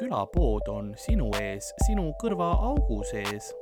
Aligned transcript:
külapood 0.00 0.68
on 0.72 0.94
sinu 0.96 1.28
ees, 1.40 1.74
sinu 1.86 2.10
kõrvaaugu 2.22 3.02
sees. 3.10 3.52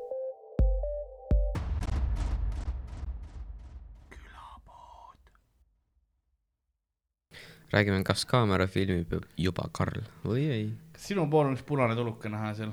räägime, 7.69 8.01
kas 8.01 8.23
kaamera 8.25 8.65
filmib 8.71 9.11
juba 9.37 9.67
Karl 9.77 10.07
või 10.25 10.47
ei? 10.49 10.63
kas 10.95 11.11
sinu 11.11 11.27
pool 11.29 11.51
on 11.51 11.57
üks 11.59 11.67
punane 11.69 11.99
tuluke 11.99 12.31
näha 12.33 12.55
seal? 12.57 12.71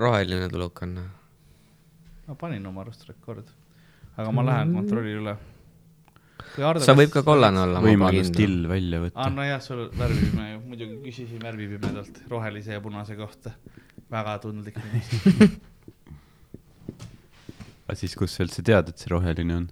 roheline 0.00 0.48
tuluk 0.50 0.82
on 0.82 0.96
näha. 0.96 1.12
ma 2.26 2.34
panin 2.40 2.66
oma 2.66 2.82
arust 2.82 3.06
rekord, 3.06 3.52
aga 4.16 4.32
ma 4.34 4.46
lähen 4.48 4.74
kontrollin 4.74 5.20
üle. 5.20 5.36
sa 6.82 6.96
võib 6.98 7.14
ka 7.14 7.22
kollane 7.22 7.62
olla. 7.68 7.84
võimalus 7.84 8.32
till 8.34 8.64
välja 8.72 9.04
võtta. 9.04 9.20
aa, 9.20 9.30
nojah, 9.36 9.62
sul 9.62 9.86
värvipime 10.00 10.50
ju, 10.50 10.59
muidugi 10.80 11.02
küsisin 11.04 11.42
värvipimedalt 11.42 12.22
rohelise 12.28 12.72
ja 12.72 12.80
punase 12.80 13.16
kohta. 13.16 13.50
väga 14.10 14.38
tundlik 14.38 14.76
aga 17.84 17.94
siis, 17.94 18.14
kust 18.16 18.36
sa 18.36 18.42
üldse 18.46 18.62
tead, 18.64 18.88
et 18.88 18.98
see 18.98 19.10
roheline 19.12 19.56
on? 19.56 19.66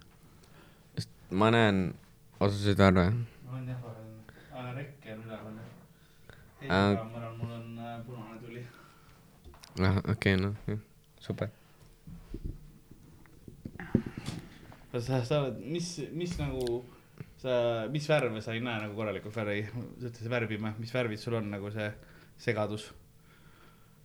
ma 1.31 1.51
näen 1.55 1.95
osasid 2.41 2.79
värve 2.79 3.07
on 3.09 3.69
jah 3.69 3.81
roheline, 3.83 4.21
aga 4.53 4.75
rekke 4.77 5.15
on 5.15 5.21
üleval. 5.25 5.57
teisel 6.61 6.97
kaameral 7.01 7.35
mul 7.41 7.53
on 7.57 7.79
äh, 7.79 7.97
punane 8.07 8.37
tuli. 8.45 8.63
ah, 9.81 9.97
okei 10.13 10.13
okay,, 10.13 10.37
noh, 10.37 10.55
super. 11.21 11.49
sa, 14.93 15.25
sa 15.25 15.41
oled, 15.41 15.57
mis, 15.65 15.89
mis 16.13 16.39
nagu 16.39 16.85
sa, 17.43 17.87
mis 17.93 18.07
värve 18.09 18.41
sa 18.43 18.55
ei 18.55 18.63
näe 18.65 18.81
nagu 18.85 18.97
korralikult 18.99 19.37
värvi, 19.37 19.67
sa 19.71 20.09
ütlesid 20.11 20.31
värvime, 20.33 20.73
mis 20.79 20.95
värvid 20.95 21.21
sul 21.23 21.39
on 21.39 21.51
nagu 21.53 21.71
see 21.75 21.91
segadus? 22.41 22.89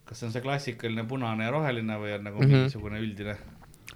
kas 0.03 0.19
see 0.19 0.27
on 0.27 0.33
see 0.33 0.43
klassikaline 0.43 1.05
punane 1.07 1.45
ja 1.45 1.51
roheline 1.53 1.95
või 2.01 2.11
on 2.17 2.25
nagu 2.27 2.41
mm. 2.41 2.43
-hmm. 2.43 2.57
mingisugune 2.57 2.99
üldine? 2.99 3.37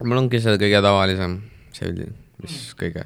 mul 0.03 0.21
ongi 0.23 0.39
see 0.41 0.55
kõige 0.61 0.81
tavalisem, 0.85 1.41
see 1.75 1.91
üldine, 1.91 2.15
mis 2.41 2.55
kõige 2.79 3.03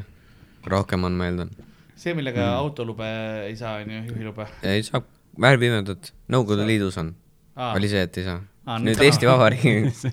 rohkem 0.69 1.03
on 1.09 1.17
meelde. 1.17 1.47
see, 1.95 2.13
millega 2.13 2.43
mm. 2.43 2.59
autolube 2.61 3.09
ei 3.47 3.55
saa, 3.55 3.79
on 3.81 3.91
ju, 3.91 4.03
juhilube. 4.11 4.47
ei 4.63 4.83
saa, 4.87 5.01
värvimeetod 5.41 6.13
Nõukogude 6.31 6.67
Liidus 6.67 6.97
on, 7.01 7.15
aa, 7.55 7.73
oli 7.75 7.89
see, 7.91 8.01
et 8.07 8.17
ei 8.21 8.27
saa. 8.29 8.39
Aa, 8.61 8.77
nüüd 8.79 8.93
nüüd 8.93 9.07
Eesti. 9.07 9.25
Vabariigis 9.27 10.05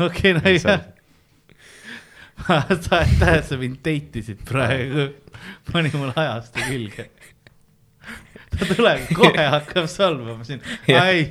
okei, 0.06 0.32
no 0.34 0.56
jah. 0.56 0.88
sa, 2.84 3.00
tähendab, 3.04 3.42
sa 3.46 3.58
mind 3.60 3.80
date 3.84 4.20
isid 4.22 4.42
praegu, 4.48 5.10
pani 5.70 5.92
mulle 5.94 6.14
ajastu 6.16 6.64
külge. 6.66 7.08
ta 8.50 8.68
tuleb 8.68 9.06
kohe 9.18 9.46
hakkab 9.56 9.88
solvama 9.90 10.46
sind, 10.48 10.64
ai, 10.96 11.28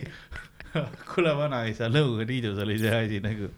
kuule 1.10 1.34
vanaisa, 1.38 1.90
Nõukogude 1.92 2.30
Liidus 2.30 2.62
oli 2.64 2.78
see 2.82 2.94
asi 2.96 3.22
nagu. 3.24 3.52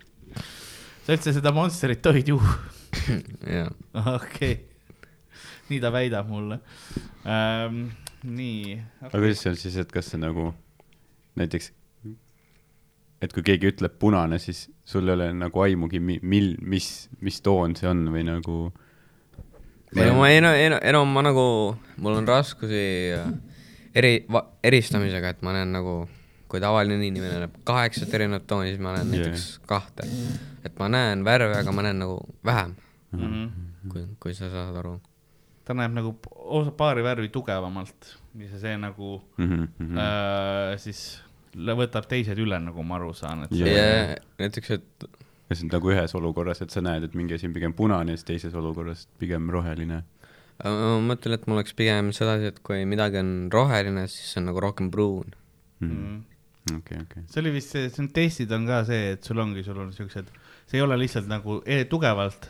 sa 1.06 1.16
üldse 1.16 1.36
seda 1.36 1.54
Monsterit 1.56 2.02
tohid 2.04 2.32
juua? 2.32 2.56
okei, 4.16 4.56
nii 5.72 5.82
ta 5.84 5.92
väidab 5.94 6.28
mulle 6.32 6.60
ähm,. 7.26 7.86
nii 8.22 8.76
aga 9.02 9.18
kuidas 9.18 9.40
see 9.42 9.50
on 9.50 9.56
siis, 9.58 9.78
et 9.82 9.92
kas 9.92 10.12
see 10.12 10.20
nagu 10.22 10.52
näiteks, 11.40 11.72
et 13.22 13.34
kui 13.34 13.44
keegi 13.46 13.70
ütleb 13.70 13.98
punane, 14.02 14.40
siis 14.42 14.64
sul 14.86 15.08
ei 15.08 15.14
ole 15.14 15.28
nagu 15.38 15.62
aimugi, 15.62 16.00
mil, 16.02 16.56
mis, 16.62 16.88
mis 17.22 17.42
toon 17.46 17.76
see 17.78 17.88
on 17.90 18.08
või 18.14 18.24
nagu. 18.28 18.72
ei 19.96 20.10
ma 20.16 20.30
enam, 20.32 20.56
enam, 20.56 20.80
enam 20.94 21.14
ma 21.14 21.22
nagu, 21.28 21.46
mul 22.02 22.18
on 22.22 22.28
raskusi 22.28 22.82
äh, 23.18 23.30
eri, 23.96 24.14
eristamisega, 24.64 25.36
et 25.36 25.42
ma 25.46 25.54
näen 25.56 25.74
nagu, 25.76 25.96
kui 26.52 26.60
tavaline 26.64 27.06
inimene 27.08 27.44
näeb 27.46 27.60
kaheksat 27.68 28.14
erinevat 28.18 28.48
tooni, 28.48 28.74
siis 28.74 28.82
ma 28.84 28.96
näen 28.98 29.12
Jaa. 29.14 29.26
näiteks 29.28 29.46
kahte. 29.70 30.08
et 30.66 30.80
ma 30.80 30.90
näen 30.92 31.24
värve, 31.28 31.56
aga 31.60 31.72
ma 31.76 31.86
näen 31.86 32.00
nagu 32.04 32.18
vähem, 32.46 32.76
mm. 33.12 33.20
-hmm. 33.22 33.90
kui, 33.92 34.06
kui 34.20 34.34
sa 34.34 34.50
saad 34.50 34.76
aru. 34.82 35.00
ta 35.66 35.74
näeb 35.78 35.94
nagu 35.94 36.16
osa- 36.36 36.72
paari 36.72 37.04
värvi 37.04 37.30
tugevamalt 37.30 38.18
ja 38.40 38.60
see 38.60 38.78
nagu 38.78 39.22
Mhm, 39.38 39.68
mm. 39.80 39.98
äh, 39.98 40.78
siis 40.78 41.22
võtab 41.56 42.08
teised 42.12 42.40
üle, 42.40 42.60
nagu 42.64 42.84
ma 42.88 42.98
aru 43.00 43.12
saan, 43.18 43.46
et 43.46 43.56
see 43.56 43.74
ja 43.74 44.16
näiteks, 44.40 44.72
et 44.78 45.10
kas 45.52 45.62
nüüd 45.66 45.76
nagu 45.76 45.92
ühes 45.92 46.16
olukorras, 46.16 46.64
et 46.64 46.72
sa 46.72 46.84
näed, 46.84 47.06
et 47.08 47.16
mingi 47.18 47.36
asi 47.36 47.50
on 47.50 47.56
pigem 47.56 47.76
punane 47.76 48.14
ja 48.14 48.20
siis 48.20 48.28
teises 48.30 48.58
olukorras 48.58 49.06
pigem 49.20 49.50
roheline. 49.52 50.02
ma 50.64 50.98
mõtlen, 51.04 51.36
et 51.36 51.48
mul 51.50 51.60
oleks 51.60 51.76
pigem 51.78 52.14
sedasi, 52.16 52.52
et 52.54 52.62
kui 52.64 52.86
midagi 52.88 53.20
on 53.20 53.50
roheline, 53.54 54.06
siis 54.12 54.34
see 54.34 54.42
on 54.42 54.48
nagu 54.52 54.64
rohkem 54.64 54.92
pruun. 54.94 55.36
mm. 55.84 56.22
okei, 56.78 57.02
okei. 57.04 57.26
see 57.28 57.44
oli 57.44 57.56
vist 57.58 57.76
see, 57.76 57.90
see 57.90 58.06
on 58.06 58.10
testid 58.16 58.56
on 58.56 58.70
ka 58.70 58.84
see, 58.88 59.12
et 59.18 59.28
sul 59.28 59.44
ongi, 59.44 59.66
sul 59.68 59.82
on 59.84 59.92
siuksed, 59.96 60.32
see 60.70 60.80
ei 60.80 60.86
ole 60.86 61.00
lihtsalt 61.02 61.28
nagu 61.32 61.60
e 61.66 61.84
tugevalt, 61.92 62.48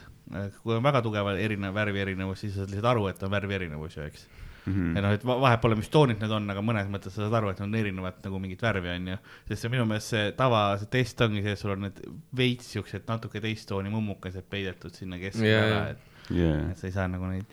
kui 0.61 0.77
on 0.77 0.85
väga 0.85 1.01
tugev 1.05 1.33
erinev 1.33 1.73
värvi 1.75 2.05
erinevus, 2.05 2.43
siis 2.43 2.53
sa 2.53 2.63
saad 2.63 2.75
lihtsalt 2.75 2.91
aru, 2.93 3.09
et 3.09 3.25
on 3.25 3.33
värvi 3.33 3.57
erinevus 3.57 3.97
ju, 3.97 4.05
eks. 4.11 4.27
Mhm. 4.65 4.95
ja 4.95 5.01
noh, 5.01 5.11
et 5.17 5.23
va- 5.25 5.39
vahet 5.41 5.61
pole, 5.61 5.75
mis 5.75 5.89
toonid 5.89 6.19
need 6.21 6.31
on, 6.31 6.49
aga 6.53 6.61
mõnes 6.61 6.89
mõttes 6.93 7.15
sa 7.15 7.23
saad 7.23 7.33
aru, 7.39 7.49
et 7.49 7.61
on 7.61 7.73
erinevat 7.73 8.19
nagu 8.23 8.39
mingit 8.39 8.61
värvi 8.61 8.91
on 8.95 9.07
ju. 9.07 9.17
sest 9.47 9.61
see 9.63 9.69
minu 9.73 9.85
meelest 9.89 10.13
see 10.13 10.31
tava, 10.37 10.77
see 10.77 10.85
test 10.93 11.21
ongi 11.25 11.41
see, 11.41 11.51
et 11.55 11.59
sul 11.59 11.71
on 11.71 11.81
need 11.87 12.01
veits 12.37 12.67
siuksed 12.75 13.07
natuke 13.09 13.41
teist 13.41 13.67
tooni 13.69 13.89
mummukesed 13.89 14.43
peidetud 14.49 14.93
sinna 14.93 15.17
keskele 15.21 15.49
Jaa, 15.49 15.63
ära 15.65 15.89
et, 15.95 15.97
jaa, 16.29 16.59
et 16.71 16.77
sa 16.77 16.87
ei 16.87 16.91
saa 16.93 17.07
nagu 17.07 17.25
neid. 17.31 17.45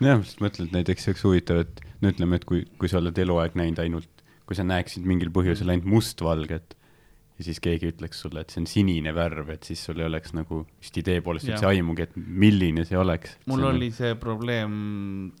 jah, 0.00 0.16
ma 0.18 0.22
just 0.24 0.40
mõtlen, 0.44 0.66
et 0.70 0.72
näiteks 0.80 1.04
see 1.06 1.12
oleks 1.14 1.24
huvitav, 1.24 1.60
et 1.66 1.80
no 2.02 2.10
ütleme, 2.10 2.36
et 2.36 2.44
kui, 2.44 2.64
kui 2.78 2.88
sa 2.88 2.98
oled 2.98 3.16
eluaeg 3.18 3.54
näinud 3.58 3.78
ainult, 3.84 4.08
kui 4.46 4.54
sa 4.58 4.62
näeksid 4.66 5.06
mingil 5.06 5.30
põhjusel 5.34 5.70
ainult 5.70 5.86
mustvalget 5.90 6.75
ja 7.36 7.44
siis 7.44 7.60
keegi 7.62 7.90
ütleks 7.92 8.22
sulle, 8.24 8.42
et 8.42 8.52
see 8.52 8.62
on 8.62 8.68
sinine 8.70 9.12
värv, 9.16 9.50
et 9.52 9.66
siis 9.68 9.82
sul 9.88 10.00
ei 10.00 10.08
oleks 10.08 10.32
nagu 10.36 10.62
vist 10.80 10.96
idee 11.00 11.20
poolest 11.24 11.50
üldse 11.50 11.68
aimugi, 11.68 12.06
et 12.06 12.16
milline 12.16 12.86
see 12.88 12.98
oleks. 13.00 13.36
mul 13.50 13.66
oli 13.72 13.90
see 13.94 14.14
probleem 14.20 14.72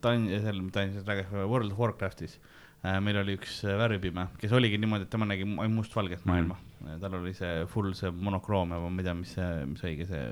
Tan-, 0.04 0.28
seal, 0.28 0.60
ma 0.64 0.74
tahtsin 0.74 1.06
rääkida 1.06 1.46
World 1.46 1.72
of 1.72 1.80
Warcraftis 1.80 2.36
äh,. 2.84 2.98
meil 3.04 3.22
oli 3.22 3.38
üks 3.38 3.62
äh, 3.64 3.78
värvipime, 3.80 4.28
kes 4.40 4.52
oligi 4.56 4.80
niimoodi, 4.82 5.08
et 5.08 5.12
tema 5.12 5.28
nägi 5.28 5.48
mu- 5.48 5.62
ainult 5.64 5.80
mustvalget 5.80 6.28
maailma 6.28 6.58
mm.. 6.58 7.00
tal 7.00 7.16
oli 7.22 7.32
see 7.36 7.64
full 7.72 7.96
see 7.96 8.12
monokroom 8.12 8.76
ja 8.76 8.82
ma 8.84 8.92
ei 9.00 9.08
tea, 9.08 9.16
mis 9.16 9.34
see, 9.38 9.50
mis 9.72 9.88
õige 9.88 10.08
see 10.10 10.24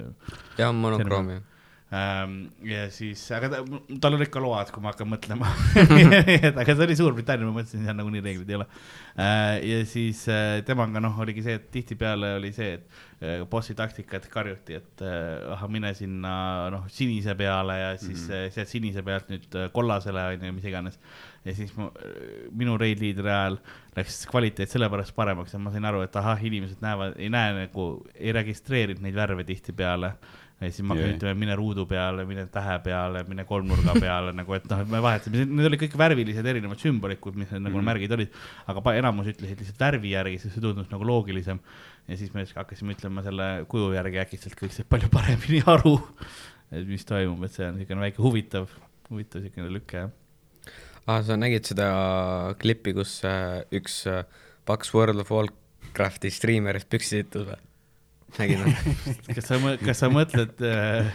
jah, 0.61 0.75
monokroom 0.77 1.35
jah. 1.39 1.51
ähm,. 1.95 2.35
ja 2.67 2.85
siis, 2.93 3.23
aga 3.37 3.51
ta, 3.53 3.61
tal 4.03 4.17
olid 4.17 4.31
ka 4.33 4.43
load, 4.43 4.71
kui 4.75 4.83
ma 4.83 4.93
hakkan 4.93 5.11
mõtlema 5.11 5.51
aga 6.63 6.75
see 6.75 6.87
oli 6.87 6.97
Suurbritannia, 6.99 7.49
ma 7.49 7.61
mõtlesin, 7.61 7.85
seal 7.87 7.99
nagunii 7.99 8.23
reeglid 8.25 8.51
ei 8.51 8.59
ole 8.59 8.67
äh,. 8.67 9.59
ja 9.69 9.81
siis 9.89 10.25
äh, 10.33 10.59
temaga 10.67 11.03
noh, 11.05 11.19
oligi 11.25 11.45
see, 11.47 11.59
et 11.61 11.69
tihtipeale 11.75 12.35
oli 12.41 12.53
see, 12.57 12.79
et 12.79 13.23
äh, 13.23 13.45
bossi 13.51 13.77
taktika, 13.79 14.19
et 14.19 14.29
karjuti, 14.33 14.81
et 14.81 15.05
ahah, 15.05 15.69
mine 15.71 15.95
sinna 15.99 16.35
noh, 16.75 16.89
sinise 16.93 17.37
peale 17.39 17.79
ja 17.81 17.95
siis 17.99 18.27
mm 18.27 18.35
-hmm. 18.35 18.57
sealt 18.57 18.75
sinise 18.75 19.07
pealt 19.07 19.31
nüüd 19.33 19.61
kollasele 19.73 20.29
on 20.35 20.49
ju, 20.49 20.53
mis 20.59 20.69
iganes. 20.71 20.99
ja 21.45 21.55
siis 21.55 21.75
ma, 21.77 21.91
minu 22.51 22.79
raid 22.81 23.01
leader'i 23.03 23.31
ajal 23.31 23.59
läks 23.97 24.25
kvaliteet 24.27 24.71
sellepärast 24.71 25.15
paremaks 25.15 25.53
ja 25.53 25.59
ma 25.59 25.71
sain 25.71 25.85
aru, 25.85 26.01
et 26.03 26.17
ahah, 26.17 26.41
inimesed 26.45 26.81
näevad, 26.83 27.19
ei 27.21 27.29
näe 27.31 27.53
nagu, 27.59 27.85
ei 28.15 28.33
registreerinud 28.33 29.05
neid 29.05 29.15
värve 29.15 29.45
tihtipeale 29.45 30.15
ja 30.65 30.73
siis 30.73 30.85
ma 30.87 30.95
hakkan 30.95 31.11
Jaa. 31.11 31.17
ütlema, 31.19 31.39
mine 31.45 31.57
ruudu 31.59 31.85
peale, 31.91 32.25
mine 32.29 32.47
tähe 32.53 32.77
peale, 32.85 33.23
mine 33.29 33.45
kolmnurga 33.49 33.95
peale 34.01 34.33
nagu, 34.37 34.55
et 34.57 34.65
noh, 34.71 34.81
et 34.85 34.91
me 34.93 35.01
vahetasime, 35.05 35.45
need 35.51 35.69
olid 35.71 35.81
kõik 35.85 35.97
värvilised 36.01 36.49
erinevad 36.55 36.81
sümbolid, 36.83 37.21
mis 37.35 37.51
need 37.53 37.65
nagu 37.67 37.79
Mhm. 37.79 37.85
märgid 37.91 38.13
olid. 38.17 38.31
aga 38.67 38.95
enamus 38.99 39.27
ütlesid 39.33 39.61
lihtsalt 39.61 39.81
värvi 39.85 40.15
järgi, 40.15 40.39
sest 40.41 40.55
see 40.55 40.65
tundus 40.65 40.91
nagu 40.91 41.05
loogilisem. 41.05 41.61
ja 42.09 42.17
siis 42.17 42.35
me 42.35 42.45
hakkasime 42.45 42.95
ütlema 42.95 43.23
selle 43.25 43.65
kuju 43.69 43.93
järgi 43.95 44.19
äkitselt 44.21 44.57
kõik 44.61 44.73
said 44.73 44.87
palju 44.89 45.09
paremini 45.09 45.63
aru, 45.75 45.97
et 46.73 46.87
mis 46.87 47.05
toimub, 47.05 47.43
et 47.45 47.53
see 47.53 47.67
on 47.69 47.79
niisugune 47.79 48.01
väike 48.01 48.21
huvitav, 48.23 48.69
huvitav 49.11 49.41
niisugune 49.43 49.71
lüke 49.73 49.97
jah. 50.03 50.11
aa, 51.07 51.23
sa 51.23 51.37
nägid 51.37 51.65
seda 51.65 52.55
klippi, 52.61 52.93
kus 52.97 53.23
äh, 53.25 53.63
üks 53.73 54.07
äh, 54.07 54.25
paks 54.65 54.93
World 54.95 55.21
of 55.21 55.31
Warcrafti 55.31 56.31
striimerist 56.31 56.89
püksi 56.93 57.21
sittus 57.23 57.47
või? 57.49 57.61
Nägid 58.41 58.65
või? 58.65 58.75
kas 59.37 59.49
sa, 59.49 59.61
kas 59.83 60.03
sa 60.03 60.11
mõtled 60.13 60.63
äh, 60.67 61.11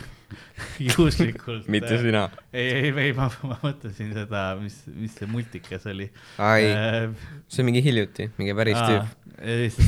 juhuslikult? 0.89 1.67
mitte 1.71 1.99
sina. 2.01 2.25
ei, 2.53 2.67
ei, 2.67 2.91
ei, 3.05 3.13
ma, 3.17 3.29
ma 3.47 3.57
mõtlesin 3.63 4.11
seda, 4.15 4.43
mis, 4.61 4.81
mis 4.93 5.15
see 5.17 5.29
multikas 5.29 5.87
oli. 5.89 6.09
Äh, 6.39 7.09
see 7.49 7.63
on 7.63 7.69
mingi 7.71 7.83
hiljuti, 7.85 8.29
mingi 8.39 8.55
päris 8.57 8.79
tüüp. 8.79 9.15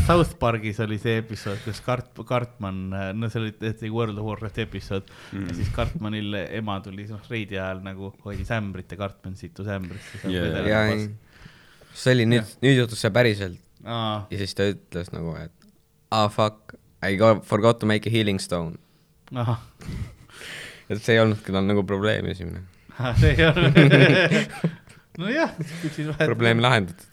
South 0.07 0.37
Parkis 0.39 0.77
oli 0.79 0.95
see 1.01 1.17
episood, 1.19 1.59
kus 1.65 1.81
Kart-, 1.83 2.21
Cartman, 2.27 2.85
no 3.19 3.29
see 3.31 3.41
oli 3.41 3.55
tehti 3.59 3.89
World 3.91 4.21
of 4.21 4.29
Warcraft 4.29 4.61
episood 4.63 5.09
mm. 5.09 5.49
ja 5.49 5.57
siis 5.57 5.73
Cartmanil 5.75 6.37
ema 6.45 6.77
tuli 6.85 7.03
noh 7.09 7.25
reidi 7.27 7.59
ajal 7.59 7.81
nagu 7.83 8.13
hoidis 8.23 8.53
ämbrit 8.55 8.95
ja 8.95 9.01
Cartman 9.01 9.35
situs 9.39 9.67
ämbrisse. 9.67 10.23
Jaa. 10.31 10.63
ja 10.71 10.85
ei, 10.93 11.09
see 11.91 12.15
oli 12.15 12.29
nüüd, 12.31 12.55
nüüd 12.63 12.79
juhtus 12.79 13.03
see 13.03 13.11
päriselt 13.11 13.59
ja 13.83 14.39
siis 14.39 14.55
ta 14.55 14.67
ütles 14.71 15.11
nagu, 15.11 15.35
et 15.41 15.71
ah 16.15 16.29
fuck, 16.31 16.75
I 17.03 17.15
got, 17.17 17.45
forgot 17.45 17.79
to 17.79 17.85
make 17.89 18.05
a 18.05 18.11
healing 18.13 18.39
stone. 18.39 18.77
et 20.91 20.99
see 20.99 21.15
ei 21.15 21.21
olnudki 21.23 21.53
tal 21.55 21.65
nagu 21.65 21.85
probleem 21.87 22.27
esimene. 22.33 22.65
see 23.21 23.33
ei 23.37 23.47
ole, 23.47 23.71
nojah, 25.21 25.55
siis 25.95 26.11
probleem 26.19 26.61
lahendatud. 26.63 27.07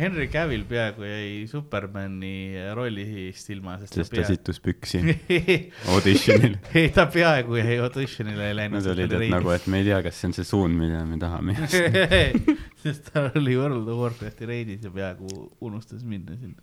Henry 0.00 0.28
Cavill 0.30 0.62
peaaegu 0.68 1.02
jäi 1.04 1.30
Supermani 1.50 2.54
rollist 2.78 3.50
ilma, 3.52 3.74
sest 3.80 3.96
sest 3.98 4.12
ta 4.12 4.20
pea- 4.20 4.28
sittus 4.28 4.60
püksi 4.62 5.00
auditionil. 5.92 6.54
ei, 6.78 6.86
ta 6.94 7.04
peaaegu 7.10 7.58
jäi 7.58 7.76
auditionile 7.82 8.46
ei 8.52 8.56
läinud. 8.60 8.78
Nad 8.78 8.88
olid, 8.94 9.16
et 9.18 9.26
nagu, 9.34 9.50
et 9.52 9.66
me 9.72 9.82
ei 9.82 9.88
tea, 9.90 9.98
kas 10.06 10.20
see 10.22 10.30
on 10.30 10.36
see 10.38 10.46
suund, 10.46 10.78
mida 10.78 11.02
me 11.08 11.18
tahame. 11.20 11.56
sest 12.84 13.10
ta 13.10 13.26
oli 13.34 13.58
World 13.58 13.90
of 13.90 14.00
Warcrafti 14.04 14.48
reidis 14.48 14.86
ja 14.86 14.94
peaaegu 14.94 15.50
unustas 15.68 16.06
minna 16.06 16.38
sinna. 16.38 16.62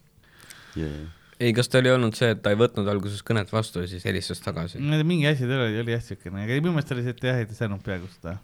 ei, 1.40 1.54
kas 1.54 1.70
ta 1.70 1.78
oli 1.82 1.92
olnud 1.94 2.16
see, 2.18 2.32
et 2.34 2.42
ta 2.44 2.54
ei 2.54 2.58
võtnud 2.60 2.88
alguses 2.90 3.22
kõnet 3.26 3.52
vastu 3.54 3.84
ja 3.84 3.90
siis 3.92 4.06
helistas 4.08 4.42
tagasi? 4.44 4.80
mingi 4.82 5.28
asi 5.30 5.46
tal 5.50 5.66
oli, 5.68 5.80
oli 5.84 5.94
jah 5.94 6.02
siukene, 6.06 6.46
aga 6.46 6.58
minu 6.62 6.74
meelest 6.76 6.94
oli 6.96 7.06
see, 7.06 7.14
et 7.18 7.24
jah, 7.30 7.42
ei 7.42 7.50
ta 7.50 7.58
saanud 7.58 7.84
peaaegu 7.86 8.10
seda, 8.16 8.38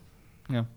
jah. 0.53 0.67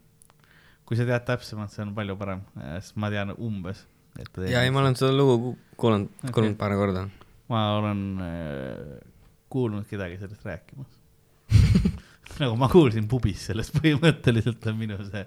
kui 0.89 0.97
sa 0.99 1.07
tead 1.09 1.27
täpsemalt, 1.29 1.75
see 1.75 1.85
on 1.85 1.93
palju 1.97 2.17
parem, 2.21 2.43
sest 2.79 2.97
ma 3.03 3.11
tean 3.13 3.35
umbes, 3.37 3.85
et 4.19 4.31
ta 4.33 4.49
ja 4.49 4.65
ei, 4.65 4.73
ma 4.75 4.81
olen 4.85 4.97
seda 4.99 5.13
lugu 5.17 5.37
ku- 5.43 5.57
kuulanud, 5.85 6.09
Okei. 6.23 6.33
kuulnud 6.39 6.59
paar 6.61 6.77
korda. 6.79 7.07
ma 7.53 7.65
olen 7.79 8.03
äh, 8.25 8.97
kuulnud 9.53 9.85
kedagi 9.91 10.17
sellest 10.23 10.47
rääkimas. 10.49 10.89
nagu 12.43 12.57
ma 12.59 12.69
kuulsin 12.73 13.07
pubis 13.09 13.45
sellest, 13.51 13.77
põhimõtteliselt 13.77 14.65
on 14.73 14.81
minu 14.81 14.97
see 15.07 15.23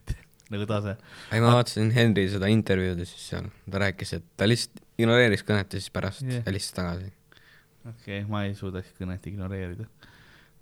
nagu 0.52 0.66
tase. 0.66 0.96
ei, 1.30 1.38
ma 1.42 1.52
vaatasin 1.54 1.92
Henry 1.94 2.24
seda 2.32 2.48
intervjuud 2.50 2.98
ja 2.98 3.06
siis 3.06 3.28
seal 3.30 3.46
ta 3.70 3.82
rääkis, 3.84 4.16
et 4.18 4.24
ta 4.40 4.48
lihtsalt 4.50 4.80
ignoreeris 5.00 5.44
kõnet 5.46 5.74
ja 5.74 5.80
siis 5.80 5.92
pärast 5.94 6.24
yeah. 6.26 6.44
helistas 6.46 6.76
tagasi. 6.76 7.10
okei 7.84 8.20
okay,, 8.20 8.24
ma 8.30 8.44
ei 8.46 8.54
suudaks 8.58 8.92
kõnet 8.98 9.26
ignoreerida. 9.30 9.88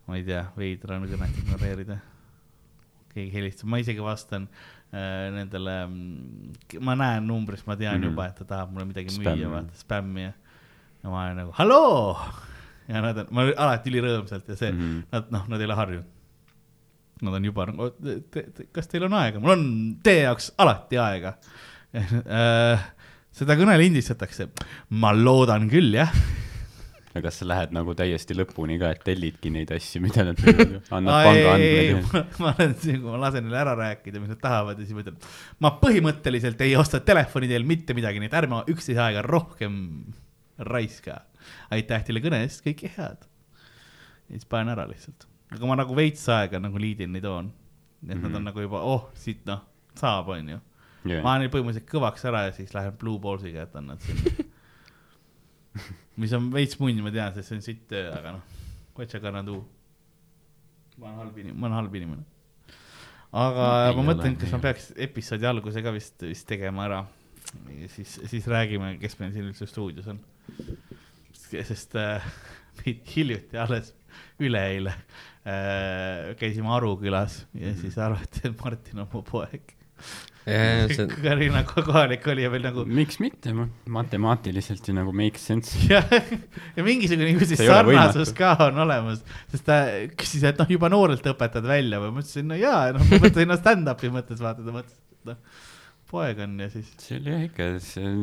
ma 0.09 0.19
ei 0.19 0.25
tea, 0.27 0.45
veider 0.57 0.97
on 0.97 1.07
kõnet 1.11 1.41
ignoreerida. 1.45 2.01
keegi 3.15 3.33
helistab, 3.35 3.71
ma 3.73 3.81
isegi 3.83 4.05
vastan 4.05 4.49
äh, 4.49 5.31
nendele, 5.35 5.79
ma 6.85 6.99
näen 6.99 7.27
numbrist, 7.27 7.67
ma 7.67 7.77
tean 7.77 7.99
mm. 7.99 8.03
-hmm. 8.03 8.13
juba, 8.13 8.29
et 8.29 8.37
ta 8.43 8.45
tahab 8.45 8.75
mulle 8.75 8.91
midagi 8.93 9.15
Spämmi. 9.15 9.43
müüa, 9.43 9.55
vaata, 9.57 9.81
spämmi 9.81 10.23
ja. 10.23 10.33
ja 11.03 11.11
ma 11.11 11.25
olen 11.25 11.43
nagu 11.43 11.57
halloo. 11.59 12.19
ja 12.89 13.03
nad 13.03 13.25
on, 13.25 13.27
ma 13.31 13.43
olen 13.43 13.59
alati 13.59 13.91
ülirõõmsalt 13.91 14.49
ja 14.49 14.57
see 14.57 14.73
mm. 14.73 14.79
-hmm. 14.79 15.03
nad 15.13 15.35
noh, 15.35 15.49
nad 15.49 15.61
ei 15.61 15.71
ole 15.71 15.75
harjunud. 15.75 16.15
Nad 17.23 17.35
on 17.35 17.45
juba 17.45 17.67
nagu, 17.67 17.89
kas 18.73 18.87
teil 18.87 19.09
on 19.09 19.17
aega, 19.19 19.41
mul 19.43 19.57
on 19.57 19.65
teie 20.07 20.23
jaoks 20.23 20.53
alati 20.59 21.01
aega. 21.03 21.35
seda 23.39 23.57
kõne 23.59 23.79
lindistatakse, 23.81 24.51
ma 24.91 25.13
loodan 25.15 25.69
küll, 25.71 25.95
jah 25.95 26.13
aga 27.19 27.23
kas 27.25 27.39
sa 27.41 27.47
lähed 27.49 27.73
nagu 27.75 27.95
täiesti 27.99 28.35
lõpuni 28.37 28.77
ka, 28.79 28.91
et 28.95 29.01
tellidki 29.07 29.51
neid 29.51 29.71
asju, 29.75 30.01
mida 30.05 30.23
nad 30.29 30.39
müüvad, 30.45 30.75
annad 30.95 31.25
pangaandmeid? 31.27 32.13
ma 32.13 32.23
ma 32.45 32.53
olen 32.53 32.75
siin, 32.79 33.01
kui 33.03 33.11
ma 33.11 33.21
lasen 33.25 33.47
neile 33.47 33.61
ära 33.63 33.75
rääkida, 33.79 34.21
mis 34.23 34.31
nad 34.35 34.41
tahavad 34.43 34.79
ja 34.79 34.87
siis 34.87 34.95
ma 34.95 35.03
ütlen, 35.03 35.17
ma 35.65 35.73
põhimõtteliselt 35.81 36.61
ei 36.67 36.77
osta 36.79 37.01
telefoni 37.01 37.49
teel 37.51 37.67
mitte 37.69 37.97
midagi, 37.97 38.21
nii 38.23 38.31
et 38.31 38.37
ärme 38.43 38.61
üksteise 38.71 39.03
aega 39.03 39.25
rohkem 39.27 39.81
raiska. 40.69 41.23
aitäh 41.75 42.05
teile 42.07 42.23
kõne 42.23 42.43
eest, 42.45 42.63
kõike 42.67 42.91
head. 42.99 43.27
ja 44.29 44.37
siis 44.37 44.47
panen 44.47 44.75
ära 44.77 44.87
lihtsalt, 44.91 45.27
aga 45.55 45.71
ma 45.71 45.79
nagu 45.81 45.97
veits 45.97 46.29
aega 46.35 46.61
nagu 46.61 46.79
liidin 46.79 47.13
neid 47.17 47.25
on. 47.25 47.51
et 48.03 48.15
mm 48.15 48.15
-hmm. 48.15 48.23
nad 48.23 48.35
on 48.35 48.43
Mhm. 48.43 48.45
nagu 48.53 48.61
juba, 48.61 48.81
oh 48.81 49.11
siit 49.15 49.47
noh, 49.47 49.65
saab, 49.95 50.29
onju. 50.29 50.61
Ma 51.25 51.35
olen 51.39 51.51
põhimõtteliselt 51.53 51.91
kõvaks 51.91 52.25
ära 52.29 52.47
ja 52.47 52.55
siis 52.57 52.73
lähen 52.77 52.97
Blue 53.01 53.21
Ballsiga 53.23 53.65
jätan 53.65 53.91
nad 53.93 54.05
sinna. 54.05 54.47
mis 56.23 56.33
on 56.37 56.49
veits 56.55 56.79
munn, 56.81 57.03
ma 57.05 57.13
tean, 57.15 57.35
sest 57.37 57.51
see 57.51 57.59
on 57.59 57.65
sitt 57.65 57.85
töö, 57.91 58.09
aga 58.15 58.35
noh, 58.39 58.57
what 58.97 59.15
you 59.15 59.23
gonna 59.23 59.45
do. 59.47 59.61
ma 60.99 61.11
olen 61.11 61.21
halb 61.23 61.39
inimene, 61.39 61.59
ma 61.59 61.69
olen 61.69 61.79
halb 61.79 61.95
inimene. 62.01 62.25
aga 63.45 63.69
Ei 63.91 63.99
ma 63.99 64.07
mõtlen, 64.11 64.39
kas 64.41 64.55
ma 64.57 64.63
peaks 64.65 64.91
episoodi 65.09 65.49
alguse 65.49 65.85
ka 65.85 65.95
vist, 65.95 66.17
vist 66.27 66.49
tegema 66.49 66.89
ära. 66.89 67.05
siis, 67.95 68.19
siis 68.31 68.49
räägime, 68.51 68.97
kes 69.03 69.19
meil 69.21 69.33
siin 69.37 69.49
üldse 69.51 69.69
stuudios 69.71 70.11
on. 70.11 70.21
sest 71.49 71.95
äh, 71.97 72.25
hiljuti 73.15 73.59
alles 73.59 73.95
üleeile 74.43 74.93
äh, 75.47 76.35
käisime 76.41 76.73
Aru 76.75 76.97
külas 77.01 77.45
ja 77.55 77.73
siis 77.79 77.99
arvati, 78.03 78.49
et 78.49 78.59
Martin 78.65 79.05
on 79.05 79.11
mu 79.13 79.23
poeg. 79.23 79.75
see, 80.97 81.07
Karina 81.23 81.63
kohalik 81.67 82.27
oli 82.33 82.45
ja 82.45 82.51
veel 82.53 82.65
nagu 82.65 82.85
miks 82.87 83.19
mitte, 83.23 83.53
matemaatiliselt 83.91 84.89
ju 84.89 84.95
nagu 84.97 85.13
makes 85.17 85.45
sense. 85.51 85.77
ja, 85.91 86.03
ja 86.77 86.85
mingisugune 86.87 87.35
ju 87.35 87.49
siis 87.49 87.63
ei 87.65 87.71
ole 87.73 87.97
sarnasus 87.97 88.33
ka 88.37 88.55
on 88.69 88.81
olemas, 88.85 89.23
sest 89.53 89.67
ta 89.69 89.81
küsis, 90.19 90.47
et 90.49 90.61
noh, 90.61 90.71
juba 90.71 90.91
noorelt 90.93 91.27
õpetad 91.33 91.67
välja 91.69 92.01
või 92.03 92.15
ma 92.15 92.25
ütlesin, 92.25 92.49
no 92.51 92.59
jaa, 92.59 92.89
noh, 92.97 93.05
ma 93.05 93.21
mõtlesin 93.25 93.53
no 93.53 93.59
stand-up'i 93.61 94.13
mõttes 94.15 94.43
vaata, 94.45 94.65
ta 94.65 94.75
mõtles, 94.75 94.97
et 94.97 95.33
noh, 95.33 95.63
poeg 96.09 96.43
on 96.45 96.57
ja 96.65 96.71
siis 96.73 96.91
see 97.03 97.21
oli 97.21 97.35
jah 97.35 97.47
ikka, 97.49 97.71
see, 97.85 98.17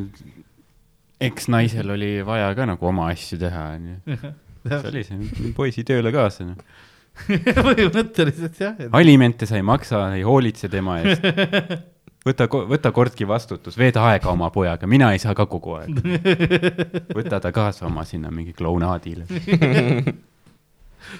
eks 1.29 1.49
naisel 1.53 1.95
oli 1.95 2.17
vaja 2.27 2.51
ka 2.57 2.67
nagu 2.73 2.91
oma 2.91 3.09
asju 3.13 3.39
teha, 3.41 3.69
onju. 3.77 4.19
see 4.65 4.83
oli 4.91 5.07
see 5.07 5.55
poisi 5.57 5.85
tööle 5.87 6.13
kaasa, 6.15 6.49
noh. 6.51 6.83
põhimõtteliselt 7.65 8.57
jah, 8.59 8.73
et 8.79 8.95
alimente 8.97 9.47
sa 9.47 9.55
ei 9.59 9.65
maksa, 9.65 10.07
ei 10.17 10.25
hoolitse 10.27 10.67
tema 10.71 10.99
eest. 11.01 11.23
võta, 12.25 12.47
võta 12.49 12.91
kordki 12.95 13.27
vastutus, 13.29 13.77
veeda 13.77 14.03
aega 14.09 14.31
oma 14.31 14.49
pojaga, 14.53 14.87
mina 14.89 15.11
ei 15.13 15.21
saa 15.21 15.35
ka 15.37 15.45
kogu 15.49 15.77
aeg. 15.79 15.99
võta 17.17 17.39
ta 17.43 17.51
kaasa 17.55 17.85
oma 17.89 18.05
sinna 18.07 18.31
mingi 18.33 18.55
klounaadile 18.57 19.27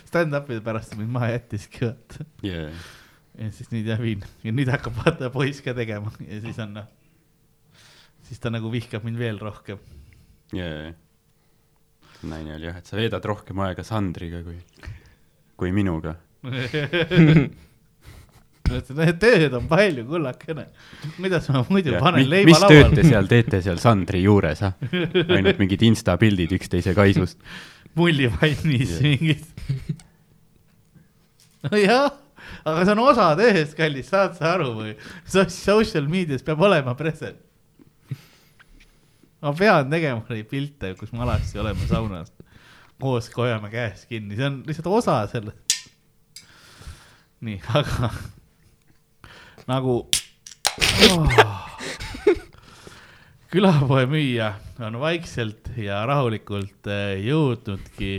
stand-up'ide 0.09 0.63
pärast 0.65 0.95
mind 0.99 1.13
maha 1.13 1.31
jättiski, 1.35 1.85
vaata. 1.85 2.25
yeah.. 2.45 2.85
ja 3.37 3.49
siis 3.53 3.71
nüüd 3.73 3.89
jah 3.89 4.01
viin 4.01 4.25
ja 4.43 4.53
nüüd 4.55 4.69
hakkab 4.73 4.97
vaata 5.03 5.31
poiss 5.33 5.63
ka 5.65 5.75
tegema 5.77 6.13
ja 6.25 6.41
siis 6.43 6.59
on 6.63 6.75
noh, 6.79 6.89
siis 8.25 8.41
ta 8.41 8.51
nagu 8.53 8.71
vihkab 8.73 9.05
mind 9.05 9.21
veel 9.21 9.41
rohkem. 9.41 9.81
Yeah. 10.55 10.93
naine 12.25 12.57
oli 12.57 12.69
jah, 12.69 12.81
et 12.81 12.89
sa 12.89 12.97
veedad 12.97 13.25
rohkem 13.25 13.61
aega 13.65 13.85
Sandriga 13.85 14.41
kui, 14.45 14.57
kui 15.59 15.75
minuga. 15.75 16.17
et 18.73 19.19
tööd 19.21 19.53
on 19.57 19.67
palju, 19.69 20.05
kullakene. 20.09 20.67
kuidas 21.17 21.47
ma 21.53 21.61
muidu 21.69 21.95
panen 22.01 22.23
mis, 22.23 22.31
leiva 22.31 22.49
mis 22.49 22.61
tööd 22.63 22.81
te 22.89 23.03
lauale? 23.03 23.07
seal 23.11 23.29
teete 23.31 23.61
seal 23.65 23.81
Sandri 23.81 24.23
juures, 24.25 24.63
ah? 24.65 24.75
ainult 25.37 25.61
mingid 25.61 25.85
insta 25.87 26.17
pildid 26.21 26.53
üksteise 26.57 26.95
kaisust. 26.97 27.39
mullivannis 27.99 28.95
mingid. 29.05 29.45
nojah, 31.69 32.09
aga 32.65 32.85
see 32.85 32.95
on 32.95 33.03
osa 33.05 33.31
tööst, 33.39 33.75
kallis, 33.77 34.11
saad 34.11 34.37
sa 34.39 34.55
aru 34.55 34.71
või? 34.79 34.95
Social 35.29 36.09
meedias 36.11 36.45
peab 36.45 36.63
olema 36.65 36.97
present. 36.97 37.41
ma 39.45 39.53
pean 39.53 39.91
tegema 39.91 40.25
neid 40.29 40.49
pilte, 40.49 40.95
kus 40.97 41.13
me 41.13 41.21
alati 41.25 41.61
oleme 41.61 41.85
saunas 41.89 42.33
koos, 43.01 43.29
kui 43.29 43.45
hoiame 43.45 43.69
käest 43.73 44.07
kinni, 44.09 44.37
see 44.37 44.47
on 44.47 44.61
lihtsalt 44.67 44.87
osa 45.01 45.19
sellest. 45.31 45.77
nii, 47.45 47.59
aga 47.77 48.11
nagu 49.67 49.97
oh. 51.11 51.29
külapoe 53.53 54.05
müüja 54.09 54.53
on 54.83 54.99
vaikselt 54.99 55.71
ja 55.79 56.01
rahulikult 56.07 56.89
äh, 56.91 57.15
jõudnudki 57.23 58.11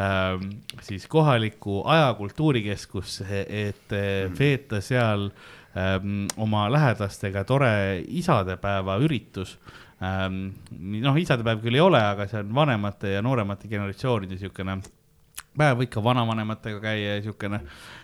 ähm, 0.00 0.46
siis 0.82 1.06
kohalikku 1.10 1.82
ajakultuurikeskusse, 1.84 3.44
et 3.46 3.94
äh, 3.94 4.30
veeta 4.38 4.80
seal 4.84 5.28
ähm, 5.76 6.24
oma 6.40 6.66
lähedastega 6.72 7.44
tore 7.44 7.72
isadepäeva 8.08 8.98
üritus 9.04 9.58
ähm,. 10.02 10.48
noh, 10.72 11.18
isadepäev 11.20 11.62
küll 11.62 11.78
ei 11.78 11.84
ole, 11.84 12.00
aga 12.00 12.26
see 12.30 12.40
on 12.42 12.54
vanemate 12.54 13.14
ja 13.16 13.22
nooremate 13.22 13.68
generatsioonide 13.68 14.40
siukene 14.40 14.80
päev 15.58 15.82
ikka 15.82 16.02
vanavanematega 16.04 16.80
käia 16.82 17.16
ja 17.16 17.22
siukene 17.24 17.60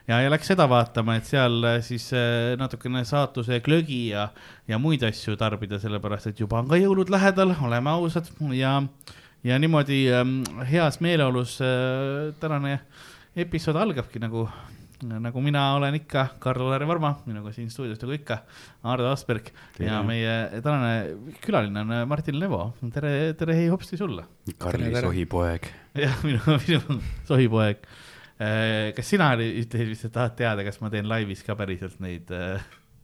ja, 0.09 0.21
ja 0.23 0.31
läks 0.31 0.51
seda 0.51 0.67
vaatama, 0.71 1.17
et 1.19 1.29
seal 1.29 1.59
äh, 1.67 1.79
siis 1.85 2.09
äh, 2.17 2.55
natukene 2.59 3.05
saatuse 3.07 3.61
glögi 3.65 4.09
ja, 4.13 4.29
ja 4.69 4.81
muid 4.83 5.05
asju 5.07 5.37
tarbida, 5.39 5.81
sellepärast 5.83 6.33
et 6.33 6.43
juba 6.43 6.61
on 6.63 6.71
ka 6.71 6.81
jõulud 6.81 7.11
lähedal, 7.13 7.55
oleme 7.67 7.93
ausad. 7.95 8.31
Ja, 8.55 8.79
ja 9.47 9.59
niimoodi 9.63 10.07
ähm, 10.15 10.41
heas 10.71 11.01
meeleolus 11.05 11.59
äh, 11.65 12.33
tänane 12.43 12.81
episood 13.37 13.77
algabki 13.79 14.23
nagu, 14.23 14.47
nagu 15.07 15.43
mina 15.45 15.69
olen 15.77 15.99
ikka, 16.01 16.29
Karl-Lari 16.43 16.89
Varma, 16.89 17.13
minuga 17.29 17.53
siin 17.55 17.71
stuudios 17.71 18.01
nagu 18.03 18.17
ikka, 18.17 18.41
Ardo 18.87 19.11
Asperg 19.13 19.51
Tere. 19.77 19.91
ja 19.91 20.03
meie 20.07 20.63
tänane 20.65 21.41
külaline 21.45 21.83
on 21.85 21.99
äh, 21.99 22.07
Martin 22.09 22.41
Levo, 22.41 22.71
tere, 22.95 23.35
tere 23.39 23.59
hei 23.59 23.69
hopsti 23.73 23.99
sulle. 24.01 24.27
Karli 24.59 24.91
Tere, 24.91 25.11
tere. 25.13 25.75
jah, 26.05 26.19
minu, 26.27 26.41
minu 26.67 26.99
sohipoeg. 27.29 27.85
kas 28.97 29.09
sina 29.09 29.31
oli- 29.37 29.53
ütlesid 29.63 29.89
vist, 29.93 30.05
et 30.09 30.13
tahad 30.17 30.35
teada, 30.39 30.65
kas 30.67 30.81
ma 30.83 30.91
teen 30.93 31.09
laivis 31.09 31.43
ka 31.47 31.57
päriselt 31.57 32.01
neid, 32.05 32.29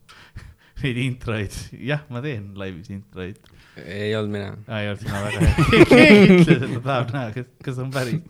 neid 0.82 1.00
introid? 1.06 1.56
jah, 1.80 2.02
ma 2.12 2.20
teen 2.24 2.50
laivis 2.58 2.90
introid. 2.92 3.38
ei 3.80 4.12
olnud 4.18 4.34
mina. 4.36 4.50
ei 4.80 4.90
olnud 4.90 5.04
sina 5.06 5.22
väga 5.24 5.46
hea. 5.46 5.70
keegi 5.94 6.36
ütles, 6.36 6.52
et 6.58 6.68
ta 6.76 6.82
tahab 6.90 7.14
näha, 7.16 7.32
kas, 7.38 7.48
kas 7.68 7.80
on 7.84 7.94
päris. 7.94 8.20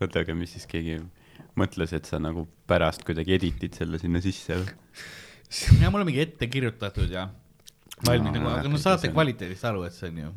oota, 0.00 0.24
aga 0.24 0.34
mis 0.38 0.56
siis 0.56 0.66
keegi 0.70 0.98
mõtles, 1.58 1.92
et 1.96 2.06
sa 2.06 2.20
nagu 2.22 2.46
pärast 2.70 3.02
kuidagi 3.06 3.34
editid 3.38 3.78
selle 3.78 3.98
sinna 4.02 4.20
sisse 4.22 4.58
või? 4.60 4.74
ja 5.80 5.88
mul 5.90 6.02
on 6.04 6.10
mingi 6.10 6.20
ette 6.26 6.46
kirjutatud 6.50 7.10
ja 7.14 7.28
valmis 8.06 8.28
No, 8.28 8.34
nagu, 8.36 8.50
aga 8.52 8.70
no 8.70 8.78
saate 8.78 9.08
kvaliteedist 9.14 9.64
aru, 9.66 9.86
et 9.88 9.94
see 9.96 10.10
on 10.12 10.18
ju 10.22 10.28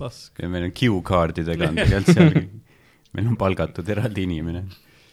pask. 0.00 0.40
meil 0.48 0.68
on 0.68 0.74
Q-kaardidega 0.76 1.68
on 1.70 1.78
tegelikult 1.80 2.14
seal, 2.16 2.40
meil 3.16 3.30
on 3.30 3.38
palgatud 3.40 3.92
eraldi 3.94 4.24
inimene. 4.28 4.64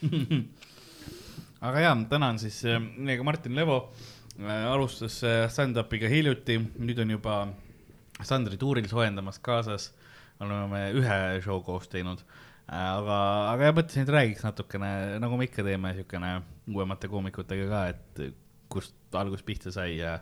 aga 1.68 1.86
jaa, 1.86 1.94
täna 2.12 2.32
on 2.34 2.42
siis 2.42 2.62
meiega 2.96 3.26
Martin 3.28 3.56
Levo 3.58 3.80
äh, 3.84 4.66
alustas 4.72 5.20
äh, 5.28 5.46
stand-up'iga 5.52 6.10
hiljuti, 6.12 6.60
nüüd 6.80 7.04
on 7.04 7.16
juba 7.18 7.40
Sandri 8.26 8.58
tuuril 8.58 8.88
soojendamas 8.90 9.40
kaasas. 9.46 9.92
oleme 10.42 10.92
ühe 10.94 11.18
show 11.42 11.64
koos 11.66 11.88
teinud, 11.90 12.20
aga, 12.70 13.16
aga 13.56 13.72
mõtlesin, 13.74 14.06
et 14.06 14.12
räägiks 14.14 14.44
natukene, 14.46 14.90
nagu 15.22 15.38
me 15.38 15.48
ikka 15.48 15.66
teeme, 15.66 15.96
siukene 15.98 16.36
uuemate 16.70 17.10
koomikutega 17.10 17.66
ka, 17.72 17.82
et 17.94 18.36
kust 18.70 19.18
algus 19.18 19.42
pihta 19.48 19.74
sai 19.74 19.96
ja 19.98 20.20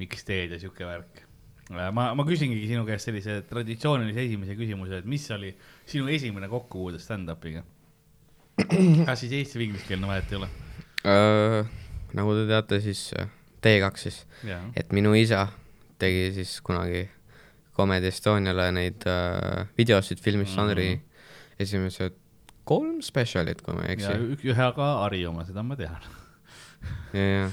miks 0.00 0.26
teed 0.26 0.56
ja 0.56 0.58
siuke 0.58 0.88
värk. 0.88 1.22
ma, 1.70 2.10
ma 2.14 2.24
küsingi 2.28 2.66
sinu 2.68 2.84
käest 2.88 3.08
sellise 3.08 3.38
traditsioonilise 3.48 4.24
esimese 4.26 4.56
küsimuse, 4.58 4.98
et 5.00 5.06
mis 5.08 5.24
oli 5.32 5.54
sinu 5.88 6.08
esimene 6.12 6.48
kokkupuude 6.52 6.98
stand-up'iga? 7.00 7.62
kas 9.08 9.20
siis 9.24 9.32
eesti 9.40 9.58
või 9.58 9.70
ingliskeelne 9.70 10.06
vahet 10.10 10.30
ei 10.34 10.38
ole? 10.42 10.48
Äh, 11.04 11.72
nagu 12.16 12.34
te 12.36 12.44
teate, 12.50 12.80
siis 12.84 13.06
äh, 13.18 13.28
T2 13.64 13.96
siis, 14.02 14.20
et 14.76 14.92
minu 14.94 15.14
isa 15.18 15.46
tegi 15.98 16.28
siis 16.36 16.58
kunagi 16.64 17.06
Comedy 17.74 18.06
Estoniale 18.12 18.68
neid 18.76 19.06
äh, 19.10 19.64
videosid, 19.78 20.20
filmis 20.22 20.50
Mhm. 20.52 20.54
Sandri 20.54 20.88
esimesed 21.58 22.14
kolm 22.64 23.00
spetsialit, 23.02 23.60
kui 23.62 23.74
ma 23.76 23.82
ei 23.88 23.96
eksi. 23.96 24.12
ühe 24.52 24.68
ka 24.76 24.86
Harri 25.02 25.24
oma, 25.26 25.44
seda 25.44 25.62
ma 25.66 25.76
tean. 25.76 25.96
ja, 27.14 27.24
ja, 27.24 27.48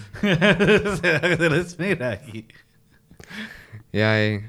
aga 1.21 1.37
sellest 1.39 1.79
me 1.79 1.87
ei 1.91 1.95
räägi. 1.99 2.43
Ja 3.93 4.11
ei. 4.21 4.39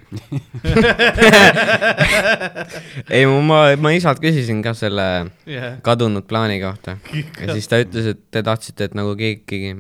ei, 3.10 3.26
ma, 3.26 3.62
ma 3.78 3.92
isalt 3.94 4.22
küsisin 4.22 4.62
ka 4.62 4.74
selle 4.78 5.06
jah, 5.50 5.80
kadunud 5.84 6.26
plaani 6.30 6.60
kohta 6.62 6.96
ja 7.42 7.56
siis 7.56 7.70
ta 7.70 7.80
ütles, 7.82 8.12
et 8.14 8.22
te 8.34 8.44
tahtsite, 8.46 8.90
et 8.90 8.94
nagu 8.98 9.16
keegi, 9.18 9.74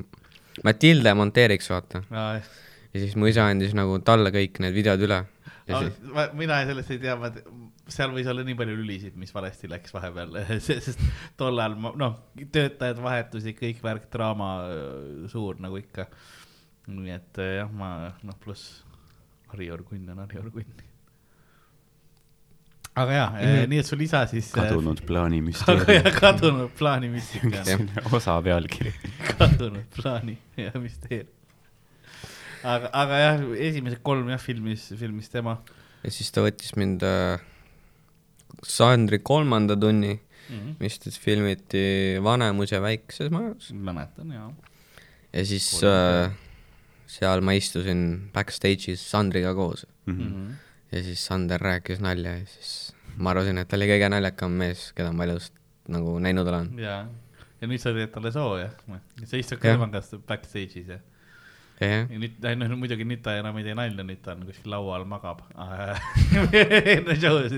Matilde 0.66 1.14
monteeriks, 1.16 1.70
vaata. 1.72 2.02
ja 2.10 2.98
siis 2.98 3.14
mu 3.16 3.30
isa 3.30 3.46
andis 3.48 3.72
nagu 3.78 3.96
talle 4.04 4.34
kõik 4.34 4.60
need 4.62 4.74
videod 4.76 5.00
üle. 5.06 5.22
siis, 5.70 5.94
mina 6.36 6.60
sellest 6.68 6.90
ei 6.92 7.00
tea, 7.06 7.16
ma, 7.16 7.30
seal 7.86 8.12
võis 8.14 8.28
olla 8.30 8.44
nii 8.46 8.58
palju 8.58 8.76
lülisid, 8.82 9.16
mis 9.18 9.32
valesti 9.34 9.70
läks 9.70 9.94
vahepeal, 9.94 10.42
sest 10.68 11.00
tol 11.38 11.54
ajal 11.54 11.78
ma, 11.78 11.94
noh, 12.02 12.18
töötajad 12.42 12.98
vahetusid, 13.02 13.56
kõik 13.62 13.82
värk, 13.84 14.10
draama 14.12 14.54
suur 15.30 15.62
nagu 15.62 15.78
ikka. 15.78 16.10
nii 16.90 17.14
et 17.14 17.38
jah, 17.62 17.70
ma 17.70 18.10
noh, 18.26 18.38
pluss 18.42 18.81
Harri-Joor 19.52 19.84
Kunn 19.88 20.08
on 20.14 20.24
Harri-Joor 20.24 20.50
Kunn. 20.54 20.88
aga 22.94 23.18
jaa 23.18 23.28
mm., 23.32 23.68
nii 23.72 23.82
et 23.82 23.88
sul 23.88 24.02
isa 24.04 24.24
siis. 24.30 24.50
kadunud 24.56 25.04
plaani 25.08 25.40
aga 25.40 25.44
müsteerium 25.44 26.10
kadunud 26.24 26.74
plaani 26.78 27.12
Jah. 27.52 27.86
osa 28.12 28.40
pealkiri. 28.48 28.94
kadunud 29.36 29.86
plaani 29.96 30.36
ja 30.56 30.72
müsteerium. 30.74 31.30
aga, 32.62 32.90
aga 33.04 33.22
jah, 33.26 33.46
esimesed 33.70 34.02
kolm 34.02 34.28
jah, 34.34 34.42
filmis, 34.42 34.90
filmis 34.98 35.32
tema 35.32 35.58
ja 36.02 36.12
siis 36.12 36.30
ta 36.34 36.44
võttis 36.44 36.74
mind 36.78 37.04
äh, 37.06 37.40
Sandri 38.62 39.18
kolmanda 39.24 39.76
tunni, 39.78 40.12
mm. 40.14 40.58
-hmm. 40.58 40.74
mis 40.78 40.98
siis 41.02 41.18
filmiti 41.18 42.18
Vanemus 42.22 42.72
ja 42.72 42.82
väikses 42.82 43.30
majas 43.30 43.72
mäletan 43.72 44.32
ja. 44.34 44.50
ja 45.32 45.44
siis 45.46 45.68
äh, 45.84 46.32
seal 47.12 47.40
ma 47.44 47.52
istusin 47.58 48.02
backstage'is 48.34 49.02
Sandriga 49.12 49.54
koos 49.58 49.86
Mm 50.06 50.12
Mhm. 50.14 50.28
-hmm. 50.28 50.54
ja 50.92 51.02
siis 51.02 51.24
Sander 51.26 51.60
rääkis 51.60 52.00
nalja 52.00 52.32
ja 52.38 52.46
siis 52.46 52.94
ma 53.16 53.30
arvasin, 53.30 53.58
et 53.58 53.68
ta 53.68 53.76
oli 53.76 53.86
kõige 53.90 54.08
naljakam 54.10 54.50
mees, 54.62 54.92
keda 54.96 55.12
ma 55.12 55.24
elus 55.24 55.52
nagu 55.88 56.18
näinud 56.18 56.46
olen. 56.48 56.72
ja, 56.78 57.06
ja 57.60 57.68
nüüd 57.68 57.78
sa 57.80 57.92
teed 57.92 58.10
talle 58.14 58.32
soo 58.32 58.56
jah, 58.58 58.70
sa 59.24 59.36
istud 59.36 59.58
ka 59.58 59.68
Jah. 59.68 59.76
tema 59.78 59.88
käest 59.92 60.14
backstage'is 60.26 60.88
ja, 60.88 60.94
jah, 60.98 61.00
ja 61.82 62.20
nüüd, 62.20 62.46
no 62.60 62.76
muidugi 62.80 63.06
nüüd 63.08 63.22
ta 63.24 63.34
enam 63.40 63.56
ei 63.60 63.66
tee 63.66 63.74
nalja, 63.76 64.04
nüüd 64.06 64.22
ta 64.24 64.34
on 64.36 64.44
kuskil 64.48 64.72
laua 64.72 64.96
all 64.98 65.06
magab 65.08 65.42
enne 66.94 67.16
show'd. 67.18 67.56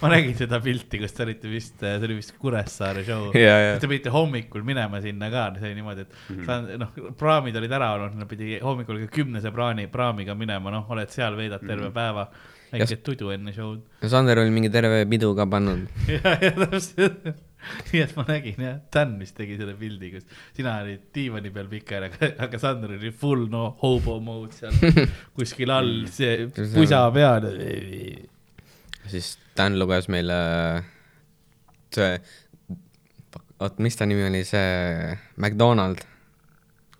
ma 0.00 0.10
nägin 0.12 0.36
seda 0.38 0.60
pilti, 0.64 1.00
kus 1.02 1.14
te 1.16 1.24
olite 1.26 1.50
vist, 1.50 1.78
see 1.82 2.08
oli 2.08 2.18
vist 2.18 2.34
Kuressaare 2.40 3.04
show. 3.06 3.28
ja, 3.36 3.56
ja 3.62 3.78
Te 3.82 3.90
pidite 3.90 4.12
hommikul 4.14 4.64
minema 4.66 5.00
sinna 5.04 5.30
ka, 5.32 5.46
see 5.58 5.70
oli 5.70 5.78
niimoodi, 5.80 6.06
et 6.06 6.14
mm. 6.16 6.42
-hmm. 6.42 6.84
noh, 6.84 7.14
praamid 7.20 7.56
olid 7.60 7.78
ära 7.78 7.92
olnud, 7.96 8.18
nad 8.20 8.30
pidi 8.30 8.60
hommikul 8.62 9.06
kümnese 9.12 9.52
praani, 9.54 9.88
praamiga 9.92 10.36
minema, 10.38 10.72
noh, 10.74 10.92
oled 10.94 11.12
seal, 11.12 11.36
veedad 11.36 11.64
terve 11.64 11.88
mm. 11.88 11.90
-hmm. 11.90 11.94
päeva. 11.94 12.28
väike 12.72 12.96
tudu 13.06 13.30
enne 13.30 13.52
show'd. 13.52 13.82
ja 14.02 14.08
Sander 14.08 14.38
oli 14.38 14.50
mingi 14.50 14.70
terve 14.70 15.04
pidu 15.06 15.34
ka 15.34 15.46
pannud. 15.46 15.86
ja, 16.14 16.38
ja 16.40 16.52
täpselt. 16.52 17.34
nii 17.90 18.02
et 18.04 18.12
ma 18.16 18.24
nägin 18.28 18.62
jah, 18.62 18.76
Dan 18.92 19.16
vist 19.20 19.36
tegi 19.38 19.56
selle 19.58 19.74
pildi, 19.78 20.10
kus 20.14 20.26
sina 20.56 20.78
olid 20.82 21.08
diivani 21.14 21.50
peal 21.54 21.68
pikali, 21.70 22.10
aga 22.46 22.60
Sander 22.62 22.96
oli 22.96 23.10
full 23.12 23.46
no 23.52 23.68
hobo 23.82 24.18
mode 24.24 24.52
seal 24.56 24.74
kuskil 25.36 25.72
all, 25.74 25.92
see 26.12 26.46
pusa 26.74 27.04
peal. 27.14 27.48
siis 29.10 29.36
Dan 29.56 29.78
luges 29.80 30.08
meile 30.12 30.36
see, 31.96 32.18
oot, 33.62 33.78
mis 33.80 33.96
ta 33.96 34.06
nimi 34.08 34.26
oli, 34.28 34.42
see 34.44 35.16
McDonald, 35.40 36.02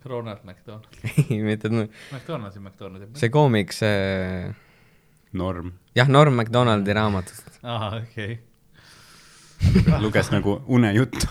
Ronald 0.07 0.45
McDonald, 0.47 0.87
ei 1.31 1.41
mitte, 1.45 1.69
McDonald's 1.69 2.57
ja 2.57 2.63
McDonald's. 2.63 3.19
see 3.21 3.29
koomik, 3.35 3.75
see, 3.77 4.53
norm. 5.37 5.73
jah, 5.99 6.09
Norm 6.09 6.37
McDonaldi 6.39 6.95
raamatust. 6.97 7.59
aa, 7.63 7.97
okei. 7.99 8.39
luges 10.05 10.31
nagu 10.33 10.59
unejuttu. 10.67 11.27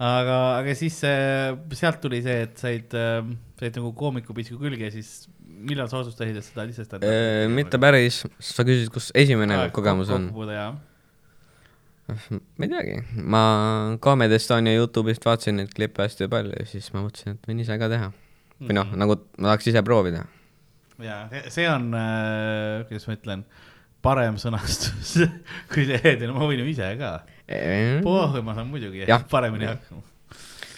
aga, 0.00 0.36
aga 0.60 0.74
siis 0.78 0.96
äh, 1.04 1.52
sealt 1.76 2.00
tuli 2.02 2.22
see, 2.24 2.38
et 2.46 2.60
said 2.60 2.96
äh,, 2.96 3.20
said 3.60 3.76
nagu 3.76 3.92
koomikupisku 3.96 4.56
külge, 4.60 4.88
siis 4.94 5.28
millal 5.60 5.90
sa 5.90 6.00
otsustasid, 6.00 6.38
et 6.40 6.46
seda 6.46 6.64
lihtsalt 6.68 7.04
Äh, 7.04 7.46
mitte 7.52 7.80
päris, 7.82 8.22
sa 8.40 8.64
küsisid, 8.66 8.90
kus 8.94 9.10
esimene 9.18 9.58
kogemus 9.76 10.12
on? 10.14 10.30
jah. 10.50 10.78
ma 12.10 12.66
ei 12.66 12.70
teagi, 12.72 12.96
ma 13.22 13.42
Comedy 14.02 14.34
Estonia 14.40 14.74
Youtube'ist 14.74 15.26
vaatasin 15.26 15.60
neid 15.60 15.70
klippe 15.76 16.02
hästi 16.02 16.26
palju 16.32 16.56
ja 16.56 16.66
siis 16.66 16.88
ma 16.94 17.04
mõtlesin, 17.04 17.36
et 17.36 17.50
võin 17.50 17.60
ise 17.62 17.76
ka 17.78 17.90
teha. 17.92 18.10
või 18.60 18.76
noh, 18.76 18.94
nagu 18.98 19.16
ma 19.38 19.52
tahaks 19.52 19.70
ise 19.70 19.82
proovida. 19.86 20.24
ja 21.04 21.22
see 21.52 21.68
on 21.70 21.92
äh,, 21.94 22.88
kuidas 22.88 23.06
ma 23.06 23.18
ütlen, 23.18 23.44
parem 24.04 24.38
sõnastus 24.40 25.14
kui 25.72 25.86
no 26.24 26.36
ma 26.36 26.48
võin 26.48 26.62
ju 26.62 26.68
ise 26.72 26.88
ka. 27.00 27.12
pohhu, 28.04 28.42
ma 28.46 28.56
saan 28.56 28.70
muidugi 28.72 29.04
Jah. 29.08 29.24
paremini 29.30 29.68
hakkama. 29.68 30.02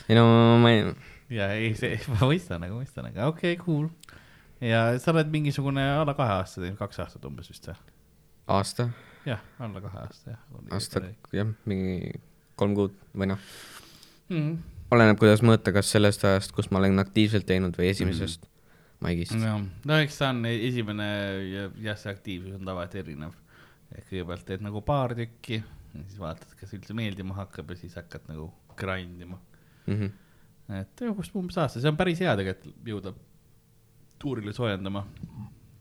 ei 0.09 0.19
no 0.19 0.27
ma 0.63 0.73
ei, 0.75 0.85
ja 1.33 1.53
ei, 1.57 1.73
see, 1.79 1.99
ma 2.15 2.27
mõistan, 2.27 2.65
aga 2.67 2.77
mõistan, 2.77 3.09
aga 3.13 3.31
okei 3.31 3.57
okay,, 3.57 3.63
cool. 3.63 3.89
ja 4.65 4.85
sa 5.03 5.15
oled 5.15 5.33
mingisugune 5.33 5.85
alla 5.95 6.17
kahe 6.19 6.39
aasta 6.41 6.63
teinud, 6.65 6.81
kaks 6.81 7.03
aastat 7.05 7.25
umbes 7.29 7.51
vist 7.53 7.71
või? 7.71 7.79
aasta, 8.59 8.91
jah, 9.29 9.43
alla 9.63 9.85
kahe 9.85 10.05
aasta 10.05 10.35
jah. 10.35 10.45
aasta, 10.75 11.07
jah, 11.35 11.55
mingi 11.71 12.15
kolm 12.59 12.77
kuud 12.79 12.97
või 13.17 13.33
noh, 13.33 13.51
mm.. 14.33 14.55
oleneb, 14.95 15.21
kuidas 15.23 15.45
mõõta, 15.47 15.75
kas 15.75 15.95
sellest 15.95 16.27
ajast, 16.29 16.55
kus 16.57 16.73
ma 16.73 16.83
olen 16.83 17.03
aktiivselt 17.03 17.47
teinud 17.49 17.79
või 17.79 17.93
esimesest 17.95 18.49
maigist. 19.03 19.37
no, 19.37 19.99
eks 19.99 20.19
ta 20.21 20.33
on 20.33 20.45
esimene 20.49 21.07
ja 21.51 21.69
jah, 21.91 22.01
see 22.01 22.13
aktiivsus 22.15 22.59
on 22.59 22.67
tavaliselt 22.69 23.05
erinev. 23.05 23.39
kõigepealt 23.93 24.47
teed 24.49 24.65
nagu 24.65 24.81
paar 24.87 25.15
tükki 25.19 25.61
siis 25.93 26.19
vaatad, 26.21 26.53
kas 26.61 26.73
üldse 26.77 26.95
meeldima 26.97 27.37
hakkab 27.37 27.73
ja 27.73 27.79
siis 27.81 27.97
hakkad 27.99 28.29
nagu 28.31 28.49
grind 28.79 29.21
ima. 29.21 29.39
Mhm. 29.87 30.13
et 30.79 31.03
umbes, 31.09 31.31
umbes 31.37 31.59
aasta, 31.59 31.81
see 31.83 31.91
on 31.91 31.99
päris 31.99 32.21
hea 32.23 32.33
tegelikult 32.39 32.87
jõuda 32.87 33.13
tuurile 34.23 34.55
soojendama. 34.55 35.05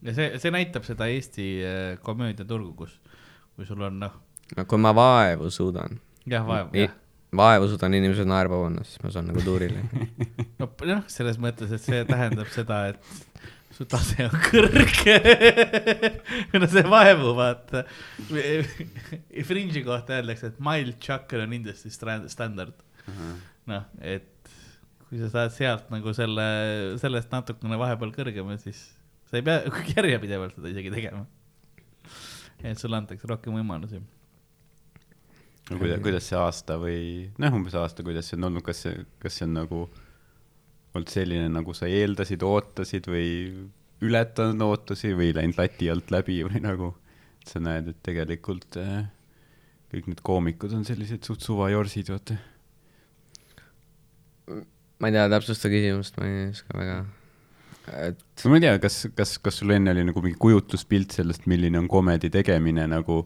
ja 0.02 0.16
see, 0.18 0.40
see 0.42 0.52
näitab 0.54 0.88
seda 0.88 1.08
Eesti 1.12 1.48
äh, 1.66 2.00
komöödiaturgu, 2.02 2.74
kus, 2.74 2.98
kui 3.56 3.68
sul 3.70 3.82
on 3.86 4.00
noh, 4.02 4.18
no 4.58 4.66
kui 4.66 4.82
ma 4.82 4.94
vaevu 4.98 5.52
suudan, 5.54 6.00
jah, 6.26 6.48
vaev, 6.48 6.74
jah. 6.76 6.98
Vaevu 7.38 7.70
suudan 7.72 7.96
inimesed 7.96 8.28
naerma 8.28 8.60
panna, 8.66 8.84
siis 8.88 9.00
ma 9.04 9.12
saan 9.14 9.30
nagu 9.32 9.44
tuurile. 9.46 9.84
no 10.60 10.68
noh, 10.90 11.04
selles 11.12 11.40
mõttes, 11.42 11.72
et 11.72 11.84
see 11.84 12.04
tähendab 12.10 12.50
seda, 12.52 12.84
et 12.92 13.42
su 13.76 13.88
tase 13.90 14.28
on 14.28 14.36
kõrge. 14.50 15.16
no 16.60 16.70
see 16.70 16.84
vaevu, 16.92 17.34
vaata. 17.38 17.86
Fringe'i 19.50 19.84
kohta 19.88 20.20
öeldakse, 20.20 20.52
et 20.52 20.64
mild 20.64 21.00
chuckle 21.04 21.46
on 21.46 21.56
industry 21.58 21.94
standard. 21.94 22.76
noh, 23.70 23.86
et 24.04 24.28
kui 25.08 25.20
sa 25.20 25.32
saad 25.32 25.56
sealt 25.56 25.92
nagu 25.92 26.14
selle, 26.16 26.48
sellest 27.02 27.32
natukene 27.34 27.80
vahepeal 27.80 28.14
kõrgema, 28.16 28.56
siis 28.62 28.80
sa 29.32 29.40
ei 29.40 29.46
pea 29.48 29.64
järjepidevalt 29.96 30.58
seda 30.58 30.72
isegi 30.72 30.92
tegema. 30.94 31.26
et 32.62 32.80
sulle 32.80 33.00
antakse 33.00 33.28
rohkem 33.28 33.56
võimalusi. 33.56 34.04
No 35.70 35.78
kuidas, 35.78 36.02
kuidas 36.04 36.30
see 36.30 36.40
aasta 36.40 36.78
või 36.82 37.02
noh, 37.42 37.60
umbes 37.60 37.76
aasta, 37.78 38.06
kuidas 38.08 38.32
see 38.32 38.40
on 38.40 38.50
olnud, 38.50 38.66
kas 38.66 38.86
see, 38.86 39.06
kas 39.22 39.38
see 39.38 39.48
on 39.48 39.56
nagu 39.60 39.84
olnud 40.92 41.12
selline, 41.12 41.48
nagu 41.52 41.76
sa 41.78 41.88
eeldasid, 41.88 42.44
ootasid 42.44 43.08
või 43.12 43.30
ületanud 44.02 44.66
ootusi 44.66 45.14
või 45.16 45.32
läinud 45.38 45.60
lati 45.60 45.90
alt 45.94 46.12
läbi 46.12 46.42
või 46.48 46.64
nagu 46.64 46.94
sa 47.48 47.62
näed, 47.64 47.92
et 47.94 48.02
tegelikult 48.06 48.78
äh, 48.82 49.06
kõik 49.92 50.12
need 50.12 50.22
koomikud 50.26 50.74
on 50.78 50.86
sellised 50.88 51.26
suht 51.28 51.44
suvajorsid, 51.46 52.12
vaata. 52.14 52.38
ma 55.02 55.10
ei 55.10 55.16
tea, 55.16 55.26
täpsusta 55.34 55.72
küsimust, 55.72 56.18
ma 56.20 56.30
ei 56.30 56.46
oska 56.52 56.78
väga, 56.78 56.98
et 58.08 58.46
no 58.46 58.54
ma 58.54 58.60
ei 58.60 58.66
tea, 58.68 58.78
kas, 58.84 59.00
kas, 59.18 59.36
kas 59.44 59.62
sul 59.62 59.74
enne 59.76 59.94
oli 59.96 60.06
nagu 60.08 60.24
mingi 60.24 60.40
kujutluspilt 60.42 61.18
sellest, 61.18 61.48
milline 61.52 61.82
on 61.82 61.90
komedi 61.92 62.32
tegemine 62.34 62.88
nagu, 62.92 63.24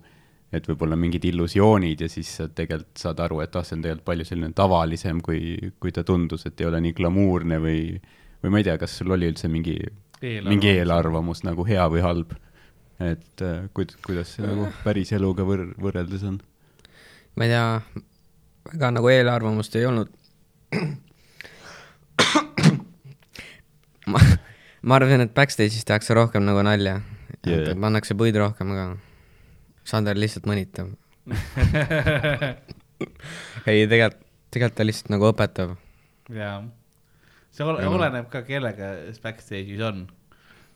et 0.53 0.67
võib-olla 0.69 0.97
mingid 0.99 1.25
illusioonid 1.25 2.05
ja 2.05 2.09
siis 2.11 2.29
sa 2.39 2.47
tegelikult 2.47 3.01
saad 3.01 3.21
aru, 3.25 3.41
et 3.43 3.55
ah, 3.57 3.65
see 3.65 3.77
on 3.77 3.85
tegelikult 3.85 4.07
palju 4.11 4.27
selline 4.29 4.53
tavalisem, 4.55 5.21
kui, 5.25 5.71
kui 5.81 5.93
ta 5.95 6.05
tundus, 6.07 6.45
et 6.47 6.61
ei 6.61 6.69
ole 6.69 6.81
nii 6.85 6.95
glamuurne 6.97 7.59
või, 7.63 7.79
või 8.43 8.53
ma 8.53 8.61
ei 8.61 8.67
tea, 8.67 8.77
kas 8.81 8.97
sul 8.99 9.15
oli 9.15 9.29
üldse 9.31 9.49
mingi, 9.51 9.77
mingi 10.45 10.69
eelarvamus 10.75 11.43
nagu 11.47 11.65
hea 11.67 11.85
või 11.91 12.03
halb? 12.05 12.35
et 13.03 13.41
äh, 13.43 13.65
kuid-, 13.75 13.97
kuidas 14.05 14.29
see 14.31 14.45
nagu 14.45 14.69
päris 14.85 15.09
eluga 15.17 15.43
võr-, 15.43 15.73
võrreldes 15.83 16.23
on? 16.29 16.37
ma 17.35 17.47
ei 17.47 17.51
tea, 17.51 17.65
väga 18.71 18.91
nagu 18.95 19.11
eelarvamust 19.11 19.75
ei 19.75 19.85
olnud. 19.89 20.13
ma, 24.11 24.21
ma 24.81 24.95
arvasin, 24.95 25.25
et 25.25 25.35
backstage'is 25.35 25.83
tehakse 25.87 26.15
rohkem 26.15 26.47
nagu 26.47 26.63
nalja 26.63 27.01
yeah., 27.43 27.75
pannakse 27.75 28.15
puid 28.15 28.39
rohkem, 28.39 28.71
aga 28.71 28.85
Sander 29.85 30.17
lihtsalt 30.17 30.47
mõnitab. 30.49 30.93
ei, 33.69 33.85
tegelikult, 33.89 34.21
tegelikult 34.53 34.77
ta 34.77 34.85
lihtsalt 34.85 35.11
nagu 35.13 35.29
õpetab. 35.29 35.75
jaa, 36.33 36.57
see 37.53 37.65
ole, 37.65 37.83
Jaa. 37.85 37.93
oleneb 37.97 38.29
ka, 38.33 38.43
kellega 38.47 38.95
backstage'is 39.23 39.83
on. 39.85 40.05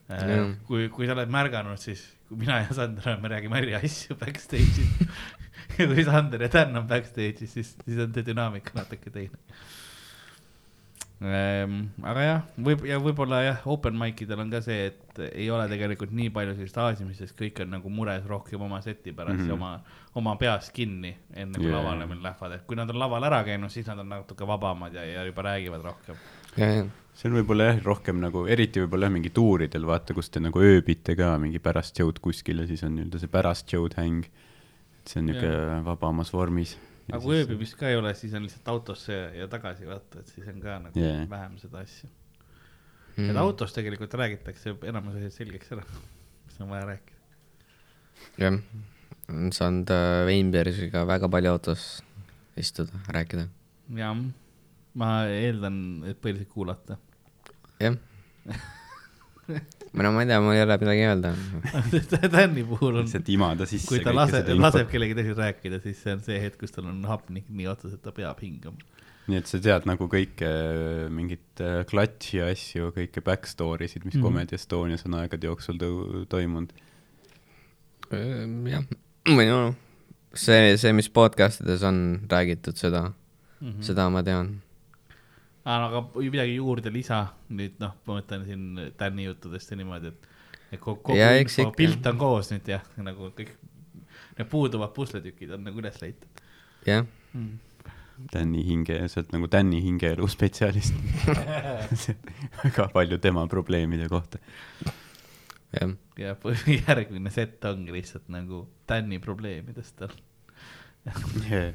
Jah. 0.09 0.55
kui, 0.65 0.87
kui 0.89 1.05
sa 1.05 1.13
oled 1.13 1.29
märganud, 1.29 1.77
siis 1.77 2.01
kui 2.25 2.39
mina 2.41 2.63
ja 2.63 2.73
Sander 2.73 3.19
me 3.21 3.29
räägime 3.29 3.59
eri 3.61 3.75
asju 3.77 4.17
backstage'is. 4.17 5.19
ja 5.77 5.89
kui 5.89 6.05
Sander 6.05 6.45
ja 6.45 6.49
Dan 6.53 6.77
on 6.81 6.87
backstage'is, 6.89 7.53
siis, 7.53 7.75
siis 7.85 8.01
on 8.01 8.13
see 8.15 8.25
dünaamika 8.31 8.77
natuke 8.77 9.13
teine. 9.13 9.37
Aga 11.19 12.21
jah, 12.23 12.43
võib 12.63 12.85
ja 12.87 12.95
võib-olla 13.03 13.41
jah, 13.43 13.57
open 13.67 13.97
mic 13.99 14.21
idel 14.23 14.39
on 14.39 14.51
ka 14.53 14.61
see, 14.63 14.85
et 14.87 15.19
ei 15.33 15.49
ole 15.51 15.65
tegelikult 15.67 16.13
nii 16.15 16.29
palju 16.31 16.53
sellist 16.55 16.77
aasimist, 16.79 17.19
sest 17.19 17.35
kõik 17.39 17.59
on 17.65 17.73
nagu 17.75 17.91
mures 17.91 18.23
rohkem 18.29 18.61
oma 18.63 18.79
seti 18.85 19.11
pärast 19.11 19.41
mm 19.41 19.49
Mhm. 19.49 19.49
-hmm. 19.49 19.49
ja 19.49 19.53
oma, 19.53 19.81
oma 20.15 20.35
peas 20.39 20.71
kinni, 20.71 21.17
enne 21.35 21.59
kui 21.59 21.67
yeah. 21.67 21.77
lavale 21.77 22.07
veel 22.09 22.23
lähevad, 22.23 22.51
et 22.55 22.63
kui 22.67 22.75
nad 22.79 22.89
on 22.89 22.99
laval 22.99 23.23
ära 23.23 23.43
käinud, 23.43 23.69
siis 23.69 23.87
nad 23.87 23.99
on 23.99 24.09
natuke 24.09 24.47
vabamad 24.47 24.93
ja, 24.93 25.03
ja 25.03 25.25
juba 25.25 25.41
räägivad 25.41 25.83
rohkem. 25.83 26.15
ja, 26.57 26.65
ja, 26.65 26.85
see 27.13 27.29
on 27.29 27.35
võib-olla 27.35 27.63
jah, 27.73 27.83
rohkem 27.83 28.19
nagu, 28.23 28.45
eriti 28.47 28.79
võib-olla 28.79 29.09
jah, 29.09 29.11
mingi 29.13 29.29
tuuridel, 29.29 29.85
vaata, 29.85 30.13
kus 30.13 30.29
te 30.29 30.39
nagu 30.39 30.59
ööbite 30.59 31.15
ka 31.19 31.37
mingi 31.37 31.59
pärast 31.59 31.99
show'd 31.99 32.19
kuskil 32.23 32.63
ja 32.63 32.67
siis 32.67 32.83
on 32.83 32.95
nii-öelda 32.95 33.19
see 33.19 33.27
pärast 33.27 33.67
show'd 33.67 33.99
häng. 33.99 34.23
et 34.99 35.07
see 35.11 35.19
on 35.19 35.25
niisugune 35.25 35.83
vabamas 35.83 36.31
vormis. 36.33 36.77
Aga 37.09 37.19
kui 37.23 37.37
ööbimist 37.41 37.77
ka 37.79 37.89
ei 37.89 37.97
ole, 37.99 38.13
siis 38.17 38.33
on 38.37 38.45
lihtsalt 38.45 38.67
autosse 38.73 39.15
ja, 39.35 39.47
tagasi 39.51 39.87
vaata, 39.89 40.21
et 40.21 40.33
siis 40.33 40.47
on 40.51 40.59
ka 40.63 40.77
nagu 40.85 41.01
yeah. 41.01 41.23
vähem 41.29 41.57
seda 41.61 41.81
asja 41.83 42.09
mm.. 42.09 43.29
Et 43.29 43.39
autos 43.41 43.73
tegelikult 43.75 44.13
räägitakse 44.19 44.75
enamus 44.91 45.17
asjad 45.19 45.35
selgeks 45.39 45.73
ära, 45.75 45.85
mis 46.45 46.59
on 46.63 46.71
vaja 46.73 46.89
rääkida. 46.91 47.19
jah, 48.45 48.59
on 49.29 49.51
saanud 49.55 49.95
äh, 49.95 50.25
Veinbergiga 50.29 51.05
väga 51.09 51.31
palju 51.31 51.55
autos 51.55 51.87
istuda, 52.59 53.01
rääkida. 53.15 53.47
jah, 53.97 54.23
ma 54.99 55.11
eeldan, 55.33 55.81
et 56.09 56.21
põhiliselt 56.21 56.53
kuulata. 56.53 56.99
jah. 57.81 57.97
või 59.93 60.05
no 60.05 60.11
ma 60.15 60.23
ei 60.23 60.29
tea, 60.29 60.39
mul 60.43 60.55
ei 60.55 60.63
ole 60.65 60.77
midagi 60.83 61.07
öelda. 61.07 61.33
Tänni 62.37 62.63
puhul 62.67 62.99
on, 62.99 63.07
lihtsalt 63.07 63.31
imada 63.33 63.67
sisse. 63.69 63.89
kui 63.89 64.03
ta 64.05 64.13
laseb, 64.15 64.53
laseb 64.59 64.91
kellelgi 64.91 65.17
teisel 65.17 65.37
rääkida, 65.39 65.81
siis 65.83 65.99
see 66.03 66.15
on 66.17 66.23
see 66.25 66.39
hetk, 66.43 66.59
kus 66.61 66.75
tal 66.75 66.87
on 66.91 67.01
hapnik 67.09 67.49
nii 67.49 67.67
otsas, 67.71 67.97
et 67.97 68.03
ta 68.05 68.13
peab 68.15 68.39
hingama. 68.45 68.77
nii 69.29 69.41
et 69.41 69.49
sa 69.49 69.59
tead 69.61 69.89
nagu 69.89 70.07
kõike, 70.09 70.53
mingit 71.13 71.63
äh, 71.65 71.81
klatši 71.89 72.41
asju, 72.47 72.93
kõike 72.95 73.25
back 73.25 73.49
story 73.49 73.89
sid, 73.89 74.05
mis 74.05 74.15
mm. 74.15 74.21
-hmm. 74.21 74.25
Comedy 74.29 74.57
Estonias 74.57 75.05
on 75.09 75.19
aegade 75.19 75.49
jooksul 75.49 75.77
toimunud. 76.29 76.73
jah, 78.09 78.89
või 79.29 79.45
no 79.49 79.61
see, 80.33 80.77
see, 80.77 80.93
mis 80.93 81.09
podcast 81.09 81.61
ides 81.63 81.83
on 81.85 82.21
räägitud, 82.29 82.77
seda 82.77 83.11
mm. 83.59 83.69
-hmm. 83.69 83.81
seda 83.81 84.09
ma 84.09 84.23
tean. 84.23 84.61
Aga 85.69 86.03
midagi 86.15 86.57
juurde 86.57 86.91
lisa, 86.93 87.21
nüüd 87.53 87.79
noh, 87.81 87.95
ma 88.07 88.19
mõtlen 88.19 88.45
siin 88.47 88.91
Tänni 88.97 89.27
juttudest 89.27 89.71
ja 89.73 89.79
niimoodi, 89.79 90.13
et, 90.13 90.29
et 90.73 90.81
kogu, 90.81 91.01
kogu 91.11 91.19
eks 91.19 91.59
info 91.61 91.73
pilt 91.77 92.11
on 92.11 92.21
koos 92.21 92.51
nüüd 92.53 92.69
jah, 92.71 92.85
nagu 93.03 93.31
kõik 93.37 93.55
need 94.39 94.49
puuduvad 94.49 94.93
pusletükid 94.95 95.51
on 95.55 95.65
nagu 95.67 95.81
üles 95.81 95.99
leitud 96.01 96.45
jah, 96.87 97.05
mm.. 97.33 97.57
Tänni 98.31 98.65
hinge, 98.67 98.97
sa 99.07 99.21
oled 99.21 99.29
nagu 99.31 99.47
Tänni 99.47 99.77
hingeelu 99.79 100.27
spetsialist. 100.27 100.91
väga 102.63 102.89
palju 102.91 103.15
tema 103.23 103.45
probleemide 103.47 104.09
kohta. 104.11 104.41
jah, 105.71 105.93
ja 106.19 106.35
põhi- 106.35 106.81
järgmine 106.87 107.31
set 107.31 107.63
ongi 107.69 107.95
lihtsalt 107.95 108.27
nagu 108.27 108.65
Tänni 108.87 109.21
probleemidest 109.23 109.95
tal. 110.01 110.17
Yeah. 111.47 111.71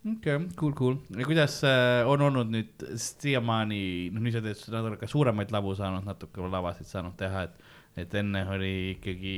Okei 0.00 0.36
okay,, 0.36 0.48
cool, 0.56 0.72
cool. 0.72 0.96
ja 1.18 1.26
kuidas 1.28 1.60
äh, 1.68 2.08
on 2.08 2.22
olnud 2.24 2.48
nüüd 2.54 2.86
siiamaani, 2.96 3.82
noh 4.14 4.24
nüüd 4.24 4.36
sa 4.36 4.42
teed 4.44 4.64
natuke 4.72 5.08
suuremaid 5.10 5.52
lavu 5.52 5.74
saanud, 5.76 6.06
natuke 6.08 6.48
lavasid 6.48 6.88
saanud 6.88 7.16
teha, 7.20 7.44
et, 7.48 7.70
et 8.04 8.18
enne 8.22 8.44
oli 8.54 8.74
ikkagi 8.94 9.36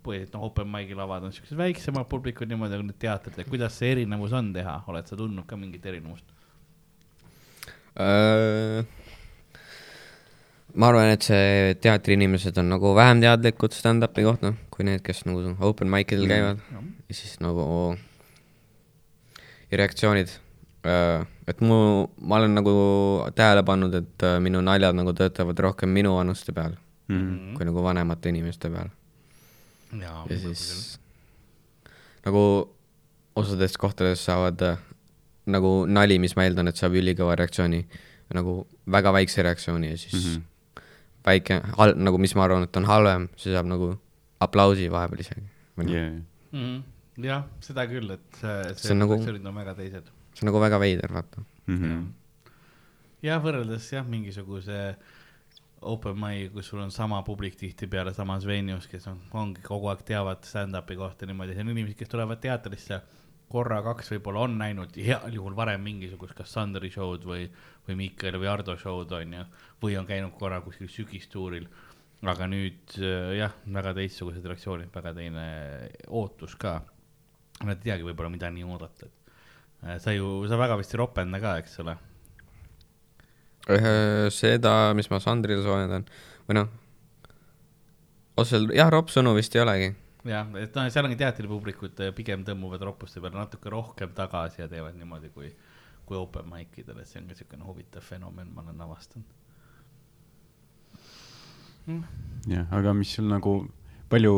põhiliselt 0.00 0.38
noh, 0.38 0.46
open 0.48 0.70
mic'i 0.72 0.96
lavad 0.96 1.26
on 1.28 1.34
siuksed 1.36 1.58
väiksemad 1.60 2.08
publikud 2.08 2.48
niimoodi, 2.48 2.78
aga 2.78 2.88
nüüd 2.88 3.00
teatrid, 3.02 3.36
et 3.42 3.50
kuidas 3.50 3.76
see 3.76 3.92
erinevus 3.98 4.32
on 4.36 4.52
teha, 4.56 4.78
oled 4.88 5.10
sa 5.10 5.18
tundnud 5.20 5.44
ka 5.48 5.60
mingit 5.60 5.84
erinevust? 5.84 6.24
Äh, 8.00 8.80
ma 10.80 10.88
arvan, 10.88 11.12
et 11.12 11.26
see 11.26 11.74
teatriinimesed 11.84 12.56
on 12.62 12.72
nagu 12.72 12.94
vähem 12.96 13.20
teadlikud 13.20 13.76
stand-up'i 13.76 14.24
kohta, 14.24 14.54
kui 14.72 14.88
need, 14.88 15.04
kes 15.04 15.26
nagu 15.28 15.58
open 15.68 15.92
mic 15.92 16.14
idel 16.14 16.30
käivad 16.30 16.64
ja 16.72 17.18
siis 17.18 17.36
nagu 17.44 17.66
ja 19.70 19.78
reaktsioonid. 19.78 20.28
et 21.46 21.60
mu, 21.60 22.06
ma 22.20 22.36
olen 22.36 22.54
nagu 22.54 22.72
tähele 23.34 23.62
pannud, 23.62 23.94
et 23.94 24.22
äh, 24.24 24.38
minu 24.40 24.62
naljad 24.64 24.96
nagu 24.96 25.12
töötavad 25.12 25.58
rohkem 25.58 25.90
minu 25.92 26.14
vanuste 26.16 26.52
peal 26.52 26.78
Mm. 27.10 27.54
kui 27.58 27.66
nagu 27.66 27.82
vanemate 27.82 28.30
inimeste 28.30 28.70
peal. 28.70 28.90
ja 29.98 30.36
siis 30.38 30.98
nagu 32.26 32.42
osades 33.34 33.74
kohtades 33.80 34.22
saavad 34.28 34.62
äh, 34.62 34.78
nagu 35.50 35.72
nali, 35.90 36.20
mis 36.22 36.36
ma 36.38 36.46
eeldan, 36.46 36.70
et 36.70 36.78
saab 36.78 36.94
ülikõva 37.00 37.34
reaktsiooni, 37.40 37.80
nagu 38.36 38.54
väga 38.86 39.10
väikse 39.16 39.42
reaktsiooni 39.42 39.90
ja 39.90 39.98
siis 39.98 40.14
mm. 40.14 40.36
-hmm. 40.36 40.84
väike, 41.26 41.60
nagu 41.96 42.18
mis 42.22 42.34
ma 42.38 42.46
arvan, 42.46 42.68
et 42.68 42.76
on 42.76 42.86
halvem, 42.86 43.28
see 43.36 43.54
saab 43.56 43.66
nagu 43.66 43.96
aplausi 44.40 44.86
vahepeal 44.92 45.26
isegi. 45.26 45.42
Yeah. 45.88 46.12
mm 46.12 46.22
-hmm. 46.52 46.82
jah, 47.16 47.44
seda 47.60 47.86
küll, 47.90 48.10
et 48.14 48.40
see, 48.40 48.74
See 48.74 48.92
on 48.94 49.02
nagu- 49.02 49.16
reaktsioonid 49.16 49.46
on 49.46 49.54
väga 49.54 49.74
teised. 49.74 50.10
see 50.34 50.44
on 50.46 50.52
nagu 50.52 50.60
väga 50.60 50.78
veider, 50.78 51.12
vaata. 51.12 51.44
Mm 51.66 51.78
-hmm. 51.78 52.04
jah, 53.22 53.42
võrreldes 53.42 53.92
jah, 53.92 54.06
mingisuguse 54.06 54.96
open 55.82 56.16
mic'i, 56.16 56.50
kus 56.52 56.66
sul 56.68 56.80
on 56.80 56.90
sama 56.90 57.22
publik 57.22 57.56
tihtipeale 57.56 58.12
samas 58.14 58.44
venue's, 58.46 58.86
kes 58.86 59.06
on, 59.06 59.20
ongi 59.32 59.62
kogu 59.62 59.88
aeg 59.88 60.02
teavad 60.04 60.44
stand-up'i 60.44 60.96
kohta 60.96 61.26
niimoodi, 61.26 61.54
see 61.54 61.62
on 61.62 61.70
inimesed, 61.70 61.96
kes 61.96 62.08
tulevad 62.08 62.40
teatrisse 62.40 63.00
korra-kaks 63.50 64.12
võib-olla 64.12 64.44
on 64.46 64.58
näinud 64.60 64.94
heal 65.02 65.32
juhul 65.34 65.56
varem 65.58 65.82
mingisugust, 65.82 66.36
kas 66.38 66.52
Sandri 66.54 66.90
show'd 66.92 67.24
või, 67.26 67.48
või 67.88 67.96
Miikali 67.98 68.38
või 68.38 68.50
Ardo 68.52 68.76
show'd 68.78 69.10
on 69.16 69.32
ju, 69.32 69.44
või 69.82 69.96
on 69.98 70.06
käinud 70.06 70.36
korra 70.38 70.60
kuskil 70.60 70.88
sügistuuril. 70.88 71.66
aga 72.22 72.46
nüüd 72.46 72.94
jah, 73.38 73.54
väga 73.64 73.94
teistsugused 73.96 74.44
reaktsioonid, 74.44 74.90
väga 74.94 75.14
teine 75.16 75.44
ootus 76.08 76.54
ka. 76.54 76.82
Nad 77.60 77.76
ei 77.76 77.90
teagi 77.90 78.06
võib-olla, 78.06 78.30
mida 78.32 78.48
nii 78.52 78.64
oodata, 78.64 79.08
et 79.08 79.34
äh, 79.84 79.98
sa 80.00 80.14
ju, 80.16 80.38
sa 80.48 80.56
väga 80.60 80.78
vist 80.80 80.94
ei 80.94 81.02
ropenda 81.02 81.40
ka, 81.42 81.58
eks 81.60 81.82
ole 81.84 81.98
seda, 84.34 84.92
mis 84.96 85.08
ma 85.10 85.20
Sandrile 85.20 85.62
soojendan, 85.64 86.06
või 86.48 86.56
noh, 86.56 86.70
otseselt 88.40 88.72
jah, 88.74 88.90
ropsõnu 88.92 89.34
vist 89.36 89.54
ei 89.54 89.62
olegi. 89.62 89.90
jah, 90.24 90.48
et 90.60 90.74
noh, 90.76 90.88
seal 90.90 91.06
ongi 91.06 91.18
teatripublikud 91.20 92.00
eh, 92.00 92.12
pigem 92.16 92.44
tõmbuvad 92.44 92.82
roppuste 92.88 93.20
peale 93.20 93.38
natuke 93.38 93.70
rohkem 93.72 94.14
tagasi 94.16 94.62
ja 94.62 94.68
teevad 94.68 94.96
niimoodi 94.96 95.30
kui, 95.34 95.52
kui 96.06 96.16
open 96.16 96.48
mic 96.50 96.76
idel, 96.80 97.00
et 97.00 97.08
see 97.08 97.20
on 97.20 97.28
ka 97.28 97.36
siukene 97.38 97.64
huvitav 97.64 98.04
fenomen, 98.04 98.50
ma 98.54 98.64
olen 98.64 98.80
avastanud. 98.86 99.36
jah, 102.50 102.66
aga 102.70 102.94
mis 102.94 103.14
sul 103.16 103.28
nagu, 103.30 103.64
palju, 104.08 104.34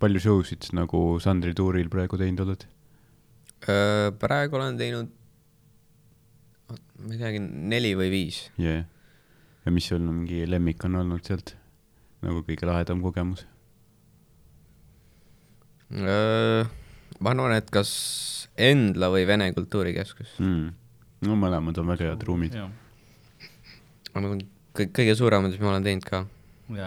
palju 0.00 0.20
show 0.22 0.42
sid 0.46 0.70
nagu 0.76 1.18
Sandri 1.22 1.52
tuuril 1.56 1.90
praegu 1.92 2.18
teinud 2.20 2.44
oled? 2.46 2.66
praegu 4.20 4.56
olen 4.56 4.78
teinud, 4.80 5.10
ma 7.04 7.12
ei 7.12 7.20
teagi, 7.20 7.40
neli 7.44 7.92
või 7.98 8.10
viis. 8.12 8.42
jah. 8.60 8.84
ja 9.64 9.72
mis 9.74 9.88
sul 9.92 10.00
mingi 10.04 10.46
lemmik 10.48 10.84
on 10.88 11.00
olnud 11.02 11.24
sealt? 11.26 11.54
nagu 12.24 12.42
kõige 12.46 12.68
lahedam 12.68 13.04
kogemus? 13.04 13.44
ma 15.90 17.32
arvan, 17.34 17.56
et 17.56 17.70
kas 17.72 17.90
Endla 18.60 19.08
või 19.12 19.24
Vene 19.28 19.50
Kultuurikeskus. 19.56 20.36
mm.. 20.38 20.72
no 21.26 21.36
mõlemad 21.38 21.78
on 21.82 21.92
väga 21.92 22.12
head 22.12 22.26
ruumid. 22.28 22.56
aga 24.14 24.34
kõik, 24.76 24.92
kõige 24.96 25.16
suuremad, 25.18 25.52
mis 25.52 25.62
ma 25.62 25.74
olen 25.74 25.86
teinud 25.86 26.06
ka, 26.06 26.24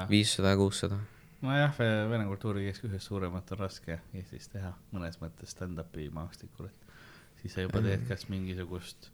viissada, 0.10 0.56
kuussada. 0.58 1.02
nojah, 1.44 1.74
Vene 2.10 2.26
Kultuurikeskuses 2.30 3.06
suuremat 3.06 3.52
on 3.52 3.60
raske 3.66 3.98
Eestis 4.16 4.48
teha 4.54 4.72
mõnes 4.94 5.18
mõttes 5.22 5.52
stand-up'i 5.56 6.08
maastikul, 6.14 6.70
et 6.70 7.42
siis 7.42 7.54
sa 7.58 7.66
juba 7.66 7.82
teed 7.84 8.06
kas 8.08 8.28
mingisugust 8.32 9.10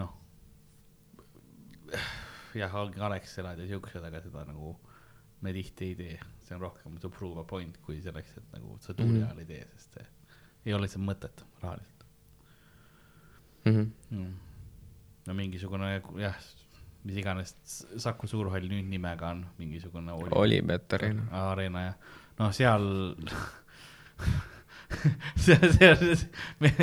noh, 0.00 0.14
jah, 2.56 2.74
ongi 2.80 3.00
Alexelad 3.04 3.60
ja 3.60 3.66
siuksed, 3.68 4.04
aga 4.08 4.22
seda 4.24 4.44
nagu 4.48 4.74
me 5.42 5.52
tihti 5.56 5.90
ei 5.90 5.94
tee, 5.98 6.18
see 6.46 6.54
on 6.56 6.62
rohkem 6.62 6.96
to 7.02 7.10
prove 7.12 7.40
a 7.42 7.44
point 7.48 7.76
kui 7.84 7.98
selleks, 8.04 8.36
et 8.38 8.52
nagu 8.54 8.76
sa 8.80 8.94
tuuri 8.94 9.18
Mhm. 9.18 9.24
ajal 9.26 9.38
ei 9.42 9.48
tee, 9.52 9.66
sest 9.76 9.98
see 9.98 10.06
ei 10.66 10.74
ole 10.76 10.86
lihtsalt 10.86 11.04
mõtet 11.08 11.44
rahaliselt 11.62 12.04
Mhm. 13.66 13.90
mm.. 14.10 14.34
no 15.26 15.34
mingisugune 15.34 16.00
jah, 16.18 16.38
mis 17.06 17.18
iganes 17.18 17.54
Saku 18.02 18.28
Suurhall 18.30 18.68
nüüd 18.70 18.88
nimega 18.90 19.32
on, 19.34 19.44
mingisugune 19.58 20.14
oli, 20.14 20.30
Olipet 20.38 20.98
Arena. 20.98 21.26
Arena 21.50 21.84
ja 21.88 21.92
noh, 22.38 22.52
seal 22.54 22.86
see, 25.44 25.56
see, 25.74 25.92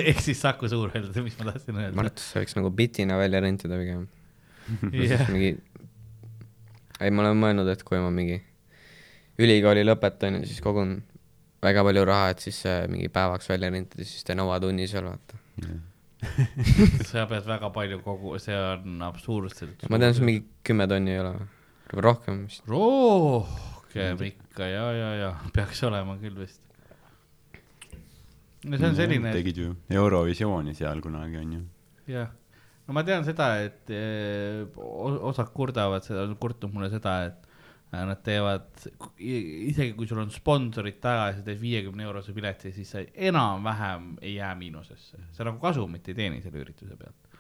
ehk 0.04 0.24
siis 0.24 0.42
Saku 0.42 0.70
Suurhall, 0.72 1.12
mis 1.24 1.38
ma 1.40 1.52
tahtsin 1.52 1.76
ma 1.76 1.86
öelda 1.86 1.94
arvan, 1.96 2.12
et 2.12 2.24
see 2.24 2.44
võiks 2.44 2.58
nagu 2.60 2.72
bitina 2.76 3.20
välja 3.20 3.42
rentida 3.46 3.80
pigem. 3.80 4.08
Jah. 5.10 5.26
mingi, 5.34 5.56
ei, 7.00 7.10
ma 7.10 7.24
olen 7.26 7.40
mõelnud, 7.42 7.70
et 7.72 7.82
kui 7.88 8.02
ma 8.02 8.12
mingi 8.14 8.38
ülikooli 9.40 9.86
lõpetan 9.86 10.42
ja 10.42 10.48
siis 10.48 10.60
kogun 10.62 11.00
väga 11.64 11.84
palju 11.88 12.04
raha, 12.08 12.34
et 12.34 12.44
siis 12.44 12.60
äh, 12.70 12.84
mingi 12.92 13.10
päevaks 13.14 13.50
välja 13.50 13.72
rentida, 13.74 14.06
siis 14.08 14.28
teen 14.28 14.44
avatunni 14.44 14.88
seal, 14.92 15.10
vaata. 15.10 15.40
Sa 17.10 17.26
pead 17.30 17.46
väga 17.48 17.70
palju 17.76 18.02
kogu, 18.04 18.34
see 18.44 18.56
on 18.56 19.00
absurdselt. 19.08 19.86
ma 19.92 20.00
tean, 20.02 20.16
see 20.16 20.26
mingi 20.28 20.44
kümme 20.68 20.88
tonni 20.92 21.16
ei 21.16 21.22
ole 21.22 21.36
või? 21.38 21.48
või 21.94 22.06
rohkem 22.06 22.42
vist. 22.46 22.66
rohkem 22.70 24.26
ikka 24.28 24.68
ja, 24.68 24.86
ja, 24.96 25.10
ja 25.20 25.30
peaks 25.56 25.82
olema 25.88 26.18
küll 26.22 26.36
vist. 26.42 26.62
no 28.66 28.76
see 28.76 28.90
on 28.92 29.00
selline, 29.00 29.34
tegid 29.36 29.64
ju 29.64 29.74
Eurovisiooni 30.02 30.76
seal 30.78 31.00
kunagi 31.06 31.40
onju. 31.40 31.62
jah, 32.12 32.34
no 32.88 32.98
ma 32.98 33.06
tean 33.08 33.24
seda, 33.28 33.54
et 33.64 33.94
eh, 33.96 34.66
osad 34.76 35.54
kurdavad 35.56 36.04
seda, 36.06 36.28
on 36.28 36.36
kurtnud 36.42 36.76
mulle 36.76 36.92
seda, 36.92 37.22
et 37.32 37.49
nad 37.90 38.22
teevad, 38.22 38.68
isegi 39.18 39.96
kui 39.98 40.08
sul 40.10 40.22
on 40.22 40.30
sponsorid 40.34 41.00
taga 41.02 41.30
ja 41.32 41.38
sa 41.40 41.46
teed 41.46 41.58
viiekümne 41.62 42.06
eurose 42.06 42.36
pileti, 42.36 42.74
siis 42.76 42.92
sa 42.94 43.02
enam-vähem 43.02 44.12
ei 44.22 44.36
jää 44.36 44.52
miinusesse, 44.60 45.22
sa 45.34 45.48
nagu 45.48 45.58
kasumit 45.64 46.06
ei 46.12 46.18
teeni 46.18 46.44
selle 46.44 46.62
ürituse 46.62 46.98
pealt. 47.00 47.40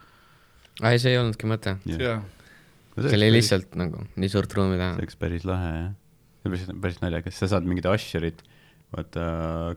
ei, 0.82 0.98
see 0.98 1.14
ei 1.14 1.22
olnudki 1.22 1.50
mõte. 1.50 1.76
see 1.86 3.14
oli. 3.14 3.30
lihtsalt 3.36 3.78
nagu 3.80 4.02
nii 4.16 4.32
suurt 4.32 4.56
ruumi 4.58 4.74
see 4.74 4.82
teha. 4.82 4.96
oleks 4.98 5.22
päris 5.22 5.46
lahe 5.46 5.76
jah. 5.76 5.92
see 6.42 6.50
on 6.50 6.56
päris, 6.56 6.72
päris 6.88 7.04
naljakas, 7.06 7.38
sa 7.44 7.52
saad 7.54 7.70
mingid 7.70 7.86
usher'id 7.92 8.42
vaata 8.96 9.26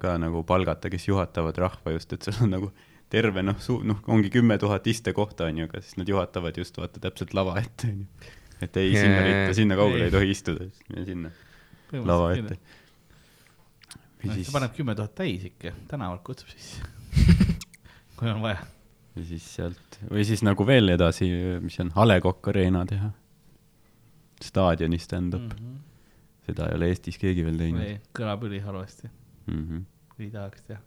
ka 0.01 0.17
nagu 0.21 0.41
palgata, 0.49 0.89
kes 0.93 1.05
juhatavad 1.11 1.59
rahva 1.61 1.93
just, 1.99 2.17
et 2.17 2.25
sul 2.25 2.47
on 2.47 2.57
nagu 2.57 2.73
terve 3.13 3.45
noh, 3.45 3.59
noh, 3.85 3.99
ongi 4.09 4.31
kümme 4.33 4.57
tuhat 4.61 4.87
istekohta 4.89 5.51
onju, 5.51 5.69
aga 5.69 5.83
siis 5.85 5.99
nad 6.01 6.09
juhatavad 6.09 6.57
just 6.57 6.79
vaata 6.81 7.03
täpselt 7.03 7.37
lava 7.37 7.59
ette 7.61 7.93
onju. 7.93 8.39
Et 8.63 8.77
ei, 8.81 8.93
sinna 8.97 9.23
ritta, 9.27 9.55
sinna 9.57 9.79
kaugele 9.79 10.07
Ei. 10.07 10.11
ei 10.11 10.15
tohi 10.15 10.31
istuda, 10.35 10.67
siis 10.69 10.89
mine 10.91 11.05
sinna 11.09 11.33
lava 12.09 12.33
ette. 12.37 12.59
või 14.23 14.37
siis 14.39 14.53
paneb 14.55 14.77
kümme 14.77 14.95
tuhat 14.99 15.15
täis 15.19 15.47
ikka, 15.51 15.75
tänavalt 15.91 16.23
kutsub 16.27 16.53
sisse, 16.53 16.85
kui 18.19 18.31
on 18.31 18.43
vaja. 18.45 18.63
või 19.17 19.27
siis 19.33 19.49
sealt, 19.57 19.99
või 20.11 20.27
siis 20.29 20.45
nagu 20.47 20.67
veel 20.69 20.95
edasi, 20.95 21.29
mis 21.65 21.81
on 21.85 21.93
A 21.97 22.07
Le 22.09 22.21
Coq 22.25 22.53
Arena 22.55 22.85
teha. 22.89 23.11
staadioni 24.43 24.99
stand-up 24.99 25.43
mm, 25.43 25.59
-hmm. 25.59 25.83
seda 26.47 26.71
ei 26.71 26.79
ole 26.79 26.89
Eestis 26.91 27.19
keegi 27.19 27.45
veel 27.47 27.59
teinud 27.59 27.85
ei, 27.87 28.01
kõlab 28.19 28.49
ülihalvasti, 28.49 29.11
mm. 29.47 29.67
-hmm. 29.67 29.85
ei 30.19 30.31
tahaks 30.31 30.63
teha. 30.71 30.81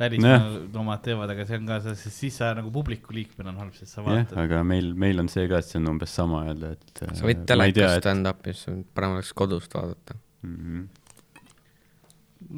Välismaal 0.00 0.56
omad 0.80 1.02
teevad, 1.04 1.30
aga 1.34 1.44
see 1.48 1.58
on 1.60 1.66
ka, 1.70 1.78
siis 1.94 2.36
sa 2.38 2.50
nagu 2.58 2.70
publiku 2.74 3.14
liikmena 3.14 3.52
on 3.52 3.60
halb, 3.62 3.74
sest 3.78 3.94
sa 3.96 4.02
vaatad. 4.06 4.36
aga 4.42 4.62
meil, 4.66 4.90
meil 4.98 5.22
on 5.22 5.28
see 5.32 5.46
ka, 5.50 5.60
et 5.62 5.68
see 5.68 5.78
on 5.80 5.92
umbes 5.94 6.14
sama 6.18 6.42
öelda, 6.48 6.72
et 6.74 7.02
äh, 7.06 7.12
sa 7.14 7.26
võid 7.28 7.42
ma 7.42 7.68
ei 7.68 7.74
tea, 7.76 7.86
telekas 7.86 7.96
et- 7.98 8.04
stand-up'i, 8.06 8.54
siis 8.58 8.82
parem 8.94 9.14
oleks 9.18 9.32
kodust 9.36 9.76
vaadata. 9.78 10.18
Mhm. 10.44 10.82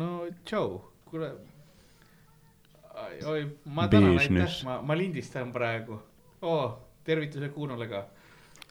no 0.01 0.11
tšau, 0.45 0.81
kuule. 1.11 1.31
oi, 3.33 3.45
ma 3.77 3.87
tänan, 3.93 4.17
aitäh 4.19 4.59
ma, 4.65 4.81
ma 4.83 4.97
lindistan 4.97 5.53
praegu 5.53 6.01
oh,. 6.43 6.79
tervitused 7.05 7.53
Kuunole 7.55 7.87
ka. 7.89 8.07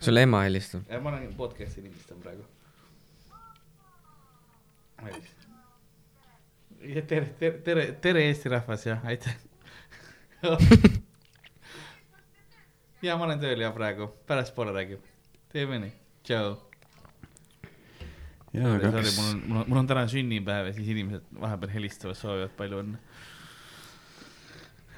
sulle 0.01 0.25
ema 0.25 0.41
helistab. 0.43 0.81
ma 1.01 1.09
olen 1.13 1.33
podcast'i 1.37 1.83
lindistan 1.85 2.17
praegu. 2.23 2.43
tere, 6.85 7.25
tere, 7.39 7.51
tere, 7.63 7.85
tere 8.01 8.23
Eesti 8.29 8.49
rahvas 8.49 8.85
ja 8.85 8.97
aitäh. 9.03 9.35
ja 13.05 13.17
ma 13.17 13.25
olen 13.25 13.41
tööl 13.41 13.63
ja 13.63 13.71
praegu, 13.73 14.07
pärastpoole 14.29 14.73
räägib. 14.75 15.01
teeme 15.53 15.79
nii, 15.81 15.93
tšau. 16.27 16.51
jaa, 18.53 18.75
aga 18.75 18.91
sorry, 18.91 19.13
mul 19.15 19.29
on, 19.29 19.41
mul 19.47 19.61
on, 19.61 19.69
mul 19.71 19.81
on 19.81 19.89
täna 19.89 20.03
sünnipäev 20.11 20.69
ja 20.69 20.75
siis 20.75 20.91
inimesed 20.93 21.25
vahepeal 21.41 21.73
helistavad, 21.73 22.17
soovivad 22.19 22.53
palju 22.59 22.83
õnne 22.83 23.01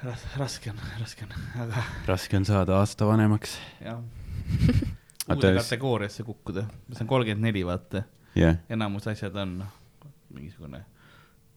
Ras,. 0.02 0.22
raske 0.38 0.70
on, 0.70 0.78
raske 1.00 1.26
on, 1.26 1.32
aga 1.64 1.86
raske 2.06 2.38
on 2.38 2.44
saada 2.46 2.76
aasta 2.78 3.08
vanemaks. 3.08 3.56
jah. 3.80 4.02
Uude 5.28 5.50
kategooriasse 5.58 6.24
kukkuda, 6.24 6.62
see 6.92 7.02
on 7.04 7.08
kolmkümmend 7.10 7.44
neli, 7.50 7.64
vaata, 7.68 8.02
jah, 8.38 8.60
enamus 8.72 9.08
asjad 9.10 9.34
on 9.36 9.58
noh, 9.64 9.72
mingisugune 10.32 10.84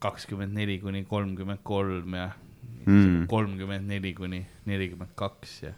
kakskümmend 0.02 0.58
neli 0.58 0.80
kuni 0.82 1.06
kolmkümmend 1.06 1.62
kolm 1.64 2.18
ja 2.18 2.32
Mm. 2.86 3.28
kolmkümmend 3.30 3.86
neli 3.86 4.14
kuni 4.18 4.40
nelikümmend 4.66 5.12
kaks 5.16 5.52
ja. 5.64 5.72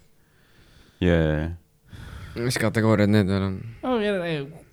jaa, 1.04 1.50
mis 2.40 2.56
kategooriad 2.62 3.12
need 3.12 3.28
veel 3.28 3.44
on? 3.44 3.58
no 3.84 3.98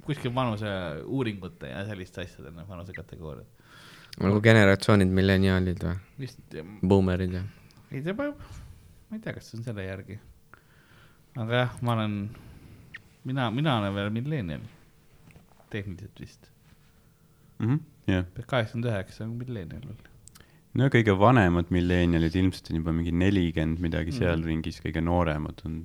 kuskil 0.06 0.34
vanuseuuringute 0.34 1.72
ja 1.72 1.82
selliste 1.88 2.22
asjade 2.22 2.52
noh, 2.54 2.68
vanusekategooriad. 2.68 3.46
nagu 4.22 4.40
generatsioonid, 4.42 5.10
milleniaalid 5.18 5.82
või? 5.86 5.96
vist, 6.22 6.40
Boomerid 6.86 7.34
ja. 7.34 7.42
ei 7.90 8.02
tea, 8.06 8.14
ma 8.14 8.30
ma 8.30 9.18
ei 9.18 9.24
tea, 9.24 9.34
kas 9.34 9.50
see 9.50 9.58
on 9.58 9.66
selle 9.66 9.84
järgi. 9.88 10.20
aga 11.34 11.64
jah, 11.64 11.76
ma 11.82 11.96
olen, 11.98 12.16
mina, 13.26 13.50
mina 13.54 13.76
olen 13.82 13.94
veel 13.98 14.14
milleenial. 14.14 14.66
tehniliselt 15.70 16.22
vist. 16.22 16.50
Kaheksakümmend 18.46 18.88
üheksa 18.90 19.24
on 19.26 19.34
milleenial 19.38 19.84
veel. 19.86 20.08
no 20.80 20.88
kõige 20.94 21.14
vanemad 21.18 21.70
millenialid 21.74 22.36
ilmselt 22.40 22.70
on 22.72 22.80
juba 22.80 22.92
mingi 22.96 23.12
nelikümmend 23.12 23.80
midagi 23.84 24.10
Mm. 24.14 24.18
seal 24.18 24.42
ringis, 24.46 24.80
kõige 24.84 25.02
nooremad 25.04 25.62
on, 25.66 25.78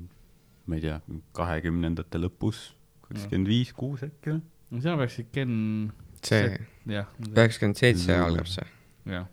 ma 0.68 0.76
ei 0.80 0.82
tea, 0.82 1.00
kahekümnendate 1.38 2.22
lõpus, 2.22 2.72
kakskümmend 3.10 3.48
viis, 3.48 3.74
kuus 3.74 4.04
äkki 4.08 4.34
või? 4.36 4.42
no 4.72 4.82
seal 4.82 4.98
peaks 4.98 5.20
ikka 5.24 5.32
ken-, 5.40 5.92
see, 6.22 6.58
üheksakümmend 6.88 7.82
seitse 7.82 8.12
Mm. 8.16 8.26
algab 8.30 8.48
see. 8.52 8.68
jah. 9.06 9.28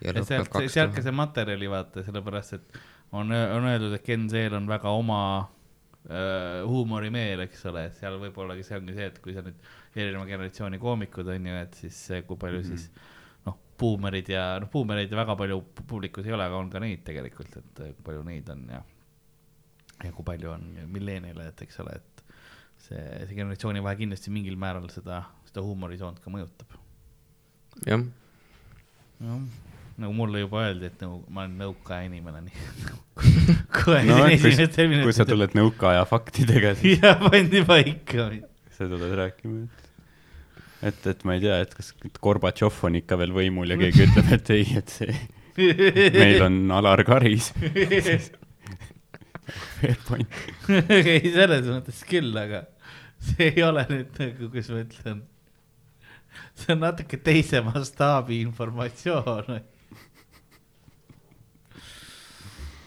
ja 0.00 0.10
et 0.14 0.24
sealt, 0.28 0.52
sealt 0.68 0.94
ka 0.96 1.02
see 1.02 1.12
materjali 1.12 1.68
vaata, 1.70 2.04
sellepärast 2.04 2.52
et 2.58 2.78
on, 3.12 3.30
on 3.30 3.68
öeldud, 3.70 3.92
et 3.94 4.02
Ken 4.04 4.28
Zeel 4.28 4.54
on 4.56 4.66
väga 4.66 4.90
oma 4.90 5.20
äh, 6.10 6.64
huumorimeel, 6.66 7.40
eks 7.46 7.64
ole, 7.70 7.86
et 7.88 7.94
seal 8.00 8.18
võib-olla 8.20 8.56
see 8.62 8.76
ongi 8.76 8.96
see, 8.96 9.06
et 9.12 9.20
kui 9.24 9.32
sa 9.36 9.44
nüüd 9.46 9.54
erineva 9.96 10.26
generatsiooni 10.26 10.80
koomikud 10.82 11.28
on 11.34 11.50
ju, 11.50 11.58
et 11.60 11.74
siis 11.74 12.00
kui 12.26 12.36
palju 12.40 12.60
mm 12.60 12.64
-hmm. 12.64 12.76
siis 12.76 12.90
noh, 13.46 13.58
buumerid 13.78 14.28
ja 14.28 14.58
noh, 14.60 14.70
buumereid 14.70 15.10
väga 15.10 15.36
palju 15.36 15.60
pu- 15.60 15.86
publikus 15.86 16.26
ei 16.26 16.32
ole, 16.32 16.44
aga 16.44 16.56
on 16.56 16.70
ka 16.70 16.80
neid 16.80 17.04
tegelikult, 17.04 17.56
et 17.56 17.84
kui 17.84 18.04
palju 18.04 18.22
neid 18.22 18.48
on 18.48 18.66
ja 18.70 18.82
ja 20.04 20.12
kui 20.12 20.24
palju 20.24 20.50
on 20.50 20.64
milleeniale, 20.86 21.48
et 21.48 21.62
eks 21.62 21.80
ole, 21.80 21.92
et 21.96 22.24
see, 22.76 23.26
see 23.26 23.34
generatsioonivahe 23.34 23.96
kindlasti 23.96 24.30
mingil 24.30 24.56
määral 24.56 24.88
seda, 24.90 25.24
seda 25.46 25.62
huumorisoont 25.62 26.20
ka 26.20 26.30
mõjutab 26.30 26.74
jah, 27.86 28.02
jah, 29.20 29.40
nagu 30.00 30.12
mulle 30.16 30.42
juba 30.42 30.64
öeldi, 30.66 30.90
et 30.90 31.02
nagu 31.02 31.20
ma 31.28 31.44
olen 31.44 31.56
nõukaaja 31.62 32.08
inimene, 32.08 32.42
nii. 32.48 32.56
kohe 33.78 34.02
no 34.08 34.20
esimestel 34.26 34.94
kui 35.02 35.14
sa. 35.16 35.26
tuled 35.28 35.56
nõukaaja 35.56 36.04
faktidega, 36.10 36.74
siis 36.80 37.02
ja 37.04 37.14
pandi 37.22 37.64
paika. 37.66 38.30
sa 38.74 38.88
tuled 38.90 39.16
rääkima, 39.20 39.64
et 39.64 39.83
et, 40.84 41.06
et 41.10 41.24
ma 41.24 41.36
ei 41.36 41.42
tea, 41.44 41.58
et 41.64 41.74
kas 41.76 41.92
Gorbatšov 42.22 42.82
on 42.88 42.98
ikka 43.00 43.18
veel 43.20 43.34
võimul 43.36 43.72
ja 43.72 43.78
keegi 43.80 44.06
ütleb, 44.06 44.30
et 44.36 44.50
ei, 44.54 44.66
et 44.80 44.92
see, 44.92 45.14
meil 45.56 46.44
on 46.44 46.58
Alar 46.78 47.04
Karis. 47.06 47.52
Fair 49.44 49.98
point. 50.08 50.40
ei, 50.88 51.20
selles 51.34 51.68
mõttes 51.68 52.00
küll, 52.08 52.32
aga 52.40 52.64
see 53.24 53.50
ei 53.52 53.62
ole 53.64 53.84
nüüd 53.90 54.18
nagu, 54.20 54.48
kuidas 54.48 54.72
ma 54.72 54.80
ütlen, 54.84 55.22
see 56.56 56.74
on 56.74 56.82
natuke 56.84 57.20
teise 57.24 57.60
mastaabi 57.64 58.40
informatsioon. 58.44 59.54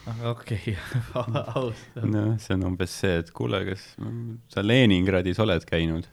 aga 0.07 0.29
okei 0.31 0.75
okay., 1.19 1.41
ausalt. 1.53 2.05
noh, 2.07 2.35
see 2.41 2.57
on 2.57 2.69
umbes 2.71 2.93
see, 3.03 3.17
et 3.21 3.33
kuule, 3.35 3.61
kas 3.67 3.89
sa 4.53 4.65
Leningradis 4.65 5.41
oled 5.43 5.65
käinud? 5.67 6.07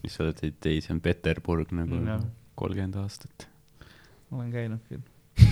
Siis 0.00 0.16
sa 0.16 0.24
oled, 0.24 0.44
et 0.46 0.68
ei, 0.70 0.80
see 0.84 0.94
on 0.94 1.00
Peterburg 1.04 1.72
nagu 1.76 2.00
kolmkümmend 2.60 2.96
aastat. 3.00 3.48
olen 4.30 4.50
käinud 4.52 4.82
küll 4.88 5.02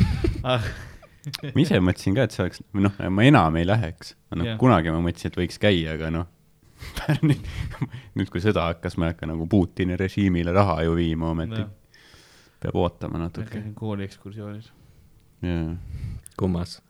ah,. 0.53 0.65
ma 1.45 1.63
ise 1.63 1.81
mõtlesin 1.83 2.17
ka, 2.17 2.27
et 2.27 2.35
see 2.35 2.45
oleks, 2.45 2.63
või 2.75 2.87
noh, 2.89 2.99
ma 3.15 3.29
enam 3.29 3.61
ei 3.61 3.69
läheks. 3.69 4.15
noh 4.37 4.47
yeah., 4.47 4.59
kunagi 4.61 4.93
ma 4.95 5.03
mõtlesin, 5.05 5.33
et 5.33 5.41
võiks 5.41 5.61
käia, 5.63 5.95
aga 5.97 6.13
noh, 6.15 6.29
nüüd, 7.29 7.49
nüüd 8.19 8.33
kui 8.33 8.43
sõda 8.45 8.69
hakkas, 8.71 8.99
ma 8.99 9.09
ei 9.09 9.17
hakka 9.17 9.31
nagu 9.31 9.49
Putini 9.51 9.99
režiimile 9.99 10.55
raha 10.55 10.83
ju 10.87 10.99
viima 10.99 11.33
ometi. 11.35 11.65
peab 12.59 12.77
ootama 12.77 13.19
ma 13.19 13.25
natuke. 13.27 13.51
käisin 13.55 13.75
kooli 13.79 14.07
ekskursioonis. 14.09 14.73
jaa, 15.47 15.73
kummas? 16.39 16.81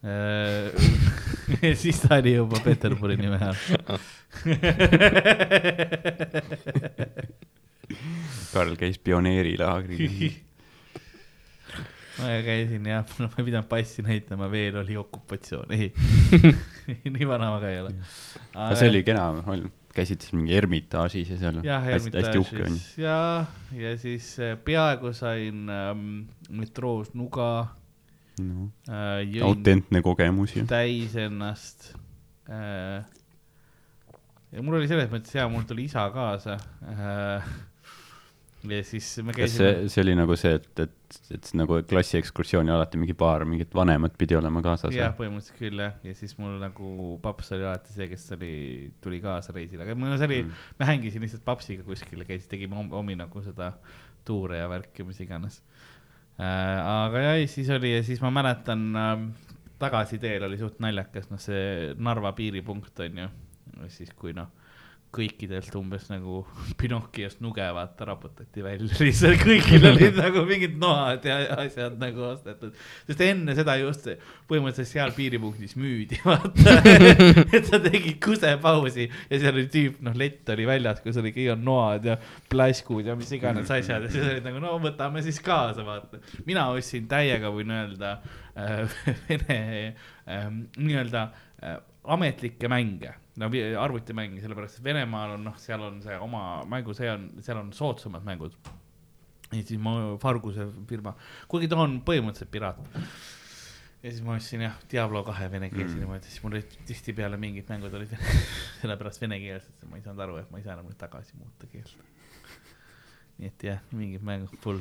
siis 1.82 1.98
ta 2.00 2.16
oli 2.16 2.32
juba 2.34 2.60
Peterburi 2.64 3.18
nime 3.20 3.36
all. 3.44 4.00
Karl 8.52 8.76
käis 8.78 8.98
pioneerilaagris. 9.02 10.36
ma 12.20 12.26
käisin 12.44 12.86
jah, 12.90 13.04
no 13.18 13.24
ma 13.30 13.34
ei 13.40 13.44
pidanud 13.46 13.68
passi 13.70 14.02
näitama, 14.06 14.46
veel 14.52 14.76
oli 14.82 14.94
okupatsioon, 15.00 15.68
ei. 15.76 15.86
nii 17.14 17.26
vana 17.28 17.46
ma 17.54 17.58
ka 17.62 17.68
ei 17.70 17.78
ole. 17.82 17.92
aga 18.54 18.74
see 18.78 18.88
oli 18.92 19.02
kena, 19.06 19.24
käisid 19.94 20.20
siis 20.22 20.32
mingi 20.36 20.52
Ermitaažis 20.58 21.28
ja 21.34 21.38
seal 21.40 21.56
jah, 21.66 21.82
hästi, 21.84 22.12
hästi 22.14 22.38
uhke 22.42 22.62
on. 22.68 22.74
ja, 23.00 23.16
ja 23.74 23.90
siis 23.98 24.26
äh, 24.42 24.48
peaaegu 24.64 25.12
sain 25.16 25.56
ähm, 25.74 26.02
metroos 26.50 27.14
nuga 27.18 27.50
No, 28.40 28.70
äh,, 28.88 29.26
autentne 29.44 30.00
kogemus 30.00 30.54
ju. 30.56 30.62
täis 30.70 31.12
ennast 31.18 31.90
äh,. 32.48 33.04
Ja 34.52 34.62
mul 34.64 34.78
oli 34.80 34.88
selles 34.90 35.10
mõttes 35.12 35.34
hea, 35.36 35.48
mul 35.50 35.66
tuli 35.68 35.86
isa 35.88 36.06
kaasa 36.14 36.56
äh,. 36.90 37.50
ja 38.70 38.80
siis 38.84 39.06
me 39.24 39.34
käisime 39.36 39.56
see, 39.56 39.90
see 39.92 40.02
oli 40.04 40.16
nagu 40.18 40.36
see, 40.38 40.56
et, 40.58 40.82
et, 40.84 41.20
et 41.36 41.50
nagu 41.56 41.78
klassiekskursiooni 41.90 42.72
alati 42.74 43.00
mingi 43.00 43.14
paar 43.18 43.46
mingit 43.48 43.72
vanemat 43.76 44.18
pidi 44.20 44.36
olema 44.38 44.62
kaasas? 44.64 44.94
jah, 44.96 45.14
põhimõtteliselt 45.16 45.60
küll 45.60 45.84
jah, 45.84 45.94
ja 46.04 46.16
siis 46.18 46.34
mul 46.40 46.58
nagu 46.62 47.16
paps 47.22 47.54
oli 47.56 47.64
alati 47.66 47.94
see, 47.94 48.08
kes 48.10 48.26
oli, 48.36 48.54
tuli 49.04 49.22
kaasa 49.24 49.54
reisile, 49.56 49.86
aga 49.86 49.96
mul 49.98 50.16
see 50.16 50.30
oli 50.30 50.42
mm., 50.44 50.66
ma 50.80 50.90
hängisin 50.90 51.24
lihtsalt 51.24 51.46
papsiga 51.46 51.86
kuskil 51.86 52.24
ja 52.24 52.28
käisin, 52.32 52.50
tegime 52.50 52.78
om- 52.82 52.92
omi 53.00 53.16
nagu 53.20 53.44
seda 53.46 53.72
tuure 54.26 54.58
ja 54.60 54.66
värki, 54.70 55.06
mis 55.08 55.22
iganes 55.24 55.62
äh,. 56.40 56.46
aga 56.46 57.24
jah, 57.30 57.44
siis 57.48 57.70
oli 57.72 57.94
ja 57.94 58.02
siis 58.04 58.20
ma 58.24 58.34
mäletan 58.34 58.90
äh,, 58.98 59.14
tagasiteel 59.80 60.44
oli 60.50 60.58
suht 60.60 60.82
naljakas, 60.82 61.30
noh, 61.30 61.40
see 61.40 61.94
Narva 61.96 62.34
piiripunkt 62.36 63.00
on 63.06 63.22
ju, 63.24 63.28
siis 63.88 64.12
kui 64.16 64.34
noh 64.36 64.50
kõikidelt 65.10 65.74
umbes 65.74 66.06
nagu 66.10 66.40
Pinocchiost 66.80 67.40
nuge 67.42 67.64
vaata 67.74 68.06
raputati 68.06 68.62
välja, 68.62 68.94
lihtsalt 69.02 69.42
kõigil 69.42 69.86
olid 69.90 70.18
nagu 70.18 70.44
mingid 70.48 70.76
noad 70.80 71.26
ja 71.26 71.38
asjad 71.56 71.98
nagu 72.00 72.22
ostetud. 72.30 72.76
sest 73.08 73.24
enne 73.26 73.56
seda 73.58 73.76
just 73.80 74.06
põhimõtteliselt 74.50 74.92
seal 74.92 75.14
piiripunktis 75.16 75.74
müüdi, 75.80 76.20
vaata. 76.24 76.76
et 77.56 77.66
sa 77.66 77.82
tegid 77.82 78.20
kusepausi 78.22 79.08
ja 79.08 79.40
seal 79.42 79.56
oli 79.56 79.66
tüüp, 79.72 79.98
noh, 80.06 80.14
lett 80.18 80.54
oli 80.54 80.68
väljas, 80.68 81.02
kus 81.04 81.18
oli 81.20 81.34
kõik 81.34 81.54
on 81.56 81.66
noad 81.66 82.06
ja 82.12 82.16
plaskud 82.50 83.10
ja 83.10 83.18
mis 83.18 83.32
iganes 83.34 83.70
asjad 83.70 84.06
ja 84.06 84.12
siis 84.12 84.26
olid 84.26 84.46
nagu 84.46 84.62
no 84.62 84.76
võtame 84.82 85.24
siis 85.26 85.42
kaasa, 85.42 85.84
vaata. 85.86 86.22
mina 86.46 86.68
ostsin 86.70 87.10
täiega, 87.10 87.50
võin 87.54 87.74
öelda 87.74 88.18
äh,, 88.54 89.00
vene 89.26 89.60
äh, 89.90 90.46
nii-öelda 90.78 91.26
äh, 91.66 91.80
ametlikke 92.10 92.70
mänge, 92.70 93.16
no 93.38 93.48
arvutimänge, 93.80 94.40
sellepärast 94.42 94.82
Venemaal 94.84 95.36
on 95.36 95.44
noh, 95.44 95.58
seal 95.58 95.82
on 95.86 96.00
see 96.02 96.16
oma 96.18 96.62
mängu, 96.68 96.94
see 96.96 97.10
on, 97.12 97.28
seal 97.44 97.60
on 97.62 97.72
soodsamad 97.76 98.24
mängud. 98.26 98.56
ja 99.52 99.62
siis 99.62 99.78
ma, 99.82 100.16
Farguse 100.22 100.66
firma, 100.88 101.14
kuigi 101.50 101.68
ta 101.70 101.76
on 101.82 102.00
põhimõtteliselt 102.06 102.50
piraat. 102.50 102.80
ja 104.02 104.10
siis 104.10 104.22
ma 104.26 104.34
ostsin 104.38 104.62
jah, 104.66 104.76
Diablo 104.90 105.22
kahe 105.26 105.50
venekeelse 105.52 105.94
Mm. 105.94 106.00
niimoodi, 106.04 106.24
siis 106.30 106.42
mul 106.42 106.52
olid 106.58 106.76
tihtipeale 106.88 107.36
mingid 107.36 107.68
mängud 107.68 107.94
olid 107.94 108.14
sellepärast 108.80 109.20
venekeelsed, 109.20 109.84
ma 109.90 109.96
ei 109.98 110.02
saanud 110.06 110.24
aru, 110.26 110.36
et 110.42 110.50
ma 110.50 110.58
ei 110.58 110.64
saa 110.66 110.74
enam 110.78 110.90
tagasi 110.98 111.36
muuta 111.38 111.66
keelt. 111.70 111.94
nii 113.38 113.48
et 113.48 113.62
jah, 113.64 113.80
mingid 113.92 114.22
mängud, 114.26 114.58
full 114.64 114.80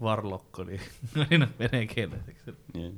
Warlock 0.00 0.58
oli, 0.62 0.78
oli 1.24 1.38
noh 1.42 1.50
vene 1.58 1.82
keeles, 1.90 2.28
eks 2.30 2.48
ole, 2.52 2.92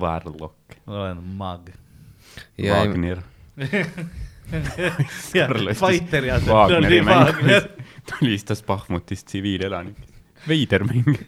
Varlok, 0.00 0.78
olen 0.88 1.20
mag. 1.36 1.68
Wagner, 2.58 3.22
Fighter 5.74 6.24
ja 6.24 6.38
Wagneri 6.46 7.00
Wagner 7.04 7.42
mängu, 7.42 7.68
tulistas 8.10 8.62
Bahmutist 8.66 9.26
tsiviilelanik. 9.26 9.96
veider 10.48 10.84
mäng. 10.84 11.18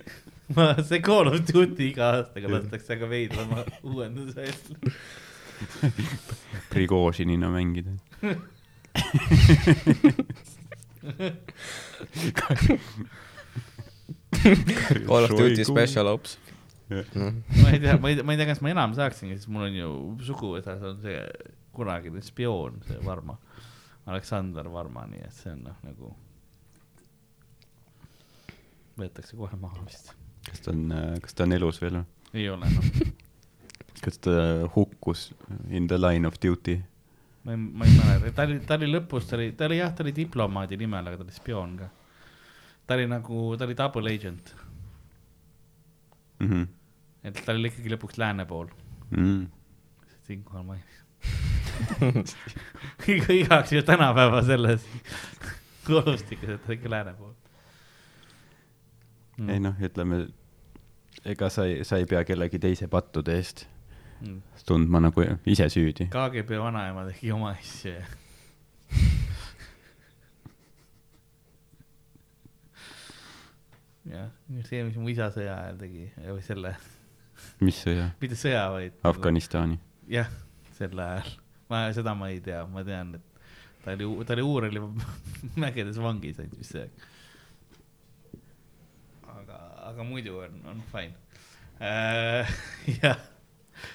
ma, 0.54 0.74
see 0.82 1.00
Call 1.02 1.26
of 1.32 1.40
Duty 1.48 1.88
iga 1.90 2.04
aastaga 2.18 2.48
lastakse 2.52 2.92
aga 2.96 3.06
veidrama 3.10 3.64
uuenduse 3.82 4.42
eest. 4.46 4.66
Prigožinina 6.70 7.48
mängida. 7.50 7.90
Call 15.06 15.24
of 15.24 15.30
Duty 15.30 15.64
Special 15.64 16.06
Ops. 16.06 16.38
noh, 16.90 17.32
ma 17.62 17.70
ei 17.74 17.80
tea, 17.82 17.96
ma 17.98 18.10
ei 18.12 18.22
ma 18.22 18.32
ei 18.34 18.38
tea, 18.40 18.46
kas 18.52 18.60
ma 18.62 18.70
enam 18.70 18.92
saaksingi, 18.94 19.36
sest 19.40 19.48
mul 19.50 19.66
on 19.66 19.74
ju 19.78 19.88
suguvõsas 20.28 20.82
on 20.86 21.00
see 21.02 21.18
kunagine 21.76 22.22
spioon, 22.22 22.78
see 22.86 23.00
Varma, 23.04 23.34
Aleksander 24.06 24.68
Varma, 24.72 25.02
nii 25.10 25.24
et 25.26 25.34
see 25.34 25.50
on 25.52 25.64
noh, 25.66 25.80
nagu 25.84 26.12
võetakse 28.96 29.36
kohe 29.36 29.58
maha 29.60 29.82
vist. 29.86 30.12
kas 30.46 30.62
ta 30.64 30.72
on, 30.72 30.84
kas 31.22 31.34
ta 31.36 31.44
on 31.46 31.56
elus 31.56 31.80
veel 31.82 31.98
või? 31.98 32.06
ei 32.38 32.46
ole 32.52 32.68
noh, 32.70 32.86
kas 34.04 34.20
ta 34.22 34.36
hukkus 34.76 35.30
in 35.74 35.88
the 35.90 35.98
line 36.00 36.28
of 36.28 36.38
duty? 36.42 36.78
ma 37.46 37.54
ei, 37.54 37.58
ma 37.60 37.86
ei 37.88 37.96
mäleta, 37.98 38.32
ta 38.38 38.46
oli, 38.48 38.60
ta 38.66 38.78
oli 38.78 38.88
lõpus, 38.92 39.26
ta 39.28 39.36
oli, 39.38 39.50
ta 39.58 39.66
oli 39.68 39.80
jah, 39.82 39.92
ta 39.94 40.06
oli 40.06 40.14
diplomaadi 40.16 40.78
nimel, 40.80 41.10
aga 41.10 41.20
ta 41.20 41.26
oli 41.26 41.34
spioon 41.36 41.76
ka. 41.82 41.90
ta 42.86 42.94
oli 42.98 43.10
nagu, 43.10 43.42
ta 43.58 43.66
oli 43.68 43.76
double 43.82 44.14
agent, 44.14 44.54
Mhm. 46.36 46.64
Et 47.26 47.34
ta 47.44 47.54
oli 47.54 47.70
ikkagi 47.72 47.94
lõpuks 47.94 48.16
lääne 48.22 48.46
pool, 48.48 48.68
Mm. 49.10 49.46
siinkohal 50.26 50.64
mainin. 50.66 50.84
iga, 53.14 53.32
igaks 53.32 53.72
ju 53.72 53.82
tänapäeva 53.86 54.40
selles 54.42 54.82
olustikus, 55.98 56.48
et 56.56 56.66
ta 56.66 56.72
ikka 56.74 56.90
lääne 56.90 57.12
pool 57.18 57.34
mm. 59.36 59.48
ei 59.50 59.60
noh, 59.62 59.74
ütleme, 59.88 60.16
ega 61.24 61.48
sa 61.52 61.64
ei, 61.68 61.84
sa 61.84 61.96
ei 62.00 62.06
pea 62.10 62.24
kellegi 62.26 62.58
teise 62.62 62.88
pattude 62.90 63.32
eest 63.36 63.58
mm.. 64.20 64.40
tundma 64.66 65.00
nagu 65.04 65.20
ise 65.46 65.68
süüdi. 65.72 66.04
KGB 66.10 66.50
vanaema 66.62 67.02
tegi 67.10 67.32
oma 67.34 67.48
asju 67.54 67.90
ja. 67.92 68.04
jah, 74.10 74.28
see, 74.68 74.82
mis 74.86 74.96
mu 75.00 75.08
isa 75.12 75.26
sõja 75.34 75.54
ajal 75.64 75.76
tegi 75.82 76.04
või 76.22 76.42
selle, 76.46 76.70
mis 77.60 77.80
sõja? 77.84 78.10
mitte 78.20 78.38
sõja, 78.38 78.66
vaid. 78.74 78.98
Afganistani. 79.06 79.80
jah, 80.10 80.30
sel 80.78 80.98
ajal, 81.00 81.32
ma 81.70 81.86
seda 81.96 82.14
ma 82.18 82.30
ei 82.32 82.40
tea, 82.44 82.62
ma 82.70 82.84
tean, 82.86 83.14
et 83.18 83.36
ta 83.86 83.92
oli, 83.92 84.24
ta 84.26 84.34
oli 84.34 84.42
Uureli 84.42 84.82
mägedes 85.62 86.00
vangis 86.02 86.40
ainult 86.42 86.58
vist 86.58 86.74
see 86.74 86.82
aeg. 86.82 87.06
aga, 89.36 89.62
aga 89.92 90.06
muidu 90.06 90.40
on, 90.42 90.60
on 90.72 90.82
fine 90.90 91.14
äh. 91.78 92.50
jah, 93.02 93.20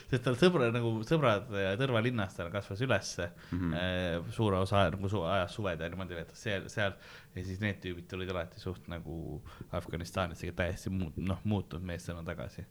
sest 0.07 0.23
tal 0.23 0.37
sõbra 0.39 0.69
nagu 0.71 0.93
sõbrad 1.07 1.49
äh, 1.57 1.73
Tõrva 1.79 2.03
linnast 2.05 2.39
tal 2.39 2.51
kasvas 2.53 2.83
ülesse 2.85 3.27
mm. 3.33 3.57
-hmm. 3.59 4.31
suure 4.31 4.61
osa 4.63 4.85
nagu 4.93 5.09
su, 5.11 5.23
ajas 5.27 5.57
suved 5.57 5.83
ja 5.83 5.89
niimoodi 5.91 6.15
veetas 6.21 6.43
seal, 6.47 6.69
seal 6.71 6.95
ja 7.35 7.43
siis 7.43 7.59
need 7.63 7.81
tüübid 7.83 8.07
tulid 8.11 8.31
alati 8.31 8.63
suht 8.63 8.87
nagu 8.91 9.41
Afganistanisse 9.75 10.51
täiesti 10.55 10.93
muut-, 10.93 11.19
noh 11.19 11.43
muutunud 11.43 11.83
meestena 11.85 12.23
tagasi. 12.23 12.63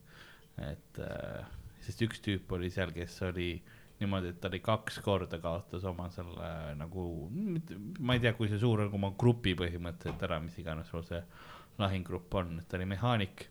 Et 0.67 1.01
äh, 1.05 1.45
sest 1.85 2.03
üks 2.07 2.21
tüüp 2.25 2.51
oli 2.57 2.71
seal, 2.73 2.93
kes 2.95 3.17
oli 3.29 3.53
niimoodi, 4.01 4.33
et 4.33 4.41
ta 4.41 4.49
oli 4.49 4.61
kaks 4.65 4.99
korda 5.05 5.39
kaotas 5.43 5.85
oma 5.89 6.09
selle 6.13 6.51
nagu, 6.79 7.07
ma 8.01 8.17
ei 8.17 8.23
tea, 8.23 8.33
kui 8.37 8.49
see 8.49 8.61
suur 8.61 8.87
on, 8.87 8.93
oma 8.97 9.13
grupi 9.21 9.55
põhimõtteliselt 9.59 10.23
ära, 10.29 10.41
mis 10.45 10.57
iganes 10.61 10.89
sul 10.93 11.05
see 11.09 11.21
lahingugrupp 11.81 12.39
on, 12.41 12.55
et 12.61 12.69
ta 12.69 12.79
oli 12.79 12.89
mehaanik. 12.89 13.45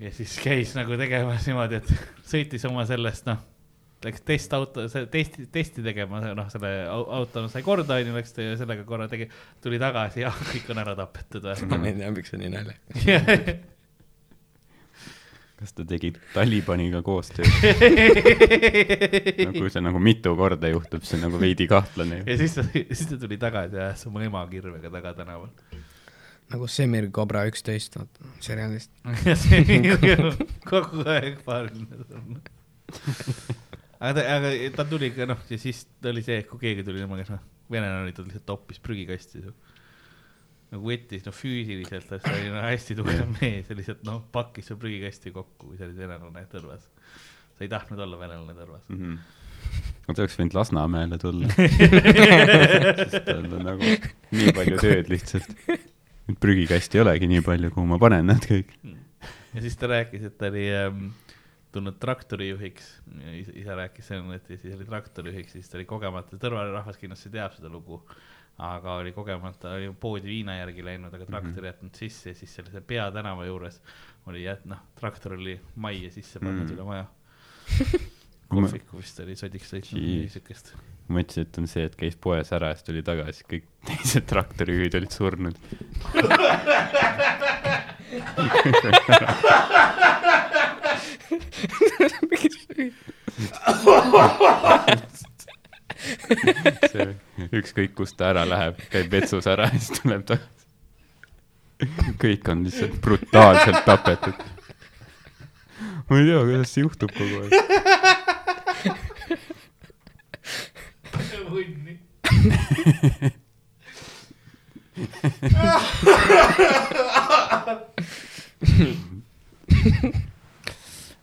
ja 0.00 0.12
siis 0.16 0.36
käis 0.42 0.74
nagu 0.76 0.96
tegemas 1.00 1.48
niimoodi, 1.48 1.80
et 1.80 2.28
sõitis 2.28 2.68
oma 2.68 2.84
sellest, 2.88 3.28
noh, 3.28 3.40
läks 4.04 4.22
testauto, 4.24 4.86
testi, 5.12 5.48
testi 5.52 5.84
tegema, 5.84 6.20
noh, 6.36 6.48
selle 6.52 6.70
au- 6.92 7.08
auto 7.20 7.46
sai 7.52 7.64
korda, 7.64 8.00
onju, 8.00 8.16
läks 8.16 8.36
sellega 8.36 8.84
korra 8.88 9.08
tegi, 9.12 9.28
tuli 9.64 9.80
tagasi 9.80 10.24
ja 10.26 10.32
kõik 10.52 10.72
on 10.72 10.84
ära 10.84 10.96
tapetud 11.00 11.48
ma 11.72 11.84
ei 11.88 11.96
tea, 11.96 12.12
miks 12.16 12.32
see 12.32 12.44
nii 12.44 12.56
naljakas. 12.56 13.68
kas 15.60 15.74
ta 15.76 15.84
tegi 15.88 16.12
Talibaniga 16.32 17.02
koostööd? 17.04 17.48
no 19.44 19.52
kui 19.56 19.70
see 19.72 19.82
nagu 19.84 20.00
mitu 20.02 20.32
korda 20.38 20.70
juhtub, 20.72 21.04
see 21.04 21.18
on 21.18 21.26
nagu 21.28 21.40
veidi 21.42 21.68
kahtlane 21.70 22.22
ja 22.24 22.36
siis 22.40 22.56
ta, 22.56 22.64
siis 22.72 23.06
ta 23.10 23.20
tuli 23.20 23.36
tagasi 23.40 23.76
ja 23.76 23.90
ajas 23.90 24.06
oma 24.08 24.24
ema 24.24 24.44
kirvega 24.50 24.92
taga 24.92 25.12
tänaval. 25.18 25.50
nagu 26.50 26.68
Semir 26.70 27.10
Cobra 27.14 27.44
üksteist, 27.50 27.98
vaata, 28.00 28.30
seriaalist. 28.42 28.92
ja 29.28 29.36
see 29.38 29.60
on 30.16 30.32
kogu 30.66 31.04
aeg 31.12 31.42
paariline 31.46 32.04
surnud. 32.08 32.50
aga 34.00 34.14
ta, 34.16 34.26
aga 34.38 34.54
ta 34.78 34.88
tuli 34.88 35.12
ka 35.16 35.28
noh, 35.28 35.44
ja 35.52 35.60
siis 35.60 35.84
oli 36.08 36.24
see, 36.26 36.42
kui 36.48 36.62
keegi 36.64 36.86
tuli 36.88 37.04
temaga, 37.04 37.28
noh, 37.36 37.44
venelane 37.70 38.06
oli, 38.08 38.16
ta 38.16 38.24
lihtsalt 38.24 38.48
toppis 38.48 38.80
prügikasti. 38.82 39.44
Nagu 40.70 40.86
võttis, 40.86 41.24
noh 41.26 41.34
füüsiliselt, 41.34 42.06
ta 42.10 42.20
oli 42.30 42.50
no, 42.52 42.62
hästi 42.62 42.96
tugev 42.98 43.26
mees 43.40 43.70
ja 43.70 43.76
lihtsalt 43.78 44.04
noh, 44.06 44.22
pakkis 44.34 44.70
su 44.70 44.78
prügikasti 44.80 45.32
kokku, 45.34 45.72
kui 45.72 45.78
sa 45.78 45.86
olid 45.88 45.98
venelane 45.98 46.46
Tõrvas. 46.52 46.86
sa 47.56 47.66
ei 47.66 47.70
tahtnud 47.72 48.02
olla 48.06 48.20
venelane 48.20 48.54
Tõrvas. 48.54 48.86
Mhm. 48.92 49.16
no 50.06 50.14
ta 50.14 50.22
oleks 50.22 50.38
võinud 50.38 50.58
Lasnamäele 50.60 51.18
tulla. 51.22 51.50
sest 53.02 53.18
tal 53.26 53.48
on 53.48 53.66
nagu 53.66 53.90
nii 54.36 54.54
palju 54.56 54.78
tööd 54.82 55.10
lihtsalt. 55.10 55.50
prügikasti 56.40 57.00
ei 57.00 57.04
olegi 57.04 57.30
nii 57.30 57.42
palju, 57.42 57.72
kuhu 57.74 57.90
ma 57.90 57.98
panen 58.02 58.30
nad 58.30 58.46
kõik. 58.46 58.70
ja 59.54 59.66
siis 59.66 59.74
ta 59.80 59.90
rääkis, 59.90 60.30
et 60.30 60.38
ta 60.38 60.52
oli 60.52 60.68
ähm, 60.70 61.08
tulnud 61.74 61.98
traktorijuhiks, 62.02 62.92
isa 63.58 63.74
rääkis 63.78 64.10
selle, 64.10 64.38
et 64.38 64.46
siis 64.54 64.74
oli 64.76 64.86
traktorijuhiks, 64.86 65.58
siis 65.58 65.70
ta 65.70 65.78
oli 65.78 65.90
kogemata, 65.90 66.38
Tõrva 66.38 66.68
rahvas 66.70 66.98
kindlasti 67.02 67.34
teab 67.34 67.58
seda 67.58 67.70
lugu, 67.72 68.04
aga 68.60 68.98
oli 69.00 69.12
kogemata, 69.16 69.70
oli 69.78 69.88
poodi 70.00 70.28
viina 70.28 70.58
järgi 70.58 70.82
läinud, 70.84 71.14
aga 71.16 71.24
traktor 71.28 71.64
jätnud 71.70 71.96
sisse 71.96 72.34
ja 72.34 72.36
siis 72.36 72.52
selle 72.58 72.82
peatänava 72.84 73.46
juures 73.48 73.78
oli 74.28 74.42
jät-, 74.44 74.66
noh, 74.68 74.82
traktor 75.00 75.32
oli 75.38 75.56
majja 75.80 76.10
sisse 76.12 76.38
pannud 76.42 76.66
Mhm. 76.68 76.74
üle 76.76 76.84
maja. 76.84 77.06
Kohviku 78.50 78.98
vist 78.98 79.20
oli 79.22 79.36
sodiks 79.38 79.68
sõitnud, 79.70 80.00
midagi 80.02 80.28
siukest. 80.34 80.72
ma 81.08 81.20
ütlesin, 81.22 81.46
et 81.46 81.58
on 81.62 81.68
see, 81.70 81.84
et 81.86 81.94
käis 81.96 82.16
poes 82.18 82.50
ära 82.52 82.72
ja 82.72 82.76
siis 82.78 82.88
tuli 82.88 83.02
tagasi, 83.06 83.44
kõik 83.46 83.68
teised 83.88 84.26
traktorijuhid 84.26 84.94
olid 84.98 85.14
surnud. 85.14 85.54
see 96.90 97.16
ükskõik 97.60 97.92
kust 97.98 98.16
ta 98.20 98.24
ära 98.34 98.42
läheb, 98.48 98.76
käib 98.92 99.08
vetsus 99.12 99.46
ära 99.50 99.64
ja 99.70 99.78
siis 99.78 99.90
tuleb 100.00 100.22
tagasi. 100.28 100.56
kõik 102.20 102.44
on 102.52 102.58
lihtsalt 102.66 102.96
brutaalselt 103.04 103.82
tapetud. 103.86 104.38
ma 106.08 106.12
ei 106.18 106.24
tea, 106.28 106.40
kuidas 106.44 106.70
see 106.74 106.82
juhtub 106.84 107.10
kogu 107.16 107.34
aeg. 107.44 107.52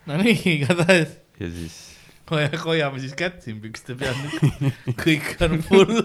no 0.08 0.13
nii, 0.21 0.38
igatahes 0.56 1.12
ja 1.39 1.47
siis 1.51 1.87
hoia- 2.31 2.61
hoiame 2.63 2.99
siis 3.03 3.15
kätt 3.17 3.41
siin 3.45 3.61
pükste 3.63 3.95
peal, 3.99 4.17
kõik 5.03 5.29
on 5.47 5.61
full. 5.65 6.01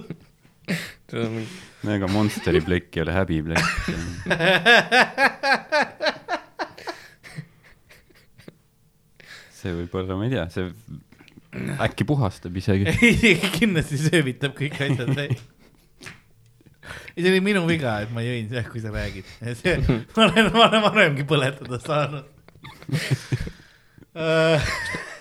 no 1.13 1.95
ega 1.97 2.09
Monsteri 2.09 2.61
plekk 2.65 2.97
ei 2.97 3.03
ole 3.07 3.13
häbiplekk. 3.17 3.67
see 9.63 9.73
võib 9.77 9.93
olla, 10.01 10.17
ma 10.19 10.27
ei 10.27 10.33
tea, 10.35 10.47
see 10.53 10.71
äkki 11.87 12.07
puhastab 12.09 12.57
isegi. 12.59 12.95
kindlasti 13.59 13.99
söövitab 14.01 14.55
kõik 14.59 14.79
asjad 14.81 15.13
välja. 15.13 15.39
ja 17.13 17.19
see 17.21 17.31
oli 17.31 17.43
minu 17.45 17.63
viga, 17.69 17.99
et 18.05 18.11
ma 18.15 18.25
jõin 18.25 18.49
seda, 18.51 18.65
kui 18.71 18.81
sa 18.83 18.93
räägid. 18.95 19.29
see, 19.61 19.77
ma 20.17 20.29
olen, 20.29 20.51
ma 20.55 20.67
olen 20.69 20.87
varemgi 20.89 21.25
põletada 21.29 21.79
saanud. 21.83 22.27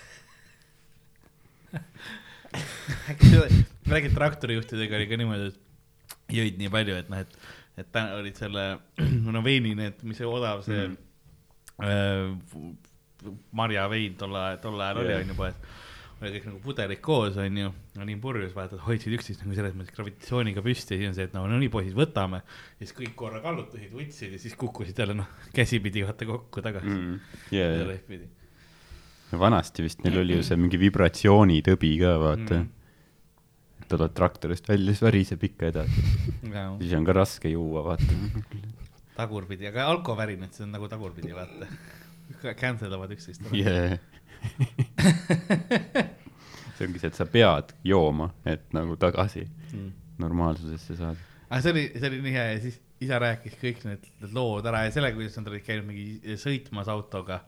räägin 3.90 4.14
traktorijuhtidega 4.18 4.98
oli 4.98 5.10
ka 5.10 5.20
niimoodi, 5.20 5.50
et 5.52 6.36
jõid 6.38 6.58
nii 6.60 6.72
palju, 6.72 6.98
et 7.02 7.12
noh, 7.12 7.22
et, 7.24 7.36
et 7.80 7.92
täna 7.94 8.18
olid 8.20 8.38
selle, 8.38 8.66
no 9.36 9.44
veini 9.44 9.74
need, 9.78 10.02
mis 10.06 10.20
see 10.20 10.28
odav 10.28 10.64
see 10.66 10.88
mm. 10.88 10.98
äh, 11.86 13.32
marjavein 13.54 14.18
tol 14.18 14.36
ajal, 14.38 14.60
tol 14.64 14.80
ajal 14.82 15.04
oli 15.04 15.16
onju 15.20 15.38
poes 15.38 15.58
oli 16.22 16.36
kõik 16.36 16.44
nagu 16.48 16.60
pudelid 16.62 17.00
koos, 17.02 17.38
onju, 17.40 17.70
no 17.96 18.06
nii 18.06 18.18
purjus 18.22 18.52
vaata, 18.54 18.78
hoidsid 18.86 19.14
üksteist 19.16 19.42
nagu 19.42 19.56
selles 19.56 19.74
mõttes 19.78 19.94
gravitatsiooniga 19.96 20.62
püsti 20.64 20.94
ja 20.94 21.00
siis 21.00 21.10
on 21.10 21.16
see, 21.16 21.26
et 21.28 21.34
no, 21.34 21.42
no 21.50 21.58
nii 21.58 21.70
poisid, 21.72 21.96
võtame. 21.98 22.42
ja 22.78 22.84
siis 22.84 22.94
kõik 22.98 23.16
korra 23.18 23.40
kallutasid, 23.44 23.90
võtsid 23.94 24.36
ja 24.36 24.42
siis 24.42 24.54
kukkusid 24.58 24.98
jälle 25.02 25.16
noh, 25.18 25.30
käsipidi 25.56 26.04
vaata 26.06 26.28
kokku 26.28 26.62
tagasi 26.64 26.92
mm.. 26.92 27.16
Yeah. 27.50 27.74
ja 27.80 27.88
rehvidi. 27.88 28.30
vanasti 29.40 29.86
vist 29.86 30.04
neil 30.06 30.20
oli 30.22 30.38
ju 30.38 30.44
see 30.50 30.60
mingi 30.60 30.80
vibratsioonitõbi 30.82 31.96
ka, 32.04 32.14
vaata 32.22 32.62
Mm. 32.62 32.70
Tuled 33.92 34.12
traktorist 34.16 34.68
välja, 34.68 34.92
siis 34.94 35.02
väriseb 35.04 35.44
ikka 35.50 35.68
edasi, 35.72 36.04
siis 36.80 36.92
on 36.98 37.04
ka 37.08 37.12
raske 37.20 37.48
juua, 37.52 37.80
vaata. 37.86 38.12
tagurpidi, 39.16 39.68
aga 39.70 39.86
alkovärinad, 39.92 40.52
see 40.56 40.64
on 40.66 40.72
nagu 40.76 40.88
tagurpidi, 40.90 41.32
vaata. 41.36 41.68
Cancel 42.58 42.90
davad 42.90 43.10
üksteist 43.12 43.42
ära. 43.44 43.58
Yeah. 43.58 43.98
see 46.76 46.86
ongi 46.88 47.00
see, 47.02 47.10
et 47.10 47.18
sa 47.18 47.26
pead 47.30 47.74
jooma, 47.86 48.30
et 48.48 48.68
nagu 48.76 48.96
tagasi 49.00 49.48
Mm. 49.72 49.88
normaalsusesse 50.20 50.98
saada. 50.98 51.16
aga 51.48 51.60
see 51.64 51.70
oli, 51.72 51.82
see 51.96 52.08
oli 52.10 52.18
nii 52.26 52.32
hea 52.34 52.42
ja 52.50 52.56
siis 52.60 52.74
isa 53.00 53.16
rääkis 53.22 53.54
kõik 53.60 53.78
need, 53.88 54.02
need 54.20 54.34
lood 54.36 54.66
ära 54.68 54.82
ja 54.84 54.90
selle, 54.92 55.08
kuidas 55.16 55.38
nad 55.40 55.48
olid 55.48 55.64
käinud 55.64 55.86
mingi 55.88 56.36
sõitmas 56.40 56.90
autoga. 56.92 57.38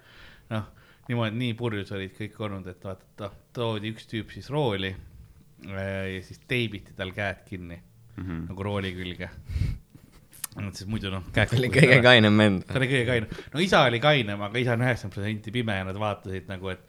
noh, 0.48 0.64
niimoodi 1.08 1.36
nii 1.36 1.52
purjus 1.58 1.92
olid 1.92 2.14
kõik 2.16 2.38
olnud, 2.46 2.66
et 2.72 2.80
vaata, 2.84 3.04
noh, 3.20 3.34
toodi 3.52 3.92
üks 3.92 4.08
tüüp 4.08 4.32
siis 4.32 4.48
rooli 4.52 4.94
ja 5.68 6.22
siis 6.22 6.40
teibiti 6.48 6.96
tal 6.96 7.12
käed 7.16 7.44
kinni 7.48 7.80
Mm 8.14 8.24
-hmm. 8.24 8.48
nagu 8.48 8.62
rooli 8.62 8.92
külge. 8.94 9.28
siis 10.78 10.86
muidu 10.86 11.10
noh, 11.10 11.22
see 11.34 11.58
oli 11.58 11.68
kõige. 11.68 12.02
kainem 12.02 12.38
vend. 12.38 12.62
ta 12.68 12.78
oli 12.78 12.86
kõige 12.86 13.06
kainem, 13.08 13.32
no 13.54 13.60
isa 13.60 13.80
oli 13.88 13.98
kainem, 14.00 14.42
aga 14.46 14.58
isa 14.58 14.76
on 14.76 14.84
üheksakümmend 14.84 15.14
protsenti 15.14 15.50
pime 15.50 15.74
ja 15.80 15.84
nad 15.88 15.98
vaatasid 15.98 16.46
nagu, 16.46 16.68
et 16.70 16.84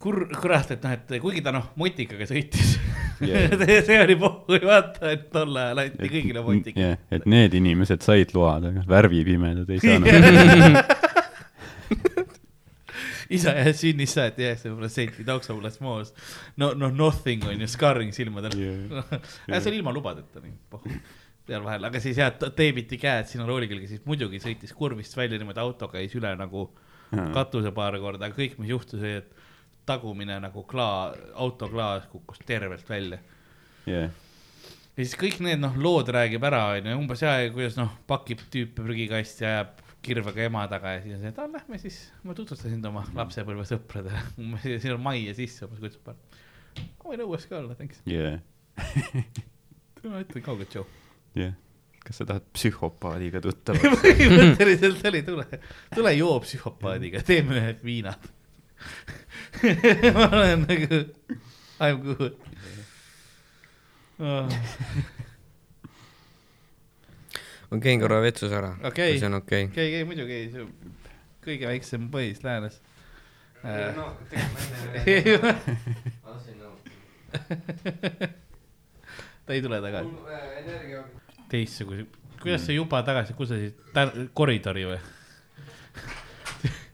kur-, 0.00 0.24
kurat, 0.40 0.70
et 0.70 0.86
noh, 0.86 0.94
et 0.96 1.12
kuigi 1.20 1.42
ta 1.44 1.52
noh, 1.52 1.68
motikaga 1.76 2.24
sõitis 2.24 2.78
Jaa. 3.20 3.50
see, 3.88 3.98
oli 4.00 4.16
pohhu, 4.16 4.60
vaata, 4.64 5.12
et 5.12 5.28
tol 5.34 5.60
ajal 5.60 5.84
anti 5.84 6.08
kõigile 6.14 6.44
motika 6.46 6.80
jah, 6.80 6.96
et 7.12 7.28
need 7.28 7.58
inimesed 7.60 8.06
said 8.06 8.32
load, 8.32 8.64
aga 8.70 8.86
värvipimedad 8.88 9.68
ei 9.68 9.84
saanud. 9.84 10.08
isa 13.34 13.54
jah, 13.56 13.70
sünnist 13.76 14.16
saati 14.16 14.44
üheksakümmend 14.46 14.82
protsenti 14.82 15.24
tauksapulas 15.28 15.80
moos. 15.84 16.12
no, 16.56 16.72
noh, 16.78 16.92
nothing 16.94 17.44
on 17.48 17.60
ju, 17.60 17.70
scarring 17.70 18.14
silmadel. 18.16 18.56
Jaa. 18.58 19.04
aga 19.48 19.62
see 19.62 19.72
oli 19.72 19.80
ilma 19.82 19.94
lubadeta 19.94 20.44
nii, 20.44 20.54
pohhu 20.72 21.00
seal 21.48 21.64
vahel, 21.64 21.88
aga 21.88 22.00
siis 22.04 22.18
jah, 22.20 22.32
teebiti 22.56 22.98
käed 23.00 23.28
sinna 23.30 23.46
rooli 23.48 23.68
külge, 23.70 23.88
siis 23.88 24.04
muidugi 24.04 24.40
sõitis 24.42 24.74
kurvist 24.76 25.16
välja 25.16 25.40
niimoodi 25.40 25.62
autoga 25.62 25.96
käis 25.96 26.12
üle 26.18 26.34
nagu 26.36 26.66
katuse 27.08 27.72
paar 27.72 27.96
korda, 28.02 28.28
aga 28.28 28.36
kõik, 28.36 28.58
mis 28.60 28.68
juhtus, 28.68 29.00
oli, 29.00 29.22
et 29.22 29.44
tagumine 29.88 30.36
nagu 30.44 30.64
klaa, 30.68 31.14
autoklaas 31.40 32.04
kukkus 32.12 32.42
tervelt 32.44 32.88
välja. 32.90 33.22
jah, 33.88 34.10
ja 34.12 35.06
siis 35.06 35.16
kõik 35.16 35.40
need 35.46 35.62
noh, 35.62 35.76
lood 35.80 36.10
räägib 36.12 36.44
ära, 36.44 36.66
onju, 36.76 36.96
umbes 37.00 37.24
ja, 37.24 37.38
kuidas 37.54 37.78
noh, 37.80 37.94
pakib 38.10 38.44
tüüpe 38.52 38.84
prügikasti, 38.84 39.46
ajab 39.48 39.87
kirvega 40.08 40.44
ema 40.48 40.64
taga 40.70 40.94
ja 40.96 41.04
siis 41.04 41.16
on 41.16 41.22
see, 41.22 41.32
et 41.32 41.38
aa, 41.42 41.50
lähme 41.52 41.78
siis, 41.82 41.98
ma 42.26 42.34
tutvustasin 42.36 42.76
sind 42.76 42.88
oma 42.88 43.04
lapsepõlvesõpradele, 43.16 44.22
umbes 44.42 44.66
siin 44.66 44.94
on 44.94 45.04
majja 45.04 45.36
sisse, 45.38 45.66
umbes 45.68 45.82
kutsub 45.84 46.04
paar. 46.08 46.18
ma 46.98 47.12
võin 47.12 47.24
õues 47.26 47.46
ka 47.50 47.60
olla, 47.60 47.76
thanks. 47.78 48.02
jah, 48.08 48.40
ma 50.08 50.22
ütlen 50.24 50.46
kaugelt 50.46 50.74
Joe. 50.74 50.86
jah. 51.38 51.54
kas 52.04 52.22
sa 52.22 52.28
tahad 52.28 52.48
psühhopaadiga 52.56 53.42
tuttavaks? 53.44 54.00
põhimõtteliselt 54.06 55.06
oli, 55.12 55.22
tule, 55.26 55.46
tule 55.94 56.16
joo 56.16 56.38
psühhopaadiga, 56.46 57.22
teeme 57.28 57.60
ühed 57.60 57.84
viinad. 57.84 58.32
ma 60.14 60.28
olen 60.30 60.66
nagu, 60.68 61.04
I 61.78 61.94
m 61.94 62.02
good 62.02 62.34
oh.. 64.18 65.16
Ma 67.70 67.80
käin 67.84 68.00
korra 68.00 68.20
vetsus 68.24 68.52
ära 68.52 68.70
Okei. 68.82 69.10
kui 69.12 69.18
see 69.20 69.30
on 69.30 69.34
okei 69.40 69.64
okei, 69.70 69.86
okei 69.92 70.04
muidugi, 70.08 70.38
see 70.52 70.62
on 70.64 70.70
kõige 71.44 71.64
väiksem 71.70 72.02
põis 72.12 72.38
läänes 72.44 72.74
äh,. 73.64 73.94
ta 79.46 79.52
ei 79.56 79.62
tule 79.62 79.80
tagasi. 79.80 80.08
teistsuguse, 81.48 82.04
kuidas 82.42 82.66
sa 82.66 82.72
juba 82.76 83.02
tagasi, 83.06 83.32
kus 83.36 83.48
sa 83.52 83.56
siis, 83.60 83.74
koridori 84.36 84.84
või? 84.88 84.98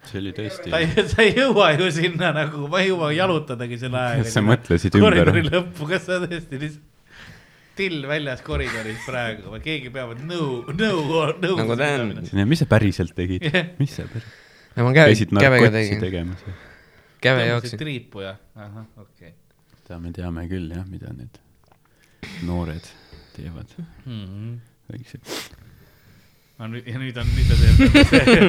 see 0.04 0.20
oli 0.20 0.32
tõesti 0.36 0.70
sa, 0.70 0.76
ei, 0.82 0.88
sa 1.10 1.22
ei 1.24 1.32
jõua 1.34 1.68
ju 1.74 1.86
sinna 1.94 2.28
nagu, 2.36 2.58
ma 2.70 2.76
ei 2.82 2.88
jõua 2.92 3.08
jalutadagi 3.16 3.76
selle 3.80 3.98
ajaga. 4.08 4.30
sa 4.30 4.40
mõtlesid 4.46 4.92
ümber 4.98 5.14
koridori. 5.22 5.42
lõppu, 5.50 5.82
kas 5.90 6.02
sa 6.08 6.14
tõesti 6.22 6.54
lihtsalt 6.60 6.90
till 7.78 8.02
väljas 8.08 8.42
koridoris 8.46 9.04
praegu 9.06 9.54
või 9.54 9.62
keegi 9.64 9.92
peab, 9.94 10.16
nõu, 10.24 10.64
nõu, 10.72 11.04
nõu. 11.42 11.54
Nagu 11.60 11.78
on. 11.78 12.44
mis 12.50 12.62
sa 12.62 12.68
päriselt 12.70 13.14
tegid 13.16 13.44
Jah.? 13.50 13.72
mis 13.80 13.94
sa 13.96 14.08
päriselt, 14.10 14.42
ja 14.74 14.86
ma 14.86 14.92
käe, 14.96 15.08
käisid 15.12 15.32
kävega 15.34 15.70
narkotsi 15.70 15.88
tegin, 15.88 16.04
tegemas? 16.08 16.44
käve 17.24 17.48
jooksin. 17.48 17.80
triipu 17.80 18.26
ja, 18.26 18.36
ahah, 18.54 18.86
okei 19.00 19.34
seda 19.84 19.98
me 20.00 20.14
teame 20.16 20.46
küll 20.48 20.70
jah, 20.72 20.84
mida 20.88 21.10
need 21.12 21.36
noored 22.48 22.86
teevad, 23.34 23.68
okay.. 23.76 24.54
väiksed. 24.88 25.32
no 26.56 26.70
nüüd, 26.72 26.88
ja 26.88 27.00
nüüd 27.02 27.18
on, 27.20 27.32
nüüd 27.36 27.50
ta 27.50 27.58
teeb 27.60 27.98
see, 28.08 28.48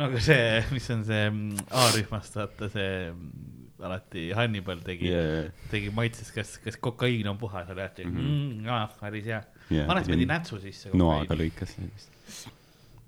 nagu 0.00 0.22
see, 0.26 0.48
mis 0.74 0.90
on 0.90 1.06
see 1.06 1.28
mm, 1.28 1.62
A-rühmast, 1.84 2.40
vaata 2.40 2.70
see 2.72 2.90
mm, 3.12 3.49
alati 3.86 4.30
Hannibal 4.36 4.80
tegi 4.84 5.08
yeah., 5.10 5.50
tegi 5.70 5.90
maitses, 5.94 6.30
kas, 6.34 6.58
kas 6.64 6.76
kokaiin 6.76 7.28
on 7.28 7.38
puhas, 7.38 7.68
oli 7.72 7.80
alati 7.82 8.04
mm, 8.04 8.12
Mhm. 8.16 8.60
-hmm. 8.66 8.70
ah, 8.70 8.90
päris 9.00 9.24
hea. 9.24 9.42
Yeah, 9.70 9.88
ja 9.88 10.02
pidi 10.06 10.26
nätsu 10.26 10.60
sisse. 10.60 10.90
noaga 10.94 11.34
lõikas 11.34 11.76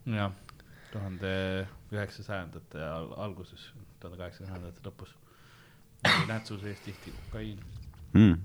jah, 0.06 0.32
tuhande 0.92 1.32
üheksasajandate 1.92 2.82
al- 2.84 3.14
alguses, 3.16 3.70
tuhande 4.00 4.18
kaheksasajandate 4.18 4.80
lõpus. 4.88 5.14
nätsu 6.28 6.58
sees 6.60 6.80
tihti 6.84 7.12
kokaiin. 7.24 7.58
mm.. 8.14 8.36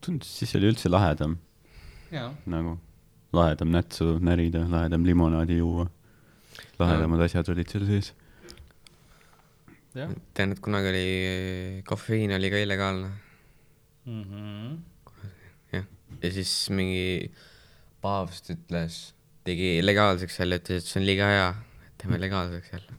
tundus, 0.00 0.38
siis 0.38 0.54
oli 0.56 0.70
üldse 0.72 0.88
lahedam, 0.88 1.36
nagu 2.46 2.78
lahedam 3.32 3.68
nätsu 3.74 4.18
närida, 4.20 4.64
lahedam 4.70 5.04
limonaadi 5.04 5.58
juua. 5.58 5.88
lahedamad 6.78 7.20
asjad 7.20 7.48
olid 7.48 7.68
seal 7.68 7.84
sees. 7.86 8.14
tean, 9.94 10.52
et 10.52 10.60
kunagi 10.62 10.90
oli, 10.92 11.06
kofeiin 11.88 12.34
oli 12.36 12.50
ka 12.52 12.60
illegaalne 12.60 13.08
mm. 14.04 14.24
-hmm. 14.24 14.74
jah, 15.72 15.86
ja 16.22 16.32
siis 16.32 16.52
mingi 16.70 17.32
paavst 18.04 18.50
ütles, 18.54 18.98
tegi 19.44 19.78
legaalseks 19.82 20.38
selle, 20.40 20.60
ütles, 20.60 20.82
et 20.82 20.90
see 20.90 21.00
on 21.00 21.06
liiga 21.08 21.30
hea, 21.32 21.48
teeme 22.00 22.20
legaalseks 22.24 22.72
jälle. 22.72 22.92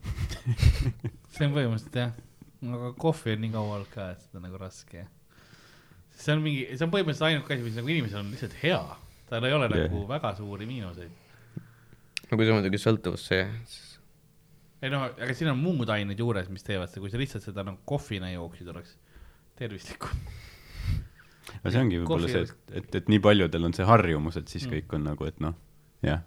see 1.30 1.48
on 1.48 1.56
põhimõtteliselt 1.56 2.00
jah, 2.02 2.18
aga 2.76 2.94
kohvi 3.06 3.38
on 3.38 3.46
nii 3.46 3.54
kaua 3.56 3.76
olnud 3.78 3.94
ka, 3.94 4.12
et 4.16 4.26
seda 4.26 4.42
on 4.42 4.48
nagu 4.50 4.62
raske. 4.62 5.06
see 6.12 6.36
on 6.36 6.44
mingi, 6.46 6.66
see 6.74 6.88
on 6.88 6.96
põhimõtteliselt 6.96 7.30
ainuke 7.30 7.56
asi, 7.56 7.68
mis 7.68 7.78
nagu 7.80 7.94
inimesel 7.96 8.24
on 8.24 8.34
lihtsalt 8.34 8.58
hea, 8.64 8.82
tal 9.30 9.46
ei 9.46 9.54
ole 9.54 9.70
Jah. 9.70 9.86
nagu 9.86 10.08
väga 10.10 10.34
suuri 10.42 10.66
miinuseid. 10.70 11.14
no 12.32 12.38
kui 12.38 12.50
sa 12.50 12.58
muidugi 12.58 12.82
sõltuvusse 12.82 13.46
ei 14.82 14.92
noh, 14.94 15.08
aga 15.10 15.36
siin 15.36 15.52
on 15.52 15.60
muud 15.60 15.90
ained 15.94 16.20
juures, 16.20 16.50
mis 16.54 16.64
teevad 16.66 16.92
seda, 16.92 17.04
kui 17.04 17.12
sa 17.14 17.20
lihtsalt 17.22 17.46
seda 17.46 17.66
nagu 17.68 17.82
kohvina 17.90 18.32
jooksid, 18.32 18.70
oleks 18.72 18.96
tervislikum. 19.60 20.22
aga 21.60 21.74
see 21.74 21.82
ongi 21.82 22.00
võib-olla 22.04 22.30
see, 22.32 22.46
et, 22.46 22.78
et, 22.82 22.96
et 23.02 23.12
nii 23.12 23.24
paljudel 23.24 23.68
on 23.70 23.76
see 23.76 23.88
harjumus, 23.90 24.40
et 24.40 24.52
siis 24.52 24.70
kõik 24.72 24.96
on 24.96 25.06
nagu, 25.10 25.28
et 25.28 25.44
noh, 25.44 25.58
jah, 26.06 26.24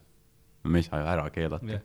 me 0.69 0.83
ei 0.83 0.87
saa 0.89 1.01
ju 1.01 1.09
ära 1.15 1.27
keelata. 1.35 1.81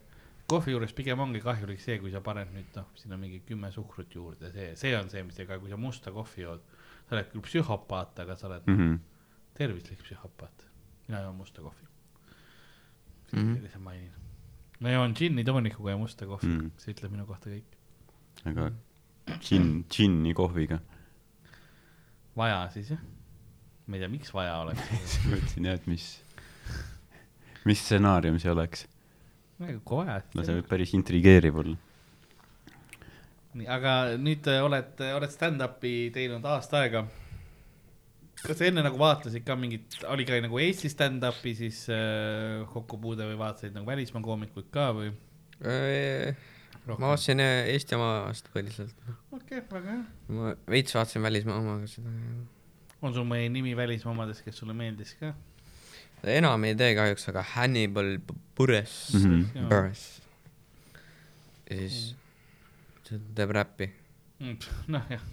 kohvi 0.51 0.76
juures 0.76 0.93
pigem 0.95 1.24
ongi 1.24 1.41
kahjulik 1.43 1.82
see, 1.84 1.99
kui 2.03 2.11
sa 2.13 2.22
paned 2.24 2.51
nüüd 2.55 2.76
noh, 2.80 2.91
sinna 2.99 3.20
mingi 3.20 3.41
kümme 3.47 3.72
suhkrut 3.72 4.15
juurde, 4.20 4.51
see, 4.55 4.74
see 4.80 4.95
on 4.99 5.11
see, 5.13 5.24
mis 5.28 5.39
teeb, 5.39 5.55
kui 5.61 5.72
sa 5.72 5.80
musta 5.80 6.13
kohvi 6.15 6.45
jood, 6.45 6.63
sa 7.07 7.18
oled 7.18 7.32
küll 7.34 7.47
psühhopaat, 7.47 8.24
aga 8.26 8.36
sa 8.39 8.51
oled 8.51 8.68
mm. 8.68 8.80
Mhm. 8.80 9.03
tervislik 9.57 10.03
psühhopaat. 10.03 10.68
mina 11.07 11.24
joon 11.24 11.36
musta 11.39 11.63
kohvi 11.63 11.88
mm., 13.32 13.61
lihtsalt 13.63 13.84
mainin. 13.84 14.27
Ma 14.80 14.92
joon 14.94 15.14
džinni 15.18 15.44
toonikuga 15.48 15.92
ja 15.96 15.98
musta 15.98 16.26
kohvi 16.30 16.48
Mhm. 16.48 16.60
mm., 16.66 16.72
see 16.78 16.94
ütleb 16.94 17.12
minu 17.16 17.26
kohta 17.26 17.50
kõik. 17.50 17.78
aga 18.46 18.72
džinn, 19.42 19.84
džinni 19.90 20.34
kohviga. 20.38 20.80
vaja 22.38 22.60
siis 22.74 22.92
jah, 22.94 23.02
ma 23.88 23.96
ei 23.98 24.04
tea, 24.04 24.10
miks 24.14 24.34
vaja 24.34 24.60
oleks. 24.62 25.18
mõtlesin 25.32 25.66
jah, 25.66 25.80
et 25.82 25.88
mis, 25.90 26.06
mis 27.66 27.82
stsenaarium 27.82 28.38
see 28.40 28.52
oleks. 28.54 28.86
kui 29.58 29.98
vaja 30.06 30.22
no 30.38 30.44
see 30.46 30.60
võib 30.60 30.68
päris 30.70 30.94
intrigeeriv 30.94 31.56
olla. 31.64 31.78
nii, 33.58 33.66
aga 33.74 33.94
nüüd 34.22 34.46
äh, 34.54 34.62
oled, 34.64 35.00
oled 35.18 35.32
stand-up'i 35.34 36.12
teinud 36.14 36.46
aasta 36.46 36.84
aega. 36.84 37.08
Kas 38.48 38.60
sa 38.62 38.68
enne 38.70 38.84
nagu 38.86 39.00
vaatasid 39.00 39.45
ka 39.48 39.56
mingit, 39.60 39.98
oli 40.12 40.26
ka 40.28 40.39
nagu 40.43 40.60
Eesti 40.62 40.91
stand-up'i 40.91 41.54
siis 41.58 41.84
äh, 41.93 42.64
kokkupuude 42.74 43.28
või 43.30 43.39
vaatasid 43.39 43.76
nagu 43.76 43.88
välismaa 43.89 44.24
koomikuid 44.26 44.70
ka 44.74 44.89
või? 44.98 45.12
ma 45.62 47.10
vaatasin 47.12 47.43
äh, 47.43 47.72
Eesti 47.74 47.98
omast 47.98 48.52
põhiliselt. 48.54 48.95
okei 49.32 49.60
okay,, 49.60 49.64
väga 49.72 49.95
hea. 49.95 50.04
ma 50.38 50.54
veits 50.72 50.95
vaatasin 50.95 51.26
välismaa 51.26 51.60
omaga 51.60 51.89
seda. 51.91 52.14
on 53.02 53.18
sul 53.18 53.28
mõni 53.28 53.50
nimi 53.58 53.76
välismaa 53.78 54.16
omadest, 54.16 54.45
kes 54.45 54.62
sulle 54.64 54.78
meeldis 54.78 55.16
ka? 55.20 55.34
enam 56.38 56.64
ei 56.68 56.78
tee 56.78 56.93
kahjuks, 56.98 57.28
aga 57.34 57.43
Hannibal 57.56 58.16
Buress 58.58 59.14
mm. 59.14 59.28
-hmm. 59.28 59.68
Buress. 59.68 60.22
ja 61.70 61.82
siis 61.84 62.16
see 63.08 63.20
teeb 63.36 63.52
räppi. 63.56 63.91
noh, 64.93 65.06
jah. 65.10 65.24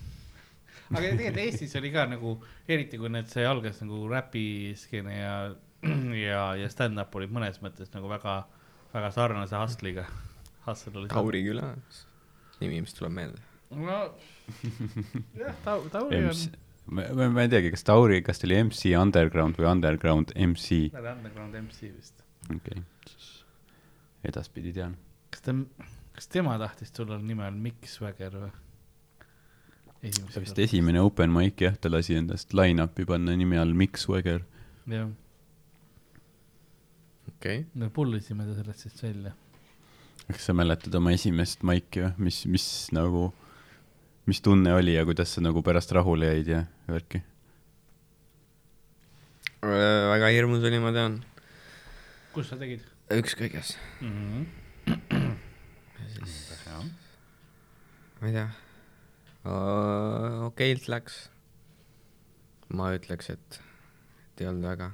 Aga 0.91 1.05
tegelikult 1.05 1.41
Eestis 1.45 1.77
oli 1.81 1.93
ka 1.95 2.05
nagu, 2.11 2.35
eriti 2.69 3.01
kui 3.01 3.13
need, 3.13 3.31
see 3.33 3.47
algas 3.49 3.81
nagu 3.85 4.03
räpiskeene 4.11 5.17
ja, 5.17 5.37
ja, 6.27 6.45
ja 6.61 6.71
stand-up 6.73 7.15
olid 7.19 7.33
mõnes 7.35 7.61
mõttes 7.65 7.93
nagu 7.95 8.11
väga, 8.11 8.43
väga 8.95 9.13
sarnase 9.15 9.61
hustle'iga. 9.61 10.07
Hustle 10.65 11.03
oli. 11.03 11.09
Tauri 11.13 11.43
küla, 11.45 11.75
nimi, 12.61 12.81
mis 12.85 12.97
tuleb 12.97 13.13
meelde. 13.17 13.41
no 13.75 13.99
jah, 15.41 15.57
Tau-, 15.65 15.89
Tauri 15.93 16.21
on 16.21 16.31
MC, 16.31 16.61
ma, 16.87 17.07
ma 17.17 17.29
ma 17.33 17.45
ei 17.45 17.51
teagi, 17.53 17.73
kas 17.75 17.85
Tauri, 17.87 18.21
kas 18.25 18.41
ta 18.41 18.49
oli 18.49 18.61
MC 18.69 18.95
Underground 19.01 19.59
või 19.61 19.69
Underground 19.71 20.35
MC, 20.37 20.85
ta 20.93 21.03
oli 21.03 21.13
Underground 21.15 21.59
MC 21.65 21.91
vist. 21.91 22.25
okei 22.49 22.81
okay., 22.81 22.85
siis 23.11 23.31
edaspidi 24.31 24.75
tean. 24.77 24.97
kas 25.33 25.45
ta, 25.45 25.57
kas 26.17 26.31
tema 26.33 26.57
tahtis 26.61 26.95
tulla 26.97 27.19
nime 27.21 27.49
all 27.49 27.61
Mikk 27.67 27.89
Swagger 27.91 28.39
või? 28.45 28.53
See 30.13 30.43
vist 30.45 30.59
esimene 30.59 31.01
open 31.01 31.33
mic 31.33 31.61
jah, 31.63 31.77
ta 31.81 31.89
lasi 31.89 32.17
endast 32.19 32.53
line-up'i 32.57 33.07
panna 33.09 33.37
nime 33.37 33.59
all 33.61 33.73
Mikk 33.75 33.99
Swagger. 34.01 34.43
jah, 34.91 35.09
okei 37.31 37.59
okay., 37.61 37.65
me 37.75 37.91
pullisime 37.91 38.47
ta 38.49 38.57
sellest 38.59 38.87
siis 38.87 39.03
välja. 39.03 39.33
kas 40.27 40.49
sa 40.49 40.57
mäletad 40.57 40.95
oma 41.01 41.15
esimest 41.17 41.65
mic'i 41.65 42.05
või, 42.05 42.13
mis, 42.29 42.45
mis 42.51 42.67
nagu, 42.97 43.29
mis 44.29 44.41
tunne 44.45 44.75
oli 44.77 44.97
ja 44.97 45.05
kuidas 45.09 45.37
sa 45.37 45.45
nagu 45.45 45.63
pärast 45.65 45.93
rahule 45.97 46.33
jäid 46.33 46.51
ja 46.53 46.65
värki? 46.89 47.23
väga 49.65 50.29
hirmus 50.35 50.65
oli, 50.69 50.79
ma 50.83 50.93
tean. 50.93 51.23
kus 52.35 52.51
sa 52.53 52.61
tegid 52.61 52.85
ükskõiges, 53.15 53.77
mm? 54.01 54.13
-hmm. 54.13 54.45
ma 58.21 58.29
ei 58.29 58.37
tea. 58.37 58.64
Okeilt 59.45 60.89
läks. 60.89 61.25
ma 62.75 62.91
ütleks, 62.97 63.31
et, 63.31 63.59
et 64.33 64.43
ei 64.43 64.49
olnud 64.51 64.67
väga. 64.67 64.91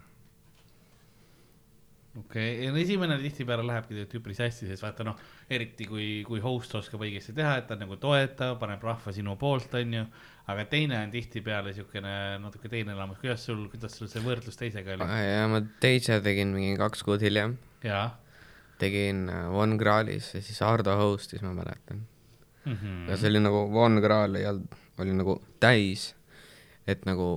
okei 2.19 2.49
okay., 2.57 2.71
no 2.73 2.81
esimene 2.83 3.19
tihtipeale 3.23 3.65
lähebki 3.67 3.95
tegelikult 3.95 4.19
üpris 4.21 4.43
hästi, 4.43 4.69
sest 4.71 4.85
vaata 4.85 5.07
noh, 5.07 5.21
eriti 5.51 5.87
kui, 5.89 6.09
kui 6.27 6.43
host 6.43 6.75
oskab 6.81 7.05
õigesti 7.07 7.35
teha, 7.37 7.57
et 7.61 7.69
ta 7.71 7.79
nagu 7.79 7.97
toetab, 8.03 8.59
paneb 8.63 8.83
rahva 8.85 9.15
sinu 9.15 9.37
poolt, 9.41 9.77
onju. 9.79 10.07
aga 10.51 10.65
teine 10.73 10.99
on 11.05 11.13
tihtipeale 11.15 11.75
siukene 11.77 12.15
natuke 12.43 12.73
teine 12.73 12.97
elamus, 12.97 13.21
kuidas 13.23 13.47
sul, 13.47 13.69
kuidas 13.71 13.95
sul 13.97 14.11
see 14.11 14.25
võrdlus 14.25 14.59
teisega 14.59 14.99
oli? 14.99 15.13
ja 15.29 15.47
ma 15.53 15.63
teise 15.83 16.19
tegin 16.27 16.57
mingi 16.57 16.75
kaks 16.81 17.07
kuud 17.07 17.23
hiljem, 17.23 17.55
jaa 17.87 18.09
tegin 18.81 19.29
äh, 19.29 19.53
Von 19.53 19.79
Krahlis 19.79 20.35
ja 20.35 20.43
siis 20.43 20.63
Ardo 20.65 20.97
host'is, 20.97 21.43
ma 21.45 21.53
mäletan. 21.57 22.05
mm. 22.65 22.73
-hmm. 22.73 23.11
ja 23.11 23.17
see 23.17 23.31
oli 23.33 23.43
nagu 23.43 23.67
Von 23.73 24.01
Krahl 24.03 24.37
ei 24.41 24.47
olnud, 24.47 24.81
oli 25.01 25.15
nagu 25.17 25.37
täis, 25.61 26.15
et 26.87 27.05
nagu 27.09 27.31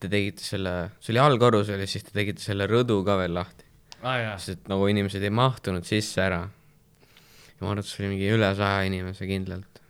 te 0.00 0.10
tegite 0.12 0.44
selle, 0.44 0.74
see 1.00 1.14
oli 1.14 1.22
allkorrus 1.22 1.70
oli, 1.74 1.86
siis 1.88 2.04
te 2.06 2.14
tegite 2.16 2.42
selle 2.42 2.68
rõdu 2.70 3.00
ka 3.06 3.16
veel 3.20 3.34
lahti, 3.36 3.66
jaa, 4.02 4.36
sest 4.38 4.58
et 4.58 4.70
nagu 4.72 4.86
inimesed 4.90 5.24
ei 5.24 5.32
mahtunud 5.34 5.86
sisse 5.88 6.22
ära. 6.22 6.42
ja 6.46 7.60
ma 7.64 7.72
arvan, 7.72 7.82
et 7.82 7.90
see 7.90 8.02
oli 8.04 8.14
mingi 8.14 8.32
üle 8.36 8.48
saja 8.58 8.82
inimese 8.88 9.28
kindlalt. 9.28 9.82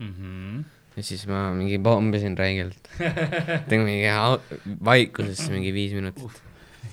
Mhm. 0.00 0.62
ja 0.96 1.02
siis 1.06 1.26
ma 1.28 1.50
mingi 1.54 1.78
pommisin 1.78 2.36
räigelt. 2.38 2.88
tegin 3.68 3.84
mingi 3.84 4.78
vaikusesse 4.84 5.50
mingi 5.52 5.74
viis 5.76 5.92
minutit. 5.96 6.40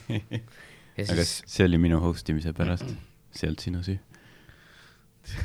ja 0.09 1.05
aga 1.05 1.23
siis, 1.23 1.39
see 1.45 1.65
oli 1.67 1.79
minu 1.81 2.01
host 2.03 2.29
imise 2.33 2.53
pärast, 2.57 2.91
see 3.31 3.47
ei 3.47 3.53
olnud 3.53 3.63
sinu 3.63 3.85
süü. 3.85 3.97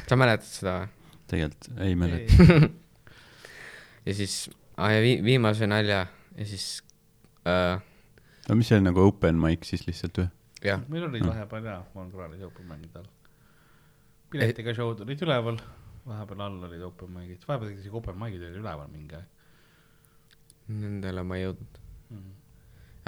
sa 0.08 0.18
mäletad 0.18 0.48
seda 0.48 0.74
või? 0.80 1.01
Tegelikult 1.32 1.80
ei 1.86 1.96
mäleta. 1.98 2.60
ja 4.06 4.14
siis 4.18 4.36
ah,, 4.76 4.92
ja 4.92 5.00
vi-, 5.04 5.20
viimase 5.24 5.68
nalja 5.70 6.04
ja 6.36 6.46
siis 6.48 6.68
äh,, 7.48 7.82
no 8.48 8.58
mis 8.58 8.70
see 8.70 8.78
oli 8.78 8.88
nagu 8.88 9.04
open 9.08 9.40
mic 9.40 9.66
siis 9.68 9.86
lihtsalt 9.88 10.22
või? 10.22 10.30
jah, 10.62 10.82
meil 10.92 11.08
olid 11.08 11.26
vahepeal 11.26 11.70
jaa, 11.72 11.82
ma 11.92 12.04
olen 12.04 12.14
korralik 12.14 12.48
open 12.48 12.68
mic'id 12.70 12.98
all. 13.00 13.12
piletiga 14.32 14.74
show'd 14.76 15.04
olid 15.04 15.26
üleval, 15.26 15.60
vahepeal 16.06 16.46
all 16.46 16.66
olid 16.70 16.84
open 16.86 17.14
mic'id, 17.18 17.46
vahepeal 17.48 17.74
isegi 17.74 17.94
open 18.02 18.18
mic'id 18.20 18.44
olid 18.46 18.60
üleval 18.62 18.90
mingi 18.92 19.18
aeg 19.18 19.30
nendele 20.70 21.24
ma 21.26 21.38
ei 21.38 21.46
jõudnud. 21.46 21.80
mm.. 22.12 22.30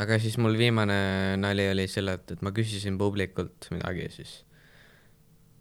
aga 0.02 0.18
siis 0.22 0.36
mul 0.42 0.58
viimane 0.58 0.98
nali 1.40 1.68
oli 1.70 1.86
selle, 1.90 2.18
et, 2.18 2.34
et 2.36 2.42
ma 2.44 2.52
küsisin 2.56 2.98
publikult 3.00 3.68
midagi 3.74 4.08
ja 4.08 4.14
siis, 4.18 4.34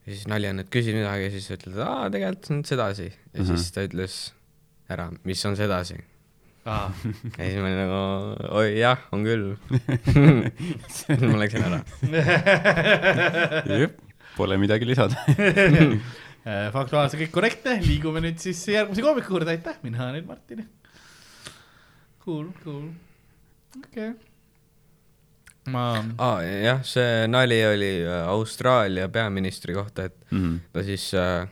ja 0.03 0.13
siis 0.13 0.25
nali 0.31 0.49
on, 0.51 0.59
et 0.63 0.69
küsi 0.73 0.93
midagi 0.95 1.27
ja 1.29 1.33
siis 1.33 1.49
ütled, 1.55 1.77
aa, 1.83 2.09
tegelikult 2.13 2.49
on 2.55 2.63
sedasi. 2.67 3.09
ja 3.33 3.39
Mhm. 3.41 3.45
siis 3.53 3.71
ta 3.75 3.85
ütles 3.87 4.17
ära, 4.91 5.09
mis 5.23 5.45
on 5.49 5.55
sedasi. 5.59 5.99
Ah, 6.65 6.91
ja 7.37 7.43
siis 7.43 7.57
ma 7.59 7.67
olin 7.67 7.79
nagu, 7.81 8.01
oi 8.55 8.69
jah, 8.79 9.01
on 9.11 9.23
küll. 9.27 9.49
siis 10.95 11.23
ma 11.27 11.39
läksin 11.41 11.65
ära. 11.67 11.79
jep, 13.81 13.97
pole 14.37 14.57
midagi 14.61 14.87
lisada. 14.87 15.15
Äh, 16.43 16.65
faktuaalselt 16.75 17.21
kõik 17.21 17.29
korrektne, 17.31 17.77
liigume 17.79 18.19
nüüd 18.19 18.35
siis 18.43 18.59
järgmise 18.67 18.99
koomiku 18.99 19.31
juurde, 19.37 19.53
aitäh, 19.53 19.77
mina 19.79 20.09
olen 20.09 20.25
Martin. 20.27 20.65
Cool, 22.19 22.49
cool, 22.65 22.89
okei 23.79 24.09
okay.. 24.09 24.32
ma, 25.71 26.03
aa, 26.17 26.41
jah, 26.43 26.81
see 26.83 27.27
nali 27.27 27.61
oli 27.65 27.91
äh, 28.03 28.27
Austraalia 28.27 29.07
peaministri 29.09 29.73
kohta, 29.73 30.05
et 30.09 30.15
Mhm. 30.31 30.57
ta 30.73 30.83
siis 30.83 31.13
äh, 31.13 31.47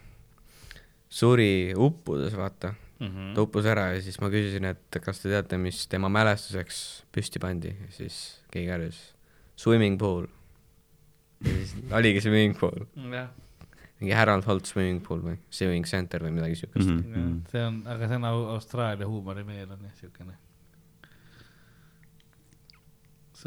suri 1.09 1.73
uppudes, 1.75 2.33
vaata. 2.37 2.73
Mhm. 3.01 3.31
ta 3.33 3.41
uppus 3.41 3.65
ära 3.65 3.87
ja 3.95 4.01
siis 4.05 4.19
ma 4.21 4.27
küsisin, 4.29 4.65
et 4.69 4.97
kas 5.01 5.17
te 5.23 5.29
teate, 5.31 5.57
mis 5.57 5.87
tema 5.89 6.05
mälestuseks 6.13 6.81
püsti 7.11 7.39
pandi 7.41 7.71
siis 7.89 8.17
keegi 8.53 8.67
karjus 8.69 8.99
swimming 9.57 9.97
pool. 9.97 10.27
ja 11.41 11.49
siis 11.55 11.71
oligi 11.97 12.21
swimming 12.21 12.53
pool, 12.59 12.85
jah, 13.09 13.31
mingi 13.99 14.13
Harold 14.13 14.45
Holt 14.45 14.69
swimming 14.69 15.01
pool 15.01 15.17
või 15.25 15.39
swimming 15.49 15.87
center 15.89 16.21
või 16.21 16.35
midagi 16.35 16.59
siukest 16.61 16.85
mm. 16.91 17.01
Mhm. 17.09 17.33
see 17.49 17.63
on, 17.65 17.81
aga 17.89 18.07
see 18.11 18.15
on 18.21 18.29
Au- 18.29 18.47
Austraalia 18.53 19.07
huumorimeel 19.09 19.71
on 19.73 19.81
jah 19.89 19.97
siukene. 20.03 20.37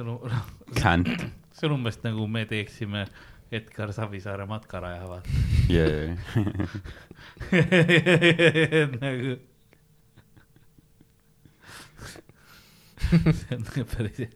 On, 0.03 0.31
Can't. 0.83 1.09
see 1.53 1.69
on 1.69 1.77
umbes 1.79 2.01
nagu 2.05 2.27
me 2.27 2.45
teeksime 2.51 3.07
Edgar 3.55 3.93
Savisaare 3.93 4.47
matkaraja, 4.47 5.09
vaata. 5.09 5.31
Yeah. 5.69 6.17
nagu. 9.01 9.37
see 13.39 13.57
on 13.57 13.63
nagu 13.69 13.85
päris 13.95 14.19
hea. 14.19 14.31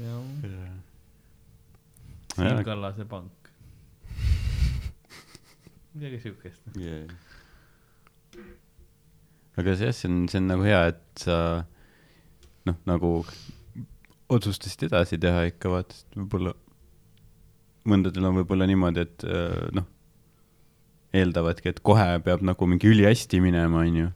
jah, 0.00 0.20
Siim 2.36 2.64
Kallase 2.64 3.04
pank. 3.04 3.50
midagi 5.94 6.20
siukest. 6.22 6.62
yeah.. 6.78 7.10
aga 9.58 9.76
see 9.76 9.86
jah, 9.88 9.94
see 9.94 10.08
on, 10.10 10.28
see 10.28 10.38
on 10.38 10.46
nagu 10.52 10.62
hea, 10.64 10.82
et 10.92 11.24
sa 11.24 11.36
noh, 12.68 12.76
nagu 12.88 13.12
otsustasid 14.30 14.86
edasi 14.88 15.18
teha 15.20 15.46
ikka 15.50 15.72
vaata, 15.72 15.96
sest 15.96 16.18
võib-olla 16.18 16.54
mõndadel 17.90 18.28
on 18.28 18.38
võib-olla 18.40 18.68
niimoodi, 18.68 19.04
et 19.06 19.26
äh, 19.26 19.66
noh, 19.76 19.88
eeldavadki, 21.16 21.72
et 21.72 21.82
kohe 21.84 22.06
peab 22.24 22.44
nagu 22.46 22.68
mingi 22.70 22.90
ülihästi 22.90 23.40
minema, 23.42 23.82
onju. 23.86 24.10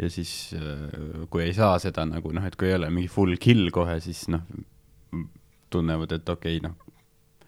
ja 0.00 0.10
siis 0.10 0.54
äh, 0.56 1.26
kui 1.30 1.44
ei 1.44 1.54
saa 1.54 1.78
seda 1.82 2.06
nagu 2.08 2.32
noh, 2.34 2.46
et 2.46 2.56
kui 2.58 2.70
ei 2.70 2.78
ole 2.78 2.90
mingi 2.90 3.10
full 3.12 3.36
kill 3.40 3.70
kohe, 3.74 3.98
siis 4.02 4.26
noh, 4.32 4.46
tunnevad, 5.70 6.16
et 6.16 6.28
okei 6.28 6.58
okay,, 6.58 6.66
noh, 6.66 7.46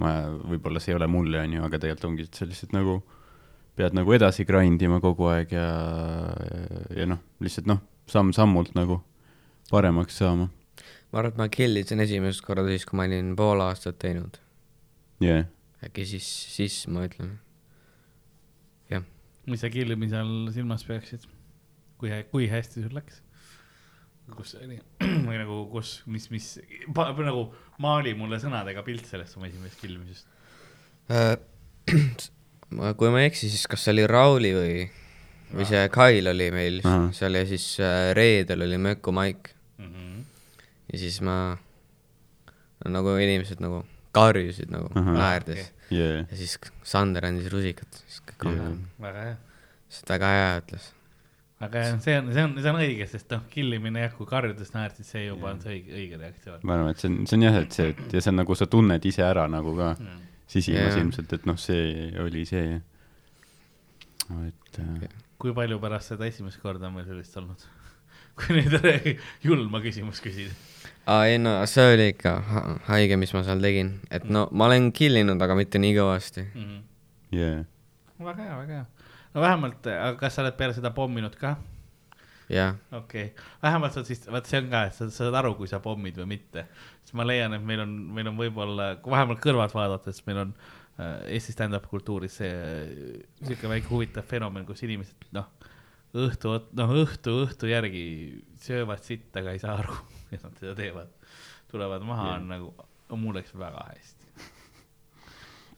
ma, 0.00 0.16
võib-olla 0.50 0.82
see 0.82 0.94
ei 0.94 0.98
ole 0.98 1.10
mulle, 1.10 1.44
onju, 1.44 1.62
aga 1.66 1.78
tegelikult 1.78 2.10
ongi, 2.10 2.26
lihtsalt 2.48 2.74
nagu 2.74 3.00
pead 3.78 3.94
nagu 3.96 4.12
edasi 4.12 4.44
grind 4.48 4.82
ima 4.82 4.98
kogu 5.00 5.28
aeg 5.30 5.54
ja, 5.54 5.68
ja 6.96 7.06
noh, 7.08 7.20
lihtsalt 7.44 7.70
noh, 7.70 7.84
samm-sammult 8.10 8.74
nagu 8.74 8.98
paremaks 9.70 10.18
saama. 10.20 10.48
ma 11.12 11.18
arvan, 11.18 11.32
et 11.32 11.40
ma 11.40 11.48
killisin 11.52 12.02
esimest 12.04 12.44
korda 12.46 12.66
siis, 12.70 12.86
kui 12.86 12.98
ma 13.00 13.06
olin 13.08 13.34
pool 13.38 13.62
aastat 13.64 13.98
teinud. 14.02 14.38
jah, 15.24 15.46
äkki 15.86 16.06
siis, 16.14 16.28
siis 16.56 16.82
ma 16.90 17.06
ütlen. 17.08 17.36
jah, 18.90 19.04
mis 19.46 19.64
sa 19.64 19.72
killimise 19.72 20.20
all 20.20 20.50
silmas 20.54 20.86
peaksid? 20.88 21.26
kui, 22.00 22.12
kui 22.32 22.48
hästi 22.50 22.86
sul 22.86 22.96
läks? 22.96 23.22
kus 24.36 24.54
see 24.54 24.66
oli? 24.66 24.78
või 25.28 25.38
nagu, 25.40 25.62
kus, 25.72 26.00
mis, 26.10 26.28
mis, 26.32 26.50
nagu 26.94 27.46
maali 27.82 28.14
mulle 28.18 28.40
sõnadega 28.42 28.84
pilt 28.86 29.08
sellest 29.08 29.38
oma 29.38 29.48
esimesest 29.50 29.80
killimisest. 29.82 30.28
Äh, 31.10 31.34
kui 32.98 33.10
ma 33.12 33.22
ei 33.22 33.30
eksi, 33.30 33.50
siis 33.50 33.66
kas 33.70 33.84
see 33.84 33.94
oli 33.96 34.06
Rauli 34.10 34.52
või, 34.54 34.74
või 35.50 35.66
see 35.68 35.82
Kail 35.92 36.30
oli 36.30 36.50
meil 36.54 36.78
seal 37.16 37.38
ja 37.40 37.46
siis 37.48 37.72
äh, 37.82 38.12
reedel 38.16 38.66
oli 38.68 38.78
Möku 38.78 39.14
Maik 39.14 39.50
Mhm. 39.80 40.22
ja 40.92 40.98
siis 41.00 41.20
ma, 41.24 41.56
nagu 42.86 43.16
inimesed 43.22 43.60
nagu 43.62 43.82
karjusid 44.16 44.70
nagu 44.74 44.88
naerdes 44.94 45.68
jah, 45.90 46.24
ja 46.26 46.38
siis 46.38 46.56
Sander 46.86 47.26
andis 47.28 47.50
rusikat, 47.52 48.00
siis 48.06 48.22
kõik 48.26 48.48
on 48.50 48.56
Jaa. 48.58 48.72
väga 49.06 49.26
hea. 49.28 49.36
siis 49.88 50.02
ta 50.06 50.16
väga 50.16 50.32
hea 50.36 50.48
ütles. 50.62 50.88
aga 51.60 51.84
see 52.02 52.16
on, 52.18 52.32
see 52.34 52.44
on, 52.46 52.56
see 52.58 52.72
on 52.72 52.80
õige, 52.82 53.06
sest 53.10 53.30
noh, 53.34 53.44
killimine 53.52 54.02
jah, 54.06 54.14
kui 54.16 54.26
karjudes 54.26 54.72
naersid, 54.74 55.06
see 55.06 55.26
juba 55.26 55.52
on 55.52 55.62
see 55.62 55.76
õige, 55.76 55.94
õige 56.02 56.20
reaktsioon. 56.24 56.60
ma 56.66 56.76
arvan, 56.78 56.90
et 56.94 57.02
see 57.02 57.12
on, 57.12 57.18
see 57.30 57.38
on 57.38 57.46
jah, 57.46 57.58
et 57.62 57.78
see, 57.78 57.88
et 57.94 58.16
ja 58.16 58.24
see 58.24 58.34
on 58.34 58.40
nagu 58.42 58.58
sa 58.58 58.68
tunned 58.70 59.10
ise 59.12 59.26
ära 59.26 59.46
nagu 59.50 59.74
ka 59.78 59.94
sisimas 60.50 60.94
Jaa. 60.94 61.02
ilmselt, 61.04 61.34
et 61.38 61.46
noh, 61.50 61.58
see 61.60 62.10
oli 62.22 62.46
see. 62.48 62.80
et 64.46 64.80
äh, 64.82 65.10
kui 65.40 65.54
palju 65.56 65.78
pärast 65.82 66.12
seda 66.14 66.26
esimest 66.30 66.60
korda 66.62 66.90
on 66.90 66.98
meil 66.98 67.06
sellist 67.08 67.36
olnud? 67.40 67.68
Kui 68.40 68.58
nüüd 68.58 68.76
julma 69.46 69.82
küsimust 69.84 70.24
küsida. 70.24 70.54
aa 71.10 71.26
ei 71.30 71.40
no 71.42 71.58
see 71.70 71.94
oli 71.94 72.10
ikka 72.14 72.36
ha 72.50 72.62
haige, 72.90 73.18
mis 73.20 73.34
ma 73.36 73.44
seal 73.46 73.62
tegin, 73.64 73.96
et 74.10 74.28
no 74.28 74.46
ma 74.52 74.70
olen 74.70 74.90
kill 74.96 75.20
inud, 75.22 75.40
aga 75.42 75.56
mitte 75.58 75.82
nii 75.82 75.96
kõvasti. 75.96 76.46
jah, 77.36 77.64
väga 78.20 78.46
hea, 78.46 78.56
väga 78.62 78.78
hea. 78.80 78.86
no 79.34 79.44
vähemalt, 79.44 79.86
aga 79.86 80.16
kas 80.20 80.36
sa 80.38 80.44
oled 80.44 80.56
peale 80.58 80.76
seda 80.76 80.94
pomminud 80.96 81.36
ka? 81.40 81.56
jah, 82.50 82.74
okei 82.92 83.24
okay., 83.30 83.48
vähemalt 83.62 83.94
sa 83.94 84.04
siis, 84.04 84.22
vaat 84.30 84.48
see 84.50 84.60
on 84.60 84.68
ka, 84.72 84.84
et 84.88 84.96
sa 84.96 85.08
sa 85.08 85.24
saad 85.24 85.38
aru, 85.40 85.54
kui 85.58 85.70
sa 85.70 85.80
pommid 85.82 86.18
või 86.18 86.34
mitte. 86.34 86.66
siis 87.04 87.14
ma 87.18 87.26
leian, 87.26 87.54
et 87.54 87.64
meil 87.64 87.84
on, 87.84 87.96
meil 88.16 88.30
on 88.32 88.38
võib-olla, 88.38 88.92
kui 89.02 89.14
vähemalt 89.14 89.42
kõrvalt 89.44 89.74
vaadates, 89.74 90.22
meil 90.26 90.44
on 90.44 90.54
äh, 90.98 91.36
Eesti 91.36 91.54
stand-up 91.54 91.86
kultuuris 91.90 92.40
see 92.42 92.50
äh, 92.50 93.20
sihuke 93.44 93.70
väike 93.70 93.90
huvitav 93.90 94.26
fenomen, 94.26 94.66
kus 94.68 94.82
inimesed 94.86 95.30
noh, 95.36 95.50
õhtu, 96.16 96.54
noh 96.78 96.94
õhtu, 97.02 97.34
õhtu 97.44 97.70
järgi 97.70 98.04
söövad 98.62 99.02
sitt, 99.06 99.30
aga 99.38 99.54
ei 99.54 99.62
saa 99.62 99.76
aru, 99.80 99.96
et 100.34 100.42
nad 100.42 100.56
seda 100.58 100.74
teevad. 100.78 101.12
tulevad 101.70 102.02
maha, 102.02 102.34
on 102.38 102.48
nagu, 102.50 102.72
mul 103.14 103.38
läks 103.38 103.54
väga 103.54 103.84
hästi. 103.92 104.48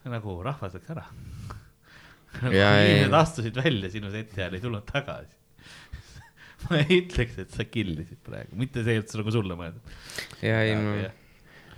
nagu 0.09 0.39
rahvas 0.45 0.77
läks 0.79 0.91
ära. 0.95 1.07
nagu 2.41 2.57
inimesed 2.57 3.19
astusid 3.21 3.57
välja 3.61 3.93
sinu 3.93 4.11
seti 4.13 4.41
ajal, 4.41 4.57
ei 4.57 4.65
tulnud 4.65 4.89
tagasi 4.89 5.41
ma 6.69 6.79
ei 6.81 7.03
ütleks, 7.03 7.41
et 7.43 7.53
sa 7.53 7.67
killisid 7.69 8.23
praegu, 8.25 8.57
mitte 8.57 8.85
see, 8.87 9.01
et 9.03 9.11
see 9.11 9.21
nagu 9.21 9.35
sulle 9.35 9.59
mõeldud. 9.59 9.99
ja 10.45 10.63
ei 10.65 10.73
jah. 10.73 11.19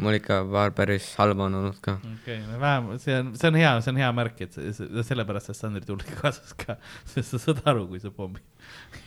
Mul 0.03 0.17
ikka 0.19 0.41
paar 0.51 0.73
päris 0.75 1.07
halba 1.21 1.45
on 1.47 1.55
olnud 1.61 1.77
ka. 1.85 1.93
okei 2.01 2.15
okay,, 2.19 2.39
no 2.49 2.59
vähemalt 2.61 3.03
see 3.05 3.15
on, 3.21 3.29
see 3.39 3.49
on 3.51 3.59
hea, 3.61 3.73
see 3.85 3.93
on 3.93 4.01
hea 4.03 4.11
märk, 4.17 4.41
et 4.47 4.57
see- 4.57 4.73
see- 4.75 5.05
sellepärast 5.11 5.51
sa 5.51 5.55
Sandri 5.55 5.85
tuldi 5.87 6.15
kaasas 6.21 6.55
ka, 6.59 6.77
sest 7.13 7.35
sa 7.37 7.39
saad 7.45 7.63
aru, 7.71 7.87
kui 7.93 8.01
sa 8.03 8.11
pommid. 8.11 8.43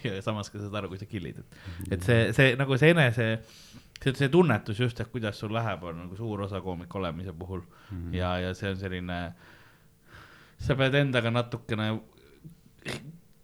ja 0.06 0.22
samas 0.24 0.50
ka 0.54 0.62
saad 0.62 0.76
aru, 0.80 0.94
kui 0.94 1.02
sa 1.02 1.10
killid, 1.10 1.42
et, 1.44 1.60
et 1.92 2.08
see, 2.08 2.32
see 2.38 2.56
nagu 2.60 2.78
see 2.80 2.94
enese, 2.96 3.28
see, 4.00 4.14
see 4.14 4.30
tunnetus 4.32 4.80
just, 4.80 5.00
et 5.04 5.12
kuidas 5.12 5.40
sul 5.44 5.52
läheb, 5.58 5.84
on 5.84 6.00
nagu 6.06 6.16
suur 6.20 6.46
osa 6.48 6.62
koomik 6.64 6.96
olemise 6.96 7.34
puhul 7.34 7.62
mm 7.66 7.98
-hmm. 7.98 8.16
ja, 8.16 8.38
ja 8.46 8.54
see 8.56 8.70
on 8.72 8.78
selline, 8.80 9.20
sa 10.60 10.76
pead 10.76 10.96
endaga 10.96 11.32
natukene, 11.32 11.92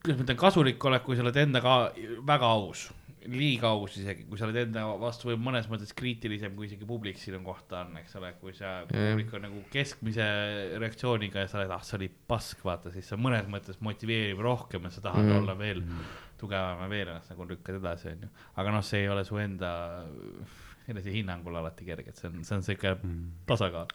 kuidas 0.03 0.17
ma 0.17 0.23
ütlen, 0.23 0.37
kasulik 0.39 0.85
oled, 0.85 1.01
kui 1.03 1.15
sa 1.15 1.21
oled 1.27 1.35
endaga 1.37 1.91
väga 2.27 2.45
aus 2.45 2.91
liiga 3.31 3.69
aus 3.75 3.95
isegi, 4.01 4.25
kui 4.29 4.37
sa 4.39 4.45
oled 4.47 4.57
enda 4.63 4.83
vastu 4.99 5.29
või 5.29 5.37
mõnes 5.39 5.69
mõttes 5.71 5.93
kriitilisem, 5.97 6.55
kui 6.57 6.67
isegi 6.67 6.85
publik 6.89 7.17
sinu 7.21 7.39
kohta 7.45 7.83
on, 7.85 7.97
eks 8.01 8.15
ole, 8.19 8.33
kui 8.41 8.53
sa, 8.57 8.81
publik 8.89 9.33
on 9.37 9.45
nagu 9.47 9.61
keskmise 9.73 10.25
reaktsiooniga 10.81 11.43
ja 11.45 11.47
sa 11.51 11.61
oled, 11.61 11.71
ah 11.75 11.83
see 11.85 11.97
oli 12.01 12.09
pask, 12.27 12.63
vaata, 12.67 12.91
siis 12.95 13.07
see 13.11 13.19
mõnes 13.21 13.47
mõttes 13.51 13.79
motiveerib 13.85 14.41
rohkem 14.43 14.83
ja 14.89 14.93
sa 14.93 15.01
tahad 15.07 15.23
mm 15.23 15.31
Mhm. 15.33 15.41
olla 15.43 15.57
veel 15.59 15.83
tugevam 16.43 16.81
ja 16.83 16.89
veel 16.91 17.07
ennast 17.07 17.29
nagu 17.31 17.45
lükkad 17.47 17.77
edasi, 17.79 18.09
onju. 18.11 18.29
aga 18.59 18.71
noh, 18.75 18.81
see 18.83 19.01
ei 19.05 19.07
ole 19.13 19.23
su 19.23 19.37
enda 19.39 19.69
enesehinnangul 20.91 21.55
alati 21.55 21.85
kerge, 21.87 22.09
et 22.11 22.19
see 22.19 22.27
on, 22.29 22.41
see 22.43 22.57
on 22.57 22.65
siuke 22.65 22.95
tasakaal. 23.47 23.87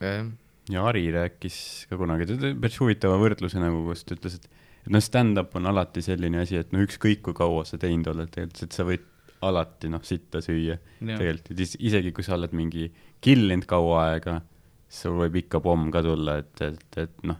jah, 0.00 0.28
ja 0.70 0.84
Ari 0.86 1.08
rääkis 1.14 1.58
ka 1.90 1.98
kunagi, 1.98 2.26
päris 2.60 2.78
huvitava 2.82 3.18
võrdluse 3.18 3.58
nagu, 3.62 3.82
kus 3.88 4.04
ta 4.06 4.14
ütles, 4.18 4.38
et 4.38 4.48
noh, 4.90 5.00
stand-up 5.02 5.56
on 5.56 5.66
alati 5.66 6.02
selline 6.02 6.38
asi, 6.40 6.56
et 6.56 6.72
no 6.72 6.78
ükskõik 6.84 7.22
kui 7.22 7.34
kaua 7.34 7.64
sa 7.64 7.78
teinud 7.78 8.06
oled, 8.12 8.28
tegelikult, 8.30 8.62
et 8.62 8.72
sa 8.72 8.84
võid 8.84 9.00
alati 9.42 9.88
noh, 9.92 10.00
sitta 10.02 10.40
süüa 10.40 10.78
tegelikult, 11.18 11.50
et 11.50 11.60
is- 11.60 11.76
isegi 11.80 12.12
kui 12.12 12.24
sa 12.24 12.34
oled 12.34 12.52
mingi 12.52 12.90
killinud 13.20 13.66
kaua 13.66 14.04
aega, 14.12 14.40
sul 14.88 15.18
võib 15.18 15.36
ikka 15.42 15.60
pomm 15.60 15.90
ka 15.90 16.02
tulla, 16.02 16.38
et, 16.38 16.60
et, 16.62 16.98
et 17.02 17.22
noh, 17.26 17.36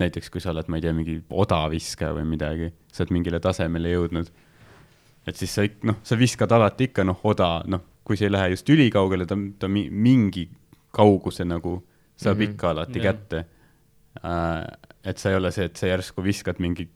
näiteks 0.00 0.30
kui 0.30 0.40
sa 0.40 0.50
oled, 0.50 0.68
ma 0.68 0.76
ei 0.76 0.82
tea, 0.82 0.92
mingi 0.92 1.20
odaviskaja 1.30 2.14
või 2.14 2.24
midagi, 2.26 2.72
sa 2.92 3.02
oled 3.04 3.12
mingile 3.12 3.40
tasemele 3.40 3.90
jõudnud, 3.92 4.30
et 5.26 5.36
siis 5.36 5.50
sa 5.54 5.62
ik-, 5.66 5.82
noh, 5.86 5.96
sa 6.02 6.16
viskad 6.16 6.52
alati 6.52 6.88
ikka 6.90 7.04
noh, 7.04 7.20
oda, 7.24 7.62
noh, 7.66 7.80
kui 8.04 8.16
see 8.16 8.26
ei 8.28 8.32
lähe 8.34 8.50
just 8.52 8.68
ülikaugele, 8.68 9.26
ta, 9.26 9.36
ta 9.58 9.68
mi- 9.68 9.90
mingi 9.90 10.48
kauguse 10.94 11.44
nagu 11.44 11.78
saab 12.16 12.36
mm. 12.36 12.40
-hmm. 12.42 12.50
ikka 12.52 12.70
alati 12.70 13.00
Jah. 13.00 13.14
kätte. 13.14 13.44
Et 14.22 15.18
sa 15.18 15.30
ei 15.30 15.36
ole 15.36 15.50
see, 15.52 15.68
et 15.68 15.76
sa 15.76 15.88
järsku 15.90 16.22
viskad 16.24 16.60
mingi 16.62 16.86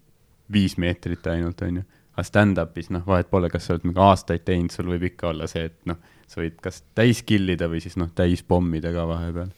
viis 0.52 0.76
meetrit 0.80 1.26
ainult, 1.32 1.62
onju. 1.62 1.84
aga 2.14 2.24
stand-up'is 2.26 2.90
noh, 2.94 3.04
vahet 3.06 3.28
pole, 3.30 3.50
kas 3.52 3.68
sa 3.68 3.74
oled 3.74 3.86
mingi 3.86 4.02
aastaid 4.02 4.44
teinud, 4.46 4.72
sul 4.74 4.88
võib 4.90 5.04
ikka 5.10 5.30
olla 5.32 5.46
see, 5.50 5.68
et 5.68 5.78
noh, 5.90 5.98
sa 6.28 6.40
võid 6.40 6.58
kas 6.62 6.82
täis 6.96 7.22
killida 7.26 7.68
või 7.70 7.82
siis 7.84 7.98
noh, 8.00 8.10
täis 8.14 8.42
pommida 8.42 8.92
ka 8.94 9.06
vahepeal. 9.08 9.52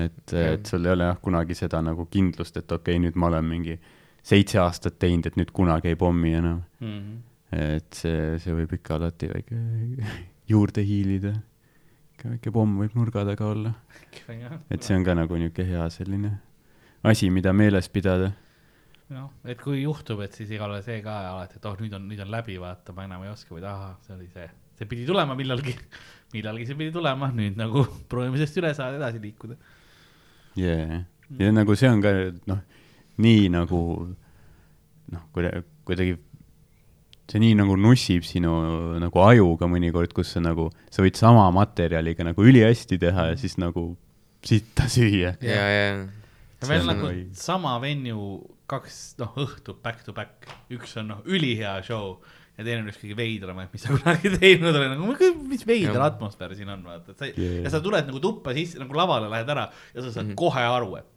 et, 0.00 0.34
et 0.40 0.66
sul 0.66 0.86
ei 0.86 0.94
ole 0.94 1.10
jah 1.10 1.20
kunagi 1.22 1.56
seda 1.58 1.82
nagu 1.84 2.06
kindlust, 2.10 2.56
et 2.60 2.72
okei 2.72 2.94
okay,, 2.96 3.02
nüüd 3.06 3.18
ma 3.20 3.30
olen 3.32 3.48
mingi 3.48 3.78
seitse 4.24 4.60
aastat 4.62 4.98
teinud, 5.02 5.26
et 5.28 5.40
nüüd 5.40 5.50
kunagi 5.52 5.92
ei 5.92 6.00
pommi 6.00 6.34
enam. 6.34 6.62
Mhm. 6.80 7.16
et 7.54 7.94
see, 7.94 8.38
see 8.42 8.54
võib 8.54 8.72
ikka 8.74 8.96
alati 8.96 9.28
väike 9.30 9.58
juurde 10.52 10.82
hiilida. 10.82 11.34
väike 12.24 12.50
pomm 12.50 12.80
võib 12.80 12.96
nurga 12.96 13.24
taga 13.28 13.46
olla. 13.50 13.74
et 14.70 14.82
see 14.82 14.96
on 14.96 15.04
ka 15.04 15.14
nagu 15.14 15.36
niisugune 15.38 15.68
hea 15.68 15.90
selline 15.92 16.32
asi, 17.04 17.30
mida 17.30 17.52
meeles 17.52 17.88
pidada. 17.92 18.32
noh, 19.14 19.28
et 19.44 19.60
kui 19.60 19.82
juhtub, 19.82 20.22
et 20.24 20.32
siis 20.34 20.48
igal 20.56 20.72
juhul 20.72 20.82
see 20.82 21.02
ka 21.04 21.14
alati, 21.28 21.58
et 21.60 21.66
oh, 21.68 21.74
nüüd 21.78 21.92
on, 21.94 22.06
nüüd 22.08 22.22
on 22.24 22.30
läbi, 22.32 22.56
vaata, 22.58 22.94
ma 22.96 23.04
enam 23.04 23.26
ei 23.26 23.30
oska 23.30 23.52
või 23.52 23.62
ahah, 23.68 23.98
see 24.06 24.14
oli 24.16 24.30
see, 24.32 24.46
see 24.80 24.88
pidi 24.90 25.04
tulema 25.06 25.36
millalgi, 25.38 25.74
millalgi 26.34 26.66
see 26.70 26.78
pidi 26.78 26.94
tulema, 26.94 27.28
nüüd 27.36 27.60
nagu 27.60 27.84
proovime 28.10 28.40
sellest 28.40 28.62
üle 28.62 28.72
saada, 28.74 28.96
edasi 28.98 29.20
liikuda. 29.22 29.58
jaa, 30.58 31.02
ja 31.38 31.52
nagu 31.52 31.76
see 31.78 31.92
on 31.92 32.02
ka 32.02 32.14
noh, 32.50 32.64
nii 33.22 33.50
nagu 33.52 33.82
noh, 35.12 35.28
kuida-, 35.36 35.60
kuidagi 35.84 36.16
see 37.28 37.44
nii 37.44 37.60
nagu 37.60 37.76
nussib 37.80 38.24
sinu 38.26 38.56
nagu 39.04 39.24
ajuga 39.28 39.68
mõnikord, 39.70 40.16
kus 40.16 40.32
sa 40.34 40.42
nagu, 40.44 40.70
sa 40.92 41.04
võid 41.04 41.20
sama 41.20 41.44
materjaliga 41.54 42.24
nagu 42.26 42.44
ülihästi 42.44 42.98
teha 43.04 43.30
ja 43.30 43.38
siis 43.40 43.60
nagu 43.60 43.92
sitta 44.44 44.88
süüa. 44.88 45.36
ja, 45.44 45.54
ja, 45.68 45.88
ja 45.92 46.23
veel 46.68 46.86
nagu 46.88 47.06
või- 47.08 47.26
sama 47.38 47.74
venue 47.82 48.40
kaks, 48.70 49.02
noh, 49.20 49.34
õhtut 49.44 49.82
back 49.84 50.04
to 50.06 50.14
back, 50.16 50.48
üks 50.72 50.96
on 51.00 51.12
noh, 51.12 51.22
ülihea 51.28 51.76
show 51.84 52.18
ja 52.56 52.64
teine 52.64 52.84
on 52.84 52.90
üks 52.92 53.00
kõige 53.02 53.16
veidramaid, 53.18 53.72
mis 53.74 53.82
sa 53.84 53.94
kunagi 53.94 54.30
teinud 54.38 54.70
oled, 54.70 54.92
nagu 54.94 55.32
mis 55.50 55.64
veider 55.66 55.96
Jah. 55.96 56.06
atmosfäär 56.06 56.54
siin 56.56 56.70
on, 56.70 56.84
vaata, 56.86 57.12
et 57.14 57.18
sa 57.18 57.26
Yeah. 57.34 57.64
ja 57.66 57.72
sa 57.74 57.80
tuled 57.84 58.06
nagu 58.08 58.20
tuppa 58.22 58.54
sisse 58.54 58.78
nagu 58.78 58.94
lavale 58.94 59.28
lähed 59.32 59.50
ära 59.50 59.66
ja 59.94 60.02
sa 60.02 60.10
saad 60.12 60.26
mm 60.26 60.30
-hmm. 60.30 60.38
kohe 60.38 60.62
aru, 60.62 60.96
et 61.00 61.10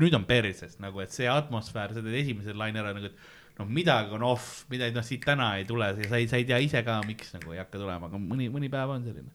nüüd 0.00 0.14
on 0.14 0.24
perses 0.24 0.78
nagu, 0.80 1.00
et 1.00 1.12
see 1.12 1.28
atmosfäär, 1.28 1.94
sa 1.94 2.02
teed 2.02 2.14
esimese 2.22 2.54
laine 2.54 2.80
ära 2.80 2.94
nagu, 2.94 3.06
et 3.06 3.14
noh, 3.58 3.66
midagi 3.68 4.14
on 4.16 4.22
off, 4.22 4.64
midagi 4.70 4.94
noh, 4.96 5.04
siit 5.04 5.24
täna 5.24 5.56
ei 5.58 5.66
tule, 5.68 5.92
sa 6.08 6.16
ei, 6.16 6.28
sa 6.30 6.36
ei 6.40 6.46
tea 6.48 6.58
ise 6.64 6.82
ka, 6.86 7.00
miks 7.06 7.34
nagu 7.36 7.52
ei 7.52 7.58
hakka 7.58 7.78
tulema, 7.78 8.08
aga 8.08 8.16
mõni, 8.16 8.48
mõni 8.52 8.70
päev 8.72 8.94
on 8.96 9.04
selline. 9.04 9.30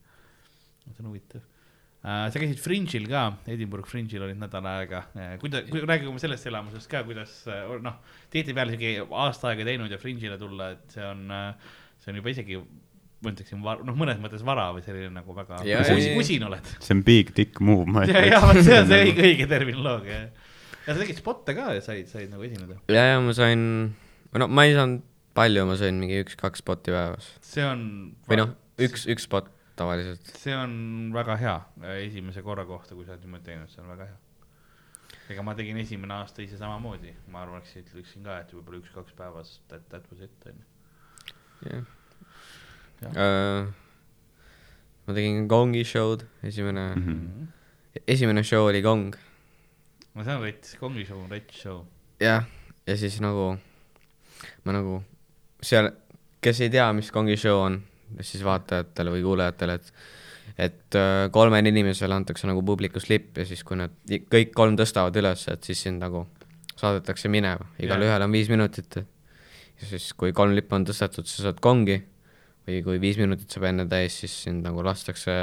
see 0.86 1.04
on 1.04 1.12
huvitav. 1.12 1.42
Sa 2.06 2.42
käisid 2.42 2.60
Fringe'il 2.62 3.08
ka, 3.10 3.24
Edinburgh 3.50 3.90
Fringe'il 3.90 4.22
olid 4.28 4.38
nädal 4.38 4.68
aega 4.70 5.06
uh,, 5.16 5.32
kuida-, 5.42 5.64
räägi 5.90 6.10
oma 6.12 6.22
sellest 6.22 6.46
elamusest 6.52 6.92
ka, 6.92 7.02
kuidas 7.08 7.40
uh, 7.50 7.76
noh, 7.82 7.98
tihtipeale 8.34 8.76
isegi 8.76 9.00
aasta 9.06 9.52
aega 9.52 9.66
teinud 9.68 9.94
ja 9.94 10.02
Fringe'ile 10.02 10.38
tulla, 10.42 10.74
et 10.76 10.98
see 10.98 11.08
on 11.08 11.34
see 12.06 12.14
on 12.14 12.20
juba 12.22 12.34
isegi 12.34 12.60
ma 13.26 13.32
ütleksin, 13.32 13.62
noh, 13.64 13.96
mõnes 13.98 14.20
mõttes 14.22 14.44
vara 14.46 14.68
või 14.76 14.84
selline 14.86 15.10
nagu 15.16 15.36
väga 15.36 15.64
Ja, 15.66 15.82
usin, 15.82 16.20
usin 16.22 16.46
oled. 16.46 16.68
see 16.78 16.94
on 16.98 17.02
big 17.08 17.32
dick 17.38 17.62
move, 17.64 17.88
ma 17.90 18.06
ja, 18.06 18.22
ja 18.28 18.42
vot 18.44 18.60
see 18.60 18.78
on 18.78 18.90
see 18.92 19.02
õige, 19.08 19.26
õige 19.32 19.48
terminoloogia. 19.50 20.20
ja 20.86 20.92
sa 20.92 21.00
tegid 21.00 21.22
spotte 21.22 21.56
ka 21.58 21.72
ja 21.78 21.82
said, 21.86 22.10
said 22.12 22.30
nagu 22.30 22.46
esineda. 22.46 22.78
ja, 22.92 23.08
ja 23.16 23.18
ma 23.24 23.34
sain, 23.38 23.66
no 24.36 24.50
ma 24.52 24.68
ei 24.68 24.76
saanud 24.78 25.02
palju, 25.36 25.66
ma 25.68 25.80
sain 25.80 25.98
mingi 26.00 26.22
üks-kaks 26.24 26.62
spotti 26.62 26.94
päevas. 26.94 27.32
see 27.46 27.66
on. 27.66 27.82
või 28.30 28.42
noh, 28.44 28.54
üks, 28.86 29.08
üks 29.10 29.26
spott 29.26 29.50
tavaliselt. 29.76 30.32
see 30.38 30.56
on 30.56 31.12
väga 31.14 31.36
hä 31.38 31.56
esimese 32.00 32.42
korra 32.42 32.66
kohta, 32.66 32.96
kui 32.96 33.06
sa 33.06 33.12
oled 33.16 33.22
niimoodi 33.26 33.44
teinud, 33.50 33.70
see 33.70 33.82
on 33.84 33.90
väga 33.92 34.06
hea. 34.06 34.18
ega 35.30 35.44
ma 35.44 35.56
tegin 35.58 35.78
esimene 35.82 36.14
aasta 36.14 36.42
ise 36.46 36.58
samamoodi, 36.58 37.14
ma 37.34 37.42
arvaks, 37.42 37.76
ütleksin 37.82 38.24
ka, 38.24 38.40
et 38.44 38.54
võib-olla 38.54 38.80
üks-kaks 38.84 39.16
päevas 39.18 39.60
that, 39.70 39.88
that 39.90 40.06
was 40.12 40.22
it 40.22 40.46
onju. 40.46 40.66
jah 41.72 41.86
Jah. 43.02 43.12
uh,. 43.12 43.74
ma 45.08 45.14
tegin 45.14 45.48
Gongi 45.52 45.84
show'd, 45.86 46.26
esimene 46.44 46.86
mm, 46.96 47.02
Mhm. 47.02 47.16
-hmm. 47.28 47.48
esimene 48.08 48.44
show 48.44 48.66
oli 48.68 48.82
Gong, 48.82 49.16
no 50.16 50.24
see 50.24 50.36
on 50.36 50.42
rets, 50.44 50.76
kongi 50.80 51.06
show 51.06 51.20
on 51.24 51.30
rets 51.32 51.58
show. 51.62 51.86
jah, 52.20 52.46
ja 52.88 52.98
siis 52.98 53.20
nagu 53.22 53.58
ma 54.64 54.72
nagu 54.72 55.04
seal, 55.62 55.92
kes 56.42 56.62
ei 56.62 56.70
tea, 56.70 56.94
mis 56.94 57.12
Gongi 57.12 57.38
show 57.38 57.60
on, 57.66 57.82
siis 58.22 58.44
vaatajatele 58.46 59.16
või 59.16 59.26
kuulajatele, 59.26 59.80
et 59.80 59.94
et 60.62 60.96
äh, 60.96 61.26
kolmele 61.34 61.72
inimesele 61.72 62.16
antakse 62.16 62.48
nagu 62.48 62.62
publikus 62.64 63.10
lipp 63.10 63.40
ja 63.42 63.46
siis, 63.50 63.64
kui 63.66 63.80
nad 63.80 63.94
kõik 64.08 64.54
kolm 64.56 64.78
tõstavad 64.80 65.16
üles, 65.20 65.48
et 65.52 65.68
siis 65.68 65.82
sind 65.88 66.04
nagu 66.04 66.26
saadetakse 66.76 67.32
minema, 67.32 67.66
igal 67.80 68.00
Jah. 68.00 68.12
ühel 68.12 68.26
on 68.28 68.36
viis 68.36 68.52
minutit. 68.52 68.96
ja 68.96 69.88
siis, 69.90 70.12
kui 70.14 70.34
kolm 70.34 70.56
lippu 70.56 70.78
on 70.78 70.86
tõstetud, 70.88 71.28
sa 71.28 71.48
saad 71.48 71.60
kongi 71.64 71.98
või 72.68 72.82
kui 72.86 73.02
viis 73.02 73.20
minutit 73.22 73.52
saab 73.52 73.68
enne 73.70 73.86
täis, 73.90 74.20
siis 74.24 74.36
sind 74.48 74.66
nagu 74.66 74.84
lastakse, 74.86 75.36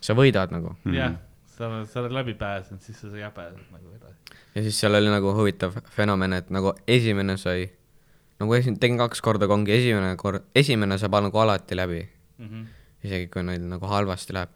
sa 0.00 0.16
võidad 0.16 0.54
nagu. 0.54 0.76
jah, 0.94 1.16
sa 1.56 1.68
oled, 1.68 1.88
sa 1.90 2.02
oled 2.02 2.14
läbi 2.14 2.34
pääsenud, 2.38 2.82
siis 2.82 3.00
sa 3.00 3.12
jäbedad 3.18 3.60
nagu 3.72 3.94
edasi. 3.98 4.40
ja 4.54 4.66
siis 4.66 4.80
seal 4.80 4.94
oli 4.98 5.12
nagu 5.12 5.34
huvitav 5.36 5.76
fenomen, 5.94 6.38
et 6.40 6.50
nagu 6.54 6.74
esimene 6.86 7.36
sai, 7.40 7.68
nagu 8.40 8.54
esi-, 8.56 8.74
tegin 8.80 8.98
kaks 8.98 9.20
korda 9.24 9.46
kongi, 9.50 9.72
esimene 9.72 10.16
kord, 10.20 10.42
esimene 10.54 10.98
saab 10.98 11.18
nagu 11.22 11.38
alati 11.38 11.74
läbi, 11.78 12.02
Mhm. 12.38 12.64
isegi 13.04 13.28
kui 13.30 13.42
neil 13.42 13.62
nagu 13.68 13.86
halvasti 13.86 14.32
läheb. 14.34 14.48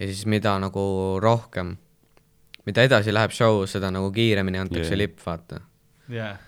ja 0.00 0.06
siis 0.06 0.24
mida 0.26 0.58
nagu 0.58 1.18
rohkem, 1.22 1.76
mida 2.66 2.82
edasi 2.82 3.12
läheb 3.12 3.30
show, 3.30 3.64
seda 3.66 3.90
nagu 3.90 4.10
kiiremini 4.12 4.58
antakse 4.58 4.90
Yeah. 4.90 4.98
yeah. 4.98 4.98
lipp, 4.98 5.18
vaata. 5.26 5.60
jah, 6.08 6.38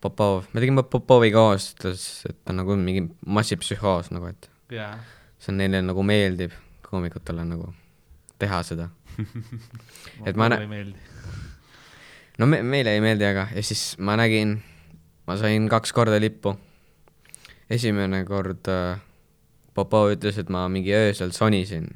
Popov, 0.00 0.46
me 0.54 0.60
tegime 0.60 0.82
Popovi 0.82 1.30
koos, 1.30 1.74
ütles, 1.74 2.24
et 2.28 2.36
ta 2.44 2.52
on 2.52 2.56
nagu 2.56 2.76
mingi 2.76 3.02
massipsühhoos 3.26 4.10
nagu, 4.10 4.26
et 4.32 4.48
jah. 4.70 4.98
see 5.38 5.52
on 5.52 5.58
neile 5.58 5.82
nagu 5.82 6.02
meeldib, 6.02 6.52
koomikutele 6.82 7.44
nagu 7.44 7.74
teha 8.38 8.62
seda. 8.64 8.88
Et 10.26 10.36
ma 10.36 10.48
nä- 10.48 10.60
ei 10.60 10.66
meeldi. 10.66 10.98
no 12.38 12.46
me, 12.46 12.62
meile 12.62 12.94
ei 12.96 13.00
meeldi, 13.04 13.24
aga, 13.28 13.48
ja 13.54 13.62
siis 13.62 13.98
ma 13.98 14.16
nägin, 14.16 14.62
ma 15.30 15.36
sain 15.38 15.68
kaks 15.70 15.92
korda 15.94 16.18
lippu. 16.18 16.56
esimene 17.70 18.24
kord 18.26 18.66
äh, 18.66 18.98
Popov 19.74 20.10
ütles, 20.10 20.34
et 20.42 20.48
ma 20.50 20.64
mingi 20.66 20.90
öösel 20.90 21.30
sonisin, 21.30 21.86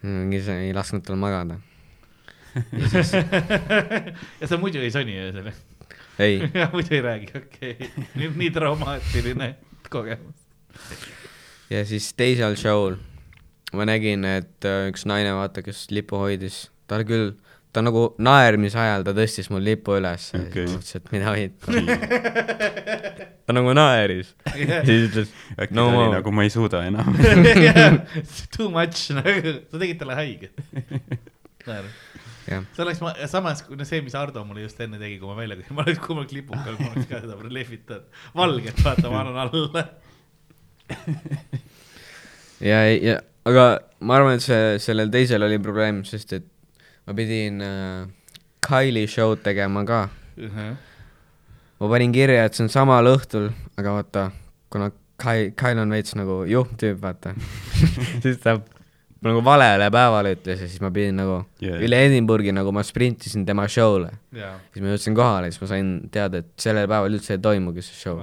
mingi 0.00 0.40
see 0.46 0.62
ei 0.68 0.70
lasknud 0.72 1.04
tal 1.04 1.18
magada. 1.20 1.58
ja 4.40 4.48
sa 4.48 4.56
muidu 4.56 4.80
ei 4.80 4.88
soni 4.90 5.18
öösel 5.20 5.50
ei, 6.18 6.40
muidu 6.72 6.96
ei 6.96 7.02
räägi, 7.04 7.28
okei 7.36 7.74
okay., 7.76 8.06
nii, 8.16 8.30
nii 8.40 8.50
traumaatiline 8.56 9.50
kogemus. 9.92 10.48
ja 11.68 11.84
siis 11.84 12.08
teisel 12.16 12.56
show'l 12.56 12.96
ma 13.76 13.84
nägin, 13.84 14.24
et 14.24 14.64
äh, 14.64 14.88
üks 14.88 15.04
naine, 15.04 15.36
vaata, 15.36 15.60
kes 15.62 15.90
lippu 15.92 16.16
hoidis, 16.24 16.70
tal 16.88 17.04
küll, 17.04 17.34
ta 17.72 17.82
nagu 17.84 18.04
naermise 18.24 18.78
ajal 18.80 19.04
ta 19.06 19.14
tõstis 19.16 19.50
mul 19.52 19.62
lipu 19.64 19.98
üles 19.98 20.30
ja 20.32 20.40
Okei. 20.40 20.66
siis 20.66 20.72
ma 20.72 20.78
mõtlesin, 20.78 21.00
et 21.00 21.12
mida 21.14 21.34
võid. 21.34 21.52
ta 23.48 23.56
nagu 23.56 23.74
naeris 23.76 24.34
ja 24.56 24.82
siis 24.86 25.08
ütles, 25.08 25.32
äkki 25.56 25.76
no 25.76 25.86
ta 25.88 25.92
oli 25.92 26.00
ma 26.00 26.18
nagu 26.18 26.34
ma 26.38 26.46
ei 26.46 26.52
suuda 26.52 26.82
enam. 26.88 27.16
Too 28.56 28.68
much 28.72 29.08
nagu, 29.16 29.54
sa 29.68 29.80
tegid 29.80 30.00
talle 30.00 30.16
haiget. 30.18 30.64
jah, 31.68 32.64
see 32.72 32.84
oleks 32.84 33.00
ma, 33.04 33.14
samas 33.30 33.62
kui 33.66 33.78
see, 33.84 34.02
mis 34.04 34.16
Ardo 34.18 34.44
mulle 34.48 34.64
just 34.64 34.80
enne 34.84 35.00
tegi, 35.00 35.20
kui 35.20 35.28
ma 35.28 35.36
välja 35.38 35.60
käin, 35.60 35.72
ma 35.76 35.84
oleks, 35.84 36.00
kui 36.04 36.16
ma 36.16 36.24
oleks 36.24 36.36
lipukal, 36.36 36.76
ma 36.80 36.92
oleks 36.92 37.08
ka 37.10 37.22
seda 37.24 37.54
lehvitanud. 37.60 38.20
valget, 38.36 38.84
vaata, 38.84 39.12
ma 39.12 39.24
annan 39.24 39.40
alla. 39.44 39.88
ja, 42.70 42.84
ja 42.96 43.18
aga 43.48 43.66
ma 44.00 44.16
arvan, 44.16 44.38
et 44.38 44.44
see, 44.44 44.78
sellel 44.82 45.12
teisel 45.12 45.44
oli 45.44 45.60
probleem, 45.62 46.00
sest 46.08 46.32
et 46.38 46.48
ma 47.08 47.16
pidin 47.16 47.62
äh, 47.64 48.06
Kylie 48.60 49.08
show'd 49.08 49.40
tegema 49.40 49.84
ka. 49.88 50.08
ma 51.80 51.88
panin 51.88 52.12
kirja, 52.12 52.44
et 52.44 52.56
see 52.56 52.66
on 52.66 52.72
samal 52.72 53.08
õhtul, 53.08 53.48
aga 53.80 53.94
vaata, 53.96 54.24
kuna 54.68 54.90
Kai-, 55.18 55.50
Kyle 55.58 55.82
on 55.82 55.90
veits 55.90 56.14
nagu 56.14 56.42
juhm 56.46 56.76
tüüp, 56.78 57.00
vaata 57.02 57.32
siis 58.22 58.36
ta 58.42 58.58
nagu 59.24 59.40
valele 59.42 59.88
päevale 59.90 60.36
ütles 60.36 60.60
ja 60.62 60.68
siis 60.68 60.82
ma 60.84 60.92
pidin 60.94 61.16
nagu 61.18 61.40
yeah. 61.64 61.80
üle 61.82 61.98
Edinburghi 62.06 62.52
nagu 62.54 62.70
ma 62.74 62.84
sprintisin 62.86 63.46
tema 63.48 63.64
show'le. 63.66 64.12
jaa. 64.36 64.52
siis 64.70 64.84
ma 64.84 64.92
jõudsin 64.92 65.16
kohale, 65.18 65.50
siis 65.50 65.64
ma 65.64 65.70
sain 65.72 65.90
teada, 66.14 66.44
et 66.44 66.52
sellel 66.60 66.86
päeval 66.90 67.16
üldse 67.16 67.34
ei 67.34 67.42
toimugi 67.42 67.82
see 67.82 67.98
show. 68.04 68.20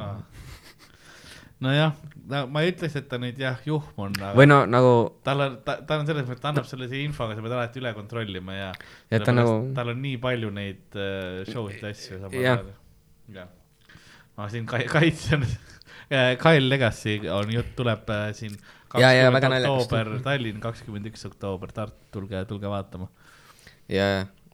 nojah, 1.64 1.94
no 2.32 2.42
ma 2.52 2.64
ei 2.66 2.74
ütleks, 2.74 2.96
et 3.00 3.06
ta 3.12 3.20
nüüd 3.22 3.38
jah, 3.40 3.60
juhm 3.68 4.02
on, 4.08 4.16
aga 4.20 4.34
või 4.38 4.48
no 4.50 4.58
nagu, 4.68 4.94
tal 5.26 5.44
on, 5.46 5.60
ta, 5.68 5.78
ta 5.88 6.00
on 6.02 6.10
selles 6.10 6.26
mõttes, 6.28 6.42
ta 6.44 6.52
annab 6.52 6.68
sulle 6.68 6.90
selle 6.92 7.06
info, 7.08 7.24
aga 7.28 7.38
sa 7.38 7.46
pead 7.46 7.56
alati 7.58 7.82
üle 7.84 7.94
kontrollima 7.96 8.58
ja. 8.58 8.72
Ja 9.14 9.22
ta 9.24 9.36
nagu- 9.36 9.70
tal 9.78 9.94
on 9.94 10.02
nii 10.04 10.18
palju 10.24 10.52
neid 10.56 10.98
uh, 11.00 11.46
show 11.48 11.70
sid 11.72 11.86
ja 11.86 11.94
asju 11.96 12.20
samal 12.20 12.42
ajal. 12.42 12.74
jah. 13.38 13.54
ma 14.36 14.50
siin 14.52 14.68
kai-, 14.70 14.88
kaitsen. 14.92 15.46
Kyle 16.44 16.68
Legacy 16.70 17.16
on 17.34 17.50
jutt, 17.50 17.72
tuleb 17.78 18.10
äh, 18.14 18.28
siin 18.38 18.54
Ja, 18.96 19.10
ja, 19.12 19.32
kakskümmend 19.34 19.66
oktoober 19.68 20.10
Tallinn, 20.24 20.60
kakskümmend 20.64 21.08
üks 21.10 21.26
oktoober 21.28 21.72
Tartu, 21.76 21.98
tulge, 22.14 22.44
tulge 22.48 22.70
vaatama. 22.72 23.10
ja, 23.92 24.06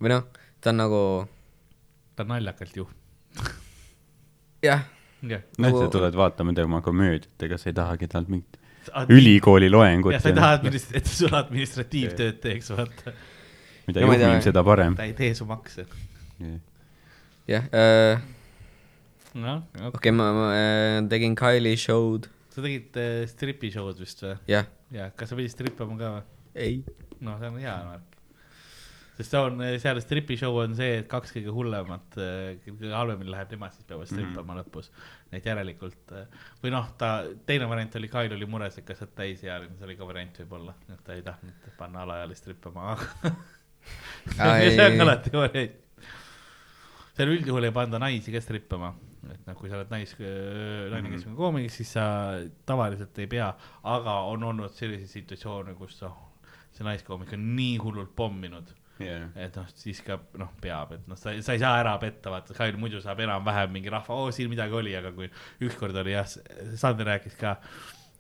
või 0.02 0.14
noh, 0.16 0.24
ta 0.64 0.72
on 0.72 0.80
nagu 0.82 1.02
ta 2.16 2.24
on 2.26 2.32
naljakalt 2.34 2.78
juht. 2.80 2.96
jah, 4.68 4.88
jah. 5.22 5.44
noh, 5.62 5.78
sa 5.78 5.88
tuled 5.94 6.18
vaatama 6.18 6.54
tema 6.58 6.82
komöödiat, 6.86 7.36
ega 7.48 7.60
sa 7.62 7.70
ei 7.70 7.78
tahagi 7.78 8.10
talt 8.12 8.32
mingit 8.32 8.60
ülikooli 9.10 9.70
loengut 9.70 10.16
ja 10.16 10.20
sa 10.22 10.32
ei 10.32 10.38
taha, 10.38 10.60
et 10.98 11.06
ta 11.06 11.14
sulle 11.14 11.38
administratiivtööd 11.38 12.42
teeks, 12.44 12.72
vaata. 12.74 13.14
mida 13.88 14.06
juhim, 14.06 14.38
seda 14.44 14.64
parem. 14.66 14.98
ta 14.98 15.08
ei 15.10 15.16
tee 15.18 15.34
su 15.38 15.48
makse. 15.50 15.86
jah 17.50 17.68
äh,, 17.70 18.22
noh, 19.38 19.66
okei 19.92 20.14
ma, 20.16 20.32
ma 20.38 20.48
äh, 20.56 21.00
tegin 21.12 21.38
Kylie 21.38 21.78
show'd, 21.80 22.30
sa 22.54 22.64
tegid 22.66 22.98
äh, 22.98 23.26
stripi 23.30 23.72
show'd 23.74 24.02
vist 24.02 24.26
või? 24.26 24.38
jah. 24.50 24.70
ja 24.94 25.12
kas 25.16 25.34
sa 25.34 25.40
pidid 25.40 25.54
strippama 25.54 26.00
ka 26.00 26.16
või? 26.18 26.26
ei. 26.56 26.82
noh, 27.22 27.38
see 27.42 27.54
on 27.54 27.62
hea 27.62 27.78
värk. 27.92 28.11
Sest 29.22 29.36
see 29.36 29.42
on, 29.46 29.62
seal 29.82 30.00
stripi 30.02 30.36
show 30.40 30.56
on 30.62 30.74
see, 30.78 31.02
et 31.02 31.10
kaks 31.10 31.34
kõige 31.36 31.54
hullemat, 31.54 32.18
kõige 32.66 32.94
halvemini 32.94 33.32
läheb, 33.34 33.52
nemad 33.54 33.76
siis 33.76 33.86
peavad 33.88 34.10
strippama 34.10 34.54
mm 34.54 34.60
-hmm. 34.60 34.70
lõpus. 34.70 34.90
et 35.32 35.46
järelikult 35.46 36.14
äh, 36.18 36.40
või 36.64 36.74
noh, 36.74 36.90
ta 36.98 37.12
teine 37.46 37.70
variant 37.70 37.96
oli, 37.96 38.10
Kail 38.12 38.34
oli 38.36 38.46
mures, 38.46 38.78
et 38.78 38.86
kas 38.86 39.00
sa 39.00 39.06
oled 39.06 39.16
täisealine, 39.16 39.78
see 39.78 39.86
oli 39.86 39.96
ka 40.00 40.08
variant 40.08 40.42
võib-olla, 40.42 40.74
et 40.90 41.04
ta 41.04 41.14
ei 41.14 41.22
tahtnud 41.22 41.70
panna 41.78 42.02
alaealist 42.02 42.44
strippama, 42.44 42.98
see 44.36 44.88
on 44.88 45.06
alati 45.06 45.32
variant. 45.38 45.80
seal 47.16 47.32
üldjuhul 47.38 47.70
ei 47.70 47.72
panda 47.72 48.00
naisi 48.00 48.34
ka 48.34 48.42
strippama, 48.42 48.94
et 49.30 49.48
noh, 49.48 49.56
kui 49.56 49.70
sa 49.70 49.78
oled 49.78 49.94
nais, 49.94 50.16
naine, 50.20 51.14
kes 51.14 51.28
on 51.30 51.36
koomik, 51.38 51.72
siis 51.72 51.94
sa 51.94 52.04
tavaliselt 52.66 53.18
ei 53.20 53.28
pea, 53.28 53.54
aga 53.84 54.20
on 54.34 54.44
olnud 54.44 54.74
selliseid 54.74 55.10
situatsioone, 55.10 55.78
kus 55.80 56.02
noh, 56.02 56.18
see 56.76 56.88
naiskoomik 56.88 57.34
on 57.36 57.50
nii 57.56 57.78
hullult 57.84 58.16
pomminud, 58.16 58.72
et 59.46 59.56
noh, 59.60 59.72
siis 59.76 60.02
ka 60.06 60.20
noh, 60.40 60.52
peab, 60.64 60.96
et 60.98 61.08
noh, 61.10 61.20
sa, 61.20 61.34
sa 61.46 61.56
ei 61.56 61.64
saa 61.64 61.80
ära 61.82 61.96
petta, 62.02 62.34
vaata, 62.34 62.56
Kail 62.58 62.78
muidu 62.82 63.02
saab 63.04 63.24
enam-vähem 63.26 63.74
mingi 63.74 63.94
rahva, 63.94 64.20
oo 64.24 64.30
siin 64.36 64.52
midagi 64.52 64.78
oli, 64.78 64.96
aga 64.98 65.14
kui 65.16 65.30
ükskord 65.68 65.98
oli 66.04 66.16
jah, 66.16 66.30
Sander 66.80 67.10
rääkis 67.14 67.38
ka, 67.40 67.58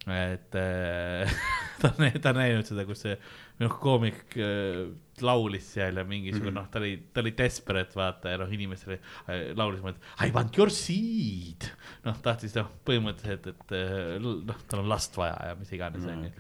et 0.09 0.55
äh, 0.57 1.29
ta 1.81 1.93
on, 1.93 2.21
ta 2.21 2.33
on 2.33 2.41
näinud 2.41 2.65
seda, 2.65 2.85
kus 2.89 3.03
see 3.05 3.17
noh, 3.61 3.75
koomik 3.81 4.35
äh, 4.41 4.87
laulis 5.21 5.67
seal 5.75 5.99
ja 5.99 6.05
mingisugune 6.07 6.49
mm 6.49 6.57
-hmm. 6.57 6.61
noh, 6.61 6.69
ta 6.71 6.79
oli, 6.79 7.09
ta 7.13 7.21
oli 7.21 7.33
desperate 7.37 7.95
vaata 7.95 8.29
ja 8.29 8.37
noh, 8.41 8.53
inimestele 8.53 8.97
äh, 9.29 9.57
laulis, 9.57 9.81
I 10.25 10.31
want 10.31 10.57
your 10.57 10.69
seed. 10.69 11.69
noh, 12.03 12.17
tahtis 12.21 12.55
noh, 12.55 12.71
põhimõtteliselt, 12.85 13.47
et 13.47 13.75
äh, 13.77 14.17
noh, 14.21 14.63
tal 14.67 14.81
on 14.81 14.89
last 14.89 15.17
vaja 15.17 15.37
ja 15.51 15.55
mis 15.55 15.71
iganes 15.71 16.05
onju. 16.05 16.31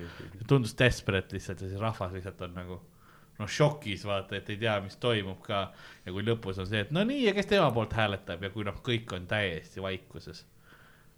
tundus 0.47 0.77
desperate 0.77 1.35
lihtsalt 1.35 1.61
ja 1.61 1.69
siis 1.69 1.81
rahvas 1.81 2.11
lihtsalt 2.11 2.41
on 2.41 2.53
nagu 2.53 2.81
noh, 3.41 3.49
šokis 3.49 4.05
vaata, 4.07 4.37
et 4.37 4.49
ei 4.53 4.59
tea, 4.61 4.77
mis 4.85 4.97
toimub 5.01 5.41
ka. 5.45 5.65
ja 6.05 6.13
kui 6.13 6.23
lõpus 6.25 6.61
on 6.61 6.69
see, 6.69 6.85
et 6.85 6.93
no 6.95 7.03
nii 7.07 7.25
ja 7.27 7.35
kes 7.37 7.49
tema 7.51 7.69
poolt 7.75 7.93
hääletab 7.97 8.43
ja 8.45 8.49
kui 8.53 8.65
noh, 8.67 8.77
kõik 8.85 9.11
on 9.17 9.27
täiesti 9.29 9.83
vaikuses 9.83 10.45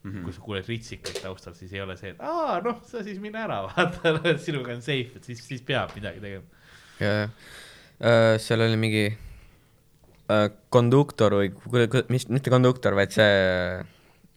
mm. 0.04 0.12
-hmm. 0.12 0.24
kui 0.24 0.34
sa 0.34 0.42
kuuled 0.42 0.68
ritsikat 0.68 1.22
taustal, 1.24 1.54
siis 1.58 1.74
ei 1.74 1.82
ole 1.82 1.98
see, 1.98 2.14
et 2.14 2.24
aa 2.24 2.60
noh, 2.66 2.82
sa 2.88 3.04
siis 3.04 3.20
mine 3.24 3.40
ära, 3.44 3.62
vaata, 3.68 4.36
sinuga 4.38 4.76
on 4.76 4.82
safe, 4.82 5.20
et 5.20 5.30
siis, 5.30 5.44
siis 5.48 5.62
peab 5.62 5.96
midagi 5.96 6.24
tegema. 6.24 6.66
ja, 7.00 7.14
ja 7.14 7.24
äh, 7.28 8.34
seal 8.42 8.66
oli 8.66 8.80
mingi 8.80 9.06
äh, 9.08 10.46
konduktor 10.74 11.40
või 11.40 11.54
ku-, 11.56 12.06
mis, 12.14 12.28
mitte 12.30 12.54
konduktor, 12.54 12.98
vaid 13.00 13.16
see, 13.16 13.32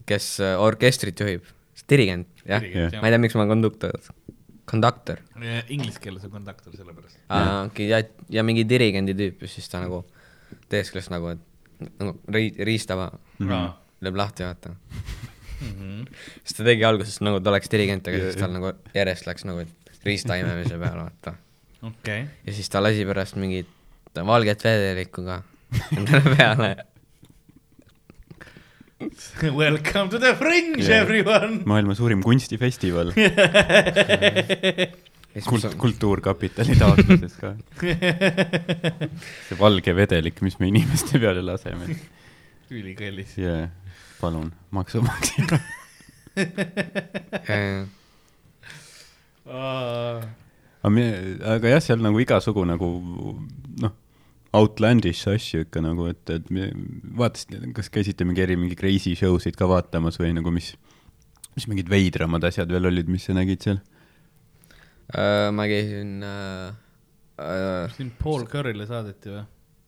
kes 0.06 0.30
äh, 0.44 0.54
orkestrit 0.62 1.20
juhib, 1.20 1.46
dirigent, 1.90 2.30
jah. 2.44 2.62
Dirigent, 2.62 2.94
jah. 2.94 3.02
ma 3.02 3.10
ei 3.10 3.16
tea, 3.16 3.24
miks 3.26 3.38
ma 3.38 3.48
konduktor, 3.50 3.98
konduktor. 4.66 5.20
Inglise 5.68 6.00
keeles 6.02 6.24
on 6.26 6.30
konduktor 6.34 6.74
sellepärast. 6.76 7.18
okei, 7.66 7.88
ja, 7.88 8.02
ja 8.30 8.42
mingi 8.46 8.66
dirigendi 8.68 9.14
tüüp 9.18 9.44
ja 9.46 9.50
siis 9.50 9.68
ta 9.72 9.80
nagu 9.84 10.02
teeskles 10.72 11.10
nagu, 11.12 11.34
et 11.36 11.90
nagu 12.00 12.16
ri-, 12.32 12.54
riistava 12.66 13.10
aa, 13.46 13.66
lööb 14.04 14.18
lahti, 14.18 14.46
vaata. 14.46 14.74
Mhm. 15.56 16.02
siis 16.44 16.58
ta 16.58 16.66
tegi 16.66 16.84
alguses 16.84 17.20
nagu 17.24 17.40
ta 17.40 17.50
oleks 17.54 17.70
dirigent, 17.72 18.08
aga 18.10 18.18
siis 18.26 18.36
tal 18.40 18.52
nagu 18.52 18.74
järjest 18.94 19.28
läks 19.28 19.46
nagu 19.48 19.64
riista 20.04 20.36
imemise 20.36 20.76
peale, 20.78 21.06
vaata. 21.06 21.36
okei. 21.82 22.26
ja 22.46 22.52
siis 22.58 22.68
ta 22.72 22.82
lasi 22.84 23.06
pärast 23.08 23.38
mingit 23.40 23.70
valget 24.16 24.64
vedelikku 24.64 25.24
ka 25.24 25.42
endale 25.96 26.36
peale. 26.36 26.76
Welcome 29.62 30.08
to 30.10 30.18
the 30.18 30.34
fringe 30.40 30.80
Yeah. 30.88 31.02
everyone. 31.02 31.62
maailma 31.68 31.94
suurim 31.94 32.22
kunstifestival 32.24 33.12
Kult,. 35.48 35.66
kultuurkapitali 35.76 36.76
taotluses 36.80 37.34
ka. 37.36 37.50
see 39.48 39.58
valge 39.60 39.92
vedelik, 39.96 40.40
mis 40.40 40.56
me 40.60 40.70
inimeste 40.72 41.18
peale 41.20 41.42
laseme. 41.44 41.92
ülikallis. 42.72 43.34
jaa, 43.38 43.68
palun, 44.20 44.48
maksumaksja. 44.72 45.44
aga 50.82 50.90
me, 50.96 51.04
aga 51.56 51.68
jah, 51.76 51.82
seal 51.84 52.00
nagu 52.00 52.18
igasugu 52.24 52.64
nagu 52.68 52.88
noh, 53.84 53.92
outlandish 54.56 55.26
asju 55.30 55.66
ikka 55.66 55.82
nagu, 55.84 56.08
et, 56.12 56.22
et 56.32 56.48
me 56.54 56.70
vaatasite, 57.18 57.60
kas 57.76 57.92
käisite 57.92 58.26
mingi 58.28 58.44
eri, 58.44 58.56
mingi 58.60 58.78
crazy 58.78 59.14
show 59.18 59.38
sid 59.42 59.58
ka 59.58 59.68
vaatamas 59.70 60.20
või 60.22 60.32
nagu 60.36 60.52
mis, 60.54 60.72
mis 61.56 61.68
mingid 61.70 61.92
veidramad 61.92 62.44
asjad 62.48 62.72
veel 62.72 62.90
olid, 62.90 63.10
mis 63.12 63.28
sa 63.28 63.36
nägid 63.36 63.66
seal? 63.66 63.82
Äh, 65.14 65.52
ma 65.54 65.68
käisin 65.70 66.18
äh,, 66.26 66.74
äh, 67.38 67.92
siin 67.94 68.10
Paul 68.22 68.48
Curry'le 68.50 68.88
saadeti 68.88 69.30
või? 69.30 69.44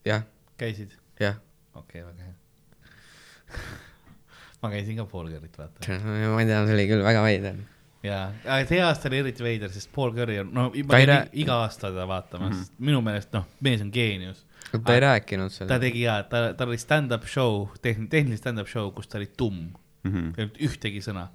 jah, 0.07 0.23
käisid? 0.61 0.95
jah, 1.19 1.41
okei 1.75 2.05
okay,, 2.05 2.13
väga 2.13 2.29
hea. 2.29 3.57
ma 4.63 4.71
käisin 4.71 5.01
ka 5.01 5.09
Paul 5.11 5.33
Curry't 5.33 5.59
vaatamas. 5.59 6.07
ma 6.07 6.39
ei 6.39 6.47
tea, 6.47 6.63
see 6.69 6.77
oli 6.77 6.87
küll 6.93 7.03
väga 7.07 7.25
veider. 7.27 7.59
jaa, 8.07 8.25
aga 8.45 8.61
see 8.71 8.81
aasta 8.85 9.11
oli 9.11 9.23
eriti 9.25 9.47
veider, 9.47 9.73
sest 9.75 9.91
Paul 9.95 10.15
Curry 10.15 10.39
on, 10.45 10.53
no 10.55 10.69
ma 10.71 11.03
käin 11.03 11.15
iga 11.43 11.65
aasta 11.65 11.91
teda 11.91 12.07
vaatamas 12.07 12.55
mm, 12.55 12.63
-hmm. 12.63 12.85
minu 12.91 13.03
meelest 13.03 13.35
noh, 13.35 13.49
mees 13.61 13.83
on 13.83 13.91
geenius. 13.95 14.45
Ta 14.85 14.95
ei 14.95 15.01
rääkinud 15.01 15.51
ta 15.53 15.57
seal. 15.65 15.81
tegi 15.81 16.03
jaa, 16.05 16.23
ta, 16.29 16.41
tal 16.55 16.69
oli 16.73 16.79
stand-up 16.81 17.25
show, 17.31 17.69
tehn-, 17.83 18.09
tehniline 18.13 18.37
stand-up 18.41 18.69
show, 18.69 18.91
kus 18.95 19.09
ta 19.09 19.19
oli 19.21 19.31
tumm, 19.37 19.71
Mhm. 20.05 20.33
ei 20.39 20.45
olnud 20.47 20.59
ühtegi 20.69 21.01
sõna 21.05 21.27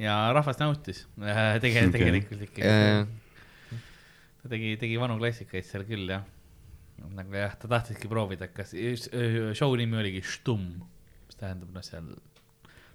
ja 0.00 0.14
rahvas 0.34 0.58
nautis 0.58 1.04
äh, 1.22 1.58
tege-, 1.62 1.86
Okei. 1.86 1.92
tegelikult 1.94 2.42
ikkagi 2.48 2.66
Jaa. 2.66 3.04
ta 4.42 4.48
tegi, 4.48 4.72
tegi 4.80 4.96
vanu 5.00 5.18
klassikaid 5.20 5.64
seal 5.68 5.84
küll 5.88 6.08
jah. 6.10 6.24
nagu 7.16 7.32
jah, 7.32 7.54
ta 7.56 7.68
tahtiski 7.68 8.08
proovida, 8.10 8.48
kas 8.52 8.74
show 9.56 9.76
nimi 9.78 9.96
oligi 10.00 10.20
Stumm, 10.26 10.82
mis 11.28 11.38
tähendab 11.40 11.70
noh, 11.72 11.84
seal 11.86 12.10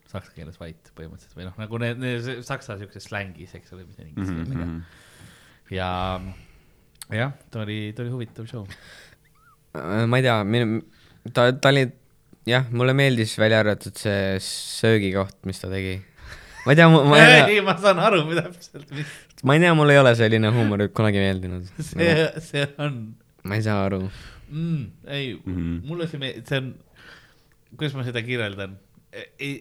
saksa 0.06 0.32
keeles 0.36 0.60
vait 0.62 0.92
põhimõtteliselt 0.98 1.34
või 1.40 1.48
noh, 1.48 1.56
nagu 1.58 1.80
need, 1.82 1.98
need 2.04 2.44
saksa 2.46 2.76
siukses 2.78 3.08
slängis, 3.10 3.56
eks 3.58 3.74
ole, 3.74 3.86
mis 3.88 3.98
inglise 4.04 4.32
Mhm, 4.32 4.44
keeles 4.46 4.62
on. 4.68 4.76
ja 5.74 5.90
jah, 7.10 7.34
ta 7.50 7.64
oli, 7.64 7.94
ta 7.98 8.04
oli 8.06 8.14
huvitav 8.14 8.46
show. 8.50 8.68
Äh, 9.76 10.06
ma 10.10 10.20
ei 10.22 10.26
tea, 10.26 10.40
minu, 10.48 10.82
ta, 11.34 11.50
ta 11.52 11.72
oli, 11.74 11.86
jah, 12.50 12.68
mulle 12.72 12.96
meeldis 12.98 13.36
välja 13.42 13.62
arvatud 13.64 13.98
see 14.00 14.36
söögikoht, 14.44 15.38
mis 15.50 15.62
ta 15.62 15.70
tegi. 15.72 15.98
ma 16.66 16.74
ei 16.74 16.80
tea, 16.80 16.90
ma 16.90 17.20
ei 17.20 17.28
tea, 17.30 17.44
ei, 17.58 17.62
ma 17.66 17.78
saan 17.82 18.02
aru, 18.04 18.24
mida 18.30 18.48
täpselt, 18.48 18.90
mis 18.96 19.12
ma 19.46 19.58
ei 19.58 19.62
tea, 19.62 19.76
mul 19.78 19.94
ei 19.94 20.02
ole 20.02 20.16
selline 20.18 20.50
huumor 20.56 20.88
kunagi 20.96 21.22
meeldinud. 21.22 21.70
see, 21.92 22.16
see 22.44 22.66
on 22.82 23.00
ma 23.46 23.60
ei 23.60 23.66
saa 23.66 23.86
aru. 23.86 24.02
mm,. 24.50 24.84
ei 25.08 25.34
mm. 25.46 25.56
-hmm. 25.56 25.88
mulle 25.88 26.08
see 26.08 26.20
meeldib, 26.20 26.50
see 26.50 26.62
on, 26.64 26.74
kuidas 27.78 27.96
ma 27.98 28.06
seda 28.08 28.24
kirjeldan, 28.26 28.78
ei, 29.40 29.54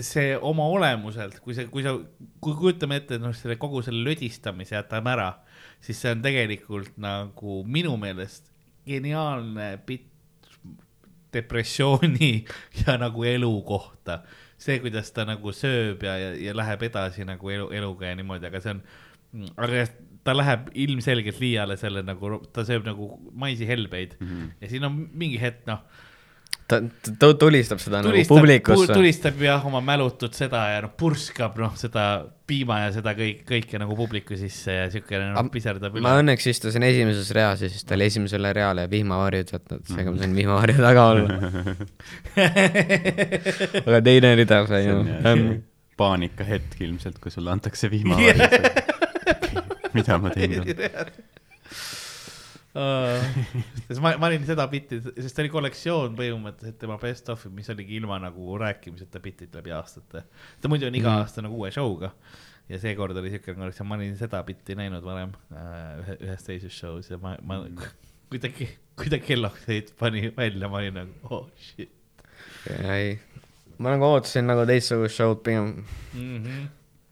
see 0.00 0.36
oma 0.36 0.66
olemuselt, 0.68 1.40
kui 1.44 1.56
see, 1.56 1.66
kui 1.72 1.82
sa, 1.86 1.96
kui 2.40 2.54
kujutame 2.54 3.00
ette, 3.00 3.16
et 3.16 3.24
noh, 3.24 3.34
selle 3.34 3.56
kogu 3.60 3.82
selle 3.82 4.04
lödistamise 4.06 4.76
jätame 4.76 5.14
ära, 5.14 5.32
siis 5.80 6.00
see 6.02 6.12
on 6.14 6.22
tegelikult 6.22 6.94
nagu 7.00 7.62
minu 7.66 7.96
meelest 8.00 8.50
geniaalne 8.88 9.70
bitt 9.86 10.06
depressiooni 11.32 12.32
ja 12.82 12.96
nagu 13.00 13.24
elu 13.24 13.52
kohta. 13.66 14.22
see, 14.58 14.80
kuidas 14.82 15.12
ta 15.14 15.22
nagu 15.22 15.52
sööb 15.54 16.02
ja, 16.02 16.16
ja, 16.18 16.30
ja 16.48 16.52
läheb 16.56 16.82
edasi 16.88 17.22
nagu 17.26 17.50
elu, 17.54 17.68
eluga 17.78 18.08
ja 18.08 18.16
niimoodi, 18.18 18.48
aga 18.48 18.58
see 18.64 18.72
on, 18.74 18.80
aga 19.54 19.84
ta 20.26 20.34
läheb 20.34 20.72
ilmselgelt 20.74 21.38
liiale 21.38 21.76
selle 21.78 22.02
nagu, 22.02 22.40
ta 22.52 22.64
sööb 22.66 22.88
nagu 22.88 23.12
maisi 23.38 23.68
helbeid 23.68 24.16
mm 24.18 24.26
-hmm. 24.26 24.48
ja 24.60 24.70
siin 24.72 24.88
on 24.88 24.96
mingi 25.14 25.38
hetk, 25.38 25.62
noh 25.70 25.84
ta, 26.68 26.80
ta 27.18 27.30
tulistab 27.40 27.80
seda 27.82 28.02
nagu 28.02 28.12
tulistab, 28.12 28.36
publikusse. 28.36 28.92
tulistab 28.92 29.40
jah 29.42 29.64
oma 29.68 29.80
mälutut 29.84 30.36
seda 30.36 30.64
ja 30.74 30.82
noh, 30.84 30.92
purskab 31.00 31.56
noh, 31.60 31.72
seda 31.80 32.04
piima 32.48 32.82
ja 32.84 32.90
seda 32.96 33.14
kõik, 33.16 33.40
kõike 33.48 33.80
nagu 33.80 33.96
publiku 33.96 34.36
sisse 34.40 34.76
ja 34.76 34.88
siukene 34.92 35.30
noh, 35.32 35.48
piserdab 35.52 35.96
ma 35.96 36.02
üle. 36.02 36.24
õnneks 36.24 36.50
istusin 36.52 36.84
esimeses 36.88 37.30
reas 37.36 37.64
ja 37.64 37.72
siis 37.72 37.88
ta 37.88 37.96
oli 37.96 38.08
esimesele 38.08 38.52
reale 38.56 38.84
vihmavarjud 38.92 39.54
võtnud, 39.56 39.88
seega 39.88 40.12
ma 40.12 40.22
sain 40.22 40.36
vihmavarju 40.36 40.84
taga 40.84 41.06
olla. 41.14 41.40
aga 43.88 44.04
teine 44.10 44.34
rida 44.42 44.62
sai 44.68 44.84
ju 44.84 45.00
ähm,. 45.24 45.48
paanikahetk 45.98 46.78
ilmselt, 46.84 47.18
kui 47.22 47.32
sulle 47.34 47.50
antakse 47.56 47.90
vihmavarju. 47.90 48.94
mida 49.96 50.20
ma 50.20 50.32
teen? 50.36 50.62
Sest 53.88 54.00
ma, 54.04 54.12
ma 54.20 54.28
olin 54.30 54.44
seda 54.48 54.66
bitti, 54.70 55.00
sest 55.04 55.34
ta 55.36 55.42
oli 55.44 55.50
kollektsioon 55.52 56.16
põhimõtteliselt 56.18 56.78
tema 56.82 56.98
best 57.02 57.28
of'i, 57.32 57.50
mis 57.54 57.68
oligi 57.74 57.96
ilma 57.98 58.18
nagu 58.22 58.58
rääkimiseta 58.60 59.20
bitid 59.24 59.54
läbi 59.58 59.72
aastate. 59.76 60.24
ta 60.60 60.68
muidu 60.70 60.86
on 60.90 60.94
iga 60.98 61.10
Mhm. 61.10 61.24
aasta 61.24 61.42
nagu 61.42 61.58
uue 61.58 61.70
show'ga 61.74 62.12
ja 62.68 62.78
seekord 62.78 63.16
oli 63.16 63.30
siukene 63.32 63.56
kollektsioon, 63.62 63.88
ma 63.88 63.96
olin 63.96 64.16
seda 64.20 64.42
bitti 64.44 64.74
näinud 64.78 65.04
varem 65.04 65.32
äh, 65.52 66.02
ühe, 66.02 66.18
ühes 66.28 66.44
teises 66.44 66.74
show's 66.82 67.10
ja 67.10 67.18
ma, 67.22 67.36
ma, 67.42 67.62
kui 68.30 68.38
ta, 68.42 68.50
kui 68.98 69.08
ta 69.12 69.18
kellokseid 69.18 69.94
pani 69.98 70.28
välja, 70.36 70.68
ma 70.68 70.82
olin 70.82 70.94
nagu 71.02 71.34
oh 71.34 71.48
shit 71.56 71.94
ei, 72.84 73.18
ma 73.78 73.94
nagu 73.94 74.04
ootasin 74.12 74.46
nagu 74.46 74.66
teistsugust 74.68 75.16
show'd 75.16 75.40
pigem 75.46 75.72
mm. 76.14 76.44
-hmm. 76.44 76.66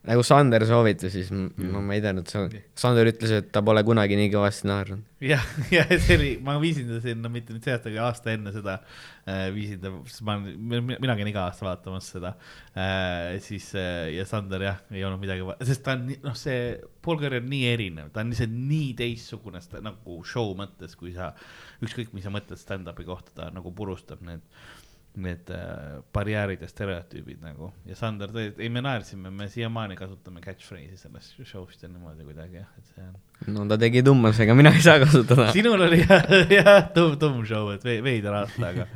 Nagu 0.07 0.23
Sander 0.27 0.65
soovitas, 0.69 1.13
siis 1.15 1.31
m- 1.35 1.51
no 1.73 1.83
ma 1.85 1.97
ei 1.97 2.03
teadnud, 2.05 2.31
Sander 2.79 3.11
ütles, 3.11 3.33
et 3.41 3.49
ta 3.55 3.63
pole 3.67 3.83
kunagi 3.87 4.19
nii 4.19 4.31
kõvasti 4.33 4.69
naernud. 4.71 5.03
jah, 5.25 5.43
ja 5.75 5.85
see 5.91 6.17
oli, 6.19 6.31
ma 6.45 6.57
viisin 6.63 6.89
ta 6.91 7.01
sinna 7.05 7.31
mitte 7.33 7.55
nüüd 7.55 7.67
see 7.67 7.75
aasta, 7.75 7.91
aga 7.91 8.07
aasta 8.07 8.33
enne 8.35 8.53
seda 8.55 8.77
äh, 8.79 9.47
viisin 9.55 9.81
ta, 9.83 9.93
sest 10.11 10.23
ma 10.27 10.37
olen, 10.39 10.93
mina 10.93 11.17
käin 11.19 11.31
iga 11.33 11.47
aasta 11.49 11.67
vaatamas 11.67 12.11
seda 12.15 12.35
äh,. 12.77 13.37
siis 13.45 13.71
äh, 13.79 14.13
ja 14.17 14.27
Sander 14.29 14.67
jah, 14.67 14.83
ei 14.95 15.05
olnud 15.09 15.23
midagi, 15.23 15.47
sest 15.67 15.85
ta 15.87 15.97
on, 15.97 16.09
noh, 16.25 16.39
see 16.39 16.77
Paul 17.07 17.21
Curry 17.23 17.43
on 17.43 17.51
nii 17.51 17.67
erinev, 17.73 18.13
ta 18.15 18.23
on 18.23 18.33
lihtsalt 18.35 18.55
nii 18.57 18.93
teistsugune 18.99 19.63
nagu 19.83 20.21
show 20.27 20.55
mõttes, 20.59 20.97
kui 20.99 21.15
sa, 21.17 21.33
ükskõik, 21.85 22.15
mis 22.17 22.27
sa 22.27 22.35
mõtled 22.35 22.61
stand-up'i 22.61 23.07
kohta, 23.09 23.35
ta 23.37 23.51
nagu 23.55 23.73
purustab 23.77 24.23
need 24.27 24.45
need 25.17 25.51
äh, 25.55 26.03
barjäärid 26.13 26.61
ja 26.61 26.69
stereotüübid 26.69 27.41
nagu 27.41 27.71
ja 27.89 27.97
Sander 27.97 28.33
tõi, 28.35 28.51
ei 28.61 28.69
me 28.73 28.83
naersime, 28.85 29.31
me 29.33 29.47
siiamaani 29.53 29.97
kasutame 29.97 30.43
catchphrase'i 30.45 30.99
sellest 31.01 31.39
show'st 31.41 31.87
ja 31.87 31.89
niimoodi 31.89 32.27
kuidagi 32.27 32.61
jah, 32.61 32.69
et 32.77 32.91
see 32.93 33.07
on 33.07 33.17
no 33.55 33.67
ta 33.71 33.79
tegi 33.81 34.03
tummasega, 34.05 34.55
mina 34.59 34.73
ei 34.77 34.83
saa 34.85 34.99
kasutada. 35.03 35.49
sinul 35.57 35.87
oli 35.89 36.03
jah, 36.03 36.25
jah, 36.53 36.89
tumm, 36.95 37.17
tumm 37.21 37.45
show, 37.49 37.71
et 37.75 37.85
ve- 37.85 38.01
veider 38.05 38.37
aasta, 38.43 38.71
aga, 38.73 38.87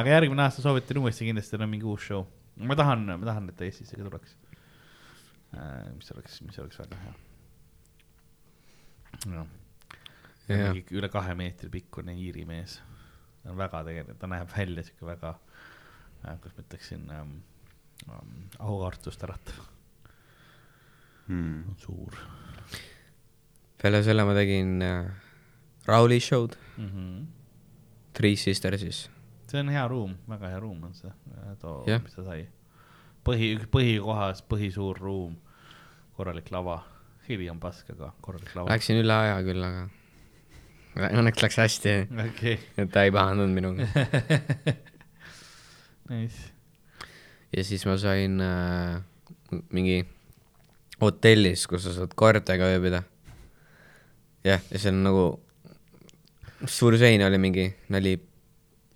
aga 0.00 0.14
järgmine 0.16 0.44
aasta 0.46 0.64
soovitan 0.64 1.00
uuesti 1.02 1.28
kindlasti 1.28 1.58
on 1.60 1.68
mingi 1.70 1.88
uus 1.88 2.08
show. 2.10 2.24
ma 2.56 2.76
tahan, 2.78 3.06
ma 3.14 3.24
tahan, 3.28 3.48
et 3.50 3.56
ta 3.58 3.66
Eestisse 3.66 3.96
ka 3.96 4.04
tuleks. 4.08 4.36
mis 5.96 6.10
oleks, 6.14 6.40
mis 6.42 6.58
oleks 6.58 6.80
väga 6.82 7.00
hea. 7.04 7.14
noh, 9.32 9.48
üle 10.92 11.08
kahe 11.08 11.34
meetri 11.38 11.70
pikkune 11.72 12.16
Iiri 12.18 12.44
mees, 12.48 12.80
ta 13.42 13.52
on 13.52 13.58
väga 13.60 13.84
tegelikult, 13.88 14.18
ta 14.20 14.30
näeb 14.30 14.50
välja 14.56 14.84
siuke 14.84 15.06
väga, 15.08 15.34
kuidas 16.40 16.56
ma 16.56 16.62
ütleksin 16.64 17.04
ähm,, 17.10 17.34
ähm, 18.10 18.34
aukartust 18.58 19.22
äratav, 19.26 19.60
Hmm. 21.26 21.74
suur 21.80 22.12
peale 23.80 24.02
selle 24.04 24.24
ma 24.28 24.34
tegin 24.36 24.82
äh, 24.84 25.06
Rauli 25.86 26.18
show'd, 26.20 26.56
mm. 26.76 26.86
-hmm. 26.88 27.24
Three 28.12 28.36
Sisters'is. 28.36 29.08
see 29.50 29.60
on 29.60 29.68
hea 29.68 29.88
ruum, 29.88 30.14
väga 30.28 30.48
hea 30.48 30.60
ruum 30.60 30.82
on 30.84 30.94
see, 30.94 31.10
too, 31.60 31.84
Jah. 31.86 32.02
mis 32.02 32.12
ta 32.14 32.24
sai. 32.24 32.46
põhi, 33.24 33.56
põhikohas 33.72 34.42
põhisuur 34.48 34.96
ruum, 35.00 35.36
korralik 36.16 36.50
lava, 36.50 36.84
heli 37.28 37.50
on 37.50 37.60
pask, 37.60 37.90
aga 37.90 38.12
korralik 38.20 38.54
lava. 38.54 38.68
Läksin 38.70 38.96
üle 39.00 39.12
aja 39.12 39.42
küll, 39.42 39.62
aga 39.64 39.88
õnneks 41.20 41.42
läks 41.42 41.56
hästi, 41.56 41.94
okei, 42.28 42.58
et 42.76 42.90
ta 42.92 43.02
ei 43.04 43.10
pahandanud 43.10 43.54
minuga. 43.54 43.86
nice. 46.10 46.50
ja 47.54 47.64
siis 47.64 47.84
ma 47.88 47.96
sain 48.00 48.40
äh, 48.42 49.00
mingi 49.74 50.02
hotellis, 51.00 51.66
kus 51.70 51.86
sa 51.86 51.94
saad 51.96 52.14
koertega 52.18 52.68
ööbida. 52.74 53.02
jah, 54.44 54.62
ja 54.70 54.80
see 54.80 54.92
on 54.92 55.02
nagu, 55.06 55.24
suur 56.66 56.98
sein 57.00 57.24
oli 57.26 57.40
mingi, 57.40 57.68
oli 57.94 58.14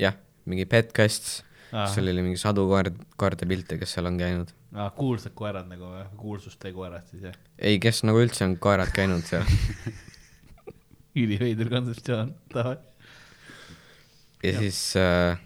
jah, 0.01 0.17
mingi 0.49 0.69
petkast, 0.69 1.31
seal 1.71 2.13
oli 2.13 2.25
mingi 2.25 2.41
sadu 2.41 2.67
koer, 2.71 2.93
koerte 3.21 3.49
pilte, 3.49 3.79
kes 3.81 3.97
seal 3.97 4.11
on 4.11 4.21
käinud. 4.21 4.53
aa, 4.77 4.91
kuulsad 4.97 5.35
koerad 5.39 5.69
nagu 5.71 5.91
või, 5.95 6.05
kuulsuste 6.21 6.73
koerad 6.77 7.09
siis 7.11 7.29
jah? 7.31 7.41
ei, 7.59 7.81
kes 7.83 8.05
nagu 8.05 8.21
üldse 8.23 8.45
on 8.47 8.59
koerad 8.61 8.93
käinud 8.95 9.25
seal. 9.29 9.47
üliveider 11.19 11.71
kontseptsioon, 11.73 12.35
davai. 12.53 12.77
ja 14.45 14.59
siis 14.61 14.81
äh, 15.01 15.41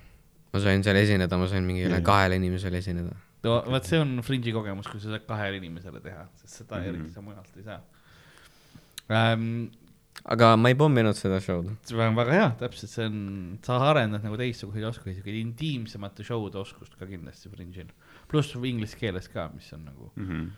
ma 0.53 0.61
sain 0.61 0.83
seal 0.85 0.97
esineda, 1.01 1.39
ma 1.41 1.47
sain 1.49 1.65
mingi 1.65 1.87
üle 1.87 1.99
Jah. 2.01 2.07
kahele 2.07 2.37
inimesele 2.41 2.81
esineda. 2.83 3.15
no 3.45 3.59
vot, 3.67 3.85
see 3.89 4.01
on 4.01 4.19
Fringe'i 4.23 4.53
kogemus, 4.55 4.89
kui 4.91 5.01
sa 5.01 5.15
saad 5.15 5.27
kahele 5.29 5.57
inimesele 5.61 6.01
teha, 6.05 6.27
sest 6.43 6.63
seda 6.63 6.79
mm. 6.79 6.83
-hmm. 6.83 6.89
eriti 6.89 7.15
sa 7.15 7.23
mujalt 7.25 7.57
ei 7.57 7.65
saa 7.69 7.81
ähm,. 9.11 9.71
aga 10.25 10.53
ma 10.57 10.69
ei 10.71 10.77
pomminud 10.79 11.17
seda 11.19 11.41
show'd. 11.41 11.73
see 11.89 11.97
on 11.99 12.15
väga 12.17 12.33
hea, 12.39 12.51
täpselt, 12.61 12.91
see 12.93 13.07
on, 13.09 13.23
sa 13.65 13.79
arendad 13.91 14.23
nagu 14.23 14.37
teistsuguseid 14.39 14.85
oskusi, 14.93 15.17
siuke 15.19 15.33
intiimsemate 15.41 16.23
show'de 16.29 16.61
oskust 16.61 16.99
ka 16.99 17.09
kindlasti 17.09 17.49
Fringe'il. 17.51 17.89
pluss 18.29 18.55
inglise 18.55 18.97
keeles 19.01 19.29
ka, 19.29 19.51
mis 19.55 19.73
on 19.73 19.85
nagu, 19.89 20.13
Mhm. 20.17 20.51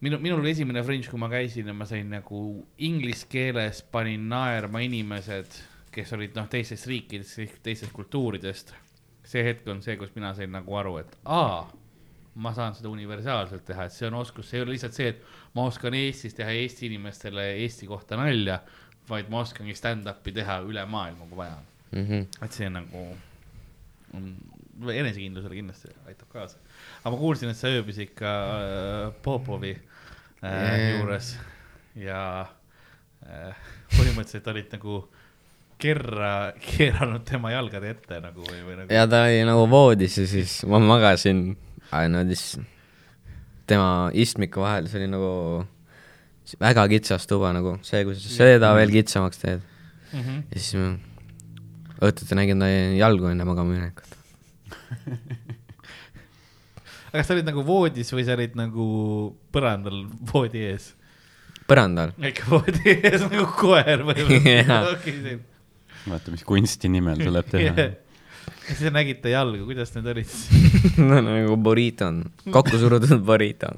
minu, 0.00 0.18
minul 0.20 0.40
oli 0.40 0.50
esimene 0.50 0.82
Fringe, 0.84 1.08
kui 1.08 1.18
ma 1.18 1.28
käisin 1.28 1.66
ja 1.66 1.72
ma 1.72 1.86
sain 1.86 2.10
nagu 2.10 2.66
inglise 2.78 3.26
keeles 3.26 3.82
panin 3.82 4.28
naerma 4.28 4.78
inimesed, 4.84 5.46
kes 5.94 6.12
olid 6.16 6.34
noh, 6.36 6.48
teistest 6.50 6.88
riikidest, 6.90 7.60
teistest 7.62 7.92
kultuuridest. 7.94 8.74
see 9.24 9.40
hetk 9.46 9.68
on 9.72 9.80
see, 9.82 9.96
kus 9.96 10.10
mina 10.14 10.34
sain 10.36 10.50
nagu 10.52 10.74
aru, 10.76 10.98
et 11.00 11.14
aa, 11.24 11.62
ma 12.34 12.50
saan 12.54 12.74
seda 12.76 12.90
universaalselt 12.92 13.64
teha, 13.64 13.86
et 13.86 13.94
see 13.94 14.08
on 14.10 14.18
oskus, 14.18 14.50
see 14.50 14.58
ei 14.58 14.64
ole 14.66 14.74
lihtsalt 14.74 14.96
see, 14.96 15.12
et 15.14 15.22
ma 15.56 15.64
oskan 15.70 15.94
Eestis 15.96 16.34
teha 16.36 16.52
Eesti 16.52 16.90
inimestele 16.90 17.46
Eesti 17.62 17.88
kohta 17.88 18.18
nalja, 18.20 18.58
vaid 19.08 19.30
ma 19.32 19.40
oskangi 19.44 19.76
stand-up'i 19.78 20.34
teha 20.34 20.58
üle 20.66 20.84
maailma, 20.90 21.28
kui 21.30 21.38
vaja. 21.40 21.56
Mm 21.94 22.06
-hmm. 22.06 22.44
et 22.44 22.52
see 22.52 22.68
nagu 22.70 23.06
on, 24.14 24.28
enesekindlusele 24.92 25.54
kindlasti 25.54 25.88
aitab 26.06 26.28
kaasa. 26.28 26.58
aga 27.04 27.10
ma 27.14 27.20
kuulsin, 27.20 27.50
et 27.50 27.56
sa 27.56 27.68
ööbisid 27.68 28.14
ka 28.18 28.32
äh, 28.58 29.14
Popovi 29.22 29.72
äh, 29.72 30.50
Jaa. 30.50 30.98
juures 30.98 31.36
ja 31.94 32.20
äh, 33.26 33.56
põhimõtteliselt 33.96 34.50
olid 34.50 34.72
nagu 34.74 34.98
kerra 35.78 36.52
keeranud 36.66 37.24
tema 37.28 37.50
jalgade 37.54 37.90
ette 37.94 38.20
nagu 38.24 38.40
või, 38.46 38.60
või 38.66 38.76
nagu. 38.80 38.92
ja 38.94 39.06
ta 39.10 39.24
oli 39.28 39.42
nagu 39.48 39.66
voodis 39.70 40.18
ja 40.18 40.26
siis 40.30 40.60
ma 40.70 40.78
magasin 40.82 41.56
niimoodi 41.94 42.36
s- 42.38 42.58
tema 43.66 44.10
istmiku 44.12 44.60
vahel, 44.64 44.88
see 44.88 44.98
oli 45.02 45.08
nagu 45.12 45.30
väga 46.60 46.84
kitsas 46.92 47.26
tuba 47.26 47.52
nagu 47.56 47.78
see, 47.86 48.04
kui 48.04 48.14
sa 48.18 48.28
seda 48.36 48.74
veel 48.76 48.90
kitsamaks 48.92 49.38
teed. 49.40 49.60
Mm 50.12 50.20
-hmm. 50.20 50.42
ja 50.52 50.60
siis 50.60 50.74
ma 50.74 52.08
õhtuti 52.08 52.34
nägin 52.36 52.60
ta 52.60 52.66
jalgu 52.98 53.26
enne 53.30 53.44
magama 53.48 53.72
minekut. 53.72 54.10
aga 57.08 57.22
kas 57.22 57.26
sa 57.28 57.34
olid 57.36 57.46
nagu 57.48 57.62
voodis 57.66 58.10
või 58.12 58.24
sa 58.26 58.34
olid 58.36 58.54
nagu 58.58 58.84
põrandal 59.54 60.04
voodi 60.32 60.64
ees? 60.72 60.92
põrandal. 61.70 62.12
ikka 62.20 62.44
voodi 62.50 62.94
ees 62.98 63.22
nagu 63.30 63.46
koer 63.56 64.02
või 64.08 64.40
Jaa.? 64.44 64.82
vaata, 66.08 66.34
mis 66.34 66.44
kunsti 66.46 66.90
nimel 66.92 67.20
tuleb 67.22 67.52
teha 67.52 67.70
yeah. 67.70 67.94
ja 68.68 68.76
siis 68.76 68.92
nägid 68.92 69.20
ta 69.24 69.32
jalga, 69.32 69.62
kuidas 69.66 69.92
need 69.96 70.08
olid 70.12 70.28
siis? 70.30 70.98
no 71.08 71.20
nagu 71.24 71.56
burrito 71.60 72.08
on, 72.10 72.22
kokku 72.52 72.80
surutud 72.80 73.20
burrito. 73.26 73.70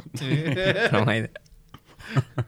no 0.93 1.03
ma 1.07 1.17
ei 1.17 1.27
tea. 1.27 2.45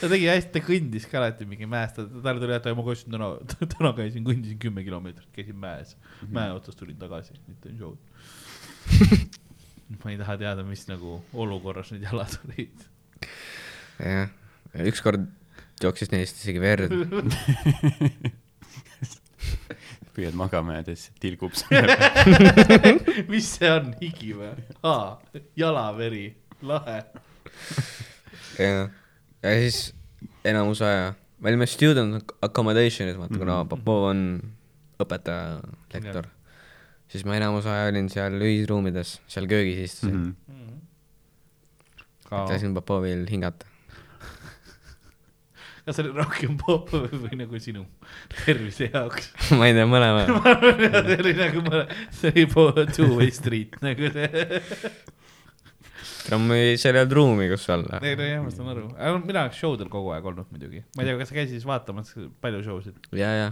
ta 0.00 0.10
tegi 0.12 0.28
hästi, 0.30 0.52
ta 0.54 0.64
kõndis 0.64 1.08
ka 1.10 1.20
alati 1.20 1.48
mingi 1.48 1.68
mäest, 1.70 1.98
talle 1.98 2.42
tuli, 2.42 2.56
et 2.56 2.70
ma 2.78 2.86
käisin 2.88 3.16
täna, 3.16 3.30
täna 3.76 3.94
käisin, 3.98 4.26
kõndisin 4.26 4.60
kümme 4.62 4.84
kilomeetrit, 4.86 5.30
käisin 5.36 5.58
mäes. 5.60 5.96
mäe 6.28 6.52
otsast 6.54 6.80
tulin 6.80 6.98
tagasi, 7.00 7.36
teen 7.64 7.78
show'd. 7.80 8.00
ma 10.02 10.12
ei 10.12 10.20
taha 10.20 10.38
teada, 10.40 10.66
mis 10.66 10.86
nagu 10.90 11.20
olukorras 11.32 11.92
need 11.94 12.06
jalad 12.08 12.36
olid. 12.46 12.88
jah, 13.98 14.32
ükskord 14.88 15.28
jooksis 15.82 16.12
neist 16.12 16.38
isegi 16.38 16.62
verd. 16.62 16.92
püüad 20.16 20.34
magama 20.36 20.74
jääda, 20.76 20.92
siis 20.98 21.12
tilgub 21.22 21.54
selle 21.56 21.96
peale. 21.96 23.24
mis 23.32 23.48
see 23.56 23.70
on, 23.72 23.92
higi 24.00 24.34
või? 24.36 24.50
aa, 24.84 25.16
jalaveri, 25.56 26.26
lahe. 26.68 26.98
ja, 28.60 28.88
ja 29.42 29.54
siis 29.64 29.78
enamus 30.44 30.82
aja, 30.84 31.14
me 31.40 31.50
olime 31.52 31.66
student 31.70 32.34
accommodation'is, 32.44 33.16
vaata 33.18 33.38
kuna 33.40 33.62
Mhm. 33.62 33.68
Popov 33.72 34.04
on 34.12 34.20
õpetaja, 35.02 35.60
lektor. 35.94 36.28
siis 37.08 37.24
ma 37.24 37.36
enamus 37.40 37.66
aja 37.66 37.88
olin 37.90 38.08
seal 38.12 38.36
ühisruumides, 38.40 39.16
seal 39.32 39.46
köögis 39.50 39.78
istusin 39.88 40.16
mm. 40.16 40.36
-hmm. 40.48 40.78
lasin 42.52 42.74
Popovil 42.74 43.26
hingata. 43.30 43.66
Kas 45.86 45.98
see 45.98 46.04
oli 46.04 46.12
rohkem 46.14 46.58
popp 46.60 46.92
või 46.94 47.38
nagu 47.40 47.58
sinu 47.62 47.84
tervise 48.44 48.88
jaoks? 48.92 49.32
ma 49.58 49.70
ei 49.70 49.76
tea, 49.76 49.86
mõlema. 49.88 50.26
ma 50.36 50.52
arvan, 50.52 50.84
et 50.86 51.08
see 51.08 51.18
oli 51.24 51.34
nagu, 51.38 51.64
see 52.18 52.32
oli 52.32 52.46
two-way 52.94 53.32
street 53.34 53.80
nagu 53.82 54.12
see. 54.14 54.28
trammi, 56.28 56.60
seal 56.78 56.94
ei 56.94 57.02
olnud 57.02 57.16
ruumi, 57.18 57.50
kus 57.50 57.66
olla. 57.74 57.98
ei 58.04 58.14
no 58.18 58.28
jah, 58.28 58.44
ma 58.44 58.54
saan 58.54 58.70
aru, 58.74 58.86
mina 59.26 59.46
oleks 59.48 59.58
show 59.58 59.74
del 59.80 59.90
kogu 59.92 60.14
aeg 60.14 60.30
olnud 60.32 60.48
muidugi, 60.54 60.84
ma 60.94 61.02
ei 61.02 61.10
tea, 61.10 61.18
kas 61.18 61.32
sa 61.32 61.38
käisid 61.40 61.58
siis 61.58 61.66
vaatamas 61.68 62.14
palju 62.44 62.62
show 62.66 62.78
sid? 62.84 62.96
ja, 63.18 63.30
ja, 63.40 63.50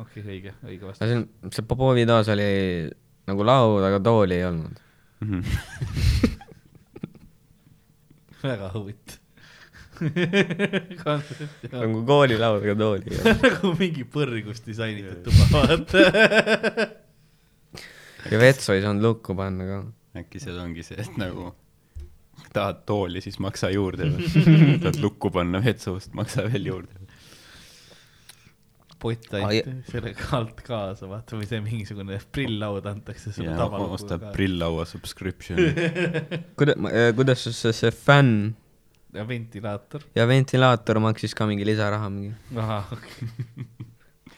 okei 0.00 0.22
okay,, 0.22 0.32
õige, 0.38 0.56
õige 0.64 0.88
vastus. 0.88 1.04
see 1.04 1.52
see 1.58 1.68
Popovi 1.68 2.08
toas 2.08 2.32
oli 2.32 2.48
nagu 3.28 3.44
laud, 3.44 3.84
aga 3.84 4.00
tooli 4.00 4.40
ei 4.40 4.44
olnud. 4.48 4.76
väga 8.42 8.70
huvitav. 8.72 9.27
nagu 11.72 12.02
koolilaud, 12.06 12.62
aga 12.62 12.74
tooli 12.78 13.12
ei 13.12 13.20
olnud. 13.20 13.44
nagu 13.44 13.72
mingi 13.78 14.04
põrgust 14.08 14.66
disainitud 14.68 15.22
tuba, 15.26 15.46
vaata. 15.52 16.04
ja 18.32 18.42
vetsu 18.42 18.74
ei 18.74 18.84
saanud 18.84 19.04
lukku 19.04 19.36
panna 19.38 19.66
ka. 19.68 19.80
äkki 20.22 20.42
seal 20.42 20.58
ongi 20.62 20.84
see, 20.86 20.98
et 21.02 21.18
nagu 21.20 21.52
tahad 22.54 22.84
tooli, 22.88 23.22
siis 23.24 23.38
maksa 23.42 23.70
juurde 23.74 24.08
või 24.14 24.30
tahad 24.82 25.02
lukku 25.02 25.32
panna 25.34 25.62
vetsust, 25.64 26.14
maksa 26.18 26.46
veel 26.48 26.70
juurde. 26.70 26.94
pott 28.98 29.34
Ai- 29.38 29.60
anti 29.62 29.92
sellega 29.92 30.30
alt 30.38 30.62
kaasa, 30.66 31.06
vaata, 31.10 31.38
või 31.38 31.46
see 31.50 31.60
mingisugune 31.62 32.18
prilllaud 32.34 32.86
antakse 32.90 33.30
sulle 33.34 33.54
tavalukuga 33.58 33.98
ostab 33.98 34.30
prilllaua 34.34 34.86
subscription. 34.90 35.60
kuidas, 36.58 36.80
kuidas 37.18 37.46
see, 37.50 37.74
see 37.82 37.94
fänn 37.94 38.56
ja 39.18 39.24
ventilaator. 39.28 40.04
ja 40.16 40.26
ventilaator 40.30 41.00
maksis 41.02 41.34
ka 41.34 41.46
mingi 41.50 41.66
lisaraha 41.66 42.08
mingi, 42.14 42.32
ahah, 42.56 42.92
okei. 42.94 43.28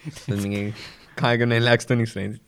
see 0.08 0.34
on 0.34 0.42
mingi 0.46 0.62
kahekümne 1.20 1.58
neljaks 1.60 1.86
tunniks 1.90 2.16
läinud. 2.16 2.40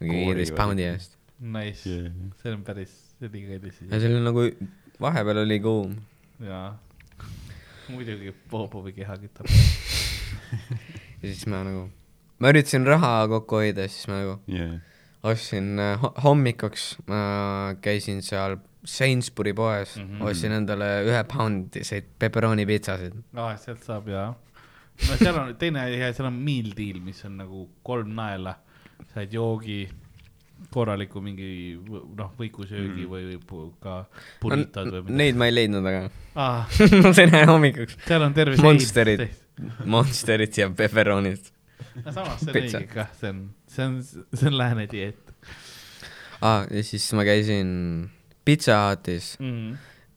mingi 0.00 0.22
viieteist 0.24 0.54
poundi 0.56 0.86
eest. 0.86 1.12
Nice 1.40 1.84
Yeah. 1.90 2.12
see 2.42 2.52
on 2.54 2.62
päris, 2.64 2.92
see 3.18 3.28
oli 3.28 3.42
kallis 3.50 3.80
ja. 3.82 3.98
see 4.00 4.08
oli 4.08 4.22
nagu, 4.24 4.44
vahepeal 5.02 5.42
oli 5.42 5.58
kuum. 5.64 5.96
jaa. 6.40 6.70
muidugi 7.92 8.32
Popovi 8.50 8.92
keha 8.96 9.16
kütab. 9.20 9.46
ja 11.22 11.24
siis 11.28 11.44
ma 11.50 11.60
nagu, 11.66 11.86
ma 12.40 12.52
üritasin 12.54 12.86
raha 12.88 13.12
kokku 13.34 13.60
hoida, 13.62 13.84
siis 13.90 14.08
ma 14.10 14.20
nagu 14.22 14.38
yeah. 14.52 14.78
ostsin 15.26 15.74
äh, 15.82 15.96
ho- 16.02 16.14
hommikuks, 16.24 16.88
ma 17.10 17.20
käisin 17.84 18.22
seal 18.24 18.56
Sainsbury 18.86 19.52
poes 19.56 19.96
mm. 19.96 20.08
-hmm. 20.08 20.24
ostsin 20.30 20.56
endale 20.56 20.90
ühe 21.06 21.22
poundiseid 21.30 22.08
pepperoni 22.18 22.66
pitsasid. 22.66 23.14
aa, 23.34 23.56
sealt 23.60 23.84
saab 23.84 24.08
jaa. 24.08 24.28
no 25.08 25.16
seal 25.20 25.38
on 25.42 25.54
teine 25.60 25.84
asi, 25.84 26.00
seal 26.18 26.30
on 26.30 26.40
meal 26.48 26.72
deal, 26.76 27.00
mis 27.04 27.24
on 27.28 27.38
nagu 27.42 27.68
kolm 27.82 28.14
naela, 28.16 28.56
saad 29.14 29.32
joogi, 29.32 29.80
korraliku 30.72 31.20
mingi 31.20 31.50
noh, 31.86 32.30
võikusöögi 32.38 33.04
mm. 33.04 33.10
või, 33.10 33.26
või 33.50 33.66
ka 33.82 33.98
burritod 34.40 34.88
või 34.88 35.02
midagi. 35.02 35.18
Neid 35.22 35.42
ma 35.42 35.50
ei 35.50 35.58
leidnud, 35.58 35.90
aga 35.90 36.06
Ah, 36.36 36.78
ma 37.02 37.12
sain 37.16 37.32
ühe 37.32 37.44
hommikuks 37.48 37.98
seal 38.06 38.24
on 38.24 38.34
terve 38.36 38.56
Monsterid.. 38.62 39.28
Monsterit 39.84 40.58
ja 40.60 40.70
pepperonit 40.70 41.52
no 42.04 42.12
samas 42.12 42.42
see 42.42 42.52
on 42.52 42.58
õige 42.60 42.82
kah, 42.90 43.08
see 43.20 43.32
on, 43.32 43.40
see 43.70 43.86
on, 43.86 43.96
see 44.04 44.50
on 44.50 44.58
lääne 44.58 44.86
dieet 44.90 45.32
ah,. 46.40 46.66
ja 46.68 46.82
siis 46.84 47.06
ma 47.16 47.24
käisin 47.26 47.70
Pizza 48.46 48.76
Hutis 48.88 49.32
mm. 49.40 49.46
-hmm. 49.50 49.76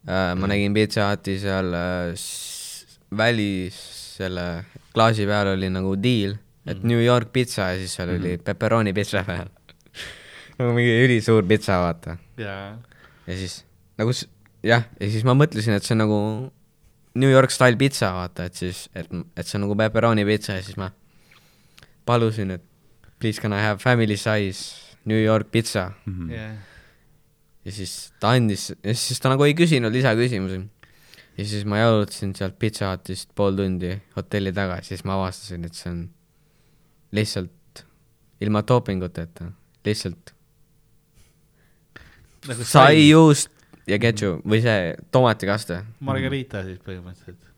äh,, 0.09 0.35
ma 0.39 0.47
nägin 0.51 0.73
Pizza 0.77 1.09
Huti 1.11 1.39
seal 1.41 1.73
äh, 1.73 2.13
s- 2.15 2.99
välis 3.17 3.75
selle 4.19 4.65
klaasi 4.93 5.25
peal 5.25 5.47
oli 5.55 5.69
nagu 5.73 5.95
deal, 5.97 6.35
et 6.67 6.77
Mhm. 6.77 6.87
New 6.87 7.01
York 7.05 7.31
pitsa 7.33 7.71
ja 7.73 7.77
siis 7.79 7.93
seal 7.97 8.09
oli 8.15 8.37
pepperoni 8.37 8.93
pitsa 8.93 9.23
peal. 9.23 9.47
nagu 10.59 10.73
mingi 10.75 10.91
ülisuur 11.05 11.43
pitsa, 11.47 11.79
vaata. 11.81 12.17
ja, 12.37 12.77
ja 13.27 13.35
siis 13.35 13.65
nagu 13.97 14.11
jah, 14.63 14.83
ja 14.99 15.09
siis 15.09 15.23
ma 15.23 15.33
mõtlesin, 15.33 15.73
et 15.77 15.83
see 15.83 15.95
on 15.95 16.01
nagu 16.03 16.19
New 17.15 17.31
York 17.31 17.49
style 17.51 17.77
pitsa, 17.79 18.11
vaata, 18.13 18.45
et 18.45 18.53
siis, 18.55 18.89
et, 18.95 19.07
et 19.37 19.47
see 19.47 19.57
on 19.57 19.61
nagu 19.67 19.75
pepperoni 19.79 20.25
pitsa 20.27 20.53
ja 20.59 20.61
siis 20.63 20.77
ma 20.77 20.91
palusin, 22.05 22.51
et 22.51 22.61
please 23.19 23.41
can 23.41 23.53
I 23.53 23.61
have 23.63 23.79
family 23.79 24.17
size 24.17 24.95
New 25.05 25.23
York 25.23 25.47
pitsa 25.51 25.91
Mhm. 26.05 26.29
ja, 26.31 26.49
ja 27.69 27.75
siis 27.75 27.93
ta 28.21 28.33
andis, 28.33 28.71
ja 28.81 28.93
siis 28.97 29.21
ta 29.21 29.29
nagu 29.29 29.45
ei 29.45 29.53
küsinud 29.57 29.93
lisaküsimusi. 29.93 30.59
ja 31.37 31.45
siis 31.45 31.65
ma 31.69 31.77
jalutasin 31.77 32.33
sealt 32.35 32.57
Pizza 32.59 32.89
Hutist 32.89 33.29
pool 33.37 33.55
tundi 33.59 33.93
hotelli 34.15 34.53
tagasi, 34.55 34.95
siis 34.95 35.05
ma 35.05 35.19
avastasin, 35.19 35.67
et 35.69 35.77
see 35.77 35.91
on 35.91 36.01
lihtsalt 37.15 37.83
ilma 38.41 38.63
toopinguteta, 38.63 39.51
lihtsalt 39.85 40.33
nagu 42.49 42.65
sai 42.65 43.05
juust 43.09 43.51
ja 43.89 43.99
ketšup 44.01 44.41
või 44.49 44.63
see 44.65 44.95
tomatikaste. 45.13 45.83
margarita 46.05 46.63
siis 46.65 46.81
põhimõtteliselt, 46.85 47.53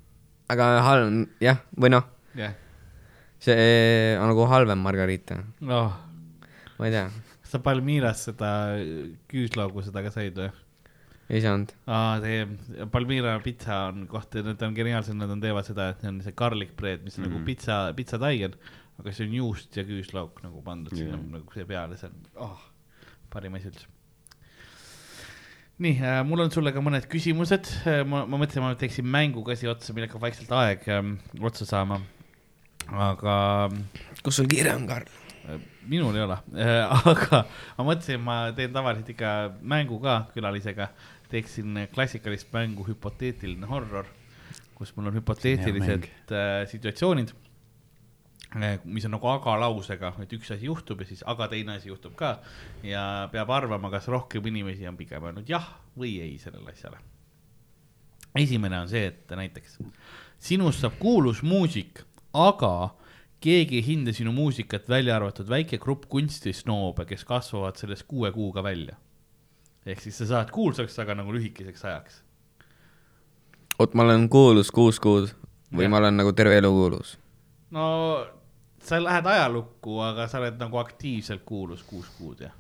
aga 0.52 0.70
halb, 0.90 1.26
jah, 1.44 1.64
või 1.80 1.96
noh, 1.96 2.08
jah. 2.36 2.56
see 3.40 4.16
on 4.20 4.34
nagu 4.34 4.52
halvem 4.52 4.84
margarita, 4.84 5.40
noh, 5.64 6.00
ma 6.76 6.90
ei 6.90 6.98
tea, 7.00 7.08
sa 7.52 7.60
Palmiras 7.64 8.28
seda 8.30 8.52
küüslaugu 9.32 9.84
seda 9.84 10.04
ka 10.06 10.14
said 10.14 10.38
või? 10.40 10.52
ei 11.32 11.40
saanud. 11.44 11.72
aa, 11.88 12.20
see 12.24 12.88
Palmira 12.92 13.38
pitsa 13.44 13.86
on 13.92 14.06
koht, 14.12 14.36
nad 14.44 14.62
on 14.68 14.76
geniaalsed, 14.76 15.16
nad 15.18 15.32
on, 15.32 15.42
teevad 15.44 15.68
seda, 15.68 15.92
et 15.94 16.04
see 16.04 16.12
on 16.12 16.20
see 16.26 16.36
garlic 16.38 16.76
bread, 16.80 17.06
mis 17.06 17.18
on 17.18 17.26
mm 17.26 17.30
-hmm. 17.30 17.40
nagu 17.40 17.48
pitsa, 17.48 17.78
pitsataigen, 17.98 18.58
aga 19.00 19.16
see 19.16 19.28
on 19.28 19.38
juust 19.40 19.80
ja 19.80 19.88
küüslauk 19.88 20.44
nagu 20.44 20.62
pandud 20.66 20.94
yeah. 20.98 21.16
Sinna 21.16 21.40
nagu 21.40 21.56
see 21.56 21.66
peale, 21.68 21.98
see 21.98 22.12
on 22.12 22.48
oh, 22.48 22.62
parim 23.32 23.56
asi 23.56 23.72
üldse. 23.72 23.88
nii 25.82 25.96
äh,, 25.98 26.22
mul 26.28 26.44
on 26.46 26.52
sulle 26.52 26.76
ka 26.76 26.84
mõned 26.84 27.08
küsimused, 27.12 27.72
ma, 28.06 28.26
ma 28.26 28.38
mõtlesin, 28.38 28.62
ma 28.62 28.76
teeksin 28.76 29.08
mängu 29.08 29.44
ka 29.48 29.56
siia 29.56 29.72
otsa, 29.72 29.96
millega 29.96 30.20
vaikselt 30.20 30.52
aeg 30.52 30.88
ähm, 30.88 31.16
otsa 31.40 31.66
saama. 31.66 32.02
aga 32.92 33.36
kus 34.22 34.36
sul 34.36 34.52
kiire 34.52 34.76
on, 34.76 34.88
Karl? 34.88 35.21
Minul 35.90 36.16
ei 36.16 36.26
ole, 36.26 36.38
aga 37.14 37.44
ma 37.78 37.86
mõtlesin, 37.86 38.22
ma 38.24 38.38
teen 38.58 38.74
tavaliselt 38.74 39.10
ikka 39.14 39.34
mängu 39.62 40.00
ka 40.04 40.26
külalisega, 40.36 40.90
teeksin 41.32 41.86
klassikalist 41.94 42.52
mängu 42.54 42.86
hüpoteetiline 42.88 43.70
horror, 43.70 44.10
kus 44.78 44.92
mul 44.96 45.12
on 45.12 45.20
hüpoteetilised 45.20 46.10
äh, 46.34 46.52
situatsioonid, 46.72 47.34
mis 48.84 49.06
on 49.08 49.16
nagu 49.16 49.30
aga 49.32 49.56
lausega, 49.62 50.12
et 50.24 50.34
üks 50.36 50.52
asi 50.52 50.68
juhtub 50.68 51.02
ja 51.02 51.08
siis 51.08 51.22
aga 51.30 51.48
teine 51.52 51.78
asi 51.78 51.88
juhtub 51.88 52.18
ka. 52.20 52.34
Ja 52.84 53.30
peab 53.32 53.54
arvama, 53.56 53.90
kas 53.94 54.10
rohkem 54.12 54.50
inimesi 54.52 54.88
on 54.90 54.98
pigem 55.00 55.24
öelnud 55.24 55.48
jah 55.48 55.70
või 55.98 56.18
ei 56.24 56.36
sellele 56.42 56.74
asjale. 56.74 57.00
esimene 58.36 58.80
on 58.80 58.90
see, 58.92 59.06
et 59.08 59.32
näiteks 59.36 59.80
sinust 60.40 60.84
saab 60.84 60.98
kuulus 61.00 61.42
muusik, 61.44 62.04
aga 62.34 62.92
keegi 63.42 63.80
ei 63.80 63.86
hinda 63.86 64.14
sinu 64.14 64.34
muusikat, 64.36 64.90
välja 64.90 65.16
arvatud 65.18 65.50
väike 65.50 65.80
grupp 65.82 66.06
kunstisnoobe, 66.10 67.06
kes 67.10 67.26
kasvavad 67.26 67.80
sellest 67.80 68.06
kuue 68.08 68.32
kuuga 68.32 68.64
välja. 68.64 68.96
ehk 69.86 70.02
siis 70.02 70.18
sa 70.18 70.26
saad 70.30 70.52
kuulsaks, 70.54 71.00
aga 71.00 71.16
nagu 71.18 71.34
lühikeseks 71.34 71.86
ajaks. 71.86 72.22
oot, 73.80 73.94
ma 73.94 74.04
olen 74.04 74.30
kuulus 74.30 74.72
kuus 74.72 75.00
kuud 75.00 75.34
või 75.74 75.88
Jah. 75.88 75.92
ma 75.92 75.98
olen 75.98 76.18
nagu 76.18 76.34
terve 76.34 76.58
elu 76.58 76.70
kuulus? 76.70 77.18
no 77.72 77.88
sa 78.82 79.02
lähed 79.04 79.26
ajalukku, 79.26 80.00
aga 80.06 80.28
sa 80.28 80.40
oled 80.42 80.62
nagu 80.62 80.78
aktiivselt 80.78 81.44
kuulus 81.46 81.84
kuus 81.84 82.10
kuud 82.18 82.46
jah, 82.46 82.54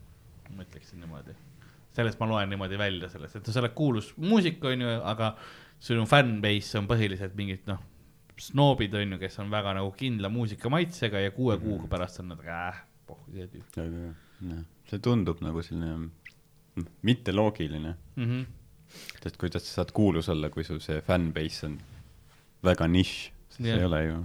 ma 0.55 0.65
ütleksin 0.65 0.99
niimoodi. 0.99 1.35
sellest 1.93 2.19
ma 2.19 2.29
loen 2.29 2.49
niimoodi 2.49 2.77
välja 2.77 3.09
sellest, 3.09 3.35
et 3.35 3.53
sa 3.53 3.59
oled 3.61 3.77
kuulus 3.77 4.13
muusik, 4.17 4.63
onju, 4.65 4.97
aga 5.03 5.35
sinu 5.81 6.05
fännbase 6.09 6.77
on 6.79 6.87
põhiliselt 6.89 7.37
mingid 7.37 7.69
noh, 7.69 7.81
snoobid 8.41 8.95
onju, 8.97 9.19
kes 9.21 9.39
on 9.43 9.51
väga 9.53 9.75
nagu 9.77 9.91
kindla 9.97 10.31
muusikamaitsega 10.33 11.21
ja 11.25 11.33
kuue 11.35 11.57
kuuga 11.61 11.89
pärast 11.91 12.23
on 12.23 12.33
nad 12.33 12.41
äh,, 12.45 12.81
pohhu 13.07 13.35
see 13.35 13.47
tüüp. 13.51 14.15
see 14.89 14.99
tundub 15.03 15.43
nagu 15.45 15.61
selline 15.65 16.09
mitte 17.01 17.33
loogiline, 17.35 17.95
mm. 18.15 18.25
-hmm. 18.25 18.45
sest 19.23 19.37
kuidas 19.37 19.67
sa 19.67 19.81
saad 19.81 19.91
kuulus 19.91 20.29
olla, 20.29 20.49
kui 20.49 20.63
sul 20.63 20.79
see 20.79 21.01
fanbase 21.01 21.65
on 21.67 21.79
väga 22.63 22.87
nišš, 22.87 23.31
siis 23.49 23.67
Jah. 23.67 23.79
ei 23.79 23.85
ole 23.85 24.03
ju. 24.05 24.17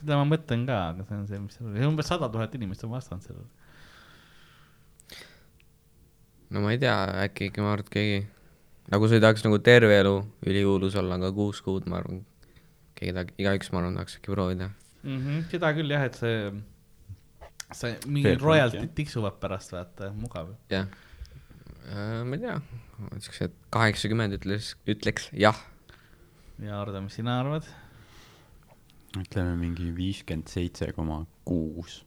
seda 0.00 0.18
ma 0.20 0.28
mõtlen 0.36 0.66
ka, 0.68 0.78
aga 0.92 1.06
see 1.08 1.16
on 1.16 1.26
see, 1.26 1.38
mis 1.40 1.58
seal 1.58 1.70
oli, 1.70 1.86
umbes 1.86 2.10
sada 2.12 2.28
tuhat 2.28 2.54
inimest 2.54 2.84
on 2.84 2.90
vastanud 2.90 3.22
sellele. 3.22 3.48
no 6.50 6.60
ma 6.60 6.72
ei 6.72 6.78
tea, 6.78 6.96
äkki 7.26 7.50
ikka 7.50 7.64
ma 7.64 7.72
arvan, 7.72 7.86
et 7.86 7.92
keegi, 7.96 8.22
nagu 8.92 9.08
sa 9.08 9.18
ei 9.18 9.24
tahaks 9.24 9.44
nagu 9.48 9.58
terve 9.58 10.00
elu 10.04 10.16
ülikuulus 10.46 10.98
olla, 11.00 11.18
aga 11.20 11.32
kuus 11.32 11.62
kuud, 11.64 11.88
ma 11.90 12.02
arvan, 12.02 12.22
keegi 12.96 13.14
tahab, 13.16 13.32
igaüks, 13.40 13.72
ma 13.72 13.82
arvan, 13.82 13.98
tahaks 13.98 14.18
äkki 14.18 14.32
proovida. 14.34 14.70
mm. 15.02 15.18
-hmm. 15.18 15.46
seda 15.52 15.72
küll 15.76 15.92
jah, 15.92 16.06
et 16.08 16.18
see, 16.20 16.36
see 17.72 17.94
mingi 18.06 18.36
royaltid 18.40 18.92
tiksuvad 18.98 19.40
pärast, 19.42 19.72
vaata, 19.76 20.12
mugav. 20.16 20.54
jah, 20.72 20.88
ma 22.24 22.38
ei 22.38 22.44
tea, 22.44 22.60
siuksed 23.28 23.56
kaheksakümmend 23.74 24.38
ütles, 24.40 24.74
ütleks 24.88 25.30
jah. 25.32 25.58
ja 26.62 26.80
Ardo, 26.80 27.02
mis 27.04 27.18
sina 27.20 27.40
arvad? 27.40 27.68
ütleme 29.16 29.56
mingi 29.56 29.90
viiskümmend 29.96 30.50
seitse 30.50 30.90
koma 30.92 31.22
kuus. 31.46 32.02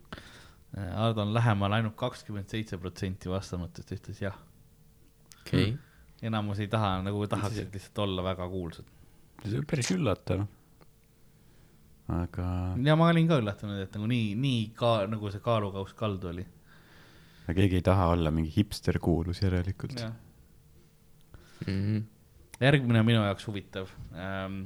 Ardo 0.78 1.24
on 1.24 1.34
lähemal 1.34 1.74
ainult 1.80 1.96
kakskümmend 1.98 2.52
seitse 2.52 2.78
protsenti 2.78 3.32
vastanutest 3.32 3.96
ütles 3.96 4.22
jah. 4.22 4.36
okei 5.42 5.72
okay., 5.72 5.78
enamus 6.30 6.60
ei 6.60 6.68
taha, 6.70 7.00
nagu 7.06 7.26
tahaksid 7.32 7.74
lihtsalt 7.74 8.04
olla 8.06 8.24
väga 8.24 8.48
kuulsad. 8.52 8.86
see 9.46 9.58
on 9.58 9.66
päris 9.70 9.92
üllatav. 9.96 10.46
Aga 12.10 12.46
ja 12.86 12.96
ma 13.00 13.10
olin 13.14 13.28
ka 13.30 13.40
üllatunud, 13.42 13.82
et 13.84 13.94
nagu 13.96 14.08
nii, 14.10 14.34
nii 14.40 14.62
ka 14.78 14.94
nagu 15.10 15.32
see 15.34 15.44
kaalukauss 15.46 15.96
kaldu 15.98 16.32
oli. 16.32 16.46
aga 17.46 17.56
keegi 17.62 17.80
ei 17.80 17.86
taha 17.86 18.10
olla 18.16 18.32
mingi 18.34 18.52
hipster 18.56 19.00
kuulus 19.00 19.42
järelikult. 19.44 20.04
mm. 20.06 20.14
-hmm. 21.68 22.04
järgmine 22.62 23.04
minu 23.04 23.24
jaoks 23.26 23.48
huvitav 23.48 23.88
ähm,. 24.14 24.64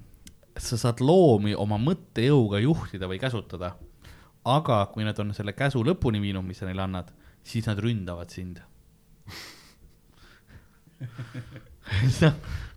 sa 0.57 0.77
saad 0.77 1.01
loomi 1.01 1.55
oma 1.55 1.77
mõttejõuga 1.81 2.61
juhtida 2.61 3.07
või 3.09 3.19
käsutada, 3.19 3.75
aga 4.45 4.85
kui 4.93 5.03
nad 5.03 5.19
on 5.19 5.33
selle 5.33 5.53
käsu 5.53 5.83
lõpuni 5.83 6.21
viinud, 6.21 6.45
mis 6.45 6.57
sa 6.61 6.65
neile 6.65 6.83
annad, 6.83 7.13
siis 7.43 7.67
nad 7.67 7.79
ründavad 7.79 8.29
sind. 8.29 8.61
sa 12.19 12.31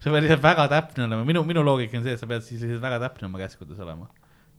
sa 0.07 0.13
pead 0.15 0.23
lihtsalt 0.23 0.45
väga 0.45 0.69
täpne 0.71 1.05
olema, 1.09 1.25
minu, 1.27 1.43
minu 1.43 1.65
loogika 1.67 1.99
on 1.99 2.05
see, 2.07 2.15
et 2.15 2.21
sa 2.23 2.29
pead 2.31 2.45
siis 2.47 2.61
lihtsalt 2.63 2.85
väga 2.85 3.01
täpne 3.03 3.27
oma 3.27 3.41
käskudes 3.43 3.81
olema. 3.83 4.07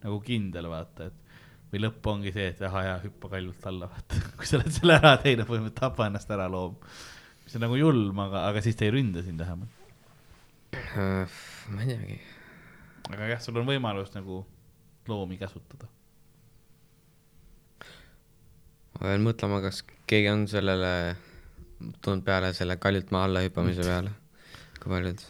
Nagu 0.03 0.19
kindel, 0.25 0.69
vaata, 0.71 1.09
et 1.09 1.27
või 1.71 1.83
lõpp 1.83 2.07
ongi 2.11 2.31
see, 2.35 2.47
et 2.53 2.61
aha 2.63 2.83
jaa, 2.85 2.99
hüppa 3.03 3.31
kaljult 3.33 3.65
alla, 3.69 3.89
vaata. 3.91 4.21
kui 4.39 4.47
sa 4.47 4.59
oled 4.59 4.71
selle 4.73 4.97
ära 4.99 5.15
teinud, 5.23 5.47
põhimõtteliselt 5.49 5.81
tapa 5.81 6.07
ennast 6.07 6.31
ära 6.33 6.47
loom. 6.51 6.77
mis 7.43 7.57
on 7.59 7.65
nagu 7.65 7.79
julm, 7.79 8.23
aga, 8.23 8.45
aga 8.51 8.63
siis 8.63 8.79
ta 8.79 8.87
ei 8.87 8.95
ründa 8.95 9.23
sind 9.25 9.43
vähemalt. 9.43 9.83
Äh, 10.77 11.37
ma 11.71 11.83
ei 11.83 11.93
teagi, 11.93 12.17
aga 13.11 13.29
jah, 13.33 13.43
sul 13.43 13.59
on 13.59 13.67
võimalus 13.67 14.11
nagu 14.15 14.41
loomi 15.07 15.39
käsutada. 15.39 15.87
ma 18.97 19.11
pean 19.11 19.23
mõtlema, 19.23 19.59
kas 19.61 19.83
keegi 20.09 20.29
on 20.31 20.47
sellele 20.49 20.91
tulnud 22.01 22.23
peale 22.25 22.49
selle 22.57 22.79
kaljult 22.81 23.11
maa 23.13 23.27
alla 23.27 23.43
hüppamise 23.45 23.83
peale, 23.85 24.11
kui 24.81 24.91
paljud. 24.91 25.21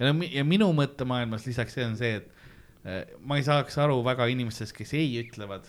ja 0.00 0.08
no 0.08 0.26
ja 0.26 0.44
minu 0.44 0.72
mõttemaailmas 0.76 1.46
lisaks 1.46 1.76
see 1.78 1.86
on 1.86 1.94
see, 2.00 2.18
et 2.20 2.35
ma 3.26 3.36
ei 3.36 3.42
saaks 3.42 3.78
aru 3.82 3.98
väga 4.06 4.26
inimestest, 4.30 4.72
kes 4.76 4.92
ei 4.94 5.08
ütlevad, 5.24 5.66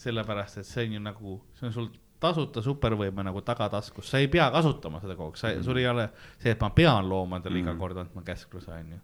sellepärast 0.00 0.58
et 0.62 0.66
see 0.68 0.86
on 0.86 0.92
ju 0.96 1.00
nagu, 1.02 1.34
see 1.58 1.66
on 1.66 1.72
sul 1.74 1.88
tasuta 2.20 2.60
supervõime 2.62 3.24
nagu 3.24 3.40
tagataskus, 3.42 4.10
sa 4.12 4.18
ei 4.20 4.28
pea 4.28 4.50
kasutama 4.52 5.00
seda 5.00 5.14
kogu 5.16 5.32
aeg, 5.32 5.38
sa, 5.40 5.50
sul 5.64 5.78
ei 5.80 5.86
ole 5.88 6.04
see, 6.38 6.52
et 6.52 6.60
ma 6.60 6.68
pean 6.76 7.08
loomadele 7.08 7.58
iga 7.62 7.72
Mhm. 7.72 7.78
kord 7.80 7.96
andma 7.96 8.22
käskluse, 8.22 8.70
onju. 8.76 8.98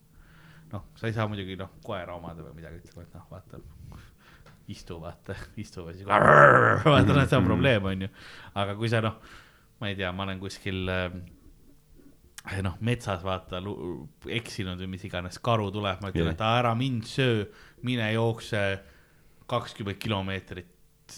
noh, 0.72 0.82
sa 0.98 1.06
ei 1.06 1.12
saa 1.16 1.26
muidugi 1.30 1.56
noh, 1.56 1.70
koera 1.84 2.14
omada 2.14 2.42
või 2.42 2.56
midagi 2.60 2.82
ütlema, 2.82 3.02
et 3.06 3.14
noh, 3.14 3.26
vaata, 3.30 3.58
istu, 4.68 4.98
vaata, 5.00 5.34
istu 5.56 5.84
või 5.86 5.94
siis 5.94 6.06
vaata, 6.10 7.14
noh, 7.14 7.26
see 7.28 7.38
on 7.38 7.44
probleem, 7.46 7.84
onju. 7.92 8.08
aga 8.54 8.74
kui 8.78 8.88
sa 8.90 9.00
noh, 9.04 9.16
ma 9.80 9.88
ei 9.92 9.96
tea, 9.96 10.12
ma 10.12 10.24
olen 10.26 10.40
kuskil 10.42 10.88
äh, 10.90 11.10
noh, 12.62 12.76
metsas 12.84 13.24
vaata 13.26 13.60
eksinud 14.38 14.80
või 14.82 14.90
mis 14.94 15.06
iganes, 15.08 15.38
karu 15.42 15.70
tuleb, 15.74 16.02
ma 16.02 16.10
ütlen 16.12 16.28
yeah., 16.28 16.36
et 16.36 16.44
ära 16.46 16.74
mind 16.78 17.06
söö, 17.10 17.46
mine 17.86 18.06
jookse 18.14 18.62
kakskümmend 19.50 19.98
kilomeetrit 20.02 21.16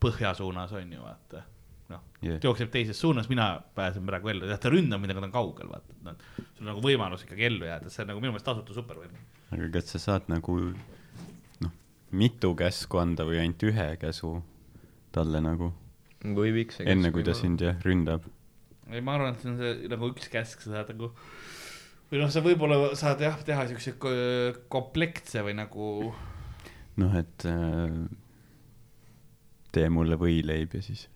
põhja 0.00 0.34
suunas 0.36 0.74
on 0.76 0.92
ju 0.92 1.00
vaata. 1.04 1.42
noh 1.88 2.04
yeah., 2.20 2.40
jookseb 2.44 2.70
teises 2.72 3.00
suunas, 3.00 3.30
mina 3.32 3.50
pääsen 3.74 4.06
praegu 4.08 4.34
ellu, 4.34 4.46
tead 4.50 4.60
ta 4.60 4.72
ründab 4.72 5.00
mind, 5.00 5.14
aga 5.14 5.24
ta 5.24 5.30
on 5.30 5.36
kaugel, 5.38 5.72
vaata, 5.72 5.96
et 5.96 6.06
noh, 6.06 6.22
sul 6.44 6.66
on 6.66 6.72
nagu 6.74 6.84
võimalus 6.84 7.24
ikkagi 7.24 7.48
ellu 7.48 7.68
jääda, 7.70 7.92
see 7.92 8.04
on 8.04 8.12
nagu 8.12 8.22
minu 8.22 8.34
meelest 8.34 8.48
tasuta 8.50 8.76
supervõime. 8.76 9.26
aga 9.48 9.72
kas 9.78 9.92
sa 9.94 10.04
saad 10.04 10.28
nagu 10.32 10.58
noh, 11.64 11.76
mitu 12.12 12.52
käsku 12.58 13.00
anda 13.00 13.24
või 13.28 13.40
ainult 13.42 13.64
ühe 13.70 13.90
käsu 14.00 14.38
talle 15.12 15.40
nagu, 15.40 15.72
enne 16.84 17.14
kui 17.14 17.24
ta 17.24 17.36
sind 17.36 17.64
jah 17.64 17.80
ründab? 17.86 18.28
ei, 18.88 19.04
ma 19.04 19.16
arvan, 19.18 19.34
et 19.34 19.44
see 19.44 19.52
on 19.52 19.60
see 19.60 19.92
nagu 19.92 20.10
üks 20.12 20.30
käsk, 20.32 20.62
sa 20.64 20.78
saad 20.78 20.92
nagu 20.94 21.12
või 22.08 22.22
noh, 22.22 22.32
sa 22.32 22.42
võib-olla 22.44 22.80
saad 22.98 23.22
jah, 23.24 23.36
teha 23.44 23.66
siukse 23.70 23.94
ko- 24.00 24.14
kompleksse 24.72 25.44
või 25.46 25.56
nagu 25.58 25.90
noh, 26.98 27.14
et 27.18 27.46
äh, 27.48 27.94
tee 29.74 29.88
mulle 29.92 30.18
võileib 30.20 30.74
ja 30.78 30.82
siis 30.84 31.06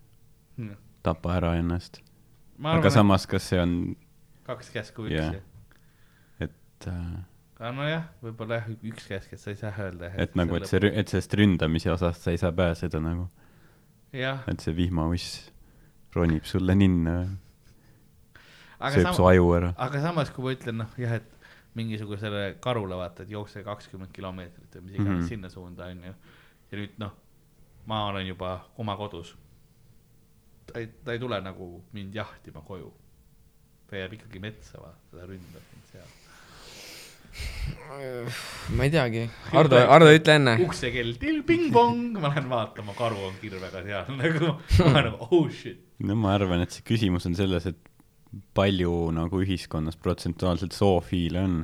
hmm, 0.57 0.77
tapa 1.05 1.37
ära 1.39 1.55
ennast. 1.59 1.99
aga 2.61 2.77
arvan, 2.77 2.97
samas, 2.99 3.27
kas 3.29 3.49
see 3.51 3.61
on, 3.63 3.77
et 3.93 4.47
kaks 4.47 4.73
käsku 4.73 5.07
üks 5.07 5.17
yeah.. 5.17 5.37
et 6.43 6.89
äh, 6.91 7.21
aga 7.57 7.71
nojah, 7.77 8.05
võib-olla 8.23 8.59
jah, 8.59 8.69
üks 8.91 9.07
käsk, 9.09 9.33
et 9.33 9.41
sa 9.41 9.53
ei 9.53 9.59
saa 9.59 9.73
öelda. 9.85 10.11
et 10.19 10.37
nagu, 10.39 10.57
et 10.59 10.67
see, 10.69 10.83
et 10.91 11.09
sellest 11.09 11.33
ründamise 11.39 11.91
osast 11.93 12.25
sa 12.25 12.33
ei 12.33 12.41
saa 12.41 12.53
pääseda 12.55 13.01
nagu, 13.03 13.29
et 14.13 14.63
see 14.63 14.75
vihmauss 14.77 15.49
ronib 16.13 16.45
sulle 16.45 16.75
ninna, 16.77 17.23
sööb 18.91 19.09
su 19.11 19.21
sama, 19.21 19.29
aju 19.31 19.51
ära. 19.57 19.73
aga 19.87 20.01
samas, 20.03 20.31
kui 20.33 20.45
ma 20.45 20.53
ütlen 20.55 20.81
noh, 20.83 20.95
jah, 20.99 21.17
et 21.21 21.33
mingisugusele 21.77 22.55
karule 22.61 22.97
vaata, 22.97 23.23
et 23.23 23.31
jookse 23.33 23.63
kakskümmend 23.65 24.13
kilomeetrit 24.13 24.75
või 24.77 24.87
mis 24.87 24.95
iganes 24.95 25.09
mm. 25.09 25.19
-hmm. 25.19 25.29
sinna 25.29 25.49
suunda 25.49 25.89
onju. 25.89 26.13
ja 26.71 26.77
nüüd 26.77 26.97
noh, 27.01 27.13
ma 27.85 28.05
olen 28.09 28.27
juba 28.27 28.57
oma 28.77 28.97
kodus. 28.97 29.35
ta 30.65 30.79
ei, 30.79 30.87
ta 31.03 31.13
ei 31.13 31.19
tule 31.19 31.41
nagu 31.41 31.83
mind 31.91 32.15
jahtima 32.15 32.61
koju. 32.61 32.93
ta 33.87 33.97
jääb 33.97 34.13
ikkagi 34.19 34.39
metsa, 34.39 34.81
vaata, 34.81 35.17
ta 35.17 35.25
ründab 35.27 35.65
mind 35.73 35.85
seal. 35.91 36.11
ma 38.77 38.83
ei 38.83 38.91
teagi, 38.93 39.29
Ardo, 39.51 39.77
Ardo, 39.77 40.11
ütle 40.13 40.35
enne. 40.35 40.57
uksekell, 40.65 41.15
ping-pong, 41.47 42.19
ma 42.19 42.29
lähen 42.29 42.49
vaatama, 42.49 42.93
karu 42.97 43.25
on 43.29 43.39
kirvega 43.41 43.81
seal 43.83 44.13
nagu, 44.17 44.53
ma 44.79 44.91
olen 44.91 45.09
nagu 45.11 45.27
oh 45.31 45.49
shit. 45.49 45.81
no 45.99 46.15
ma 46.15 46.35
arvan, 46.37 46.61
et 46.61 46.71
see 46.71 46.85
küsimus 46.85 47.25
on 47.29 47.35
selles, 47.39 47.65
et 47.65 47.92
palju 48.57 49.11
nagu 49.15 49.41
ühiskonnas 49.43 49.97
protsentuaalselt 50.01 50.73
zoofiile 50.75 51.43
on. 51.43 51.57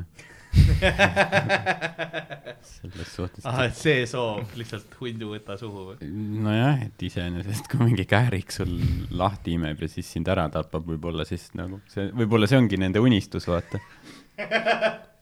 selles 2.66 3.12
suhtes 3.14 3.46
ah, 3.46 3.60
et 3.68 3.76
see 3.78 4.02
soov 4.10 4.56
lihtsalt 4.58 4.96
hundu 4.98 5.30
võta 5.36 5.58
suhu 5.60 5.84
või? 5.92 6.08
nojah, 6.42 6.82
et 6.88 7.06
iseenesest 7.06 7.70
kui 7.70 7.84
mingi 7.84 8.06
käärik 8.10 8.50
sul 8.54 8.72
lahti 9.14 9.54
imeb 9.60 9.84
ja 9.86 9.90
siis 9.92 10.10
sind 10.10 10.30
ära 10.32 10.48
tapab, 10.54 10.88
võib-olla 10.90 11.26
siis 11.30 11.52
nagu 11.60 11.82
see, 11.92 12.10
võib-olla 12.18 12.50
see 12.50 12.58
ongi 12.58 12.82
nende 12.82 13.04
unistus, 13.04 13.46
vaata. 13.50 13.82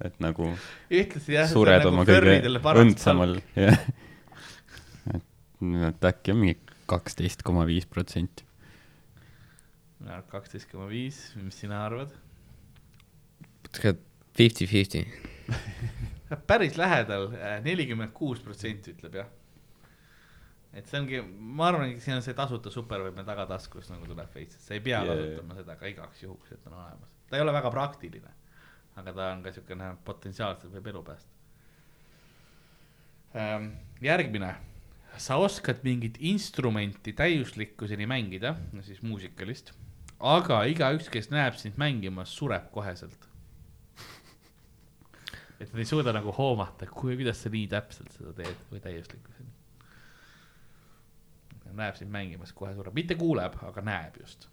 et 0.08 0.16
nagu 0.24 0.54
ühtlasi 0.88 1.36
jah. 1.36 1.52
sured 1.52 1.84
nagu 1.84 1.92
oma 1.92 2.08
kõige 2.08 2.64
õndsamal, 2.86 3.38
jah. 3.60 3.84
et, 5.18 5.28
et 5.92 6.12
äkki 6.14 6.36
on 6.36 6.44
mingi 6.46 6.60
kaksteist 6.88 7.44
koma 7.44 7.68
viis 7.68 7.88
protsenti. 7.90 8.47
Mina 10.00 10.18
arvan 10.18 10.30
kaksteist 10.30 10.70
koma 10.72 10.88
viis, 10.92 11.20
mis 11.42 11.58
sina 11.64 11.82
arvad? 11.86 12.14
Fifty-fifty. 14.38 15.04
päris 16.50 16.78
lähedal, 16.78 17.30
nelikümmend 17.64 18.14
kuus 18.16 18.42
protsenti 18.44 18.94
ütleb 18.94 19.16
jah. 19.22 19.30
et 20.78 20.90
see 20.90 21.00
ongi, 21.00 21.22
ma 21.24 21.70
arvan, 21.72 21.94
et 21.96 22.04
siin 22.04 22.18
on 22.18 22.26
see 22.26 22.36
tasuta 22.38 22.72
supervõime 22.74 23.24
tagataskus 23.26 23.90
nagu 23.90 24.06
tuleb 24.06 24.30
veits, 24.36 24.60
et 24.60 24.66
sa 24.66 24.76
ei 24.76 24.84
pea 24.84 25.00
yeah. 25.00 25.16
kasutama 25.16 25.58
seda 25.58 25.78
ka 25.80 25.90
igaks 25.90 26.22
juhuks, 26.26 26.52
et 26.54 26.68
on 26.70 26.76
olemas. 26.78 27.16
ta 27.30 27.40
ei 27.40 27.46
ole 27.46 27.56
väga 27.56 27.72
praktiline, 27.74 28.36
aga 29.00 29.16
ta 29.16 29.32
on 29.32 29.44
ka 29.46 29.56
siukene 29.56 29.90
potentsiaalselt 30.06 30.76
võib 30.78 30.92
elu 30.94 31.04
päästa. 31.08 31.34
järgmine, 34.04 34.54
sa 35.18 35.40
oskad 35.42 35.82
mingit 35.88 36.20
instrumenti 36.20 37.14
täiuslikkuseni 37.18 38.06
mängida, 38.10 38.54
no 38.74 38.86
siis 38.86 39.02
muusikalist, 39.02 39.74
aga 40.20 40.64
igaüks, 40.72 41.10
kes 41.14 41.30
näeb 41.30 41.56
sind 41.60 41.78
mängimas, 41.78 42.32
sureb 42.34 42.72
koheselt 42.74 43.28
et 45.62 45.70
nad 45.72 45.80
ei 45.82 45.86
suuda 45.86 46.14
nagu 46.16 46.32
hoomata, 46.38 46.88
kuidas 46.90 47.44
sa 47.44 47.50
nii 47.54 47.68
täpselt 47.72 48.12
seda 48.16 48.34
teed 48.38 48.64
või 48.72 48.82
täiuslikkuseni. 48.84 49.54
näeb 51.78 51.96
sind 52.00 52.10
mängimas, 52.10 52.54
kohe 52.58 52.72
sureb, 52.74 52.96
mitte 52.98 53.16
kuuleb, 53.20 53.54
aga 53.68 53.82
näeb 53.86 54.16
just. 54.22 54.48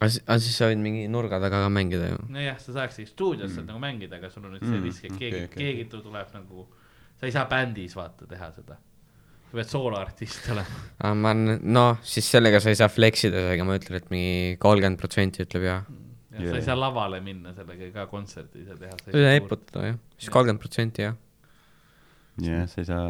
aga 0.00 0.08
siis, 0.12 0.52
sa 0.58 0.68
võid 0.68 0.82
mingi 0.84 1.06
nurga 1.08 1.40
taga 1.42 1.62
ka 1.64 1.70
mängida 1.72 2.10
ju. 2.12 2.18
nojah, 2.28 2.58
sa 2.60 2.74
saaksid 2.76 3.08
stuudios 3.10 3.54
saad 3.56 3.66
nagu 3.70 3.80
mängida, 3.82 4.18
aga 4.20 4.30
sul 4.30 4.44
on 4.44 4.52
nüüd 4.58 4.66
see 4.66 4.76
Mm, 4.76 4.84
risk, 4.84 5.04
et 5.04 5.16
keegi 5.16 5.26
okei, 5.26 5.44
okay,, 5.44 5.48
okei. 5.48 5.64
keegi 5.64 5.88
tu- 5.90 6.02
tuleb 6.04 6.28
nagu, 6.36 6.66
sa 7.20 7.26
ei 7.26 7.32
saa 7.32 7.46
bändis 7.48 7.96
vaata 7.96 8.26
teha 8.28 8.52
seda. 8.52 8.76
Sa 9.50 9.58
pead 9.58 9.70
sooloartist 9.70 10.50
olema. 10.54 10.82
aga 11.00 11.16
ma 11.18 11.32
olen, 11.34 11.56
noh, 11.74 11.98
siis 12.06 12.28
sellega 12.30 12.60
sa 12.62 12.70
ei 12.70 12.78
saa 12.78 12.90
flex 12.92 13.26
ida 13.26 13.42
sellega, 13.42 13.66
ma 13.66 13.78
ütlen, 13.80 13.98
et 13.98 14.12
mingi 14.12 14.60
kolmkümmend 14.62 15.00
protsenti 15.00 15.42
ütleb 15.42 15.66
jah. 15.66 15.88
ja 16.36 16.38
sa 16.38 16.46
Jaa. 16.46 16.60
ei 16.60 16.68
saa 16.68 16.78
lavale 16.78 17.18
minna 17.24 17.54
sellega 17.56 17.90
ka 17.96 18.06
kontserti 18.12 18.62
ei 18.62 18.68
saa 18.68 18.78
teha. 18.78 19.02
üle 19.10 19.34
eputada 19.40 19.90
jah, 19.90 19.98
siis 20.18 20.30
kolmkümmend 20.36 20.62
protsenti 20.62 21.06
jah. 21.08 21.18
jah, 22.46 22.64
sa 22.70 22.80
ei 22.84 22.88
saa 22.92 23.04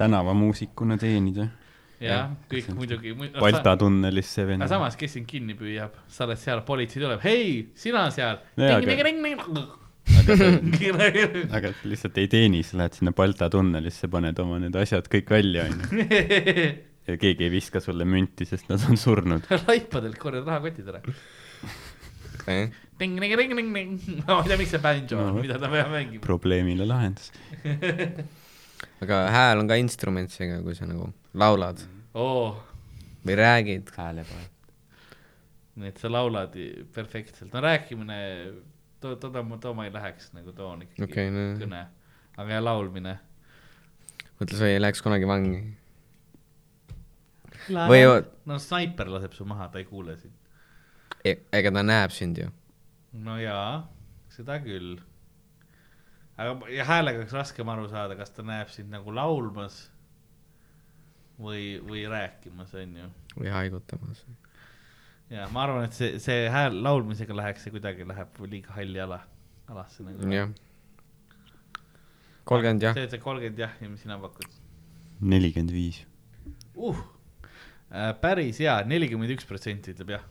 tänavamuusikuna 0.00 0.96
teenida. 1.00 1.50
jah, 2.00 2.32
kõik 2.50 2.72
muidugi. 2.76 3.12
Balta 3.36 3.76
tunnelisse 3.80 4.44
aga 4.44 4.52
vend. 4.54 4.68
samas, 4.72 4.96
kes 5.00 5.18
sind 5.18 5.28
kinni 5.28 5.56
püüab, 5.58 6.00
sa 6.08 6.24
oled 6.24 6.40
seal, 6.40 6.64
politsei 6.68 7.04
tuleb, 7.04 7.20
hei, 7.24 7.66
sina 7.76 8.08
seal. 8.14 8.40
Aga 10.20 10.36
sa, 10.38 10.48
aga 11.58 11.70
sa 11.74 11.88
lihtsalt 11.90 12.18
ei 12.22 12.28
teeni, 12.30 12.60
sa 12.66 12.78
lähed 12.80 12.94
sinna 12.98 13.12
Balta 13.16 13.48
tunnelisse, 13.52 14.08
paned 14.12 14.38
oma 14.42 14.58
need 14.62 14.76
asjad 14.78 15.08
kõik 15.10 15.30
välja, 15.34 15.64
onju. 15.66 16.06
ja 17.10 17.16
keegi 17.20 17.46
ei 17.46 17.52
viska 17.52 17.82
sulle 17.82 18.06
münti, 18.08 18.46
sest 18.48 18.68
nad 18.70 18.82
on 18.90 18.96
surnud. 19.00 19.46
laipadelt 19.68 20.18
korjad 20.22 20.46
rahakotid 20.46 20.88
ära. 20.94 21.00
ting-ting-ting-ting-ting. 22.46 24.22
ma 24.26 24.40
ei 24.42 24.48
tea, 24.48 24.58
miks 24.60 24.70
see 24.74 24.82
banjo 24.82 25.18
on, 25.20 25.32
No, 25.34 25.40
mida 25.42 25.58
ta 25.60 25.68
peab 25.72 25.90
mängima. 25.92 26.22
probleemile 26.24 26.86
lahendus. 26.88 27.32
aga 29.02 29.18
hääl 29.34 29.60
on 29.62 29.68
ka 29.70 29.78
instrument 29.80 30.30
seega, 30.32 30.60
kui 30.64 30.74
sa 30.78 30.86
nagu 30.88 31.10
laulad 31.36 31.82
oo, 32.16 32.54
või 33.26 33.36
räägid. 33.42 33.90
häälepael. 33.96 34.46
nii 35.76 35.90
et 35.92 35.98
sa 36.00 36.08
laulad 36.12 36.54
perfektselt, 36.94 37.50
no 37.52 37.60
rääkimine, 37.64 38.18
too, 39.00 39.16
toda, 39.16 39.42
too 39.60 39.74
ma 39.74 39.86
ei 39.86 39.92
läheks 39.94 40.32
nagu 40.36 40.52
too 40.52 40.68
on 40.68 40.84
ikkagi 40.86 41.06
Okei, 41.06 41.30
no- 41.30 41.56
kõne, 41.60 41.82
aga 42.36 42.58
ja 42.58 42.62
laulmine. 42.64 43.18
mõtle, 44.40 44.56
sa 44.58 44.68
ei 44.70 44.80
läheks 44.80 45.02
kunagi 45.04 45.28
vangi. 45.28 45.60
Või 47.66 48.04
no 48.46 48.58
snaiper 48.62 49.08
laseb 49.10 49.34
su 49.34 49.44
maha, 49.48 49.68
ta 49.72 49.78
ei 49.82 49.84
kuule 49.88 50.16
sind. 50.20 50.34
ega 51.26 51.72
ta 51.74 51.82
näeb 51.82 52.14
sind 52.14 52.38
ju. 52.38 52.50
no 53.12 53.38
jaa, 53.40 53.88
seda 54.28 54.60
küll. 54.62 55.00
aga 56.36 56.70
ja 56.70 56.84
häälega 56.84 57.22
oleks 57.22 57.32
raskem 57.32 57.68
aru 57.68 57.88
saada, 57.88 58.16
kas 58.16 58.30
ta 58.30 58.42
näeb 58.42 58.68
sind 58.70 58.92
nagu 58.92 59.14
laulmas 59.14 59.86
või, 61.40 61.80
või 61.84 62.04
rääkimas, 62.08 62.74
onju. 62.74 63.10
või 63.36 63.52
haigutamas. 63.52 64.24
Ja 65.30 65.48
ma 65.52 65.64
arvan, 65.66 65.84
et 65.88 65.96
see, 65.96 66.18
see 66.22 66.46
hääl 66.52 66.76
laulmisega 66.86 67.34
läheks 67.36 67.66
see 67.66 67.74
kuidagi, 67.74 68.06
läheb 68.08 68.38
liiga 68.46 68.76
halli 68.76 69.00
ala, 69.02 69.20
alasse 69.72 70.04
nagu. 70.06 70.30
jah. 70.32 70.52
kolmkümmend 72.46 72.86
jah. 72.86 72.94
see, 72.98 73.08
see 73.10 73.22
kolmkümmend 73.22 73.58
jah 73.64 73.74
ja 73.82 73.90
mis 73.90 74.04
sina 74.06 74.18
pakud 74.22 74.46
nelikümmend 75.20 75.72
viis. 75.74 76.02
uh,? 76.76 77.00
päris 78.20 78.58
hea, 78.62 78.76
nelikümmend 78.86 79.32
üks 79.36 79.46
protsenti 79.48 79.94
ütleb 79.94 80.14
jah. 80.16 80.24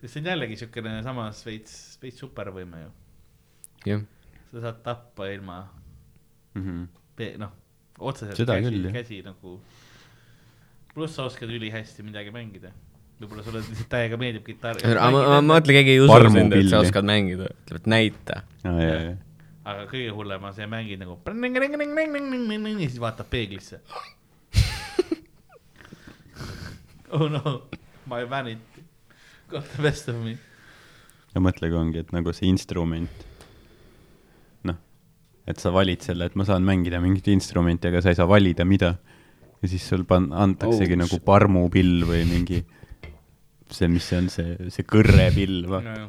sest 0.00 0.12
see 0.12 0.22
on 0.22 0.30
jällegi 0.32 0.60
siukene 0.62 0.98
samas 1.06 1.42
veits, 1.46 1.74
veits 2.02 2.22
supervõime 2.22 2.84
ju. 2.84 2.92
jah, 3.92 4.06
sa 4.52 4.68
saad 4.68 4.82
tappa 4.86 5.30
ilma, 5.34 5.64
Mhm. 6.56 6.84
noh, 7.42 7.50
otseselt 7.98 8.38
Seda 8.38 8.54
käsi 8.60 8.78
käsi 8.94 9.18
nagu. 9.24 9.58
pluss 10.94 11.14
sa 11.18 11.26
oskad 11.28 11.50
ülihästi 11.52 12.02
midagi 12.02 12.30
mängida. 12.32 12.70
Võib-olla 13.20 13.44
sulle 13.44 13.60
lihtsalt 13.62 13.88
täiega 13.92 14.18
meeldib 14.20 14.44
kitarr. 14.46 14.82
ma, 14.84 15.38
mõtlen, 15.44 15.78
keegi 15.78 15.94
ei 15.94 16.02
usu 16.04 16.32
sind, 16.34 16.56
et 16.56 16.68
sa 16.72 16.82
oskad 16.84 17.04
mängida, 17.08 17.44
ütleb, 17.64 17.80
et 17.80 17.88
näita. 17.88 18.42
jaa. 18.64 19.14
aga 19.66 19.86
kõige 19.90 20.10
hullem 20.16 20.44
on 20.48 20.56
see, 20.56 20.66
mängid 20.70 21.02
nagu 21.02 21.14
ja 22.84 22.90
siis 22.90 23.00
vaatab 23.02 23.30
peeglisse. 23.32 23.76
oh 27.16 27.26
no, 27.32 27.62
my 28.10 28.22
vanity 28.28 28.84
got 29.48 29.64
the 29.72 29.82
best 29.82 30.08
of 30.12 30.20
me. 30.20 30.36
ja 31.32 31.40
mõtlegi 31.40 31.74
ongi, 31.78 32.04
et 32.04 32.12
nagu 32.12 32.36
see 32.36 32.50
instrument, 32.52 33.26
noh, 34.68 34.78
et 35.48 35.58
sa 35.62 35.72
valid 35.72 36.04
selle, 36.04 36.28
et 36.28 36.36
ma 36.36 36.44
saan 36.48 36.68
mängida 36.68 37.00
mingit 37.00 37.32
instrumenti, 37.32 37.88
aga 37.88 38.04
sa 38.04 38.12
ei 38.12 38.20
saa 38.20 38.28
valida, 38.28 38.68
mida. 38.68 38.98
ja 39.62 39.72
siis 39.72 39.88
sul 39.88 40.04
pan-, 40.04 40.34
antaksegi 40.36 40.98
oh, 40.98 41.06
nagu 41.06 41.16
parmupill 41.24 42.04
või 42.04 42.26
mingi 42.28 42.60
see, 43.72 43.88
mis 43.90 44.06
see 44.06 44.20
on, 44.20 44.28
see, 44.32 44.70
see 44.74 44.86
kõrrepill, 44.88 45.64
vaata. 45.70 46.08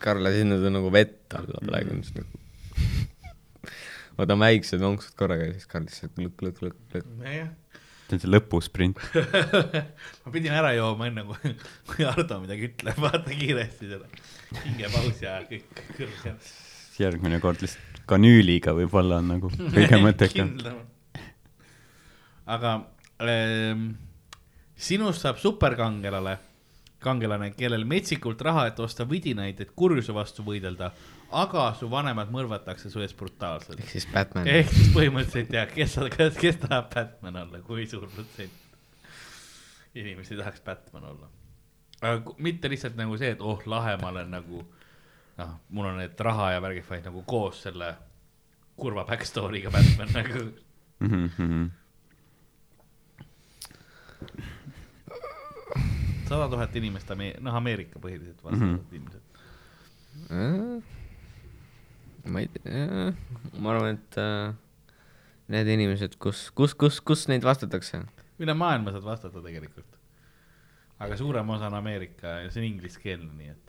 Karl 0.00 0.24
lasi 0.24 0.40
sinna 0.40 0.56
nagu 0.72 0.92
vett 0.94 1.34
alla 1.36 1.60
praegu 1.64 1.92
on 1.92 2.04
siis 2.06 2.16
nagu. 2.16 3.66
võtame 4.20 4.48
väiksed 4.48 4.80
vonksud 4.80 5.16
korraga 5.18 5.48
ja 5.48 5.56
siis 5.56 5.68
Karl 5.70 5.88
lihtsalt 5.88 6.20
lõkk, 6.20 6.46
lõkk, 6.46 6.62
lõkk, 6.66 6.80
lõkk. 6.94 7.10
nojah, 7.20 7.52
see 8.06 8.16
on 8.16 8.22
see 8.24 8.32
lõpusprint. 8.32 9.02
ma 10.24 10.32
pidin 10.34 10.56
ära 10.56 10.72
jooma 10.76 11.10
enne 11.10 11.26
kui, 11.28 11.54
kui 11.92 12.08
Ardo 12.08 12.40
midagi 12.44 12.70
ütleb, 12.70 13.00
vaata 13.04 13.28
kiiresti 13.28 13.92
seda. 13.92 14.10
hingepaus 14.64 15.22
ja 15.24 15.38
kõik 15.50 15.84
kõrged. 15.98 16.52
järgmine 17.00 17.40
kord 17.40 17.62
lihtsalt 17.64 17.90
kanüüliga 18.10 18.74
võib-olla 18.76 19.20
on 19.22 19.34
nagu 19.36 19.50
kõige 19.56 20.00
mõttekam. 20.04 20.54
aga 22.50 22.72
ähm, 23.22 23.90
sinust 24.80 25.24
saab 25.24 25.40
superkangelane, 25.40 26.36
kangelane, 27.04 27.50
kellel 27.56 27.84
metsikult 27.88 28.40
raha, 28.44 28.66
et 28.70 28.80
osta 28.80 29.06
vidinaid, 29.08 29.60
et 29.60 29.74
kurjuse 29.76 30.14
vastu 30.16 30.44
võidelda, 30.46 30.90
aga 31.36 31.66
su 31.78 31.88
vanemad 31.92 32.32
mõrvatakse 32.32 32.90
su 32.92 33.02
eest 33.04 33.16
brutaalselt. 33.18 33.80
ehk 33.80 33.92
siis 33.92 34.08
Batman. 34.12 34.48
ehk 34.48 34.72
siis 34.72 34.90
põhimõtteliselt 34.96 35.54
jah, 35.56 35.68
kes, 35.74 35.98
kes, 36.16 36.40
kes 36.40 36.60
tahab 36.64 36.90
Batman 36.94 37.40
olla, 37.44 37.62
kui 37.66 37.86
suur 37.90 38.08
protsent 38.08 38.68
inimesi 39.94 40.36
tahaks 40.38 40.60
Batman 40.66 41.04
olla. 41.12 41.30
aga 42.00 42.34
mitte 42.38 42.70
lihtsalt 42.72 42.96
nagu 42.96 43.16
see, 43.20 43.32
et 43.36 43.40
oh, 43.44 43.60
lahe, 43.66 43.96
ma 44.00 44.12
olen 44.14 44.30
nagu 44.32 44.64
noh, 45.40 45.52
mul 45.70 45.90
on 45.92 46.00
need 46.00 46.20
raha 46.20 46.52
ja 46.54 46.62
värgid, 46.62 46.86
vaid 46.88 47.04
nagu 47.08 47.22
koos 47.28 47.62
selle 47.66 47.94
kurva 48.80 49.04
backstory'ga 49.08 49.72
Batman 49.72 50.16
nagu 50.16 50.48
Mhm, 51.00 51.70
sada 56.30 56.46
tuhat 56.52 56.76
inimest, 56.78 57.10
noh, 57.42 57.54
Ameerika 57.58 57.98
põhiliselt 58.02 58.40
vastavad 58.44 58.68
mm 58.68 58.78
-hmm. 58.78 58.94
inimesed. 58.94 59.22
ma 62.30 62.40
ei 62.40 62.48
tea, 62.54 63.12
ma 63.58 63.70
arvan, 63.74 63.96
et 63.96 64.18
äh, 64.20 64.54
need 65.50 65.70
inimesed, 65.74 66.16
kus, 66.22 66.50
kus, 66.54 66.74
kus, 66.74 67.00
kus 67.00 67.26
neid 67.30 67.46
vastatakse? 67.46 68.04
üle 68.40 68.54
maailma 68.56 68.92
saad 68.94 69.04
vastata 69.04 69.42
tegelikult. 69.44 69.98
aga 70.98 71.16
suurem 71.16 71.50
osa 71.50 71.66
on 71.66 71.74
Ameerika 71.80 72.26
ja 72.44 72.50
see 72.50 72.62
on 72.62 72.68
ingliskeelne, 72.72 73.32
nii 73.34 73.50
et 73.54 73.66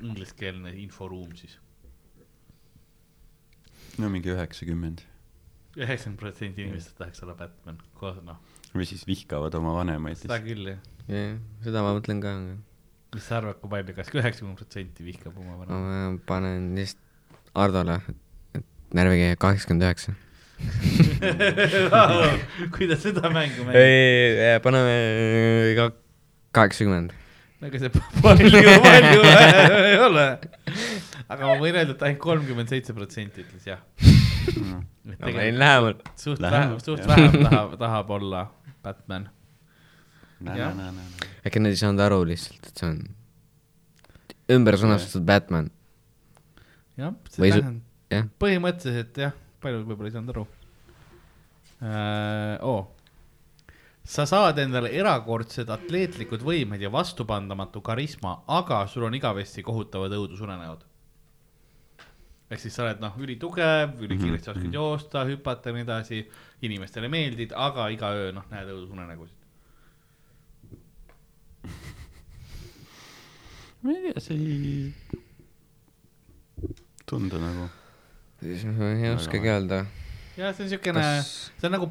ingliskeelne 0.00 0.72
inforuum 0.84 1.34
siis. 1.36 1.58
no 3.98 4.08
mingi 4.08 4.32
üheksakümmend. 4.34 5.04
Üheksakümmend 5.78 6.20
protsenti 6.20 6.64
inimestest 6.64 6.98
tahaks 6.98 7.22
olla 7.24 7.34
Batman, 7.38 7.78
koos 7.98 8.18
noh, 8.26 8.38
või 8.74 8.86
siis 8.88 9.04
vihkavad 9.08 9.54
oma 9.58 9.74
vanemaid 9.78 10.18
seda 10.20 10.38
küll 10.44 10.72
jah. 10.72 10.80
jah, 11.10 11.36
seda 11.64 11.84
ma 11.86 11.94
mõtlen 11.96 12.22
ka. 12.24 12.34
mis 13.14 13.28
sa 13.28 13.38
arvad, 13.40 13.60
kui 13.62 13.72
palju, 13.72 13.96
kas 13.96 14.10
üheksakümmend 14.14 14.60
protsenti 14.60 15.06
vihkab 15.06 15.36
oma 15.38 15.60
vanemaid? 15.62 16.16
ma 16.18 16.24
panen 16.28 16.72
lihtsalt 16.78 17.04
Hardole, 17.58 17.96
et 18.54 18.66
närvige 18.94 19.36
kaheksakümmend 19.42 19.86
üheksa. 19.86 20.14
kui 22.74 22.90
ta 22.90 22.98
seda 22.98 23.30
mängu 23.30 23.64
mängib, 23.66 23.78
ei, 23.78 24.58
paneme 24.62 24.94
ka 25.78 25.88
kaheksakümmend. 26.58 27.14
ega 27.62 27.82
see 27.82 27.90
palju, 28.24 28.62
palju 28.84 29.20
ei 29.32 29.98
ole. 30.06 30.28
aga 31.28 31.42
ma 31.42 31.58
võin 31.58 31.74
öelda, 31.74 31.94
et 31.94 32.06
ainult 32.10 32.22
kolmkümmend 32.26 32.74
seitse 32.74 32.94
protsenti 32.96 33.46
ütles 33.46 33.70
jah. 33.70 33.82
Mm. 34.56 34.84
ma 35.20 35.30
jäin 35.32 35.58
lähemalt. 35.58 36.02
suht 36.16 36.40
vähem, 36.42 36.78
suht 36.80 37.00
jah. 37.04 37.08
vähem 37.08 37.44
tahab, 37.44 37.76
tahab 37.78 38.10
olla 38.10 38.46
Batman. 38.82 39.28
Äkki 41.46 41.60
nad 41.60 41.72
ei 41.72 41.76
saanud 41.80 42.00
aru 42.04 42.20
lihtsalt, 42.28 42.68
et 42.70 42.78
see 42.78 42.88
on 42.90 42.98
ümber 44.58 44.76
sõnastatud 44.80 45.24
Batman. 45.26 45.70
jah, 46.98 47.14
Või 47.38 47.50
see 47.50 47.56
su- 47.58 47.64
tähendab, 47.64 48.30
põhimõtteliselt 48.42 49.18
jah, 49.24 49.34
paljud 49.62 49.86
võib-olla 49.88 50.08
ei 50.12 50.14
saanud 50.16 50.34
aru 50.36 50.46
äh,. 51.82 52.58
Oh. 52.62 52.86
sa 54.08 54.24
saad 54.26 54.58
endale 54.58 54.88
erakordsed 54.96 55.68
atleetlikud 55.70 56.40
võimed 56.42 56.80
ja 56.80 56.90
vastupandamatu 56.90 57.82
karisma, 57.84 58.38
aga 58.48 58.86
sul 58.88 59.04
on 59.04 59.14
igavesti 59.14 59.62
kohutavad 59.62 60.14
õudusunenäod. 60.16 60.86
Ehk 62.48 62.62
siis 62.62 62.76
sa 62.76 62.86
oled 62.86 63.02
noh, 63.02 63.16
ülitugev, 63.20 63.98
ülikiiresti 64.04 64.52
oskad 64.54 64.74
joosta, 64.74 65.24
hüpata 65.28 65.68
ja 65.68 65.76
nii 65.76 65.84
edasi, 65.84 66.20
inimestele 66.64 67.10
meeldid, 67.12 67.52
aga 67.52 67.88
iga 67.92 68.12
öö 68.16 68.30
noh, 68.36 68.46
näed 68.52 68.70
õudusunenägusid. 68.72 69.36
ma 73.82 73.92
ei 73.92 74.00
tea, 74.06 74.22
see 74.24 74.36
ei 74.36 75.18
tundu 77.08 77.40
nagu. 77.42 77.68
siis 78.40 78.64
ma 78.70 78.92
ei 78.94 79.10
oskagi 79.12 79.50
öelda. 79.52 79.82
ja 80.38 80.52
see 80.54 80.64
on 80.64 80.70
siukene, 80.72 81.02
see 81.24 81.66
on 81.68 81.76
nagu 81.76 81.90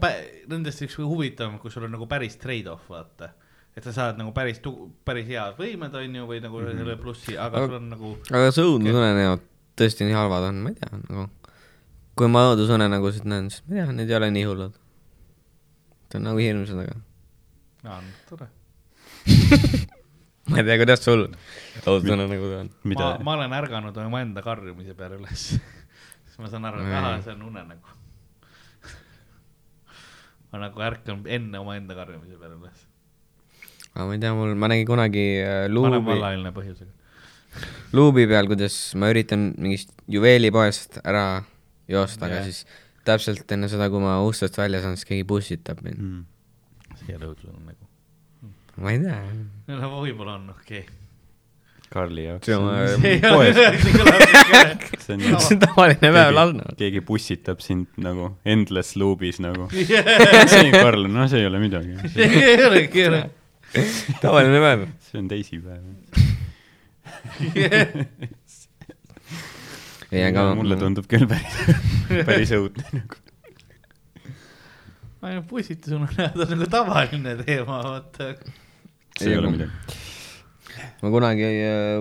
nendest 0.49 0.81
üks 0.87 0.97
huvitavam, 0.97 1.59
kus 1.61 1.77
sul 1.77 1.85
on 1.85 1.93
nagu 1.93 2.09
päris 2.09 2.39
trade-off, 2.41 2.89
vaata. 2.89 3.29
et 3.77 3.85
sa 3.85 3.93
saad 3.93 4.17
nagu 4.17 4.33
päris, 4.33 4.57
päris 5.05 5.29
head 5.29 5.53
võimed, 5.61 5.93
onju, 6.01 6.25
või 6.25 6.41
nagu 6.41 6.63
mm 6.63 6.65
-hmm. 6.65 6.81
selle 6.81 6.97
plussi, 6.97 7.37
aga 7.37 7.61
sul 7.67 7.77
on 7.77 7.87
nagu 7.93 8.15
aga 8.31 8.43
kas 8.49 8.59
õudusunenäod 8.65 9.45
tõesti 9.77 10.07
nii 10.07 10.17
halvad 10.17 10.49
on, 10.49 10.61
ma 10.65 10.73
ei 10.73 10.79
tea, 10.79 11.01
nagu 11.07 11.27
kui 12.17 12.29
ma 12.31 12.47
õudusunenägusid 12.51 13.27
näen, 13.29 13.51
siis 13.53 13.63
ma 13.67 13.75
ei 13.75 13.83
tea, 13.83 13.97
need 13.99 14.11
ei 14.11 14.17
ole 14.17 14.29
nii 14.33 14.45
hullud. 14.49 14.79
Need 16.07 16.17
on 16.17 16.25
nagu 16.29 16.41
hirmsad, 16.41 16.79
aga 16.81 16.97
aa, 17.87 18.01
tore. 18.29 18.47
ma 20.49 20.61
ei 20.61 20.65
tea, 20.65 20.77
kuidas 20.81 21.03
sul 21.05 21.27
õudusunenägud 21.83 22.55
on. 22.61 22.71
ma 22.73 22.91
mida,, 22.93 23.11
ma 23.23 23.37
olen 23.37 23.55
ärganud 23.59 24.01
omaenda 24.05 24.43
karjumise 24.45 24.97
peale 24.97 25.21
üles. 25.21 25.45
siis 26.25 26.41
ma 26.41 26.51
saan 26.51 26.67
aru, 26.69 26.81
et 26.83 26.97
ahah, 26.97 27.21
see 27.25 27.35
on 27.35 27.45
unenägu. 27.51 27.95
ma 30.51 30.65
nagu 30.65 30.85
ärkan 30.89 31.25
enne 31.37 31.61
omaenda 31.61 31.97
karjumise 31.97 32.39
peale 32.41 32.57
üles. 32.57 32.85
aga 33.93 34.09
ma 34.09 34.17
ei 34.17 34.23
tea, 34.25 34.33
mul, 34.37 34.55
ma 34.57 34.71
nägin 34.73 34.89
kunagi 34.89 35.27
äh, 35.43 35.65
luubi, 35.69 36.01
vallaline 36.09 36.55
põhjusega. 36.55 36.96
Luubi 37.95 38.27
peal, 38.29 38.49
kuidas 38.51 38.77
ma 38.99 39.11
üritan 39.13 39.49
mingist 39.57 39.93
juveelipoest 40.11 41.01
ära 41.03 41.43
joosta, 41.91 42.27
aga 42.27 42.41
Jah. 42.41 42.49
siis 42.49 42.65
täpselt 43.07 43.51
enne 43.55 43.69
seda, 43.71 43.89
kui 43.93 44.03
ma 44.03 44.19
ustest 44.27 44.59
välja 44.59 44.83
saan, 44.83 44.97
siis 44.99 45.09
keegi 45.09 45.27
pussitab 45.27 45.81
mind. 45.85 45.99
mm. 46.03 46.23
see 47.01 47.13
ei 47.13 47.19
ole 47.19 47.33
õudsunenägu. 47.33 47.83
ma 48.83 48.95
ei 48.95 49.03
tea. 49.03 49.19
no 49.73 49.91
võib-olla 50.01 50.39
on 50.39 50.49
okei 50.57 50.85
Karli 51.89 52.25
jaoks 52.25 52.45
See 52.47 52.55
on, 52.55 52.67
okay.. 52.67 53.19
tavaline 55.63 56.09
päev 56.11 56.33
Lasnamäel. 56.35 56.75
keegi, 56.79 57.01
pussitab 57.07 57.61
sind 57.63 57.87
nagu 58.03 58.33
endless 58.45 58.97
loop'is 58.99 59.39
nagu. 59.43 59.69
see, 60.51 60.71
Karl, 60.73 61.07
no 61.11 61.27
see 61.31 61.45
ei 61.45 61.47
ole 61.47 61.61
midagi. 61.63 61.95
ei 62.27 62.65
olegi, 62.65 63.05
ei 63.05 63.07
ole. 63.07 63.21
tavaline 64.19 64.59
päev. 64.63 64.87
see 65.07 65.21
on 65.21 65.29
teisipäev. 65.31 66.26
ei, 70.11 70.23
aga 70.23 70.55
mulle 70.57 70.75
tundub 70.79 71.07
küll 71.11 71.27
päris, 71.29 71.55
päris 72.29 72.51
õudne 72.57 72.85
nagu. 72.93 73.15
ainult 75.27 75.47
pussitusunenäod 75.49 76.39
on 76.45 76.49
nagu 76.55 76.67
tavaline 76.71 77.31
teema, 77.43 77.77
vaata. 77.91 78.23
see 79.19 79.31
ei 79.33 79.39
ole 79.39 79.47
midagi. 79.55 79.73
ma 81.03 81.07
kunagi 81.13 81.47
äh, 81.47 81.53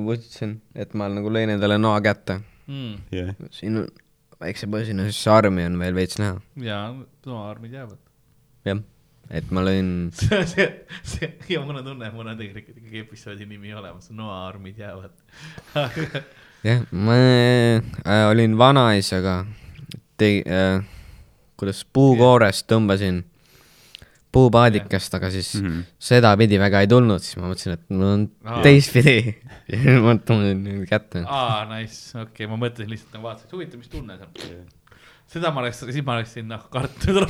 pussitasin, 0.07 0.53
et 0.75 0.91
ma 0.99 1.05
nagu 1.13 1.29
lõin 1.33 1.51
endale 1.57 1.77
noa 1.81 1.99
kätte. 2.05 2.35
Mm. 2.67 2.95
jah, 3.15 3.29
siin 3.55 3.75
väikse 4.43 4.67
poisina, 4.71 5.01
siis 5.07 5.23
armi 5.31 5.63
on 5.67 5.75
veel 5.81 5.95
veits 5.97 6.17
näha. 6.23 6.35
ja 6.63 6.79
no 7.27 7.35
armid 7.47 7.73
jäävad. 7.79 8.01
jah, 8.69 8.79
et 9.31 9.51
ma 9.51 9.63
lõin, 9.67 9.93
see, 10.19 10.43
see, 10.47 10.67
see 11.03 11.31
ja 11.55 11.63
mul 11.65 11.81
on 11.81 11.87
tunne, 11.91 12.09
et 12.09 12.17
mul 12.17 12.29
on 12.31 12.39
tegelikult 12.39 12.81
ikkagi 12.81 13.05
episoodi 13.05 13.47
nimi 13.49 13.75
olemas, 13.75 14.11
noaarmid 14.15 14.83
jäävad. 14.83 15.15
jah, 16.69 16.85
ma 16.93 17.17
äh, 17.21 18.27
olin 18.31 18.59
vanaisaga, 18.59 19.41
tegi- 20.21 20.45
äh,, 20.47 20.85
kuidas 21.57 21.85
puukoorest 21.97 22.69
tõmbasin 22.71 23.25
puupaadikest, 24.37 25.15
aga 25.17 25.31
siis 25.33 25.55
mm. 25.55 25.69
-hmm. 25.69 25.85
sedapidi 25.99 26.59
väga 26.61 26.81
ei 26.85 26.89
tulnud, 26.93 27.23
siis 27.25 27.39
ma 27.41 27.49
mõtlesin, 27.49 27.77
et 27.79 27.85
mul 27.91 28.07
on 28.07 28.25
Aa. 28.45 28.63
teistpidi. 28.67 29.17
ja 29.73 29.79
nüüd 29.81 30.03
ma 30.05 30.17
tõmbasin 30.21 30.83
kätte. 30.91 31.25
aa, 31.27 31.63
nice, 31.73 32.11
okei 32.15 32.45
okay,, 32.45 32.51
ma 32.51 32.59
mõtlesin 32.67 32.93
lihtsalt 32.93 33.17
nagu 33.17 33.31
vaatasin, 33.31 33.53
huvitav, 33.55 33.81
mis 33.81 33.93
tunne 33.93 34.19
see 34.19 34.59
on. 34.59 34.67
Seda 35.31 35.51
ma 35.55 35.65
oleks, 35.65 35.83
siis 35.91 36.05
ma 36.07 36.17
oleksin 36.17 36.47
noh 36.49 36.69
kartnud 36.71 37.27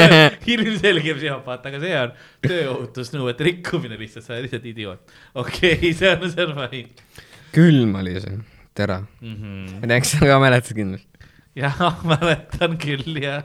ilmselgem 0.54 1.18
psühhopaat, 1.18 1.66
aga 1.70 1.80
see 1.82 1.96
on 1.98 2.14
tööohutusnõuete 2.46 3.48
rikkumine 3.48 3.98
lihtsalt, 4.00 4.26
sa 4.26 4.36
oled 4.36 4.46
lihtsalt 4.46 4.70
idioot. 4.70 5.18
okei 5.34 5.74
okay, 5.78 5.92
see 5.98 6.14
on, 6.14 6.30
see 6.30 6.46
on 6.46 6.56
fine 6.62 7.18
külm 7.54 7.94
oli 7.94 8.20
see 8.20 8.38
tera. 8.74 9.02
mm. 9.20 9.34
-hmm. 9.34 9.72
ma 9.72 9.80
ei 9.82 9.88
tea, 9.88 10.00
kas 10.00 10.10
sa 10.10 10.26
ka 10.26 10.38
mäletad 10.40 10.74
kindlasti? 10.74 11.08
jah, 11.56 12.04
mäletan 12.04 12.78
küll 12.78 13.22
jah. 13.22 13.44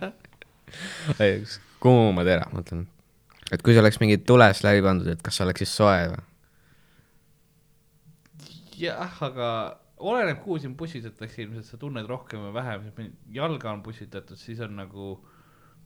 kuuma 1.79 2.23
tera, 2.23 2.45
ma 2.51 2.61
mõtlen. 2.61 2.85
et 3.51 3.61
kui 3.61 3.73
see 3.73 3.81
oleks 3.81 3.99
mingi 3.99 4.17
tulest 4.17 4.63
läbi 4.63 4.81
pandud, 4.85 5.07
et 5.07 5.21
kas 5.21 5.37
see 5.37 5.45
oleks 5.45 5.65
siis 5.65 5.75
soe 5.75 6.07
või? 6.13 6.21
jah, 8.85 9.17
aga 9.21 9.49
oleneb, 9.97 10.41
kuhu 10.43 10.59
sind 10.59 10.75
pussitatakse, 10.79 11.43
ilmselt 11.43 11.67
sa 11.69 11.79
tunned 11.79 12.07
rohkem 12.09 12.43
või 12.47 12.53
vähem, 12.55 12.89
jalga 13.35 13.71
on 13.71 13.83
pussitatud, 13.85 14.39
siis 14.39 14.59
on 14.65 14.75
nagu, 14.79 15.13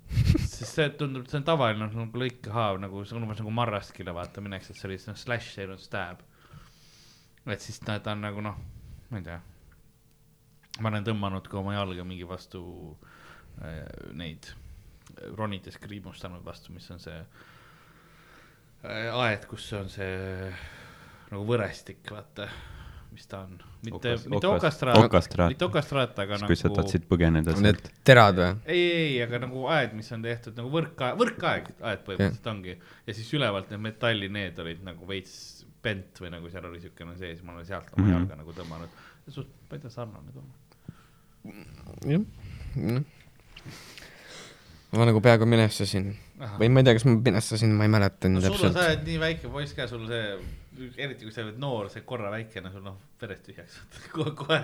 sest 0.10 0.72
see 0.72 0.90
tundub, 0.98 1.28
see 1.30 1.40
on 1.42 1.46
tavaline 1.48 1.90
nagu 1.92 2.24
lõikehaav 2.24 2.82
nagu, 2.82 3.04
see 3.06 3.18
on 3.18 3.28
umbes 3.28 3.42
nagu 3.44 3.54
marraskile 3.54 4.16
vaata 4.16 4.42
minnakse, 4.42 4.74
et 4.74 4.88
oli 4.90 4.98
noh, 5.06 5.20
slash 5.20 5.62
olnud 5.66 5.84
stab. 5.84 6.26
et 7.50 7.62
siis 7.62 7.80
ta, 7.82 8.00
ta 8.00 8.14
on 8.18 8.26
nagu 8.26 8.42
noh, 8.46 8.58
ma 9.10 9.22
ei 9.22 9.28
tea. 9.28 9.40
ma 10.80 10.90
olen 10.90 11.06
tõmmanud 11.06 11.48
ka 11.50 11.60
oma 11.62 11.76
jalga 11.76 12.04
mingi 12.08 12.26
vastu 12.28 12.64
äh, 13.62 13.86
neid 14.18 14.50
ronides 15.38 15.78
kriimustanud 15.82 16.44
vastu, 16.46 16.74
mis 16.74 16.90
on 16.92 17.00
see 17.04 17.20
äh, 18.84 19.14
aed, 19.14 19.46
kus 19.50 19.70
on 19.78 19.90
see 19.92 20.50
nagu 21.30 21.46
võrestik, 21.46 22.02
vaata, 22.10 22.50
mis 23.12 23.26
ta 23.28 23.40
on, 23.44 23.56
mitte 23.84 24.12
mitte 24.30 24.48
okas- 24.48 24.58
okastraat, 24.60 24.98
okastraat. 25.04 25.50
mitte 25.54 25.66
okastraat, 25.66 26.20
aga 26.24 26.38
kui 26.46 26.56
sa 26.56 26.68
nagu 26.70 26.76
tahtsid 26.82 27.08
põgeneda 27.10 27.56
Need 27.62 27.82
terad 28.06 28.36
või? 28.38 28.50
ei, 28.66 28.84
ei, 28.92 29.22
aga 29.24 29.40
nagu 29.46 29.66
aed, 29.68 29.94
mis 29.98 30.12
on 30.16 30.22
tehtud 30.26 30.56
nagu 30.60 30.70
võrka, 30.74 31.14
võrkaeg, 31.20 31.72
aed 31.82 32.04
põhimõtteliselt 32.06 32.48
ongi. 32.54 32.78
ja 33.08 33.14
siis 33.18 33.32
ülevalt 33.34 33.70
need 33.74 33.82
metalli, 33.88 34.30
need 34.30 34.60
olid 34.60 34.84
nagu 34.86 35.08
veits 35.10 35.66
bent 35.84 36.20
või 36.22 36.30
nagu 36.32 36.50
seal 36.52 36.66
oli 36.70 36.80
siukene 36.84 37.16
sees, 37.18 37.42
ma 37.44 37.54
olen 37.56 37.66
sealt 37.66 37.88
oma 37.98 38.06
Mhm. 38.08 38.14
jalga 38.18 38.36
nagu 38.36 38.54
tõmmanud. 38.54 38.90
suht, 39.30 39.48
ma 39.70 39.78
ei 39.78 39.80
tea, 39.82 39.90
sarnane 39.90 40.32
tunne. 40.34 40.54
jah. 42.06 43.04
ma 44.92 45.06
nagu 45.06 45.22
peaaegu 45.22 45.46
minestasin 45.46 46.16
Ahah. 46.40 46.58
või 46.60 46.70
ma 46.74 46.80
ei 46.82 46.88
tea, 46.88 46.96
kas 46.98 47.06
ma 47.06 47.14
minestasin, 47.16 47.74
ma 47.78 47.86
ei 47.86 47.92
mäleta 47.94 48.30
no 48.32 48.42
sul 48.42 48.56
on, 48.70 48.74
sa. 48.74 48.86
oled 48.88 49.04
nii 49.06 49.20
väike 49.22 49.52
poiss 49.54 49.74
ka, 49.78 49.86
sul 49.88 50.08
see, 50.10 50.38
eriti 50.98 51.26
kui 51.28 51.34
sa 51.36 51.44
oled 51.46 51.58
noor, 51.62 51.90
see 51.94 52.02
korra 52.08 52.32
väikene, 52.34 52.72
sul 52.74 52.84
noh, 52.86 52.98
verest 53.22 53.44
tühjaks 53.50 53.80
kohe, 54.16 54.32
kohe. 54.40 54.60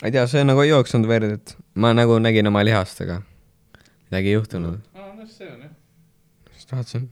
ma 0.00 0.08
ei 0.08 0.14
tea, 0.14 0.26
see 0.30 0.44
nagu 0.46 0.62
ei 0.64 0.70
jooksnud 0.72 1.06
verd, 1.10 1.36
et 1.38 1.56
ma 1.82 1.92
nagu 1.96 2.18
nägin 2.22 2.46
oma 2.50 2.62
lihastega. 2.66 3.20
midagi 4.10 4.32
ei 4.32 4.36
juhtunud, 4.38 4.80
aa, 4.94 5.12
no 5.18 5.26
see 5.30 5.48
on 5.52 5.62
jah. 5.66 5.74
siis 6.54 6.68
vaatasin. 6.72 7.08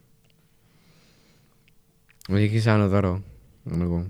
ma 2.28 2.38
isegi 2.40 2.60
ei 2.62 2.66
saanud 2.68 2.94
aru, 3.00 3.14
nagu. 3.74 4.00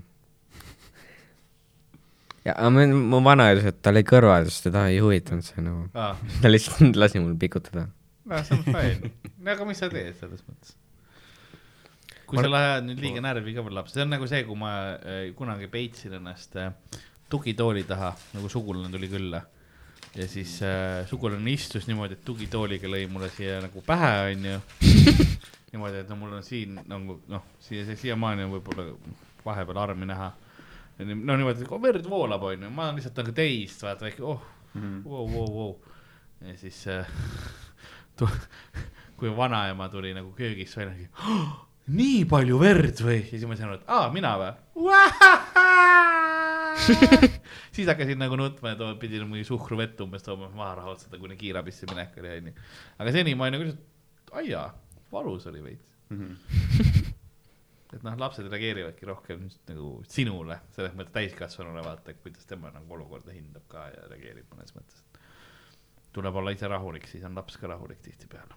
ja, 2.45 2.53
aga 2.55 2.69
mu- 2.77 3.03
mu 3.11 3.23
vanaisa, 3.25 3.69
et 3.73 3.81
tal 3.81 3.95
oli 3.97 4.05
kõrvad, 4.07 4.49
siis 4.51 4.61
teda 4.67 4.87
ei 4.93 4.99
huvitanud 5.03 5.45
see 5.47 5.63
nagu, 5.65 5.87
aa, 5.97 6.13
ta 6.41 6.51
lihtsalt 6.51 6.95
lasi 7.01 7.19
mul 7.23 7.35
pikutada. 7.41 7.87
no 8.25 8.43
see 8.43 8.57
on 8.59 8.63
fine. 8.69 9.11
no 9.39 9.51
aga 9.57 9.65
mis 9.69 9.81
sa 9.81 9.89
teed 9.93 10.13
selles 10.19 10.43
mõttes? 10.47 10.75
Kui 12.27 12.39
sa 12.41 12.49
lähed 12.49 12.85
nüüd 12.87 13.01
liiga 13.03 13.21
närvi 13.23 13.53
ka 13.55 13.63
veel 13.65 13.75
laps, 13.79 13.93
see 13.95 14.03
on 14.05 14.09
nagu 14.13 14.27
see, 14.29 14.43
kui 14.47 14.57
ma 14.59 14.71
äh, 14.97 15.25
kunagi 15.37 15.67
peitsin 15.71 16.15
ennast 16.19 16.55
äh, 16.61 16.71
tugitooli 17.29 17.83
taha, 17.87 18.13
nagu 18.35 18.49
sugulane 18.51 18.91
tuli 18.93 19.09
külla. 19.11 19.41
ja 20.15 20.27
siis 20.31 20.57
äh, 20.63 21.03
sugulane 21.09 21.51
istus 21.51 21.87
niimoodi, 21.89 22.15
et 22.17 22.23
tugitooliga 22.25 22.87
lõi 22.91 23.05
mulle 23.11 23.29
siia 23.35 23.59
nagu 23.63 23.83
pähe, 23.85 24.11
onju. 24.31 24.57
niimoodi, 25.73 26.01
et 26.03 26.09
no 26.09 26.17
mul 26.21 26.37
on 26.37 26.45
siin 26.45 26.79
nagu 26.87 27.19
noh, 27.31 27.45
siia, 27.59 27.85
siiamaani 27.99 28.45
on 28.47 28.55
võib-olla 28.55 28.89
vahepeal 29.45 29.81
armi 29.83 30.07
näha. 30.09 30.31
no 31.03 31.35
niimoodi, 31.35 31.65
et 31.65 31.75
verd 31.87 32.09
voolab, 32.09 32.47
onju, 32.51 32.71
ma 32.71 32.87
olen 32.89 33.01
lihtsalt 33.01 33.21
nagu 33.23 33.35
teist, 33.35 33.83
vaata 33.83 34.07
väike, 34.07 34.23
oh, 34.23 34.41
vau, 35.05 35.25
vau, 35.29 35.47
vau. 35.59 35.71
ja 36.47 36.55
siis 36.59 36.81
äh, 36.91 37.07
tu- 38.17 38.31
kui 39.15 39.31
vanaema 39.35 39.87
tuli 39.89 40.13
nagu 40.15 40.33
köögist 40.35 40.75
välja 40.77 41.07
oh,, 41.23 41.53
nii 41.87 42.25
palju 42.29 42.57
verd 42.61 43.01
või? 43.05 43.19
ja 43.23 43.29
siis 43.35 43.45
ma 43.49 43.55
sain 43.57 43.69
aru, 43.69 43.79
et 43.81 43.89
aa, 43.93 44.07
mina 44.13 44.31
või? 44.41 44.51
siis 47.75 47.87
hakkasin 47.87 48.19
nagu 48.19 48.35
nutma 48.39 48.73
ja 48.73 48.77
too- 48.79 48.95
pidin 49.01 49.27
mingi 49.29 49.45
suhkruvett 49.47 50.01
umbes 50.03 50.23
tooma 50.25 50.49
maha 50.55 50.75
rahutseda, 50.81 51.19
kuni 51.21 51.37
kiirabisse 51.39 51.87
minek 51.89 52.17
oli, 52.21 52.31
onju. 52.39 52.53
aga 52.99 53.13
seni 53.15 53.35
ma 53.35 53.47
olin 53.47 53.57
nagu 53.59 53.67
lihtsalt, 53.69 54.33
aia, 54.41 54.63
valus 55.13 55.43
oli 55.51 55.61
veits. 55.63 55.89
et 57.95 58.03
noh, 58.03 58.17
lapsed 58.19 58.47
reageerivadki 58.51 59.07
rohkem 59.07 59.45
nagu 59.69 59.91
sinule, 60.11 60.57
selles 60.75 60.95
mõttes 60.97 61.15
täiskasvanule 61.15 61.83
vaata, 61.85 62.13
kuidas 62.21 62.45
tema 62.49 62.71
nagu 62.75 62.97
olukorda 62.97 63.31
hindab 63.35 63.65
ka 63.71 63.81
ja 63.93 64.01
reageerib 64.11 64.47
mõnes 64.51 64.75
mõttes. 64.75 64.99
tuleb 66.15 66.35
olla 66.41 66.51
ise 66.55 66.67
rahulik, 66.71 67.07
siis 67.11 67.23
on 67.27 67.35
laps 67.35 67.57
ka 67.59 67.67
rahulik 67.71 67.99
tihtipeale. 68.03 68.53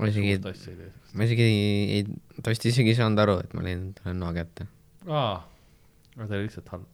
Ma 0.00 0.08
isegi, 0.08 0.32
ei 0.34 0.90
ma 1.14 1.26
isegi 1.28 1.46
ei, 1.98 2.02
ta 2.40 2.52
vist 2.52 2.66
isegi 2.70 2.94
ei 2.94 2.98
saanud 2.98 3.20
aru, 3.24 3.38
et 3.44 3.52
ma 3.56 3.64
lõin 3.66 3.90
talle 3.98 4.16
noa 4.16 4.32
kätte. 4.36 4.66
aa, 5.08 5.36
aga 6.16 6.26
ta 6.26 6.38
oli 6.38 6.46
lihtsalt 6.46 6.72
halb. 6.72 6.88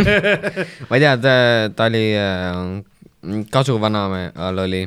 ma 0.88 0.98
ei 0.98 1.04
tea, 1.06 1.14
ta, 1.22 1.36
ta 1.76 1.88
oli 1.92 2.04
äh, 2.18 3.46
kasuvanaema 3.54 4.26
all 4.48 4.66
oli, 4.66 4.84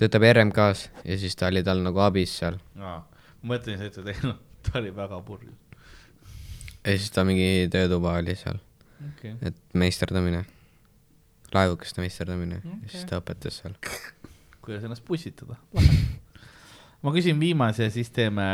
töötab 0.00 0.26
RMK-s 0.32 0.88
ja 1.04 1.20
siis 1.20 1.36
ta 1.38 1.52
oli 1.52 1.62
tal 1.66 1.84
nagu 1.84 2.02
abis 2.02 2.38
seal 2.40 2.58
ma 2.78 2.98
mõtlen, 3.44 3.78
sa 3.78 3.88
ütlesid, 3.88 4.10
et 4.12 4.26
noh, 4.26 4.38
ta 4.66 4.78
oli 4.80 4.92
väga 4.94 5.20
purjus. 5.26 5.56
ja 6.84 6.94
siis 6.94 7.10
ta 7.14 7.24
mingi 7.28 7.68
töötuba 7.72 8.16
oli 8.18 8.36
seal, 8.38 8.60
okei, 9.12 9.36
et 9.50 9.58
meisterdamine, 9.78 10.44
laevukeste 11.54 12.02
meisterdamine 12.04 12.62
okay. 12.62 12.80
Ja 12.86 12.94
siis 12.94 13.10
ta 13.10 13.20
õpetas 13.22 13.62
seal. 13.62 13.76
kuidas 14.64 14.84
ennast 14.88 15.06
pussitada. 15.06 15.58
ma 17.02 17.12
küsin 17.14 17.38
viimase 17.40 17.86
ja 17.88 17.92
siis 17.94 18.10
teeme, 18.14 18.46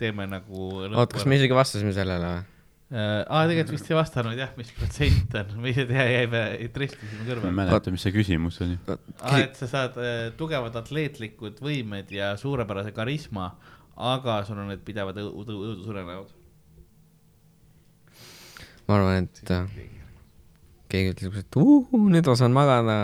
teeme 0.00 0.26
nagu. 0.30 0.68
oot, 0.88 1.12
kas 1.12 1.26
me 1.28 1.34
isegi 1.38 1.54
vastasime 1.56 1.92
sellele 1.96 2.28
või? 2.32 2.42
äh,? 2.94 3.22
aa, 3.26 3.42
tegelikult 3.50 3.74
vist 3.76 3.90
ei 3.90 3.96
vastanud 3.98 4.34
jah, 4.38 4.52
mis 4.58 4.70
protsent 4.76 5.30
on, 5.40 5.48
me 5.62 5.68
ise 5.74 5.84
tea, 5.88 6.04
jäime, 6.12 6.42
trestisime 6.74 7.18
ma 7.18 7.22
ei 7.24 7.28
kõrvale. 7.32 7.54
mäleta, 7.60 7.88
mis 7.94 8.02
see 8.06 8.14
küsimus 8.14 8.60
oli. 8.64 8.76
aa, 8.88 8.96
et 9.42 9.54
sa 9.58 9.66
saad 9.70 9.94
äh, 10.00 10.14
tugevad 10.38 10.74
atleetlikud 10.80 11.56
võimed 11.64 12.08
ja 12.14 12.26
suurepärase 12.40 12.92
karisma, 12.96 13.46
aga 13.96 14.32
sul 14.48 14.58
on 14.62 14.68
need 14.72 14.84
pidevad 14.86 15.16
õu- 15.22 15.34
õu- 15.44 15.62
õudusunenäod. 15.72 16.28
ma 18.86 18.92
arvan, 19.00 19.26
et 19.26 19.36
äh, 19.50 19.66
keegi 20.92 21.08
ütleb, 21.16 21.32
et 21.42 21.52
uhuu, 21.58 22.04
nüüd 22.12 22.26
ma 22.30 22.34
saan 22.38 22.54
magada. 22.56 22.96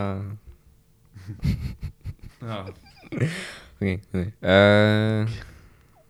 okei, 3.83 3.99
okei. 4.13 4.31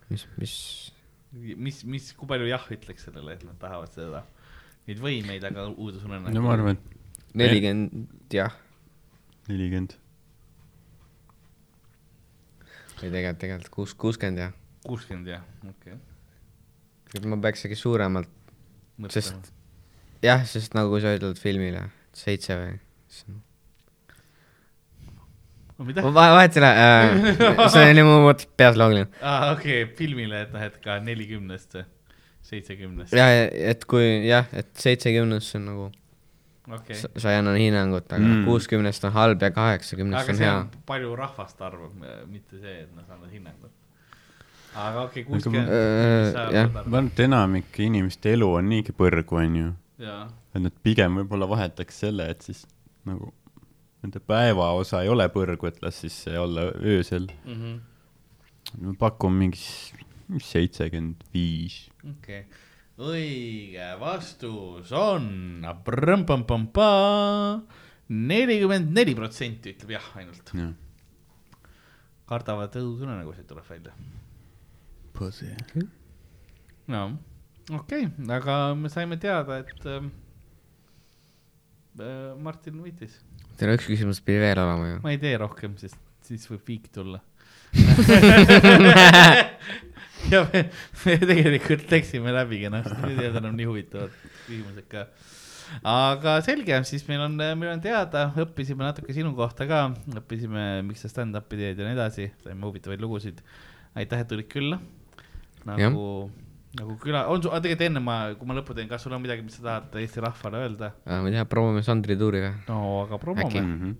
mis, 0.09 0.25
mis, 0.37 0.55
mis, 1.57 1.81
mis, 1.89 2.11
kui 2.17 2.29
palju 2.29 2.47
jah 2.49 2.65
ütleks 2.75 3.07
sellele, 3.07 3.37
et 3.37 3.45
nad 3.47 3.57
tahavad 3.61 3.93
seda, 3.95 4.23
neid 4.87 5.01
võimeid, 5.03 5.45
aga 5.49 5.67
õudusunenäod. 5.71 6.35
no 6.35 6.45
ma 6.45 6.55
arvan, 6.57 6.77
et 6.77 7.35
nelikümmend 7.39 8.37
jah, 8.37 8.55
nelikümmend. 9.49 9.97
või 13.01 13.09
tegelikult, 13.09 13.41
tegelikult 13.41 13.73
kuus, 13.73 13.95
kuuskümmend 14.05 14.45
jah. 14.45 14.53
kuuskümmend 14.85 15.33
jah, 15.33 15.47
okei 15.65 15.97
okay.. 15.97 17.25
ma 17.29 17.41
peaks 17.47 17.65
äkki 17.67 17.79
suuremalt, 17.79 18.29
Sest-. 19.13 19.51
jah, 20.23 20.45
sest 20.47 20.77
nagu 20.77 21.01
sa 21.01 21.15
ütled 21.17 21.41
filmile, 21.41 21.87
seitse 22.15 22.59
või? 22.59 22.77
mida? 25.81 26.03
ma 26.05 26.27
vahet 26.37 26.57
ei 26.57 26.61
lähe 26.63 26.85
äh,, 26.85 27.65
see 27.73 27.89
oli 27.91 28.05
mu 28.05 28.19
mõttes 28.27 28.47
peas 28.57 28.77
loogiline. 28.79 29.09
aa, 29.21 29.51
okei 29.53 29.83
okay,, 29.83 29.95
filmile, 29.97 30.43
et 30.45 30.53
noh, 30.53 30.63
et 30.63 30.77
ka 30.83 30.99
nelikümnest, 31.03 31.77
seitsekümnest. 32.45 33.13
ja, 33.17 33.27
et 33.73 33.85
kui 33.89 34.07
jah, 34.27 34.49
et 34.53 34.71
seitsekümnest 34.79 35.57
on 35.59 35.67
nagu, 35.69 35.87
okei. 36.79 36.97
sa 36.99 37.11
sa 37.17 37.33
ei 37.33 37.41
anna 37.41 37.55
hinnangut, 37.57 38.09
aga 38.09 38.23
Mm. 38.23 38.45
kuuskümnest 38.49 39.05
on 39.09 39.15
halb 39.17 39.41
ja 39.41 39.51
kaheksakümnest 39.51 40.23
aga 40.23 40.35
on 40.35 40.41
see 40.41 40.47
hea 40.47 40.57
on. 40.61 40.69
palju 40.85 41.15
rahvast 41.19 41.61
arvab, 41.61 41.95
mitte 42.27 42.59
see, 42.59 42.83
et 42.85 42.95
nad 42.95 43.09
annavad 43.09 43.31
hinnangut. 43.33 43.71
aga 44.75 45.07
okei 45.07 45.23
okay,, 45.23 45.29
kuuskümmend. 45.31 45.69
Äh, 45.69 46.57
jah. 46.59 46.73
ma 46.73 46.85
arvan, 46.85 47.11
et 47.13 47.25
enamik 47.27 47.79
inimeste 47.79 48.37
elu 48.37 48.53
on 48.59 48.69
niigi 48.69 48.95
põrgu, 48.95 49.41
onju. 49.41 49.73
et 50.53 50.61
nad 50.61 50.73
pigem 50.83 51.21
võib-olla 51.21 51.47
vahetaks 51.49 52.03
selle, 52.05 52.29
et 52.29 52.41
siis 52.45 52.65
nagu 53.07 53.33
nende 54.03 54.19
päevaosa 54.19 55.01
ei 55.03 55.11
ole 55.11 55.27
põrgu, 55.31 55.69
et 55.69 55.81
las 55.83 56.01
siis 56.03 56.15
see 56.25 56.39
olla 56.39 56.67
öösel. 56.83 57.29
ma 58.81 58.93
pakun 58.99 59.33
mingi 59.39 59.59
seitsekümmend 60.43 61.23
viis. 61.33 61.89
okei. 62.11 62.45
õige 62.99 63.89
vastus 63.99 64.91
on 64.91 65.65
nelikümmend 68.13 68.91
neli 68.93 69.15
protsenti 69.15 69.73
ütleb 69.73 69.95
jah 69.95 70.09
ainult. 70.19 70.53
kardavad 72.29 72.75
õusunenägusid 72.79 73.47
tuleb 73.47 73.69
välja. 73.69 73.95
no 76.87 77.05
okei 77.71 78.07
okay,, 78.07 78.35
aga 78.35 78.75
me 78.75 78.91
saime 78.91 79.17
teada, 79.17 79.61
et 79.63 79.85
ähm, 79.87 80.11
äh, 81.99 82.33
Martin 82.39 82.81
võitis. 82.83 83.21
Teil 83.59 83.75
üks 83.75 83.87
küsimus 83.89 84.21
pidi 84.23 84.39
veel 84.43 84.61
olema 84.63 84.89
ju. 84.89 84.97
ma 85.03 85.13
ei 85.13 85.19
tee 85.21 85.35
rohkem, 85.41 85.75
sest 85.81 85.99
siis 86.23 86.47
võib 86.49 86.63
viik 86.67 86.89
tulla. 86.93 87.19
ja 90.31 90.43
me, 90.45 90.59
me 91.03 91.15
tegelikult 91.19 91.91
läksime 91.91 92.33
läbi 92.35 92.61
kenasti, 92.63 92.97
nüüd 93.01 93.19
ei 93.19 93.29
olnud 93.29 93.41
enam 93.41 93.55
nii 93.57 93.69
huvitavad 93.69 94.13
küsimused 94.45 94.87
ka. 94.91 95.05
aga 95.89 96.35
selge, 96.45 96.79
siis 96.89 97.05
meil 97.09 97.25
on, 97.25 97.35
meil 97.39 97.73
on 97.73 97.83
teada, 97.83 98.27
õppisime 98.45 98.85
natuke 98.85 99.15
sinu 99.15 99.33
kohta 99.37 99.67
ka, 99.69 99.85
õppisime, 100.21 100.67
miks 100.87 101.05
sa 101.05 101.11
stand-up'i 101.11 101.59
teed 101.59 101.81
ja 101.81 101.87
nii 101.87 101.97
edasi, 101.97 102.29
saime 102.45 102.69
huvitavaid 102.69 103.03
lugusid. 103.03 103.43
aitäh, 103.97 104.23
et 104.23 104.29
tulid 104.29 104.49
külla. 104.51 104.79
nagu, 105.67 106.05
nagu 106.79 106.95
küla, 107.01 107.25
on 107.29 107.41
sul, 107.43 107.51
tegelikult 107.61 107.85
enne 107.87 107.99
ma, 108.01 108.15
kui 108.37 108.47
ma 108.49 108.55
lõppu 108.57 108.73
teen, 108.75 108.87
kas 108.89 109.03
sul 109.05 109.13
on 109.13 109.21
midagi, 109.21 109.43
mis 109.45 109.59
sa 109.59 109.63
tahad 109.67 109.93
Eesti 110.01 110.23
rahvale 110.25 110.63
öelda? 110.65 110.91
ma 111.05 111.19
ei 111.27 111.35
tea, 111.35 111.45
proovime 111.45 111.83
Sandri 111.85 112.17
tuuri 112.17 112.41
või? 112.47 112.53
no 112.69 112.79
aga 113.03 113.17
promome 113.21 113.61
Mhm. 113.61 113.93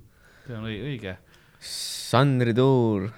see 0.48 0.56
on 0.58 0.66
õi- 0.66 0.82
õige 0.90 1.16
Sandri 1.60 2.54
tuur, 2.54 3.10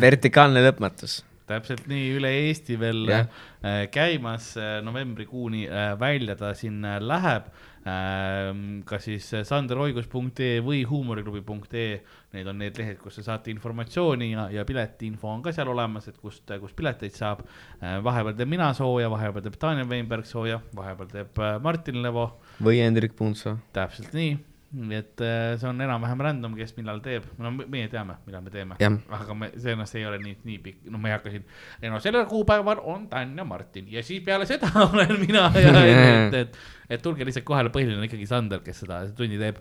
vertikaalne 0.00 0.62
lõpmatus. 0.64 1.20
täpselt 1.50 1.84
nii, 1.90 2.12
üle 2.16 2.30
Eesti 2.46 2.76
veel 2.80 3.02
Jah. 3.10 3.26
äh, 3.66 3.82
käimas 3.92 4.52
äh, 4.56 4.78
novembrikuuni 4.84 5.66
äh, 5.68 5.92
välja 6.00 6.36
ta 6.38 6.54
siin 6.56 6.78
äh, 6.84 7.00
läheb. 7.02 7.50
Ka 7.82 8.98
siis 9.02 9.26
äh, 9.34 9.42
sanderoigus.ee 9.46 10.60
või 10.62 10.84
huumoriklubi.ee, 10.86 11.96
need 12.36 12.50
on 12.50 12.60
need 12.62 12.78
lehed, 12.78 13.00
kus 13.02 13.18
te 13.18 13.24
saate 13.26 13.50
informatsiooni 13.50 14.30
ja, 14.30 14.46
ja 14.54 14.66
piletiinfo 14.68 15.30
on 15.32 15.42
ka 15.42 15.54
seal 15.54 15.72
olemas, 15.72 16.06
et 16.08 16.20
kust, 16.22 16.46
kust 16.62 16.78
pileteid 16.78 17.16
saab. 17.16 17.42
vahepeal 17.80 18.38
teeb 18.38 18.52
mina 18.52 18.70
sooja, 18.76 19.10
vahepeal 19.10 19.48
teeb 19.48 19.58
Daniel 19.60 19.90
Weinberg 19.90 20.28
sooja, 20.28 20.60
vahepeal 20.76 21.10
teeb 21.10 21.42
äh, 21.42 21.58
Martin 21.62 22.02
Levo 22.04 22.28
või 22.62 22.78
Hendrik 22.78 23.18
Puntso. 23.18 23.56
täpselt 23.74 24.14
nii, 24.14 24.36
nii 24.72 24.96
et 24.96 25.20
äh, 25.20 25.54
see 25.60 25.68
on 25.68 25.80
enam-vähem 25.84 26.20
random, 26.24 26.54
kes 26.56 26.70
millal 26.78 27.02
teeb, 27.04 27.26
no 27.38 27.50
me- 27.52 27.66
meie 27.68 27.88
teame, 27.92 28.14
millal 28.26 28.40
me 28.46 28.50
teeme, 28.54 28.78
aga 29.12 29.34
me, 29.36 29.50
see 29.60 29.74
noh, 29.76 29.84
see 29.90 30.00
ei 30.00 30.06
ole 30.08 30.18
nii, 30.22 30.38
nii 30.48 30.58
pikk, 30.64 30.86
no 30.90 30.96
ma 31.02 31.10
ei 31.10 31.16
hakka 31.18 31.32
siin, 31.34 31.44
no 31.92 32.00
sellel 32.00 32.24
kuupäeval 32.30 32.80
on 32.88 33.04
Dan 33.10 33.36
ja 33.36 33.44
Martin. 33.44 33.90
Ja 33.92 34.02
siis 34.02 34.22
peale 34.24 34.46
seda 34.48 34.70
olen 34.88 35.12
mina 35.20 35.50
ja 35.60 35.74
et, 35.84 36.34
et, 36.40 36.56
et 36.96 37.02
tulge 37.04 37.24
lihtsalt 37.28 37.44
kohale, 37.44 37.68
põhiline 37.74 38.00
on 38.00 38.08
ikkagi 38.08 38.26
Sander, 38.30 38.64
kes 38.64 38.80
seda 38.86 39.02
tundi 39.18 39.36
teeb. 39.40 39.60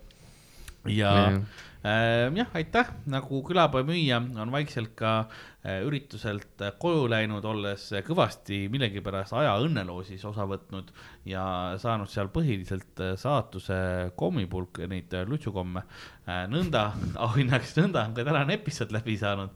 Ja 0.90 1.12
äh, 1.86 2.30
jah, 2.34 2.50
aitäh, 2.58 2.90
nagu 3.10 3.42
külapoe 3.46 3.84
müüja 3.86 4.18
on 4.42 4.52
vaikselt 4.54 4.94
ka 4.98 5.12
äh, 5.22 5.82
ürituselt 5.86 6.62
äh, 6.62 6.74
koju 6.82 7.06
läinud, 7.12 7.46
olles 7.46 7.88
äh, 7.94 8.04
kõvasti 8.06 8.64
millegipärast 8.74 9.36
aja 9.38 9.54
õnneloosis 9.62 10.26
osa 10.30 10.48
võtnud 10.50 10.90
ja 11.30 11.44
saanud 11.82 12.10
seal 12.10 12.32
põhiliselt 12.34 13.04
äh, 13.04 13.14
saatuse 13.20 13.78
kommipulk, 14.18 14.82
neid 14.90 15.14
äh, 15.14 15.28
lutsukomme. 15.30 15.86
nõnda 16.50 16.92
auhinnaks, 17.28 17.76
nõnda 17.78 18.08
on 18.08 18.18
ka 18.18 18.26
tänane 18.26 18.58
episood 18.58 18.94
läbi 18.94 19.18
saanud. 19.18 19.54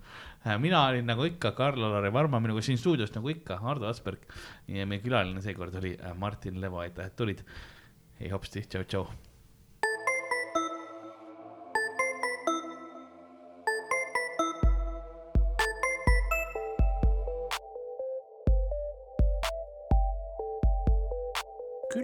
mina 0.60 0.88
olin 0.88 1.06
nagu 1.06 1.26
ikka 1.26 1.56
Karl-Alari 1.58 2.14
Varma, 2.14 2.40
minuga 2.40 2.62
siin 2.62 2.78
stuudios 2.78 3.14
nagu 3.16 3.30
ikka 3.30 3.60
Ardo 3.64 3.88
Asperg 3.90 4.30
ja 4.68 4.86
meie 4.86 5.02
külaline 5.02 5.42
seekord 5.42 5.76
oli 5.82 5.98
äh, 5.98 6.14
Martin 6.14 6.62
Levo, 6.62 6.84
aitäh, 6.86 7.06
et 7.06 7.16
tulid. 7.16 7.42
ei 8.20 8.30
hopsti, 8.30 8.62
tšau-tšau. 8.62 9.25